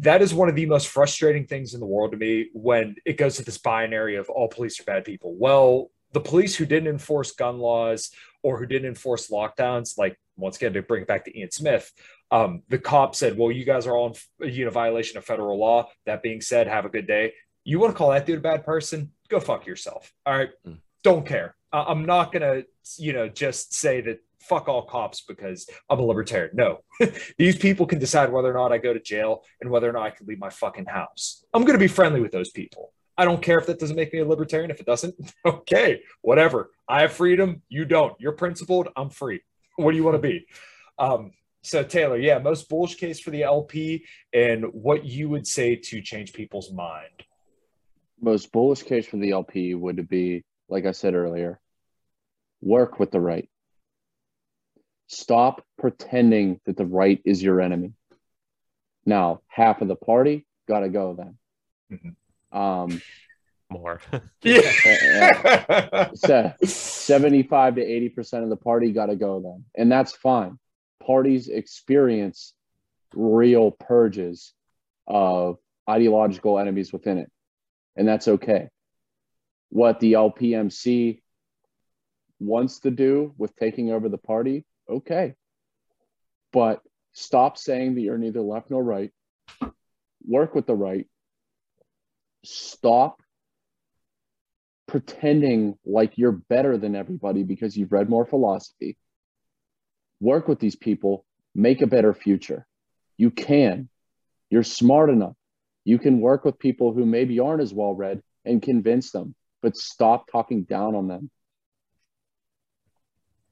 that 0.00 0.20
is 0.20 0.34
one 0.34 0.50
of 0.50 0.54
the 0.54 0.66
most 0.66 0.88
frustrating 0.88 1.46
things 1.46 1.72
in 1.72 1.80
the 1.80 1.86
world 1.86 2.12
to 2.12 2.18
me 2.18 2.50
when 2.52 2.96
it 3.06 3.16
goes 3.16 3.36
to 3.36 3.44
this 3.44 3.56
binary 3.56 4.16
of 4.16 4.28
all 4.28 4.48
police 4.48 4.78
are 4.78 4.84
bad 4.84 5.06
people 5.06 5.34
well 5.38 5.90
the 6.12 6.20
police 6.20 6.54
who 6.54 6.66
didn't 6.66 6.88
enforce 6.88 7.32
gun 7.32 7.58
laws 7.58 8.10
or 8.42 8.58
who 8.58 8.66
didn't 8.66 8.88
enforce 8.88 9.28
lockdowns 9.28 9.96
like 9.96 10.18
once 10.36 10.56
again 10.56 10.74
to 10.74 10.82
bring 10.82 11.02
it 11.02 11.08
back 11.08 11.24
to 11.24 11.36
ian 11.36 11.50
smith 11.50 11.92
um, 12.30 12.62
the 12.68 12.78
cop 12.78 13.14
said, 13.14 13.38
"Well, 13.38 13.52
you 13.52 13.64
guys 13.64 13.86
are 13.86 13.96
all 13.96 14.16
in 14.40 14.52
you 14.52 14.64
know 14.64 14.70
violation 14.70 15.18
of 15.18 15.24
federal 15.24 15.58
law." 15.58 15.88
That 16.06 16.22
being 16.22 16.40
said, 16.40 16.66
have 16.66 16.84
a 16.84 16.88
good 16.88 17.06
day. 17.06 17.34
You 17.64 17.78
want 17.78 17.92
to 17.92 17.98
call 17.98 18.10
that 18.10 18.26
dude 18.26 18.38
a 18.38 18.42
bad 18.42 18.64
person? 18.64 19.12
Go 19.28 19.40
fuck 19.40 19.66
yourself. 19.66 20.12
All 20.24 20.36
right, 20.36 20.50
mm. 20.66 20.78
don't 21.02 21.26
care. 21.26 21.56
Uh, 21.72 21.84
I'm 21.88 22.04
not 22.04 22.32
gonna 22.32 22.64
you 22.96 23.12
know 23.12 23.28
just 23.28 23.74
say 23.74 24.00
that 24.02 24.18
fuck 24.40 24.68
all 24.68 24.82
cops 24.82 25.22
because 25.22 25.68
I'm 25.90 25.98
a 25.98 26.02
libertarian. 26.02 26.50
No, 26.54 26.80
these 27.38 27.56
people 27.56 27.86
can 27.86 27.98
decide 27.98 28.32
whether 28.32 28.50
or 28.50 28.54
not 28.54 28.72
I 28.72 28.78
go 28.78 28.92
to 28.92 29.00
jail 29.00 29.42
and 29.60 29.70
whether 29.70 29.88
or 29.88 29.92
not 29.92 30.02
I 30.02 30.10
can 30.10 30.26
leave 30.26 30.38
my 30.38 30.50
fucking 30.50 30.86
house. 30.86 31.44
I'm 31.54 31.64
gonna 31.64 31.78
be 31.78 31.88
friendly 31.88 32.20
with 32.20 32.32
those 32.32 32.50
people. 32.50 32.92
I 33.18 33.24
don't 33.24 33.40
care 33.40 33.58
if 33.58 33.66
that 33.66 33.78
doesn't 33.78 33.96
make 33.96 34.12
me 34.12 34.18
a 34.18 34.26
libertarian. 34.26 34.70
If 34.70 34.80
it 34.80 34.86
doesn't, 34.86 35.14
okay, 35.46 36.02
whatever. 36.22 36.70
I 36.88 37.02
have 37.02 37.12
freedom. 37.12 37.62
You 37.68 37.84
don't. 37.84 38.14
You're 38.20 38.32
principled. 38.32 38.88
I'm 38.96 39.10
free. 39.10 39.40
What 39.76 39.92
do 39.92 39.96
you 39.96 40.04
want 40.04 40.16
to 40.16 40.28
be? 40.28 40.46
Um, 40.98 41.32
so 41.66 41.82
Taylor, 41.82 42.16
yeah, 42.16 42.38
most 42.38 42.68
bullish 42.68 42.94
case 42.94 43.18
for 43.18 43.30
the 43.30 43.42
LP 43.42 44.04
and 44.32 44.66
what 44.66 45.04
you 45.04 45.28
would 45.28 45.48
say 45.48 45.74
to 45.74 46.00
change 46.00 46.32
people's 46.32 46.72
mind. 46.72 47.24
Most 48.20 48.52
bullish 48.52 48.84
case 48.84 49.06
for 49.06 49.16
the 49.16 49.32
LP 49.32 49.74
would 49.74 50.08
be, 50.08 50.44
like 50.68 50.86
I 50.86 50.92
said 50.92 51.14
earlier, 51.14 51.58
work 52.60 53.00
with 53.00 53.10
the 53.10 53.20
right. 53.20 53.48
Stop 55.08 55.64
pretending 55.76 56.60
that 56.66 56.76
the 56.76 56.86
right 56.86 57.20
is 57.24 57.42
your 57.42 57.60
enemy. 57.60 57.94
Now, 59.04 59.40
half 59.48 59.82
of 59.82 59.88
the 59.88 59.96
party 59.96 60.46
got 60.68 60.80
to 60.80 60.88
go 60.88 61.14
then. 61.14 61.38
Mm-hmm. 61.92 62.56
Um, 62.56 63.02
More. 63.70 64.00
yeah. 64.42 66.10
75 66.14 67.74
to 67.74 67.80
80% 67.84 68.42
of 68.44 68.50
the 68.50 68.56
party 68.56 68.92
got 68.92 69.06
to 69.06 69.16
go 69.16 69.40
then. 69.40 69.64
And 69.74 69.90
that's 69.90 70.12
fine 70.12 70.60
parties 71.04 71.48
experience 71.48 72.54
real 73.14 73.70
purges 73.70 74.52
of 75.06 75.58
ideological 75.88 76.58
enemies 76.58 76.92
within 76.92 77.18
it. 77.18 77.30
And 77.96 78.06
that's 78.06 78.28
okay. 78.28 78.68
What 79.70 80.00
the 80.00 80.14
LPMC 80.14 81.20
wants 82.38 82.80
to 82.80 82.90
do 82.90 83.34
with 83.38 83.56
taking 83.56 83.90
over 83.90 84.08
the 84.08 84.18
party, 84.18 84.64
okay. 84.88 85.34
But 86.52 86.80
stop 87.12 87.56
saying 87.58 87.94
that 87.94 88.02
you're 88.02 88.18
neither 88.18 88.42
left 88.42 88.70
nor 88.70 88.82
right. 88.82 89.12
Work 90.26 90.54
with 90.54 90.66
the 90.66 90.74
right. 90.74 91.06
Stop 92.44 93.20
pretending 94.86 95.76
like 95.84 96.16
you're 96.16 96.32
better 96.32 96.78
than 96.78 96.94
everybody 96.94 97.42
because 97.42 97.76
you've 97.76 97.92
read 97.92 98.08
more 98.08 98.26
philosophy 98.26 98.96
work 100.20 100.48
with 100.48 100.58
these 100.58 100.76
people, 100.76 101.24
make 101.54 101.82
a 101.82 101.86
better 101.86 102.14
future. 102.14 102.66
You 103.16 103.30
can. 103.30 103.88
You're 104.50 104.62
smart 104.62 105.10
enough. 105.10 105.34
You 105.84 105.98
can 105.98 106.20
work 106.20 106.44
with 106.44 106.58
people 106.58 106.92
who 106.92 107.06
maybe 107.06 107.40
aren't 107.40 107.62
as 107.62 107.72
well 107.72 107.94
read 107.94 108.22
and 108.44 108.62
convince 108.62 109.10
them, 109.10 109.34
but 109.62 109.76
stop 109.76 110.30
talking 110.30 110.64
down 110.64 110.94
on 110.94 111.08
them. 111.08 111.30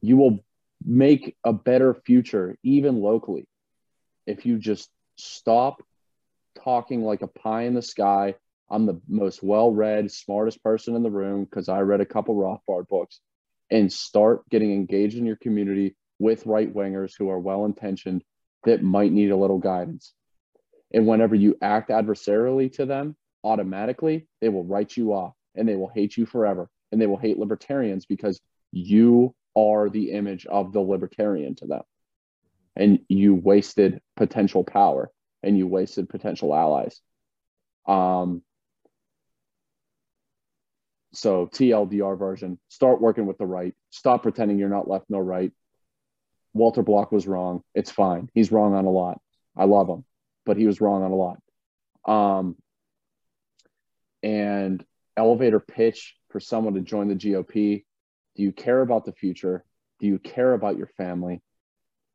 You 0.00 0.16
will 0.16 0.44
make 0.84 1.36
a 1.44 1.52
better 1.52 1.94
future, 1.94 2.56
even 2.62 3.00
locally, 3.00 3.46
if 4.26 4.44
you 4.44 4.58
just 4.58 4.90
stop 5.16 5.82
talking 6.62 7.02
like 7.02 7.22
a 7.22 7.26
pie 7.28 7.62
in 7.62 7.74
the 7.74 7.82
sky. 7.82 8.34
I'm 8.70 8.86
the 8.86 9.00
most 9.08 9.42
well 9.42 9.70
read, 9.70 10.10
smartest 10.10 10.62
person 10.62 10.94
in 10.96 11.02
the 11.02 11.10
room 11.10 11.44
because 11.44 11.68
I 11.68 11.80
read 11.80 12.00
a 12.00 12.06
couple 12.06 12.34
Rothbard 12.34 12.88
books 12.88 13.20
and 13.70 13.92
start 13.92 14.48
getting 14.50 14.72
engaged 14.72 15.16
in 15.16 15.26
your 15.26 15.36
community 15.36 15.96
with 16.18 16.46
right 16.46 16.72
wingers 16.72 17.14
who 17.18 17.30
are 17.30 17.38
well 17.38 17.64
intentioned 17.64 18.22
that 18.64 18.82
might 18.82 19.12
need 19.12 19.30
a 19.30 19.36
little 19.36 19.58
guidance. 19.58 20.14
And 20.92 21.06
whenever 21.06 21.34
you 21.34 21.56
act 21.60 21.90
adversarially 21.90 22.72
to 22.74 22.86
them, 22.86 23.16
automatically 23.42 24.26
they 24.40 24.48
will 24.48 24.64
write 24.64 24.96
you 24.96 25.12
off 25.12 25.34
and 25.54 25.68
they 25.68 25.76
will 25.76 25.88
hate 25.88 26.16
you 26.16 26.26
forever. 26.26 26.68
And 26.92 27.00
they 27.00 27.06
will 27.06 27.16
hate 27.16 27.38
libertarians 27.38 28.06
because 28.06 28.40
you 28.70 29.34
are 29.56 29.88
the 29.88 30.12
image 30.12 30.46
of 30.46 30.72
the 30.72 30.80
libertarian 30.80 31.54
to 31.56 31.66
them. 31.66 31.82
And 32.76 33.00
you 33.08 33.34
wasted 33.34 34.00
potential 34.16 34.64
power 34.64 35.10
and 35.42 35.58
you 35.58 35.66
wasted 35.66 36.08
potential 36.08 36.54
allies. 36.54 37.00
Um, 37.86 38.42
so 41.12 41.46
TLDR 41.46 42.18
version, 42.18 42.58
start 42.68 43.00
working 43.00 43.26
with 43.26 43.38
the 43.38 43.46
right. 43.46 43.74
Stop 43.90 44.22
pretending 44.22 44.58
you're 44.58 44.68
not 44.68 44.88
left, 44.88 45.06
nor 45.08 45.22
right. 45.22 45.52
Walter 46.55 46.82
Block 46.82 47.12
was 47.12 47.26
wrong. 47.26 47.62
It's 47.74 47.90
fine. 47.90 48.31
He's 48.32 48.52
wrong 48.52 48.74
on 48.74 48.86
a 48.86 48.90
lot. 48.90 49.20
I 49.56 49.64
love 49.64 49.89
him, 49.89 50.05
but 50.47 50.56
he 50.56 50.66
was 50.66 50.81
wrong 50.81 51.02
on 51.02 51.10
a 51.10 51.16
lot. 51.16 51.39
Um, 52.06 52.56
and 54.22 54.85
elevator 55.16 55.60
pitch 55.60 56.14
for 56.31 56.40
someone 56.40 56.74
to 56.74 56.81
join 56.81 57.09
the 57.09 57.14
GOP. 57.14 57.85
Do 58.36 58.43
you 58.43 58.52
care 58.52 58.81
about 58.81 59.05
the 59.05 59.12
future? 59.12 59.64
Do 60.01 60.06
you 60.06 60.18
care 60.18 60.55
about 60.55 60.78
your 60.78 60.89
family? 60.97 61.43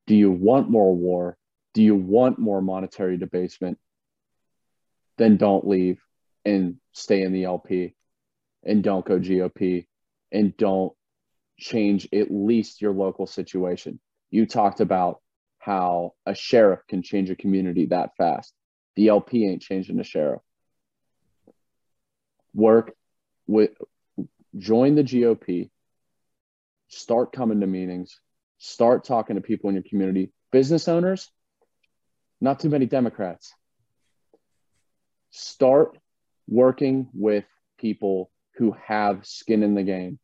Do 0.08 0.16
you 0.16 0.32
want 0.32 0.70
more 0.70 0.96
war? 0.96 1.38
Do 1.74 1.84
you 1.84 1.96
want 1.96 2.40
more 2.40 2.62
monetary 2.62 3.18
debasement? 3.18 3.78
Then 5.18 5.38
don't 5.38 5.68
leave 5.68 6.02
and 6.46 6.78
stay 6.94 7.22
in 7.22 7.34
the 7.34 7.44
LP 7.44 7.94
and 8.64 8.84
don't 8.84 9.06
go 9.06 9.20
GOP 9.20 9.86
and 10.32 10.56
don't 10.58 10.94
change 11.58 12.08
at 12.14 12.32
least 12.32 12.82
your 12.82 12.94
local 12.94 13.28
situation. 13.28 14.00
You 14.32 14.46
talked 14.46 14.80
about 14.80 15.22
how 15.58 16.14
a 16.26 16.34
sheriff 16.34 16.80
can 16.88 17.02
change 17.02 17.30
a 17.30 17.36
community 17.36 17.88
that 17.88 18.16
fast. 18.18 18.54
The 18.96 19.10
LP 19.10 19.46
ain't 19.46 19.62
changing 19.62 19.98
the 19.98 20.04
sheriff. 20.04 20.42
Work 22.54 22.96
with, 23.48 23.72
join 24.58 24.96
the 24.96 25.04
GOP, 25.04 25.70
start 26.88 27.32
coming 27.32 27.60
to 27.60 27.68
meetings, 27.68 28.20
start 28.58 29.04
talking 29.04 29.36
to 29.36 29.42
people 29.42 29.70
in 29.70 29.76
your 29.76 29.84
community. 29.84 30.32
Business 30.52 30.88
owners, 30.88 31.30
not 32.42 32.60
too 32.60 32.70
many 32.70 32.86
Democrats. 32.86 33.54
Start 35.32 35.98
working 36.48 37.08
with 37.14 37.46
people 37.78 38.32
who 38.56 38.76
have 38.86 39.26
skin 39.26 39.62
in 39.64 39.76
the 39.76 39.84
game. 39.84 40.20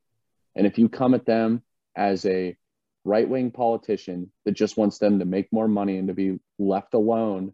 And 0.56 0.66
if 0.66 0.80
you 0.80 0.90
come 0.90 1.14
at 1.14 1.26
them 1.26 1.62
as 1.96 2.26
a 2.26 2.58
right 3.06 3.30
wing 3.30 3.52
politician 3.52 4.32
that 4.44 4.54
just 4.54 4.78
wants 4.78 4.98
them 4.98 5.20
to 5.20 5.26
make 5.26 5.54
more 5.54 5.68
money 5.68 5.98
and 5.98 6.10
to 6.10 6.14
be 6.14 6.40
left 6.60 6.94
alone 6.94 7.54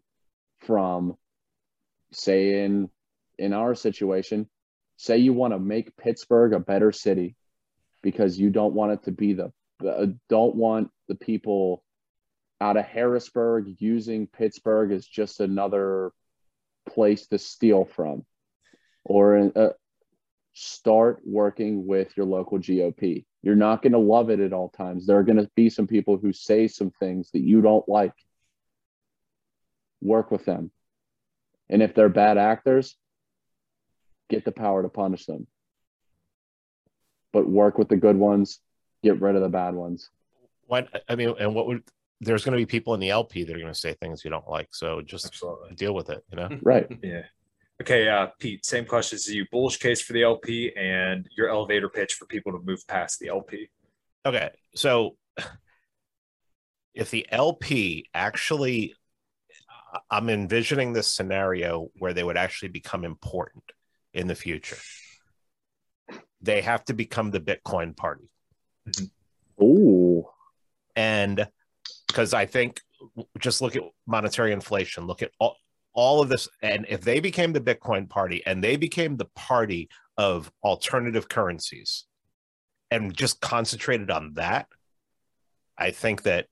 from, 0.60 1.16
say, 2.12 2.64
in, 2.64 2.88
in 3.38 3.52
our 3.52 3.74
situation, 3.74 4.48
say 4.96 5.18
you 5.18 5.32
want 5.32 5.52
to 5.52 5.58
make 5.58 5.96
Pittsburgh 5.96 6.54
a 6.54 6.58
better 6.58 6.90
city 6.90 7.36
because 8.02 8.38
you 8.38 8.50
don't 8.50 8.74
want 8.74 8.92
it 8.92 9.02
to 9.04 9.12
be 9.12 9.34
the, 9.34 9.52
the 9.78 10.18
don't 10.28 10.56
want 10.56 10.90
the 11.08 11.14
people 11.14 11.84
out 12.60 12.76
of 12.76 12.84
Harrisburg 12.84 13.66
using 13.78 14.26
Pittsburgh 14.26 14.92
as 14.92 15.06
just 15.06 15.40
another 15.40 16.12
place 16.88 17.26
to 17.28 17.38
steal 17.38 17.84
from 17.84 18.24
or 19.04 19.50
uh, 19.54 19.70
start 20.52 21.20
working 21.24 21.86
with 21.86 22.16
your 22.16 22.26
local 22.26 22.58
GOP. 22.58 23.24
You're 23.42 23.56
not 23.56 23.82
going 23.82 23.92
to 23.92 23.98
love 23.98 24.30
it 24.30 24.40
at 24.40 24.52
all 24.52 24.68
times. 24.68 25.06
There 25.06 25.18
are 25.18 25.24
going 25.24 25.38
to 25.38 25.50
be 25.56 25.70
some 25.70 25.86
people 25.86 26.16
who 26.16 26.32
say 26.32 26.68
some 26.68 26.90
things 27.00 27.30
that 27.32 27.40
you 27.40 27.60
don't 27.60 27.88
like. 27.88 28.12
Work 30.00 30.30
with 30.30 30.44
them. 30.44 30.70
And 31.68 31.82
if 31.82 31.94
they're 31.94 32.08
bad 32.08 32.38
actors, 32.38 32.96
get 34.28 34.44
the 34.44 34.52
power 34.52 34.82
to 34.82 34.88
punish 34.88 35.26
them. 35.26 35.46
But 37.32 37.48
work 37.48 37.78
with 37.78 37.88
the 37.88 37.96
good 37.96 38.16
ones, 38.16 38.60
get 39.02 39.20
rid 39.20 39.36
of 39.36 39.42
the 39.42 39.48
bad 39.48 39.74
ones. 39.74 40.10
What 40.66 40.88
I 41.08 41.16
mean, 41.16 41.34
and 41.38 41.54
what 41.54 41.66
would 41.66 41.82
there's 42.20 42.44
going 42.44 42.52
to 42.52 42.58
be 42.58 42.66
people 42.66 42.94
in 42.94 43.00
the 43.00 43.10
LP 43.10 43.42
that 43.44 43.54
are 43.54 43.58
going 43.58 43.72
to 43.72 43.78
say 43.78 43.94
things 43.94 44.24
you 44.24 44.30
don't 44.30 44.48
like. 44.48 44.68
So 44.72 45.00
just 45.00 45.26
Absolutely. 45.26 45.74
deal 45.74 45.92
with 45.92 46.08
it, 46.08 46.24
you 46.30 46.36
know? 46.36 46.48
Right. 46.62 46.86
yeah. 47.02 47.22
Okay, 47.82 48.06
uh, 48.06 48.28
Pete, 48.38 48.64
same 48.64 48.84
question 48.84 49.16
as 49.16 49.26
you. 49.26 49.44
Bullish 49.50 49.78
case 49.78 50.00
for 50.00 50.12
the 50.12 50.22
LP 50.22 50.72
and 50.76 51.28
your 51.36 51.48
elevator 51.48 51.88
pitch 51.88 52.14
for 52.14 52.26
people 52.26 52.52
to 52.52 52.60
move 52.60 52.86
past 52.86 53.18
the 53.18 53.26
LP. 53.26 53.70
Okay, 54.24 54.50
so 54.76 55.16
if 56.94 57.10
the 57.10 57.26
LP 57.32 58.08
actually, 58.14 58.94
I'm 60.08 60.30
envisioning 60.30 60.92
this 60.92 61.08
scenario 61.08 61.88
where 61.98 62.12
they 62.12 62.22
would 62.22 62.36
actually 62.36 62.68
become 62.68 63.04
important 63.04 63.64
in 64.14 64.28
the 64.28 64.36
future. 64.36 64.78
They 66.40 66.60
have 66.60 66.84
to 66.84 66.94
become 66.94 67.32
the 67.32 67.40
Bitcoin 67.40 67.96
party. 67.96 68.30
Mm-hmm. 68.88 69.64
Ooh. 69.64 70.28
And 70.94 71.48
because 72.06 72.32
I 72.32 72.46
think 72.46 72.80
just 73.40 73.60
look 73.60 73.74
at 73.74 73.82
monetary 74.06 74.52
inflation, 74.52 75.08
look 75.08 75.22
at 75.22 75.32
all, 75.40 75.56
all 75.94 76.20
of 76.20 76.28
this 76.28 76.48
and 76.62 76.86
if 76.88 77.02
they 77.02 77.20
became 77.20 77.52
the 77.52 77.60
bitcoin 77.60 78.08
party 78.08 78.42
and 78.46 78.62
they 78.62 78.76
became 78.76 79.16
the 79.16 79.28
party 79.36 79.88
of 80.16 80.50
alternative 80.62 81.28
currencies 81.28 82.04
and 82.90 83.14
just 83.14 83.40
concentrated 83.40 84.10
on 84.10 84.32
that 84.34 84.66
i 85.78 85.90
think 85.90 86.22
that 86.22 86.46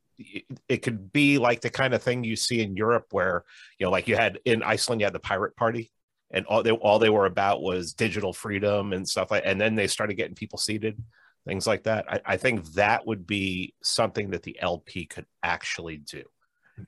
it 0.69 0.83
could 0.83 1.13
be 1.13 1.39
like 1.39 1.61
the 1.61 1.71
kind 1.71 1.95
of 1.95 2.03
thing 2.03 2.23
you 2.23 2.37
see 2.37 2.61
in 2.61 2.77
europe 2.77 3.07
where 3.11 3.45
you 3.79 3.87
know 3.87 3.91
like 3.91 4.09
you 4.09 4.17
had 4.17 4.39
in 4.45 4.63
iceland 4.63 5.01
you 5.01 5.07
had 5.07 5.15
the 5.15 5.21
pirate 5.21 5.57
party 5.57 5.91
and 6.31 6.47
all 6.47 6.63
they 6.63 6.71
all 6.71 6.99
they 6.99 7.11
were 7.11 7.27
about 7.27 7.63
was 7.63 7.95
digital 7.95 8.33
freedom 8.33 8.93
and 8.93 9.09
stuff 9.09 9.31
like 9.31 9.43
and 9.47 9.61
then 9.61 9.75
they 9.75 9.87
started 9.87 10.15
getting 10.15 10.35
people 10.35 10.59
seated 10.59 11.03
things 11.47 11.67
like 11.67 11.85
that. 11.85 12.05
I, 12.09 12.21
I 12.35 12.37
think 12.37 12.73
that 12.73 13.07
would 13.07 13.27
be 13.27 13.75
something 13.83 14.31
that 14.31 14.43
the 14.43 14.59
lp 14.61 15.07
could 15.07 15.27
actually 15.43 15.99
do 15.99 16.23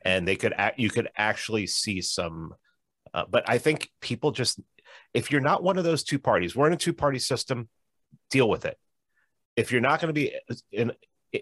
and 0.02 0.26
they 0.26 0.36
could 0.36 0.54
act, 0.56 0.78
you 0.78 0.90
could 0.90 1.08
actually 1.16 1.66
see 1.66 2.00
some 2.00 2.54
uh, 3.14 3.24
but 3.28 3.48
i 3.48 3.58
think 3.58 3.90
people 4.00 4.30
just 4.30 4.60
if 5.14 5.30
you're 5.30 5.40
not 5.40 5.62
one 5.62 5.78
of 5.78 5.84
those 5.84 6.02
two 6.02 6.18
parties 6.18 6.56
we're 6.56 6.66
in 6.66 6.72
a 6.72 6.76
two 6.76 6.92
party 6.92 7.18
system 7.18 7.68
deal 8.30 8.48
with 8.48 8.64
it. 8.64 8.76
If 9.56 9.70
you're 9.70 9.80
not 9.80 10.00
going 10.00 10.12
to 10.12 10.20
be 10.20 10.34
in 10.72 10.92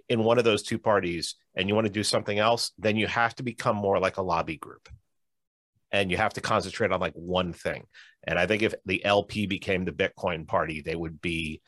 in 0.08 0.22
one 0.22 0.38
of 0.38 0.44
those 0.44 0.62
two 0.62 0.78
parties 0.78 1.34
and 1.56 1.68
you 1.68 1.74
want 1.74 1.84
to 1.84 1.92
do 1.92 2.04
something 2.04 2.38
else 2.38 2.70
then 2.78 2.94
you 2.94 3.08
have 3.08 3.34
to 3.34 3.42
become 3.42 3.74
more 3.74 3.98
like 3.98 4.18
a 4.18 4.22
lobby 4.22 4.56
group. 4.56 4.88
And 5.92 6.10
you 6.12 6.16
have 6.16 6.34
to 6.34 6.40
concentrate 6.40 6.92
on 6.92 7.00
like 7.00 7.14
one 7.14 7.52
thing. 7.52 7.86
And 8.24 8.38
i 8.38 8.46
think 8.46 8.62
if 8.62 8.74
the 8.86 9.04
lp 9.04 9.46
became 9.46 9.84
the 9.84 9.92
bitcoin 9.92 10.46
party 10.46 10.80
they 10.80 10.94
would 10.94 11.20
be 11.20 11.60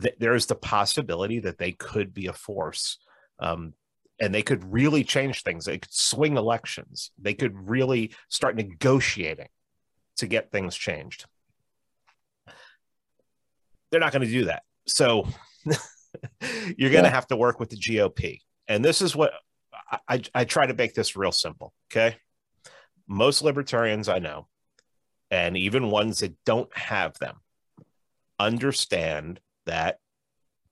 th- 0.00 0.16
there's 0.18 0.46
the 0.46 0.54
possibility 0.54 1.40
that 1.40 1.58
they 1.58 1.72
could 1.72 2.14
be 2.14 2.26
a 2.26 2.32
force 2.32 2.98
um, 3.38 3.74
and 4.20 4.34
they 4.34 4.42
could 4.42 4.72
really 4.72 5.04
change 5.04 5.42
things. 5.42 5.64
They 5.64 5.78
could 5.78 5.92
swing 5.92 6.36
elections. 6.36 7.10
They 7.20 7.34
could 7.34 7.68
really 7.68 8.14
start 8.28 8.56
negotiating 8.56 9.48
to 10.18 10.26
get 10.26 10.52
things 10.52 10.76
changed. 10.76 11.26
They're 13.90 14.00
not 14.00 14.12
going 14.12 14.26
to 14.26 14.32
do 14.32 14.46
that. 14.46 14.62
So 14.86 15.26
you're 15.64 16.90
going 16.90 17.04
to 17.04 17.08
yeah. 17.08 17.10
have 17.10 17.26
to 17.28 17.36
work 17.36 17.58
with 17.58 17.70
the 17.70 17.76
GOP. 17.76 18.40
And 18.68 18.84
this 18.84 19.02
is 19.02 19.16
what 19.16 19.32
I, 19.90 19.98
I, 20.08 20.22
I 20.34 20.44
try 20.44 20.66
to 20.66 20.74
make 20.74 20.94
this 20.94 21.16
real 21.16 21.32
simple. 21.32 21.72
Okay. 21.90 22.16
Most 23.06 23.42
libertarians 23.42 24.08
I 24.08 24.18
know, 24.18 24.46
and 25.30 25.56
even 25.56 25.90
ones 25.90 26.20
that 26.20 26.34
don't 26.46 26.74
have 26.76 27.18
them, 27.18 27.36
understand 28.38 29.40
that 29.66 29.98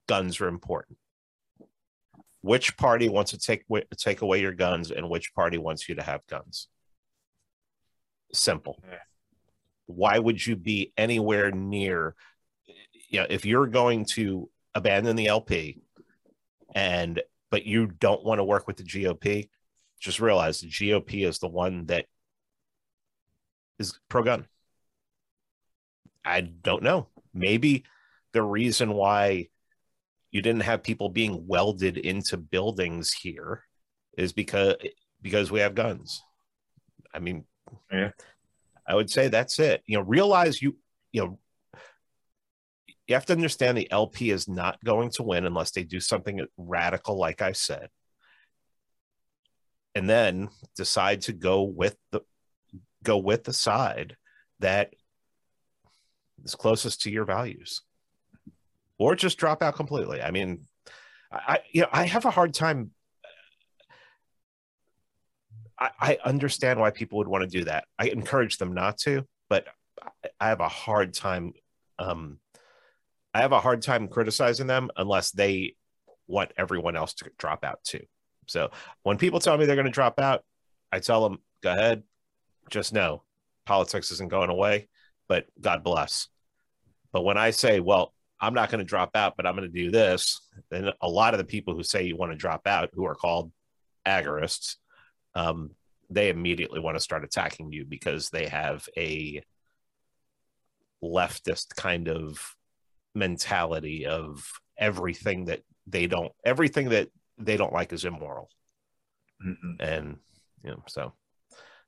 guns 0.07 0.41
are 0.41 0.49
important 0.49 0.99
which 2.43 2.77
party 2.77 3.09
wants 3.09 3.33
to 3.33 3.39
take 3.39 3.65
take 3.97 4.23
away 4.23 4.41
your 4.41 4.53
guns 4.53 4.91
and 4.91 5.09
which 5.09 5.35
party 5.35 5.59
wants 5.59 5.89
you 5.89 5.95
to 5.97 6.03
have 6.03 6.27
guns? 6.27 6.69
Simple. 8.33 8.83
Why 9.87 10.19
would 10.19 10.45
you 10.45 10.57
be 10.57 10.93
anywhere 10.97 11.51
near 11.51 12.15
you 13.09 13.21
know 13.21 13.27
if 13.29 13.45
you're 13.45 13.67
going 13.67 14.05
to 14.07 14.49
abandon 14.75 15.17
the 15.17 15.27
lp 15.27 15.83
and 16.75 17.21
but 17.51 17.67
you 17.67 17.87
don't 17.87 18.25
want 18.25 18.39
to 18.39 18.45
work 18.45 18.67
with 18.67 18.79
the 18.79 18.85
gop 18.85 19.49
just 20.01 20.19
realize 20.19 20.61
the 20.61 20.69
gop 20.69 21.29
is 21.29 21.39
the 21.39 21.49
one 21.49 21.87
that 21.87 22.07
is 23.79 23.99
pro-gun. 24.09 24.47
I 26.25 26.41
don't 26.41 26.83
know. 26.83 27.09
Maybe 27.35 27.85
the 28.33 28.43
reason 28.43 28.95
why 28.95 29.49
you 30.33 30.41
didn't 30.41 30.63
have 30.63 30.83
people 30.83 31.11
being 31.11 31.47
welded 31.47 31.99
into 31.99 32.37
buildings 32.39 33.13
here 33.13 33.65
is 34.17 34.33
because 34.33 34.77
because 35.21 35.53
we 35.53 35.61
have 35.61 35.75
guns. 35.75 36.23
I 37.15 37.21
mean 37.21 37.45
yeah. 37.93 38.11
I 38.89 38.95
would 38.95 39.11
say 39.11 39.29
that's 39.29 39.59
it. 39.59 39.83
You 39.87 39.99
know 39.99 40.05
realize 40.05 40.61
you 40.61 40.77
you 41.13 41.23
know 41.23 41.39
you 43.07 43.15
have 43.15 43.27
to 43.27 43.33
understand 43.35 43.77
the 43.77 43.91
lp 43.91 44.31
is 44.31 44.49
not 44.49 44.83
going 44.83 45.11
to 45.11 45.23
win 45.23 45.45
unless 45.45 45.73
they 45.73 45.83
do 45.83 46.01
something 46.01 46.45
radical 46.57 47.17
like 47.17 47.43
i 47.43 47.53
said. 47.53 47.89
And 49.95 50.09
then 50.09 50.49
decide 50.75 51.21
to 51.23 51.35
go 51.35 51.63
with 51.63 51.97
the 52.11 52.23
go 53.03 53.19
with 53.19 53.45
the 53.45 53.53
side 53.53 54.17
that 54.61 54.95
is 56.43 56.55
closest 56.55 57.03
to 57.03 57.11
your 57.11 57.27
values 57.27 57.83
or 59.03 59.17
just 59.17 59.39
drop 59.39 59.63
out 59.63 59.75
completely. 59.75 60.23
I 60.23 60.31
mean, 60.31 60.67
I, 61.33 61.61
you 61.73 61.83
know, 61.83 61.89
I 61.93 62.05
have 62.05 62.25
a 62.25 62.31
hard 62.31 62.55
time. 62.55 62.91
I, 65.79 66.19
understand 66.25 66.79
why 66.79 66.91
people 66.91 67.19
would 67.19 67.27
want 67.27 67.43
to 67.43 67.49
do 67.49 67.65
that. 67.65 67.87
I 67.99 68.07
encourage 68.07 68.59
them 68.59 68.73
not 68.73 68.99
to, 68.99 69.27
but 69.51 69.67
I 70.39 70.49
have 70.49 70.61
a 70.61 70.69
hard 70.69 71.13
time. 71.13 71.55
Um, 71.99 72.39
I 73.35 73.41
have 73.41 73.51
a 73.51 73.59
hard 73.59 73.83
time 73.83 74.07
criticizing 74.07 74.69
them 74.69 74.91
unless 74.97 75.33
they 75.33 75.75
want 76.29 76.53
everyone 76.57 76.95
else 76.95 77.15
to 77.15 77.31
drop 77.37 77.65
out 77.65 77.83
too. 77.83 78.05
So 78.47 78.71
when 79.03 79.19
people 79.19 79.41
tell 79.41 79.59
me 79.59 79.67
they're 79.67 79.75
going 79.75 79.87
to 79.87 79.91
drop 79.91 80.21
out, 80.21 80.45
I 80.93 81.01
tell 81.01 81.29
them, 81.29 81.39
go 81.65 81.73
ahead, 81.73 82.05
just 82.71 82.93
know 82.93 83.25
politics 83.67 84.13
isn't 84.13 84.31
going 84.31 84.51
away, 84.51 84.89
but 85.29 85.47
God 85.61 85.83
bless. 85.83 86.29
But 87.13 87.23
when 87.23 87.39
I 87.39 87.51
say, 87.51 87.81
well, 87.81 88.15
I'm 88.43 88.55
not 88.55 88.71
going 88.71 88.81
to 88.81 88.85
drop 88.85 89.15
out, 89.15 89.35
but 89.37 89.47
I'm 89.47 89.55
going 89.57 89.73
to 89.73 89.83
do 89.83 89.91
this, 89.93 90.41
then 90.69 90.91
a 91.01 91.09
lot 91.09 91.33
of 91.33 91.39
the 91.39 91.45
people 91.45 91.75
who 91.75 91.85
say 91.85 92.03
you 92.03 92.17
want 92.17 92.33
to 92.33 92.37
drop 92.37 92.67
out, 92.67 92.91
who 92.93 93.07
are 93.07 93.15
called 93.15 93.53
agorists, 94.05 94.77
um, 95.35 95.71
they 96.11 96.29
immediately 96.29 96.81
want 96.81 96.97
to 96.97 97.01
start 97.01 97.25
attacking 97.25 97.73
you 97.73 97.85
because 97.85 98.29
they 98.31 98.49
have 98.49 98.87
a 98.99 99.43
leftist 101.03 101.75
kind 101.77 102.09
of 102.09 102.55
mentality 103.15 104.07
of 104.07 104.53
everything 104.79 105.47
that 105.47 105.61
they 105.87 106.07
don't 106.07 106.33
everything 106.45 106.89
that 106.91 107.09
they 107.39 107.57
don't 107.57 107.73
like 107.73 107.93
is 107.93 108.05
immoral 108.05 108.49
Mhm. 109.45 109.77
and 109.81 110.17
you 110.65 110.71
know 110.71 110.83
so 110.87 111.13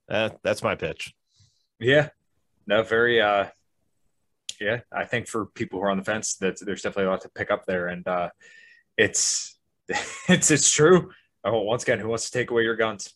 uh, 0.08 0.30
that's 0.42 0.62
my 0.62 0.74
pitch 0.74 1.14
Yeah. 1.78 2.08
No, 2.66 2.82
very 2.82 3.20
uh 3.20 3.46
yeah, 4.60 4.80
I 4.92 5.04
think 5.04 5.28
for 5.28 5.46
people 5.46 5.78
who 5.78 5.86
are 5.86 5.90
on 5.90 5.98
the 5.98 6.04
fence 6.04 6.36
that 6.36 6.58
there's 6.60 6.82
definitely 6.82 7.06
a 7.06 7.10
lot 7.10 7.22
to 7.22 7.28
pick 7.28 7.50
up 7.50 7.66
there 7.66 7.88
and 7.88 8.06
uh 8.06 8.30
it's 8.96 9.58
it's 10.28 10.50
it's 10.50 10.70
true. 10.70 11.10
Oh, 11.44 11.60
once 11.62 11.82
again, 11.82 11.98
who 11.98 12.08
wants 12.08 12.30
to 12.30 12.38
take 12.38 12.50
away 12.50 12.62
your 12.62 12.76
guns? 12.76 13.12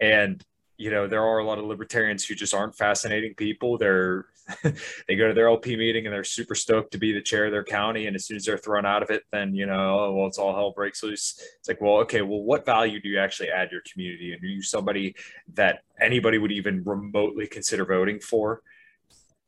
And 0.00 0.44
you 0.78 0.90
know, 0.90 1.06
there 1.06 1.22
are 1.22 1.38
a 1.38 1.44
lot 1.44 1.58
of 1.58 1.64
libertarians 1.64 2.24
who 2.24 2.34
just 2.34 2.54
aren't 2.54 2.76
fascinating 2.76 3.34
people. 3.34 3.78
They're 3.78 4.26
they 5.08 5.14
go 5.14 5.28
to 5.28 5.34
their 5.34 5.48
LP 5.48 5.76
meeting 5.76 6.06
and 6.06 6.12
they're 6.12 6.24
super 6.24 6.56
stoked 6.56 6.90
to 6.92 6.98
be 6.98 7.12
the 7.12 7.22
chair 7.22 7.46
of 7.46 7.52
their 7.52 7.62
county. 7.62 8.06
And 8.06 8.16
as 8.16 8.26
soon 8.26 8.36
as 8.36 8.44
they're 8.44 8.58
thrown 8.58 8.84
out 8.84 9.02
of 9.02 9.10
it, 9.10 9.22
then 9.30 9.54
you 9.54 9.66
know, 9.66 10.00
oh, 10.00 10.14
well, 10.14 10.26
it's 10.26 10.38
all 10.38 10.54
hell 10.54 10.72
breaks 10.72 11.02
loose. 11.02 11.40
It's 11.58 11.68
like, 11.68 11.80
well, 11.80 11.98
okay, 11.98 12.22
well, 12.22 12.42
what 12.42 12.66
value 12.66 13.00
do 13.00 13.08
you 13.08 13.18
actually 13.18 13.50
add 13.50 13.68
to 13.68 13.74
your 13.74 13.82
community? 13.90 14.32
And 14.32 14.42
are 14.42 14.46
you 14.46 14.62
somebody 14.62 15.14
that 15.54 15.82
anybody 16.00 16.38
would 16.38 16.52
even 16.52 16.82
remotely 16.84 17.46
consider 17.46 17.84
voting 17.84 18.18
for? 18.18 18.62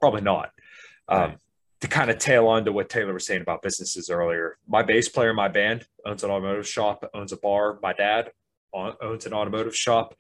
Probably 0.04 0.20
not. 0.20 0.50
Um, 1.08 1.18
Right. 1.18 1.38
to 1.80 1.88
kind 1.88 2.10
of 2.10 2.18
tail 2.18 2.46
on 2.46 2.66
to 2.66 2.72
what 2.72 2.90
Taylor 2.90 3.14
was 3.14 3.24
saying 3.26 3.40
about 3.40 3.62
businesses 3.62 4.10
earlier, 4.10 4.58
my 4.68 4.82
bass 4.82 5.08
player, 5.08 5.30
in 5.30 5.36
my 5.36 5.48
band 5.48 5.86
owns 6.04 6.22
an 6.22 6.30
automotive 6.30 6.68
shop, 6.68 7.08
owns 7.14 7.32
a 7.32 7.38
bar. 7.38 7.78
My 7.82 7.94
dad 7.94 8.30
own- 8.74 8.96
owns 9.00 9.24
an 9.24 9.32
automotive 9.32 9.74
shop. 9.74 10.14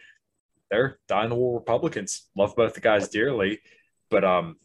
They're 0.70 0.98
dying 1.06 1.28
the 1.28 1.34
wool 1.34 1.52
Republicans. 1.52 2.30
Love 2.34 2.56
both 2.56 2.72
the 2.72 2.80
guys 2.80 3.10
dearly, 3.10 3.60
but 4.08 4.24
um, 4.24 4.56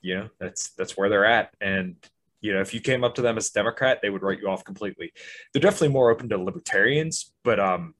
you 0.00 0.16
know 0.16 0.28
that's 0.40 0.70
that's 0.70 0.96
where 0.96 1.08
they're 1.08 1.24
at. 1.24 1.54
And 1.60 1.94
you 2.40 2.52
know, 2.52 2.60
if 2.60 2.74
you 2.74 2.80
came 2.80 3.04
up 3.04 3.14
to 3.14 3.22
them 3.22 3.36
as 3.38 3.50
a 3.50 3.52
Democrat, 3.52 4.00
they 4.02 4.10
would 4.10 4.22
write 4.22 4.40
you 4.40 4.48
off 4.48 4.64
completely. 4.64 5.12
They're 5.52 5.62
definitely 5.62 5.90
more 5.90 6.10
open 6.10 6.28
to 6.30 6.36
libertarians, 6.36 7.32
but 7.44 7.60
um, 7.60 7.94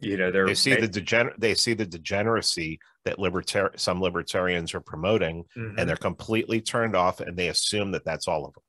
you 0.00 0.18
know, 0.18 0.30
they're 0.30 0.46
they 0.46 0.54
see 0.54 0.74
the 0.74 0.86
degener- 0.86 1.34
they 1.38 1.54
see 1.54 1.72
the 1.72 1.86
degeneracy 1.86 2.78
that 3.04 3.18
libertar- 3.18 3.78
some 3.78 4.00
libertarians 4.00 4.74
are 4.74 4.80
promoting 4.80 5.44
Mhm. 5.56 5.78
and 5.78 5.88
they're 5.88 5.96
completely 5.96 6.60
turned 6.60 6.94
off 6.94 7.20
and 7.20 7.36
they 7.36 7.48
assume 7.48 7.92
that 7.92 8.04
that's 8.04 8.28
all 8.28 8.44
of 8.44 8.54
them 8.54 8.62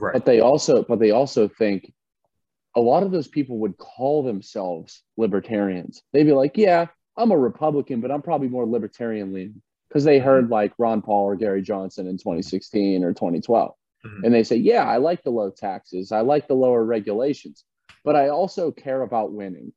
right. 0.00 0.12
But 0.12 0.26
they 0.26 0.40
also, 0.40 0.82
but 0.82 0.98
they 0.98 1.10
also 1.10 1.48
think 1.48 1.92
a 2.76 2.80
lot 2.80 3.02
of 3.02 3.10
those 3.10 3.26
people 3.26 3.58
would 3.58 3.76
call 3.78 4.22
themselves 4.22 5.02
libertarians. 5.16 6.02
They'd 6.12 6.24
be 6.24 6.32
like, 6.32 6.56
"Yeah, 6.56 6.86
I'm 7.16 7.32
a 7.32 7.38
Republican, 7.38 8.00
but 8.00 8.10
I'm 8.12 8.22
probably 8.22 8.48
more 8.48 8.66
libertarian 8.66 9.32
leaning," 9.32 9.62
because 9.88 10.04
they 10.04 10.20
heard 10.20 10.50
like 10.50 10.72
Ron 10.78 11.02
Paul 11.02 11.24
or 11.24 11.36
Gary 11.36 11.62
Johnson 11.62 12.06
in 12.06 12.16
2016 12.18 13.02
or 13.02 13.12
2012, 13.12 13.74
Mhm. 14.04 14.24
and 14.24 14.32
they 14.34 14.44
say, 14.44 14.56
"Yeah, 14.56 14.84
I 14.84 14.98
like 14.98 15.24
the 15.24 15.32
low 15.32 15.50
taxes, 15.50 16.12
I 16.12 16.20
like 16.20 16.46
the 16.46 16.54
lower 16.54 16.84
regulations, 16.84 17.64
but 18.04 18.14
I 18.14 18.28
also 18.28 18.70
care 18.70 19.02
about 19.02 19.32
winning." 19.32 19.72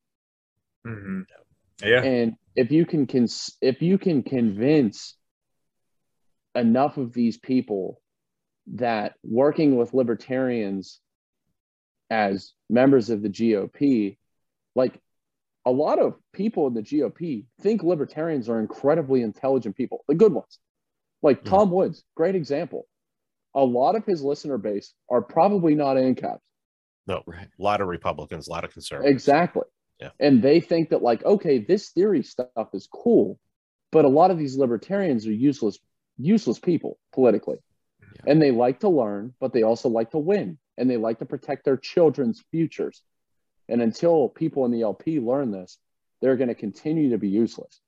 Mhm. 0.85 1.25
Yeah. 1.83 2.01
and 2.03 2.35
if 2.55 2.71
you 2.71 2.85
can 2.85 3.07
cons- 3.07 3.57
if 3.61 3.81
you 3.81 3.97
can 3.97 4.23
convince 4.23 5.15
enough 6.55 6.97
of 6.97 7.13
these 7.13 7.37
people 7.37 7.99
that 8.75 9.15
working 9.23 9.75
with 9.75 9.93
libertarians 9.93 10.99
as 12.09 12.53
members 12.69 13.09
of 13.09 13.21
the 13.21 13.29
GOP 13.29 14.17
like 14.75 14.99
a 15.65 15.71
lot 15.71 15.99
of 15.99 16.15
people 16.33 16.67
in 16.67 16.73
the 16.73 16.81
GOP 16.83 17.45
think 17.61 17.83
libertarians 17.83 18.49
are 18.49 18.59
incredibly 18.59 19.21
intelligent 19.21 19.75
people 19.75 20.03
the 20.07 20.15
good 20.15 20.33
ones 20.33 20.59
like. 21.21 21.43
Tom 21.43 21.71
Woods 21.71 22.03
great 22.15 22.35
example 22.35 22.85
a 23.55 23.63
lot 23.63 23.95
of 23.95 24.05
his 24.05 24.21
listener 24.23 24.57
base 24.57 24.93
are 25.09 25.21
probably 25.21 25.75
not 25.75 25.97
ANCAPs 25.97 26.39
no 27.07 27.23
Right. 27.25 27.47
a 27.59 27.63
lot 27.63 27.81
of 27.81 27.87
republicans 27.87 28.47
a 28.47 28.51
lot 28.51 28.63
of 28.63 28.71
conservatives 28.71 29.11
Exactly. 29.11 29.63
Yeah. 30.03 30.09
And 30.19 30.41
they 30.41 30.59
think 30.59 30.89
that 30.89 31.01
like, 31.01 31.23
okay, 31.23 31.59
this 31.59 31.89
theory 31.89 32.23
stuff 32.23 32.69
is 32.73 32.87
cool, 32.91 33.39
but 33.91 34.05
a 34.05 34.09
lot 34.09 34.31
of 34.31 34.37
these 34.37 34.57
libertarians 34.57 35.25
are 35.27 35.33
useless, 35.33 35.79
useless 36.17 36.59
people 36.59 36.99
politically. 37.13 37.57
Yeah. 38.01 38.31
And 38.31 38.41
they 38.41 38.51
like 38.51 38.81
to 38.81 38.89
learn, 38.89 39.33
but 39.39 39.53
they 39.53 39.63
also 39.63 39.89
like 39.89 40.11
to 40.11 40.17
win 40.17 40.57
and 40.77 40.89
they 40.89 40.97
like 40.97 41.19
to 41.19 41.25
protect 41.25 41.65
their 41.65 41.77
children's 41.77 42.43
futures. 42.51 43.01
And 43.69 43.81
until 43.81 44.27
people 44.27 44.65
in 44.65 44.71
the 44.71 44.81
LP 44.81 45.19
learn 45.19 45.51
this, 45.51 45.77
they're 46.21 46.37
going 46.37 46.49
to 46.49 46.55
continue 46.55 47.11
to 47.11 47.17
be 47.17 47.29
useless. 47.29 47.79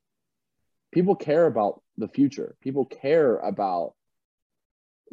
People 0.93 1.15
care 1.15 1.45
about 1.45 1.81
the 1.97 2.07
future. 2.07 2.55
People 2.61 2.85
care 2.85 3.37
about 3.37 3.93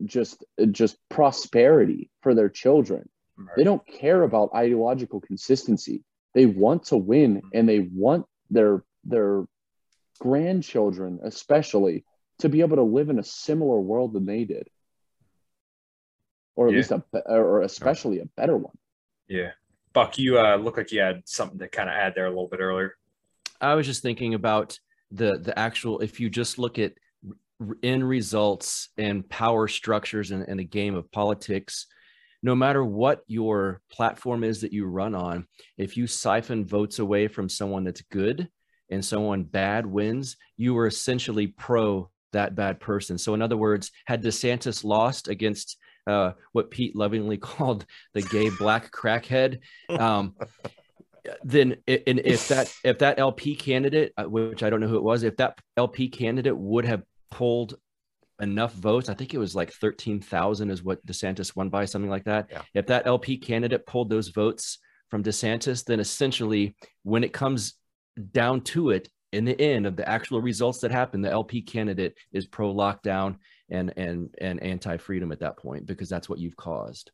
just 0.04 0.42
just 0.70 0.96
prosperity 1.10 2.10
for 2.22 2.34
their 2.34 2.48
children 2.48 3.08
they 3.56 3.64
don't 3.64 3.86
care 3.86 4.22
about 4.22 4.50
ideological 4.54 5.20
consistency 5.20 6.02
they 6.34 6.46
want 6.46 6.84
to 6.84 6.96
win 6.96 7.42
and 7.52 7.68
they 7.68 7.80
want 7.80 8.26
their 8.50 8.84
their 9.04 9.44
grandchildren 10.18 11.18
especially 11.24 12.04
to 12.38 12.48
be 12.48 12.60
able 12.60 12.76
to 12.76 12.82
live 12.82 13.10
in 13.10 13.18
a 13.18 13.24
similar 13.24 13.80
world 13.80 14.12
than 14.12 14.26
they 14.26 14.44
did 14.44 14.68
or 16.54 16.68
at 16.68 16.72
Yeah. 16.72 16.76
least 16.78 16.90
a 16.92 16.98
be- 17.12 17.20
or 17.26 17.62
especially 17.62 18.20
a 18.20 18.26
better 18.36 18.56
one 18.56 18.76
Yeah. 19.28 19.52
Buck, 19.92 20.18
you 20.18 20.38
uh, 20.38 20.56
look 20.56 20.78
like 20.78 20.90
you 20.90 21.00
had 21.00 21.22
something 21.28 21.58
to 21.58 21.68
kind 21.68 21.88
of 21.90 21.94
add 21.94 22.14
there 22.14 22.24
a 22.24 22.30
little 22.30 22.48
bit 22.48 22.60
earlier. 22.60 22.96
I 23.60 23.74
was 23.74 23.84
just 23.86 24.00
thinking 24.02 24.32
about 24.34 24.78
the 25.10 25.38
the 25.38 25.56
actual. 25.58 25.98
If 26.00 26.18
you 26.18 26.30
just 26.30 26.58
look 26.58 26.78
at 26.78 26.94
r- 27.60 27.76
end 27.82 28.08
results 28.08 28.88
and 28.96 29.28
power 29.28 29.68
structures 29.68 30.30
in, 30.30 30.44
in 30.44 30.58
a 30.60 30.64
game 30.64 30.94
of 30.94 31.12
politics, 31.12 31.86
no 32.42 32.54
matter 32.54 32.84
what 32.84 33.22
your 33.26 33.80
platform 33.90 34.42
is 34.44 34.60
that 34.60 34.72
you 34.72 34.86
run 34.86 35.14
on, 35.14 35.46
if 35.78 35.96
you 35.96 36.06
siphon 36.06 36.66
votes 36.66 36.98
away 36.98 37.28
from 37.28 37.48
someone 37.48 37.84
that's 37.84 38.02
good 38.02 38.48
and 38.90 39.04
someone 39.04 39.44
bad 39.44 39.86
wins, 39.86 40.36
you 40.56 40.76
are 40.76 40.86
essentially 40.86 41.46
pro 41.46 42.10
that 42.32 42.54
bad 42.54 42.80
person. 42.80 43.18
So, 43.18 43.34
in 43.34 43.42
other 43.42 43.56
words, 43.56 43.90
had 44.06 44.22
DeSantis 44.22 44.84
lost 44.84 45.28
against 45.28 45.78
uh, 46.06 46.32
what 46.52 46.70
Pete 46.70 46.96
lovingly 46.96 47.36
called 47.38 47.86
the 48.14 48.22
gay 48.22 48.50
black 48.50 48.90
crackhead, 48.90 49.60
um, 49.88 50.34
then 51.44 51.76
and 51.86 52.20
if 52.24 52.48
that 52.48 52.74
if 52.82 52.98
that 52.98 53.18
LP 53.18 53.54
candidate, 53.54 54.12
uh, 54.16 54.24
which 54.24 54.62
I 54.62 54.70
don't 54.70 54.80
know 54.80 54.88
who 54.88 54.96
it 54.96 55.04
was, 55.04 55.22
if 55.22 55.36
that 55.36 55.58
LP 55.76 56.08
candidate 56.08 56.56
would 56.56 56.84
have 56.84 57.02
pulled 57.30 57.76
enough 58.42 58.74
votes, 58.74 59.08
I 59.08 59.14
think 59.14 59.32
it 59.32 59.38
was 59.38 59.54
like 59.54 59.72
thirteen 59.72 60.20
thousand 60.20 60.70
is 60.70 60.82
what 60.82 61.04
DeSantis 61.06 61.56
won 61.56 61.68
by, 61.68 61.84
something 61.84 62.10
like 62.10 62.24
that. 62.24 62.48
Yeah. 62.50 62.62
If 62.74 62.86
that 62.86 63.06
LP 63.06 63.38
candidate 63.38 63.86
pulled 63.86 64.10
those 64.10 64.28
votes 64.28 64.78
from 65.08 65.22
DeSantis, 65.22 65.84
then 65.84 66.00
essentially 66.00 66.76
when 67.02 67.24
it 67.24 67.32
comes 67.32 67.74
down 68.32 68.60
to 68.62 68.90
it, 68.90 69.08
in 69.32 69.44
the 69.44 69.58
end 69.60 69.86
of 69.86 69.96
the 69.96 70.06
actual 70.06 70.42
results 70.42 70.80
that 70.80 70.90
happen, 70.90 71.22
the 71.22 71.30
LP 71.30 71.62
candidate 71.62 72.14
is 72.32 72.46
pro 72.46 72.72
lockdown 72.74 73.36
and 73.70 73.92
and 73.96 74.34
and 74.40 74.62
anti 74.62 74.96
freedom 74.98 75.32
at 75.32 75.40
that 75.40 75.56
point 75.56 75.86
because 75.86 76.08
that's 76.08 76.28
what 76.28 76.38
you've 76.38 76.56
caused. 76.56 77.10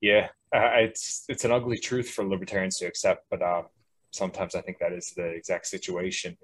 Yeah, 0.00 0.28
uh, 0.54 0.70
it's 0.74 1.24
it's 1.28 1.44
an 1.44 1.52
ugly 1.52 1.78
truth 1.78 2.10
for 2.10 2.26
libertarians 2.26 2.78
to 2.78 2.86
accept, 2.86 3.26
but 3.30 3.40
um, 3.42 3.66
sometimes 4.10 4.54
I 4.54 4.60
think 4.60 4.78
that 4.78 4.92
is 4.92 5.12
the 5.16 5.26
exact 5.26 5.66
situation 5.66 6.36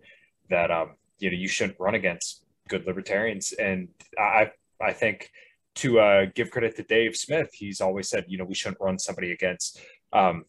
that 0.49 0.71
um, 0.71 0.95
you 1.19 1.31
know 1.31 1.37
you 1.37 1.49
shouldn't 1.49 1.81
run 1.81 1.97
against 1.97 2.45
good 2.69 2.87
libertarians, 2.87 3.53
and 3.53 3.89
I 4.19 4.51
I 4.81 4.93
think 4.93 5.31
to 5.77 6.01
uh, 6.01 6.27
give 6.35 6.51
credit 6.51 6.77
to 6.77 6.83
Dave 6.83 7.17
Smith, 7.17 7.51
he's 7.53 7.81
always 7.81 8.09
said 8.09 8.25
you 8.29 8.39
know 8.39 8.45
we 8.45 8.55
shouldn't 8.55 8.81
run 8.81 8.99
somebody 8.99 9.33
against 9.33 9.81
um, 10.13 10.45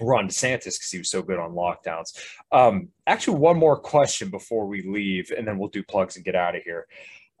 Ron 0.00 0.28
DeSantis 0.28 0.76
because 0.76 0.90
he 0.90 0.98
was 0.98 1.10
so 1.10 1.22
good 1.22 1.38
on 1.38 1.52
lockdowns. 1.52 2.16
Um, 2.50 2.88
actually, 3.06 3.38
one 3.38 3.58
more 3.58 3.76
question 3.76 4.30
before 4.30 4.66
we 4.66 4.82
leave, 4.82 5.30
and 5.36 5.46
then 5.46 5.58
we'll 5.58 5.68
do 5.68 5.82
plugs 5.82 6.16
and 6.16 6.24
get 6.24 6.34
out 6.34 6.56
of 6.56 6.62
here. 6.62 6.86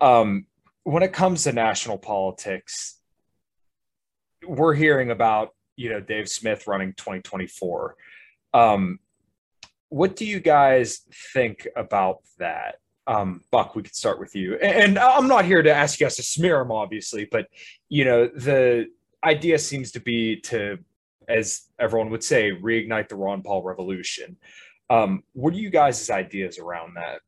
Um, 0.00 0.46
when 0.84 1.02
it 1.02 1.12
comes 1.12 1.44
to 1.44 1.52
national 1.52 1.98
politics, 1.98 2.98
we're 4.44 4.74
hearing 4.74 5.12
about 5.12 5.50
you 5.76 5.90
know, 5.90 6.00
Dave 6.00 6.28
Smith 6.28 6.66
running 6.66 6.92
2024. 6.94 7.96
Um, 8.54 8.98
what 9.88 10.16
do 10.16 10.24
you 10.24 10.40
guys 10.40 11.00
think 11.32 11.66
about 11.76 12.18
that? 12.38 12.76
Um, 13.06 13.42
Buck, 13.50 13.74
we 13.74 13.82
could 13.82 13.96
start 13.96 14.20
with 14.20 14.34
you. 14.34 14.56
And, 14.56 14.98
I'm 14.98 15.26
not 15.26 15.44
here 15.44 15.62
to 15.62 15.74
ask 15.74 15.98
you 15.98 16.04
guys 16.06 16.16
to 16.16 16.22
smear 16.22 16.60
him, 16.60 16.70
obviously, 16.70 17.26
but 17.30 17.48
you 17.88 18.04
know, 18.04 18.28
the 18.28 18.86
idea 19.24 19.58
seems 19.58 19.92
to 19.92 20.00
be 20.00 20.36
to, 20.42 20.78
as 21.28 21.62
everyone 21.78 22.10
would 22.10 22.24
say, 22.24 22.52
reignite 22.52 23.08
the 23.08 23.16
Ron 23.16 23.42
Paul 23.42 23.62
revolution. 23.62 24.36
Um, 24.90 25.22
what 25.32 25.54
are 25.54 25.58
you 25.58 25.70
guys' 25.70 26.10
ideas 26.10 26.58
around 26.58 26.94
that? 26.94 27.20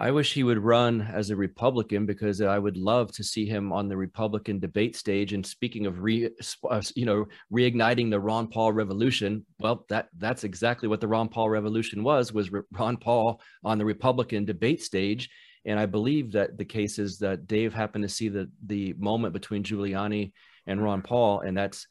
I 0.00 0.10
wish 0.12 0.32
he 0.32 0.44
would 0.44 0.64
run 0.64 1.02
as 1.02 1.28
a 1.28 1.36
Republican 1.36 2.06
because 2.06 2.40
I 2.40 2.58
would 2.58 2.78
love 2.78 3.12
to 3.12 3.22
see 3.22 3.44
him 3.44 3.70
on 3.70 3.86
the 3.86 3.98
Republican 3.98 4.58
debate 4.58 4.96
stage. 4.96 5.34
And 5.34 5.44
speaking 5.44 5.84
of 5.84 6.00
re, 6.00 6.30
uh, 6.70 6.82
you 6.94 7.04
know, 7.04 7.26
reigniting 7.52 8.10
the 8.10 8.18
Ron 8.18 8.48
Paul 8.48 8.72
revolution, 8.72 9.44
well, 9.58 9.84
that 9.90 10.08
that's 10.16 10.44
exactly 10.44 10.88
what 10.88 11.02
the 11.02 11.08
Ron 11.08 11.28
Paul 11.28 11.50
revolution 11.50 12.02
was 12.02 12.32
was 12.32 12.50
Ron 12.72 12.96
Paul 12.96 13.42
on 13.62 13.76
the 13.76 13.84
Republican 13.84 14.46
debate 14.46 14.82
stage. 14.82 15.28
And 15.66 15.78
I 15.78 15.84
believe 15.84 16.32
that 16.32 16.56
the 16.56 16.64
case 16.64 16.98
is 16.98 17.18
that 17.18 17.46
Dave 17.46 17.74
happened 17.74 18.04
to 18.04 18.08
see 18.08 18.30
the 18.30 18.50
the 18.64 18.94
moment 18.94 19.34
between 19.34 19.64
Giuliani 19.64 20.32
and 20.66 20.82
Ron 20.82 21.02
Paul, 21.02 21.40
and 21.40 21.54
that's 21.54 21.86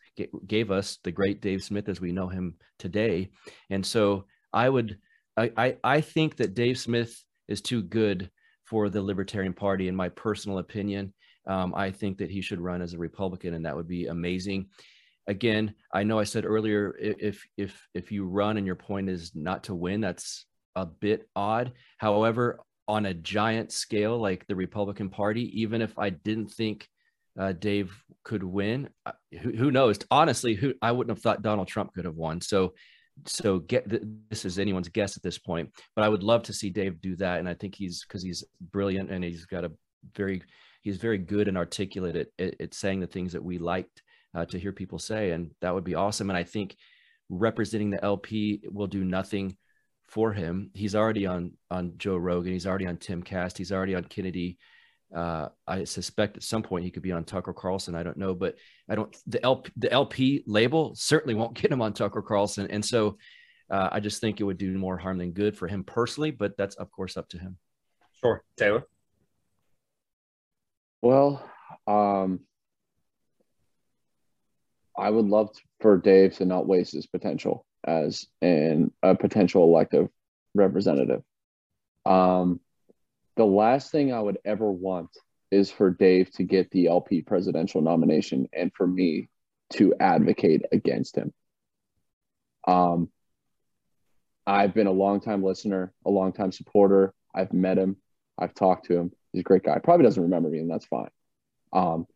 gave 0.47 0.71
us 0.71 0.97
the 1.03 1.11
great 1.11 1.43
Dave 1.43 1.61
Smith 1.61 1.87
as 1.87 2.01
we 2.01 2.11
know 2.11 2.27
him 2.27 2.55
today. 2.79 3.29
And 3.69 3.85
so 3.85 4.25
I 4.51 4.67
would, 4.67 4.97
I 5.37 5.51
I, 5.55 5.77
I 5.83 6.01
think 6.01 6.37
that 6.37 6.55
Dave 6.55 6.79
Smith 6.79 7.23
is 7.49 7.61
too 7.61 7.81
good 7.81 8.29
for 8.65 8.89
the 8.89 9.01
Libertarian 9.01 9.53
Party, 9.53 9.89
in 9.89 9.95
my 9.95 10.07
personal 10.09 10.59
opinion. 10.59 11.13
Um, 11.47 11.73
I 11.75 11.91
think 11.91 12.19
that 12.19 12.29
he 12.29 12.41
should 12.41 12.61
run 12.61 12.81
as 12.81 12.93
a 12.93 12.97
Republican, 12.99 13.55
and 13.55 13.65
that 13.65 13.75
would 13.75 13.87
be 13.87 14.05
amazing. 14.07 14.67
Again, 15.27 15.73
I 15.93 16.03
know 16.03 16.19
I 16.19 16.23
said 16.23 16.45
earlier 16.45 16.95
if 16.99 17.45
if 17.57 17.87
if 17.93 18.11
you 18.11 18.25
run 18.25 18.57
and 18.57 18.65
your 18.65 18.75
point 18.75 19.09
is 19.09 19.31
not 19.35 19.65
to 19.65 19.75
win, 19.75 19.99
that's 19.99 20.45
a 20.75 20.85
bit 20.85 21.27
odd. 21.35 21.73
However, 21.97 22.59
on 22.87 23.05
a 23.05 23.13
giant 23.13 23.71
scale 23.71 24.17
like 24.19 24.47
the 24.47 24.55
Republican 24.55 25.09
Party, 25.09 25.61
even 25.61 25.81
if 25.81 25.97
I 25.97 26.09
didn't 26.09 26.51
think 26.51 26.87
uh, 27.39 27.53
Dave 27.53 27.95
could 28.23 28.43
win, 28.43 28.89
who, 29.41 29.51
who 29.51 29.71
knows? 29.71 29.99
Honestly, 30.09 30.55
who 30.55 30.73
I 30.81 30.91
wouldn't 30.91 31.15
have 31.15 31.21
thought 31.21 31.41
Donald 31.41 31.67
Trump 31.67 31.93
could 31.93 32.05
have 32.05 32.15
won. 32.15 32.41
So 32.41 32.73
so 33.25 33.59
get 33.59 33.85
this 34.29 34.45
is 34.45 34.59
anyone's 34.59 34.89
guess 34.89 35.17
at 35.17 35.23
this 35.23 35.37
point 35.37 35.69
but 35.95 36.03
i 36.03 36.09
would 36.09 36.23
love 36.23 36.43
to 36.43 36.53
see 36.53 36.69
dave 36.69 37.01
do 37.01 37.15
that 37.15 37.39
and 37.39 37.49
i 37.49 37.53
think 37.53 37.75
he's 37.75 38.03
because 38.03 38.23
he's 38.23 38.43
brilliant 38.71 39.09
and 39.09 39.23
he's 39.23 39.45
got 39.45 39.65
a 39.65 39.71
very 40.15 40.41
he's 40.81 40.97
very 40.97 41.17
good 41.17 41.47
and 41.47 41.57
articulate 41.57 42.15
at, 42.15 42.27
at, 42.37 42.61
at 42.61 42.73
saying 42.73 42.99
the 42.99 43.07
things 43.07 43.33
that 43.33 43.43
we 43.43 43.57
liked 43.57 44.01
uh, 44.35 44.45
to 44.45 44.59
hear 44.59 44.71
people 44.71 44.99
say 44.99 45.31
and 45.31 45.51
that 45.61 45.73
would 45.73 45.83
be 45.83 45.95
awesome 45.95 46.29
and 46.29 46.37
i 46.37 46.43
think 46.43 46.75
representing 47.29 47.89
the 47.89 48.03
lp 48.03 48.61
will 48.71 48.87
do 48.87 49.03
nothing 49.03 49.55
for 50.07 50.33
him 50.33 50.71
he's 50.73 50.95
already 50.95 51.25
on 51.25 51.51
on 51.69 51.93
joe 51.97 52.17
rogan 52.17 52.53
he's 52.53 52.65
already 52.65 52.87
on 52.87 52.97
Timcast. 52.97 53.57
he's 53.57 53.71
already 53.71 53.95
on 53.95 54.03
kennedy 54.03 54.57
uh, 55.15 55.49
I 55.67 55.83
suspect 55.85 56.37
at 56.37 56.43
some 56.43 56.61
point 56.61 56.85
he 56.85 56.91
could 56.91 57.03
be 57.03 57.11
on 57.11 57.23
Tucker 57.23 57.53
Carlson. 57.53 57.95
I 57.95 58.03
don't 58.03 58.17
know, 58.17 58.35
but 58.35 58.55
I 58.89 58.95
don't. 58.95 59.15
The 59.27 59.43
LP, 59.43 59.71
the 59.77 59.91
LP 59.91 60.43
label 60.45 60.93
certainly 60.95 61.35
won't 61.35 61.53
get 61.59 61.71
him 61.71 61.81
on 61.81 61.93
Tucker 61.93 62.21
Carlson, 62.21 62.67
and 62.69 62.83
so 62.83 63.17
uh, 63.71 63.89
I 63.91 63.99
just 63.99 64.21
think 64.21 64.39
it 64.39 64.43
would 64.43 64.57
do 64.57 64.77
more 64.77 64.97
harm 64.97 65.17
than 65.17 65.31
good 65.31 65.57
for 65.57 65.67
him 65.67 65.83
personally. 65.83 66.31
But 66.31 66.57
that's 66.57 66.75
of 66.75 66.91
course 66.91 67.17
up 67.17 67.29
to 67.29 67.39
him. 67.39 67.57
Sure, 68.21 68.43
Taylor. 68.57 68.83
Well, 71.01 71.43
um, 71.87 72.41
I 74.97 75.09
would 75.09 75.25
love 75.25 75.53
to, 75.53 75.61
for 75.79 75.97
Dave 75.97 76.35
to 76.37 76.45
not 76.45 76.67
waste 76.67 76.93
his 76.93 77.07
potential 77.07 77.65
as 77.85 78.27
an 78.41 78.91
a 79.01 79.15
potential 79.15 79.63
elective 79.63 80.09
representative. 80.53 81.23
Um, 82.05 82.59
the 83.39 83.45
last 83.45 83.89
thing 83.89 84.11
I 84.11 84.19
would 84.19 84.37
ever 84.43 84.69
want 84.69 85.11
is 85.49 85.71
for 85.71 85.91
Dave 85.91 86.29
to 86.31 86.43
get 86.43 86.69
the 86.71 86.87
LP 86.87 87.21
presidential 87.21 87.81
nomination 87.81 88.49
and 88.51 88.69
for 88.73 88.85
me 88.85 89.29
to 89.75 89.95
advocate 89.97 90.63
against 90.73 91.15
him. 91.15 91.31
Um, 92.67 93.07
I've 94.45 94.73
been 94.73 94.87
a 94.87 94.91
long 94.91 95.21
time 95.21 95.41
listener, 95.41 95.93
a 96.05 96.09
long 96.09 96.33
time 96.33 96.51
supporter. 96.51 97.13
I've 97.33 97.53
met 97.53 97.77
him, 97.77 97.95
I've 98.37 98.53
talked 98.53 98.87
to 98.87 98.97
him. 98.97 99.13
He's 99.31 99.39
a 99.39 99.43
great 99.43 99.63
guy. 99.63 99.79
Probably 99.79 100.03
doesn't 100.03 100.21
remember 100.21 100.49
me, 100.49 100.59
and 100.59 100.69
that's 100.69 100.85
fine. 100.85 101.09
Um, 101.71 102.07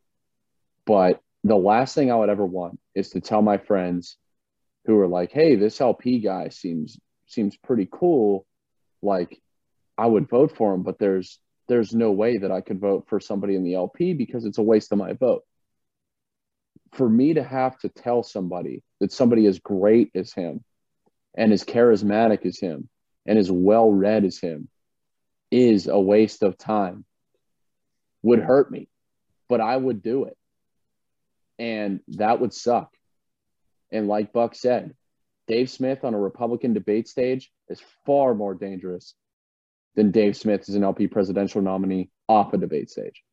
but 0.86 1.22
the 1.46 1.56
last 1.56 1.96
thing 1.96 2.12
I 2.12 2.16
would 2.16 2.30
ever 2.30 2.46
want 2.46 2.82
is 2.96 3.12
to 3.12 3.22
tell 3.22 3.42
my 3.42 3.60
friends 3.60 4.18
who 4.86 5.00
are 5.00 5.08
like, 5.08 5.32
"Hey, 5.32 5.56
this 5.56 5.80
LP 5.80 6.20
guy 6.20 6.50
seems 6.50 7.00
seems 7.28 7.56
pretty 7.56 7.88
cool. 7.90 8.46
Like, 9.02 9.42
I 9.98 10.08
would 10.08 10.30
vote 10.30 10.56
for 10.56 10.74
him, 10.74 10.84
but 10.84 11.00
there's 11.00 11.40
there's 11.68 11.94
no 11.94 12.12
way 12.12 12.38
that 12.38 12.52
I 12.52 12.62
could 12.62 12.80
vote 12.80 13.06
for 13.08 13.20
somebody 13.20 13.56
in 13.56 13.64
the 13.64 13.76
LP 13.76 14.14
because 14.14 14.46
it's 14.46 14.58
a 14.58 14.64
waste 14.64 14.92
of 14.92 14.98
my 14.98 15.14
vote. 15.14 15.44
For 16.92 17.10
me 17.10 17.36
to 17.36 17.44
have 17.44 17.78
to 17.80 17.90
tell 17.90 18.22
somebody 18.22 18.84
that 19.00 19.12
somebody 19.12 19.46
as 19.46 19.60
great 19.60 20.12
as 20.14 20.34
him 20.34 20.64
and 21.36 21.54
as 21.54 21.64
charismatic 21.64 22.46
as 22.46 22.60
him 22.60 22.90
and 23.26 23.40
as 23.40 23.50
well 23.50 23.90
read 23.90 24.26
as 24.26 24.40
him 24.40 24.68
is 25.52 25.88
a 25.88 26.00
waste 26.00 26.44
of 26.44 26.58
time 26.58 27.06
would 28.24 28.40
hurt 28.40 28.72
me, 28.72 28.90
but 29.48 29.62
I 29.62 29.76
would 29.76 30.04
do 30.04 30.26
it. 30.26 30.38
And 31.58 32.02
that 32.10 32.40
would 32.40 32.54
suck. 32.54 32.92
And 33.92 34.08
like 34.08 34.34
Buck 34.34 34.56
said, 34.56 34.96
Dave 35.48 35.70
Smith 35.70 36.04
on 36.04 36.14
a 36.14 36.20
Republican 36.20 36.74
debate 36.74 37.08
stage 37.08 37.52
is 37.70 37.82
far 38.06 38.34
more 38.34 38.54
dangerous 38.54 39.14
than 39.96 40.12
Dave 40.12 40.36
Smith 40.36 40.68
as 40.68 40.76
an 40.76 40.84
LP 40.84 41.08
presidential 41.08 41.62
nominee 41.62 42.10
off 42.28 42.54
a 42.54 42.58
debate 42.58 42.90
stage. 42.90 43.24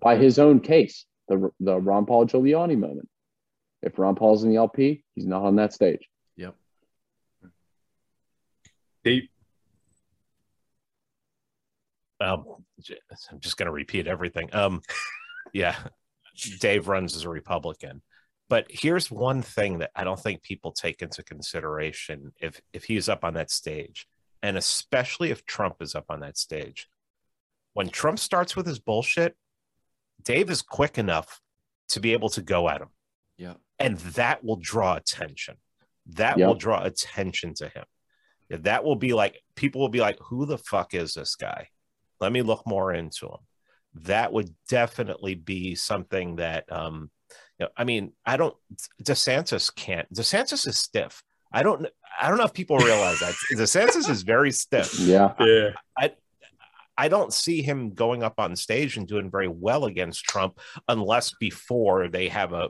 By 0.00 0.16
his 0.16 0.38
own 0.38 0.60
case, 0.60 1.06
the, 1.28 1.50
the 1.60 1.78
Ron 1.78 2.06
Paul 2.06 2.26
Giuliani 2.26 2.76
moment. 2.76 3.08
If 3.82 3.98
Ron 3.98 4.14
Paul's 4.14 4.44
in 4.44 4.50
the 4.50 4.56
LP, 4.56 5.04
he's 5.14 5.26
not 5.26 5.42
on 5.42 5.56
that 5.56 5.72
stage. 5.72 6.08
Yep. 6.36 6.54
Dave. 9.04 9.28
Um, 12.20 12.44
I'm 13.30 13.40
just 13.40 13.56
going 13.56 13.66
to 13.66 13.72
repeat 13.72 14.06
everything. 14.06 14.54
Um, 14.54 14.82
yeah, 15.52 15.76
Dave 16.60 16.86
runs 16.86 17.16
as 17.16 17.24
a 17.24 17.28
Republican, 17.28 18.02
but 18.48 18.66
here's 18.68 19.10
one 19.10 19.42
thing 19.42 19.78
that 19.78 19.90
I 19.96 20.04
don't 20.04 20.20
think 20.20 20.42
people 20.42 20.70
take 20.70 21.02
into 21.02 21.24
consideration 21.24 22.32
if 22.40 22.60
if 22.72 22.84
he's 22.84 23.08
up 23.08 23.24
on 23.24 23.34
that 23.34 23.50
stage 23.50 24.06
and 24.42 24.56
especially 24.56 25.30
if 25.30 25.46
Trump 25.46 25.76
is 25.80 25.94
up 25.94 26.06
on 26.08 26.20
that 26.20 26.36
stage. 26.36 26.88
When 27.74 27.88
Trump 27.88 28.18
starts 28.18 28.56
with 28.56 28.66
his 28.66 28.78
bullshit, 28.78 29.36
Dave 30.22 30.50
is 30.50 30.62
quick 30.62 30.98
enough 30.98 31.40
to 31.88 32.00
be 32.00 32.12
able 32.12 32.28
to 32.30 32.42
go 32.42 32.68
at 32.68 32.80
him. 32.80 32.88
Yeah. 33.36 33.54
And 33.78 33.98
that 33.98 34.44
will 34.44 34.56
draw 34.56 34.96
attention. 34.96 35.56
That 36.06 36.38
yep. 36.38 36.46
will 36.46 36.54
draw 36.54 36.82
attention 36.82 37.54
to 37.54 37.68
him. 37.68 37.84
That 38.50 38.84
will 38.84 38.96
be 38.96 39.14
like, 39.14 39.40
people 39.54 39.80
will 39.80 39.88
be 39.88 40.00
like, 40.00 40.18
who 40.20 40.44
the 40.44 40.58
fuck 40.58 40.94
is 40.94 41.14
this 41.14 41.36
guy? 41.36 41.68
Let 42.20 42.32
me 42.32 42.42
look 42.42 42.66
more 42.66 42.92
into 42.92 43.26
him. 43.26 43.40
That 43.94 44.32
would 44.32 44.54
definitely 44.68 45.34
be 45.34 45.74
something 45.74 46.36
that, 46.36 46.70
um, 46.70 47.10
you 47.58 47.66
know, 47.66 47.70
I 47.76 47.84
mean, 47.84 48.12
I 48.26 48.36
don't, 48.36 48.54
DeSantis 49.02 49.74
can't, 49.74 50.12
DeSantis 50.12 50.66
is 50.66 50.76
stiff. 50.76 51.22
I 51.52 51.62
don't 51.62 51.86
I 52.20 52.28
don't 52.28 52.38
know 52.38 52.44
if 52.44 52.52
people 52.52 52.78
realize 52.78 53.20
that 53.20 53.34
DeSantis 53.54 54.08
is 54.08 54.22
very 54.22 54.52
stiff. 54.52 54.98
Yeah. 54.98 55.34
Yeah. 55.40 55.70
I 55.96 56.12
I 56.96 57.08
don't 57.08 57.32
see 57.32 57.62
him 57.62 57.94
going 57.94 58.22
up 58.22 58.34
on 58.38 58.54
stage 58.54 58.96
and 58.96 59.08
doing 59.08 59.30
very 59.30 59.48
well 59.48 59.86
against 59.86 60.24
Trump 60.24 60.60
unless 60.88 61.32
before 61.40 62.08
they 62.08 62.28
have 62.28 62.52
a 62.52 62.68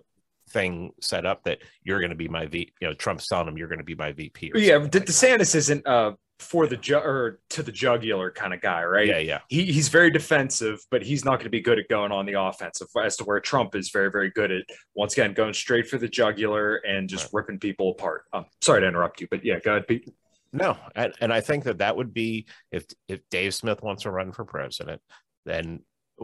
thing 0.51 0.93
set 1.01 1.27
up 1.27 1.45
that 1.45 1.59
you're 1.83 2.01
going 2.01 2.11
to 2.11 2.17
be 2.17 2.29
my 2.29 2.47
V. 2.47 2.73
You 2.81 2.89
know, 2.89 2.95
Trump's 2.95 3.27
telling 3.27 3.49
him 3.49 3.59
you're 3.59 3.69
going 3.69 3.79
to 3.79 3.85
be 3.85 3.95
my 3.95 4.13
VP. 4.13 4.53
yeah, 4.55 4.79
DeSantis 4.79 5.55
isn't 5.55 5.87
uh, 5.87 6.13
for 6.43 6.67
the 6.67 6.77
ju- 6.77 6.97
or 6.97 7.41
to 7.51 7.63
the 7.63 7.73
jugular 7.73 8.31
kind 8.31 8.53
of 8.53 8.61
guy, 8.61 8.85
right? 8.85 9.07
Yeah, 9.07 9.19
yeah. 9.19 9.39
He, 9.49 9.65
he's 9.65 9.89
very 9.89 10.11
defensive, 10.11 10.81
but 10.91 11.03
he's 11.03 11.25
not 11.25 11.37
going 11.37 11.45
to 11.45 11.51
be 11.51 11.61
good 11.61 11.79
at 11.79 11.89
going 11.89 12.13
on 12.13 12.27
the 12.27 12.41
offensive. 12.41 12.89
As 13.03 13.17
to 13.17 13.25
where 13.25 13.41
Trump 13.41 13.75
is 13.75 13.91
very, 13.91 14.11
very 14.11 14.31
good 14.31 14.51
at 14.51 14.65
once 14.95 15.15
again 15.15 15.33
going 15.35 15.55
straight 15.55 15.89
for 15.89 15.99
the 15.99 16.09
jugular 16.09 16.77
and 16.77 17.09
just 17.09 17.25
right. 17.27 17.41
ripping 17.41 17.59
people 17.59 17.93
apart. 17.93 18.25
Um, 18.33 18.47
sorry 18.61 18.83
to 18.83 18.89
interrupt 18.89 19.21
you, 19.21 19.29
but 19.31 19.45
yeah, 19.45 19.59
go 19.61 19.73
ahead, 19.73 19.87
Pete. 19.87 20.13
No, 20.53 20.77
and, 20.95 21.15
and 21.21 21.33
I 21.33 21.41
think 21.41 21.65
that 21.65 21.79
that 21.79 21.97
would 21.97 22.13
be 22.13 22.47
if 22.71 22.85
if 23.09 23.21
Dave 23.31 23.55
Smith 23.55 23.83
wants 23.83 24.03
to 24.03 24.11
run 24.11 24.33
for 24.33 24.45
president, 24.45 25.01
then 25.47 25.81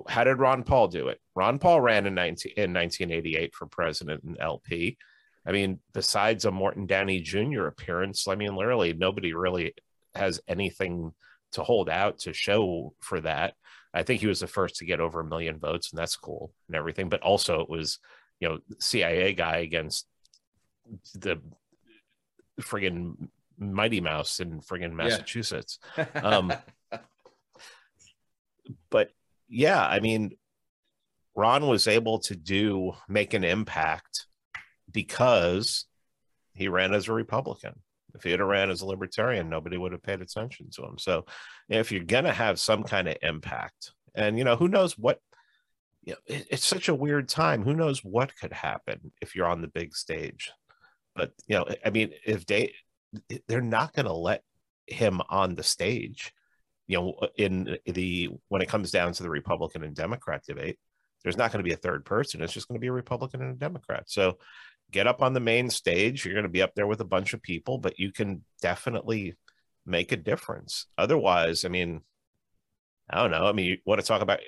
how 0.09 0.24
did 0.24 0.39
Ron 0.39 0.62
Paul 0.65 0.89
do 0.89 1.09
it? 1.09 1.19
Ron 1.35 1.59
Paul 1.59 1.81
ran 1.81 2.07
in 2.07 2.15
19, 2.15 2.53
in 2.57 2.74
1988 2.74 3.55
for 3.55 3.66
president 3.66 4.24
in 4.24 4.36
LP. 4.40 4.99
I 5.47 5.53
mean, 5.53 5.81
besides 5.95 6.45
a 6.45 6.51
Morton 6.51 6.86
Downey 6.86 7.20
Jr. 7.20 7.66
appearance, 7.66 8.28
I 8.28 8.35
mean, 8.35 8.55
literally 8.55 8.93
nobody 8.93 9.32
really 9.32 9.74
has 10.19 10.40
anything 10.49 11.12
to 11.53 11.62
hold 11.62 11.89
out 11.89 12.19
to 12.20 12.32
show 12.32 12.95
for 13.01 13.20
that. 13.23 13.55
I 13.95 14.03
think 14.03 14.20
he 14.20 14.27
was 14.27 14.40
the 14.40 14.47
first 14.47 14.77
to 14.77 14.85
get 14.85 15.01
over 15.01 15.20
a 15.20 15.24
million 15.24 15.59
votes, 15.59 15.90
and 15.90 15.99
that's 15.99 16.16
cool 16.16 16.53
and 16.66 16.77
everything. 16.77 17.09
But 17.09 17.23
also, 17.23 17.61
it 17.61 17.70
was 17.70 17.99
you 18.40 18.49
know 18.49 18.59
CIA 18.78 19.32
guy 19.32 19.59
against 19.59 20.07
the 21.15 21.40
friggin' 22.61 23.28
Mighty 23.59 24.01
Mouse 24.01 24.40
in 24.40 24.61
friggin' 24.61 24.93
Massachusetts. 24.93 25.78
Um, 26.15 26.53
but 28.90 29.11
yeah, 29.49 29.85
I 29.85 30.01
mean, 30.01 30.32
Ron 31.35 31.66
was 31.66 31.86
able 31.86 32.19
to 32.20 32.36
do 32.36 32.93
make 33.09 33.35
an 33.35 33.45
impact 33.45 34.27
because 34.90 35.86
he 36.55 36.69
ran 36.69 36.93
as 36.93 37.09
a 37.09 37.12
Republican. 37.12 37.81
If 38.19 38.24
he 38.24 38.32
had 38.32 38.40
ran 38.40 38.70
as 38.70 38.82
a 38.82 38.86
libertarian, 38.86 39.49
nobody 39.49 39.77
would 39.77 39.93
have 39.93 40.03
paid 40.03 40.20
attention 40.20 40.70
to 40.73 40.82
him. 40.82 40.99
So, 40.99 41.24
if 41.69 41.93
you're 41.93 42.05
going 42.05 42.24
to 42.24 42.32
have 42.32 42.59
some 42.59 42.82
kind 42.82 43.09
of 43.09 43.16
impact, 43.23 43.93
and 44.15 44.36
you 44.36 44.45
know, 44.45 44.57
who 44.57 44.69
knows 44.69 44.99
what, 44.99 45.20
you 46.05 46.15
know, 46.15 46.19
it, 46.27 46.47
it's 46.51 46.66
such 46.66 46.89
a 46.89 46.95
weird 46.95 47.28
time. 47.28 47.62
Who 47.62 47.74
knows 47.74 48.05
what 48.05 48.36
could 48.36 48.53
happen 48.53 49.12
if 49.23 49.35
you're 49.35 49.47
on 49.47 49.62
the 49.62 49.69
big 49.69 49.95
stage? 49.95 50.51
But 51.15 51.32
you 51.47 51.57
know, 51.57 51.66
I 51.85 51.90
mean, 51.90 52.12
if 52.27 52.45
they, 52.45 52.74
they're 53.47 53.61
not 53.61 53.95
going 53.95 54.07
to 54.07 54.12
let 54.12 54.43
him 54.86 55.20
on 55.28 55.55
the 55.55 55.62
stage. 55.62 56.32
You 56.86 56.99
know, 56.99 57.28
in 57.36 57.78
the 57.85 58.31
when 58.49 58.62
it 58.62 58.69
comes 58.69 58.90
down 58.90 59.12
to 59.12 59.23
the 59.23 59.31
Republican 59.31 59.85
and 59.85 59.95
Democrat 59.95 60.43
debate, 60.47 60.78
there's 61.23 61.36
not 61.36 61.53
going 61.53 61.62
to 61.62 61.69
be 61.69 61.74
a 61.74 61.77
third 61.77 62.05
person. 62.05 62.43
It's 62.43 62.53
just 62.53 62.69
going 62.69 62.77
to 62.77 62.81
be 62.81 62.89
a 62.89 62.93
Republican 62.93 63.43
and 63.43 63.53
a 63.53 63.59
Democrat. 63.59 64.05
So 64.07 64.39
get 64.90 65.06
up 65.06 65.23
on 65.23 65.35
the 65.35 65.40
main 65.40 65.70
stage. 65.70 66.24
You're 66.24 66.35
going 66.35 66.44
to 66.44 66.48
be 66.48 66.62
up 66.62 66.74
there 66.74 66.86
with 66.86 67.01
a 67.01 67.05
bunch 67.05 67.35
of 67.35 67.43
people, 67.43 67.78
but 67.78 67.98
you 67.98 68.12
can 68.12 68.44
definitely 68.62 69.35
make 69.85 70.12
a 70.12 70.16
difference. 70.16 70.86
Otherwise, 70.97 71.65
I 71.65 71.69
mean, 71.69 72.02
I 73.10 73.20
don't 73.20 73.31
know. 73.31 73.47
I 73.47 73.52
mean, 73.52 73.66
you 73.66 73.78
want 73.85 74.01
to 74.01 74.06
talk 74.06 74.23
about 74.23 74.40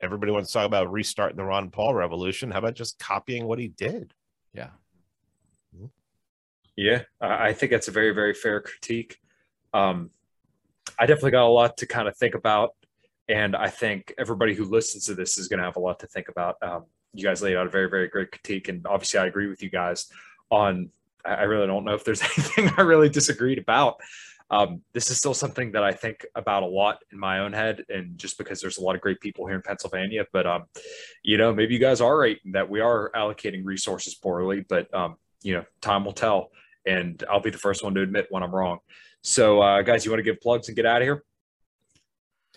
everybody 0.00 0.32
wants 0.32 0.50
to 0.50 0.54
talk 0.54 0.66
about 0.66 0.90
restarting 0.90 1.36
the 1.36 1.44
Ron 1.44 1.70
Paul 1.70 1.94
revolution. 1.94 2.50
How 2.50 2.58
about 2.58 2.74
just 2.74 2.98
copying 2.98 3.46
what 3.46 3.58
he 3.58 3.68
did? 3.68 4.14
Yeah. 4.54 4.70
Yeah, 6.76 7.02
I 7.20 7.52
think 7.52 7.72
that's 7.72 7.88
a 7.88 7.90
very, 7.90 8.14
very 8.14 8.32
fair 8.32 8.62
critique. 8.62 9.18
Um, 9.74 10.10
I 10.98 11.04
definitely 11.04 11.32
got 11.32 11.46
a 11.46 11.52
lot 11.52 11.76
to 11.78 11.86
kind 11.86 12.08
of 12.08 12.16
think 12.16 12.34
about. 12.34 12.70
And 13.28 13.54
I 13.54 13.68
think 13.68 14.14
everybody 14.16 14.54
who 14.54 14.64
listens 14.64 15.04
to 15.06 15.14
this 15.14 15.36
is 15.36 15.46
going 15.46 15.58
to 15.58 15.64
have 15.64 15.76
a 15.76 15.80
lot 15.80 16.00
to 16.00 16.06
think 16.06 16.28
about. 16.28 16.56
Um, 16.62 16.86
you 17.12 17.24
guys 17.24 17.42
laid 17.42 17.56
out 17.56 17.66
a 17.66 17.70
very, 17.70 17.88
very 17.88 18.08
great 18.08 18.30
critique. 18.30 18.68
And 18.68 18.86
obviously, 18.86 19.20
I 19.20 19.26
agree 19.26 19.48
with 19.48 19.62
you 19.62 19.70
guys 19.70 20.06
on, 20.50 20.90
I 21.24 21.44
really 21.44 21.66
don't 21.66 21.84
know 21.84 21.94
if 21.94 22.04
there's 22.04 22.22
anything 22.36 22.70
I 22.76 22.82
really 22.82 23.08
disagreed 23.08 23.58
about. 23.58 23.96
Um, 24.50 24.82
this 24.92 25.10
is 25.10 25.18
still 25.18 25.34
something 25.34 25.72
that 25.72 25.84
I 25.84 25.92
think 25.92 26.26
about 26.34 26.64
a 26.64 26.66
lot 26.66 26.98
in 27.12 27.18
my 27.20 27.38
own 27.38 27.52
head, 27.52 27.84
and 27.88 28.18
just 28.18 28.36
because 28.36 28.60
there's 28.60 28.78
a 28.78 28.82
lot 28.82 28.96
of 28.96 29.00
great 29.00 29.20
people 29.20 29.46
here 29.46 29.54
in 29.54 29.62
Pennsylvania. 29.62 30.26
But 30.32 30.46
um, 30.46 30.64
you 31.22 31.38
know, 31.38 31.54
maybe 31.54 31.74
you 31.74 31.80
guys 31.80 32.00
are 32.00 32.18
right 32.18 32.38
that 32.52 32.68
we 32.68 32.80
are 32.80 33.12
allocating 33.14 33.64
resources 33.64 34.16
poorly, 34.16 34.64
but 34.68 34.92
um, 34.92 35.16
you 35.42 35.54
know, 35.54 35.64
time 35.80 36.04
will 36.04 36.12
tell, 36.12 36.50
and 36.84 37.22
I'll 37.30 37.40
be 37.40 37.50
the 37.50 37.58
first 37.58 37.84
one 37.84 37.94
to 37.94 38.02
admit 38.02 38.26
when 38.30 38.42
I'm 38.42 38.52
wrong. 38.52 38.78
So, 39.22 39.60
uh, 39.60 39.82
guys, 39.82 40.04
you 40.04 40.10
want 40.10 40.18
to 40.18 40.24
give 40.24 40.40
plugs 40.40 40.66
and 40.68 40.74
get 40.74 40.86
out 40.86 41.02
of 41.02 41.06
here? 41.06 41.24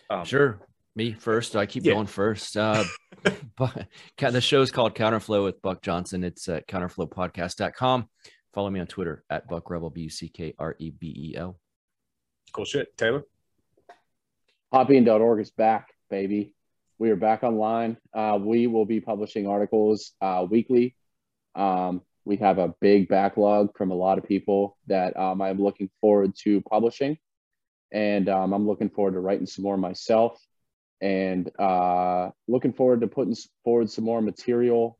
Um, 0.10 0.26
sure. 0.26 0.60
Me 0.95 1.11
first. 1.14 1.56
I 1.56 1.65
keep 1.65 1.86
Yeah. 1.86 1.94
going 1.94 2.07
first. 2.07 2.56
Uh, 2.56 2.84
but 3.57 3.88
the 4.18 4.41
show's 4.41 4.72
called 4.72 4.94
Counterflow 4.95 5.44
with 5.44 5.61
Buck 5.61 5.82
Johnson. 5.82 6.24
It's 6.24 6.48
at 6.48 6.68
counterflowpodcast.com. 6.68 8.10
Follow 8.53 8.70
me 8.70 8.80
on 8.80 8.86
Twitter 8.86 9.24
at 9.30 9.48
Buck 9.48 9.70
Rebel, 9.72 9.90
B 9.90 10.02
U 10.02 10.10
C 10.10 10.30
K 10.30 10.53
R 10.60 10.76
E 10.78 10.91
B 10.91 11.32
E 11.32 11.38
L. 11.38 11.57
Cool 12.52 12.65
shit, 12.65 12.95
Taylor. 12.98 13.24
Hoppean.org 14.72 15.40
is 15.40 15.49
back, 15.49 15.90
baby. 16.11 16.53
We 16.99 17.10
are 17.10 17.15
back 17.15 17.44
online. 17.44 17.98
Uh, 18.14 18.38
we 18.40 18.68
will 18.68 18.86
be 18.86 19.02
publishing 19.02 19.48
articles 19.48 20.11
uh, 20.22 20.45
weekly. 20.48 20.95
Um, 21.56 22.02
we 22.26 22.38
have 22.38 22.60
a 22.60 22.74
big 22.80 23.07
backlog 23.07 23.76
from 23.76 23.90
a 23.90 23.95
lot 23.95 24.20
of 24.20 24.26
people 24.26 24.78
that 24.88 25.18
um, 25.18 25.41
I'm 25.41 25.61
looking 25.61 25.90
forward 25.99 26.34
to 26.44 26.61
publishing. 26.61 27.18
And 27.91 28.30
um, 28.30 28.53
I'm 28.53 28.68
looking 28.68 28.90
forward 28.90 29.14
to 29.14 29.20
writing 29.20 29.45
some 29.48 29.64
more 29.64 29.78
myself 29.78 30.40
and 31.04 31.52
uh, 31.60 32.30
looking 32.48 32.72
forward 32.72 33.02
to 33.02 33.08
putting 33.08 33.36
forward 33.66 33.90
some 33.90 34.06
more 34.06 34.22
material, 34.22 34.98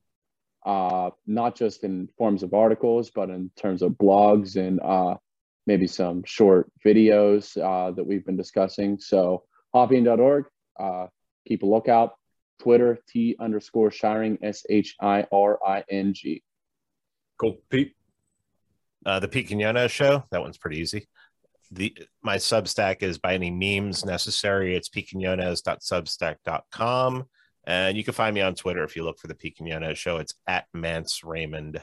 uh, 0.66 1.12
not 1.26 1.56
just 1.56 1.86
in 1.86 2.10
forms 2.18 2.44
of 2.44 2.54
articles, 2.54 3.10
but 3.10 3.30
in 3.30 3.50
terms 3.56 3.82
of 3.82 3.94
blogs 3.94 4.58
and 4.58 4.82
uh, 4.82 5.16
maybe 5.66 5.88
some 5.88 6.22
short 6.26 6.70
videos 6.86 7.58
uh, 7.58 7.92
that 7.92 8.04
we've 8.06 8.26
been 8.26 8.36
discussing. 8.36 9.00
So 9.00 9.44
hoppean.org, 9.74 10.46
uh, 10.78 11.08
keep 11.48 11.64
a 11.64 11.66
lookout. 11.66 12.16
Twitter, 12.60 13.00
T 13.08 13.36
underscore 13.40 13.90
Shiring, 13.90 14.38
S 14.44 14.66
H 14.70 14.96
I 15.02 15.26
R 15.32 15.58
I 15.66 15.84
N 15.90 16.14
G. 16.14 16.44
Cool, 17.40 17.58
Pete. 17.70 17.94
Uh, 19.06 19.20
the 19.20 19.28
Pete 19.28 19.48
Quinones 19.48 19.92
show. 19.92 20.24
That 20.32 20.42
one's 20.42 20.58
pretty 20.58 20.80
easy. 20.80 21.08
The 21.74 21.94
my 22.22 22.38
Substack 22.38 23.04
is 23.04 23.18
by 23.18 23.34
any 23.34 23.52
means 23.52 24.06
necessary. 24.06 24.76
It's 24.76 24.88
pequinones.substack.com. 24.90 27.24
And 27.66 27.98
you 27.98 28.04
can 28.04 28.14
find 28.14 28.36
me 28.36 28.42
on 28.42 28.56
Twitter 28.56 28.84
if 28.84 28.94
you 28.96 29.04
look 29.04 29.20
for 29.20 29.28
the 29.28 29.36
Pete 29.36 29.58
show. 29.96 30.18
It's 30.18 30.34
at 30.48 30.66
Mance 30.74 31.22
Rayder. 31.24 31.82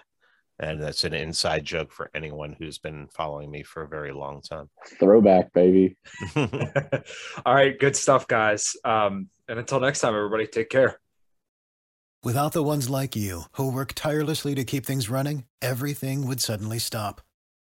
And 0.58 0.82
that's 0.82 1.04
an 1.04 1.14
inside 1.14 1.64
joke 1.64 1.90
for 1.90 2.10
anyone 2.14 2.54
who's 2.58 2.78
been 2.78 3.08
following 3.08 3.50
me 3.50 3.62
for 3.62 3.82
a 3.82 3.88
very 3.88 4.12
long 4.12 4.42
time. 4.42 4.68
Throwback, 4.98 5.54
baby. 5.54 5.96
All 6.36 7.54
right, 7.54 7.78
good 7.78 7.96
stuff, 7.96 8.28
guys. 8.28 8.76
Um, 8.84 9.30
and 9.48 9.58
until 9.58 9.80
next 9.80 10.00
time, 10.00 10.14
everybody, 10.14 10.46
take 10.46 10.68
care. 10.68 11.00
Without 12.22 12.52
the 12.52 12.62
ones 12.62 12.90
like 12.90 13.16
you, 13.16 13.44
who 13.52 13.72
work 13.72 13.94
tirelessly 13.94 14.54
to 14.54 14.64
keep 14.64 14.84
things 14.84 15.08
running, 15.08 15.44
everything 15.62 16.26
would 16.26 16.42
suddenly 16.42 16.78
stop. 16.78 17.22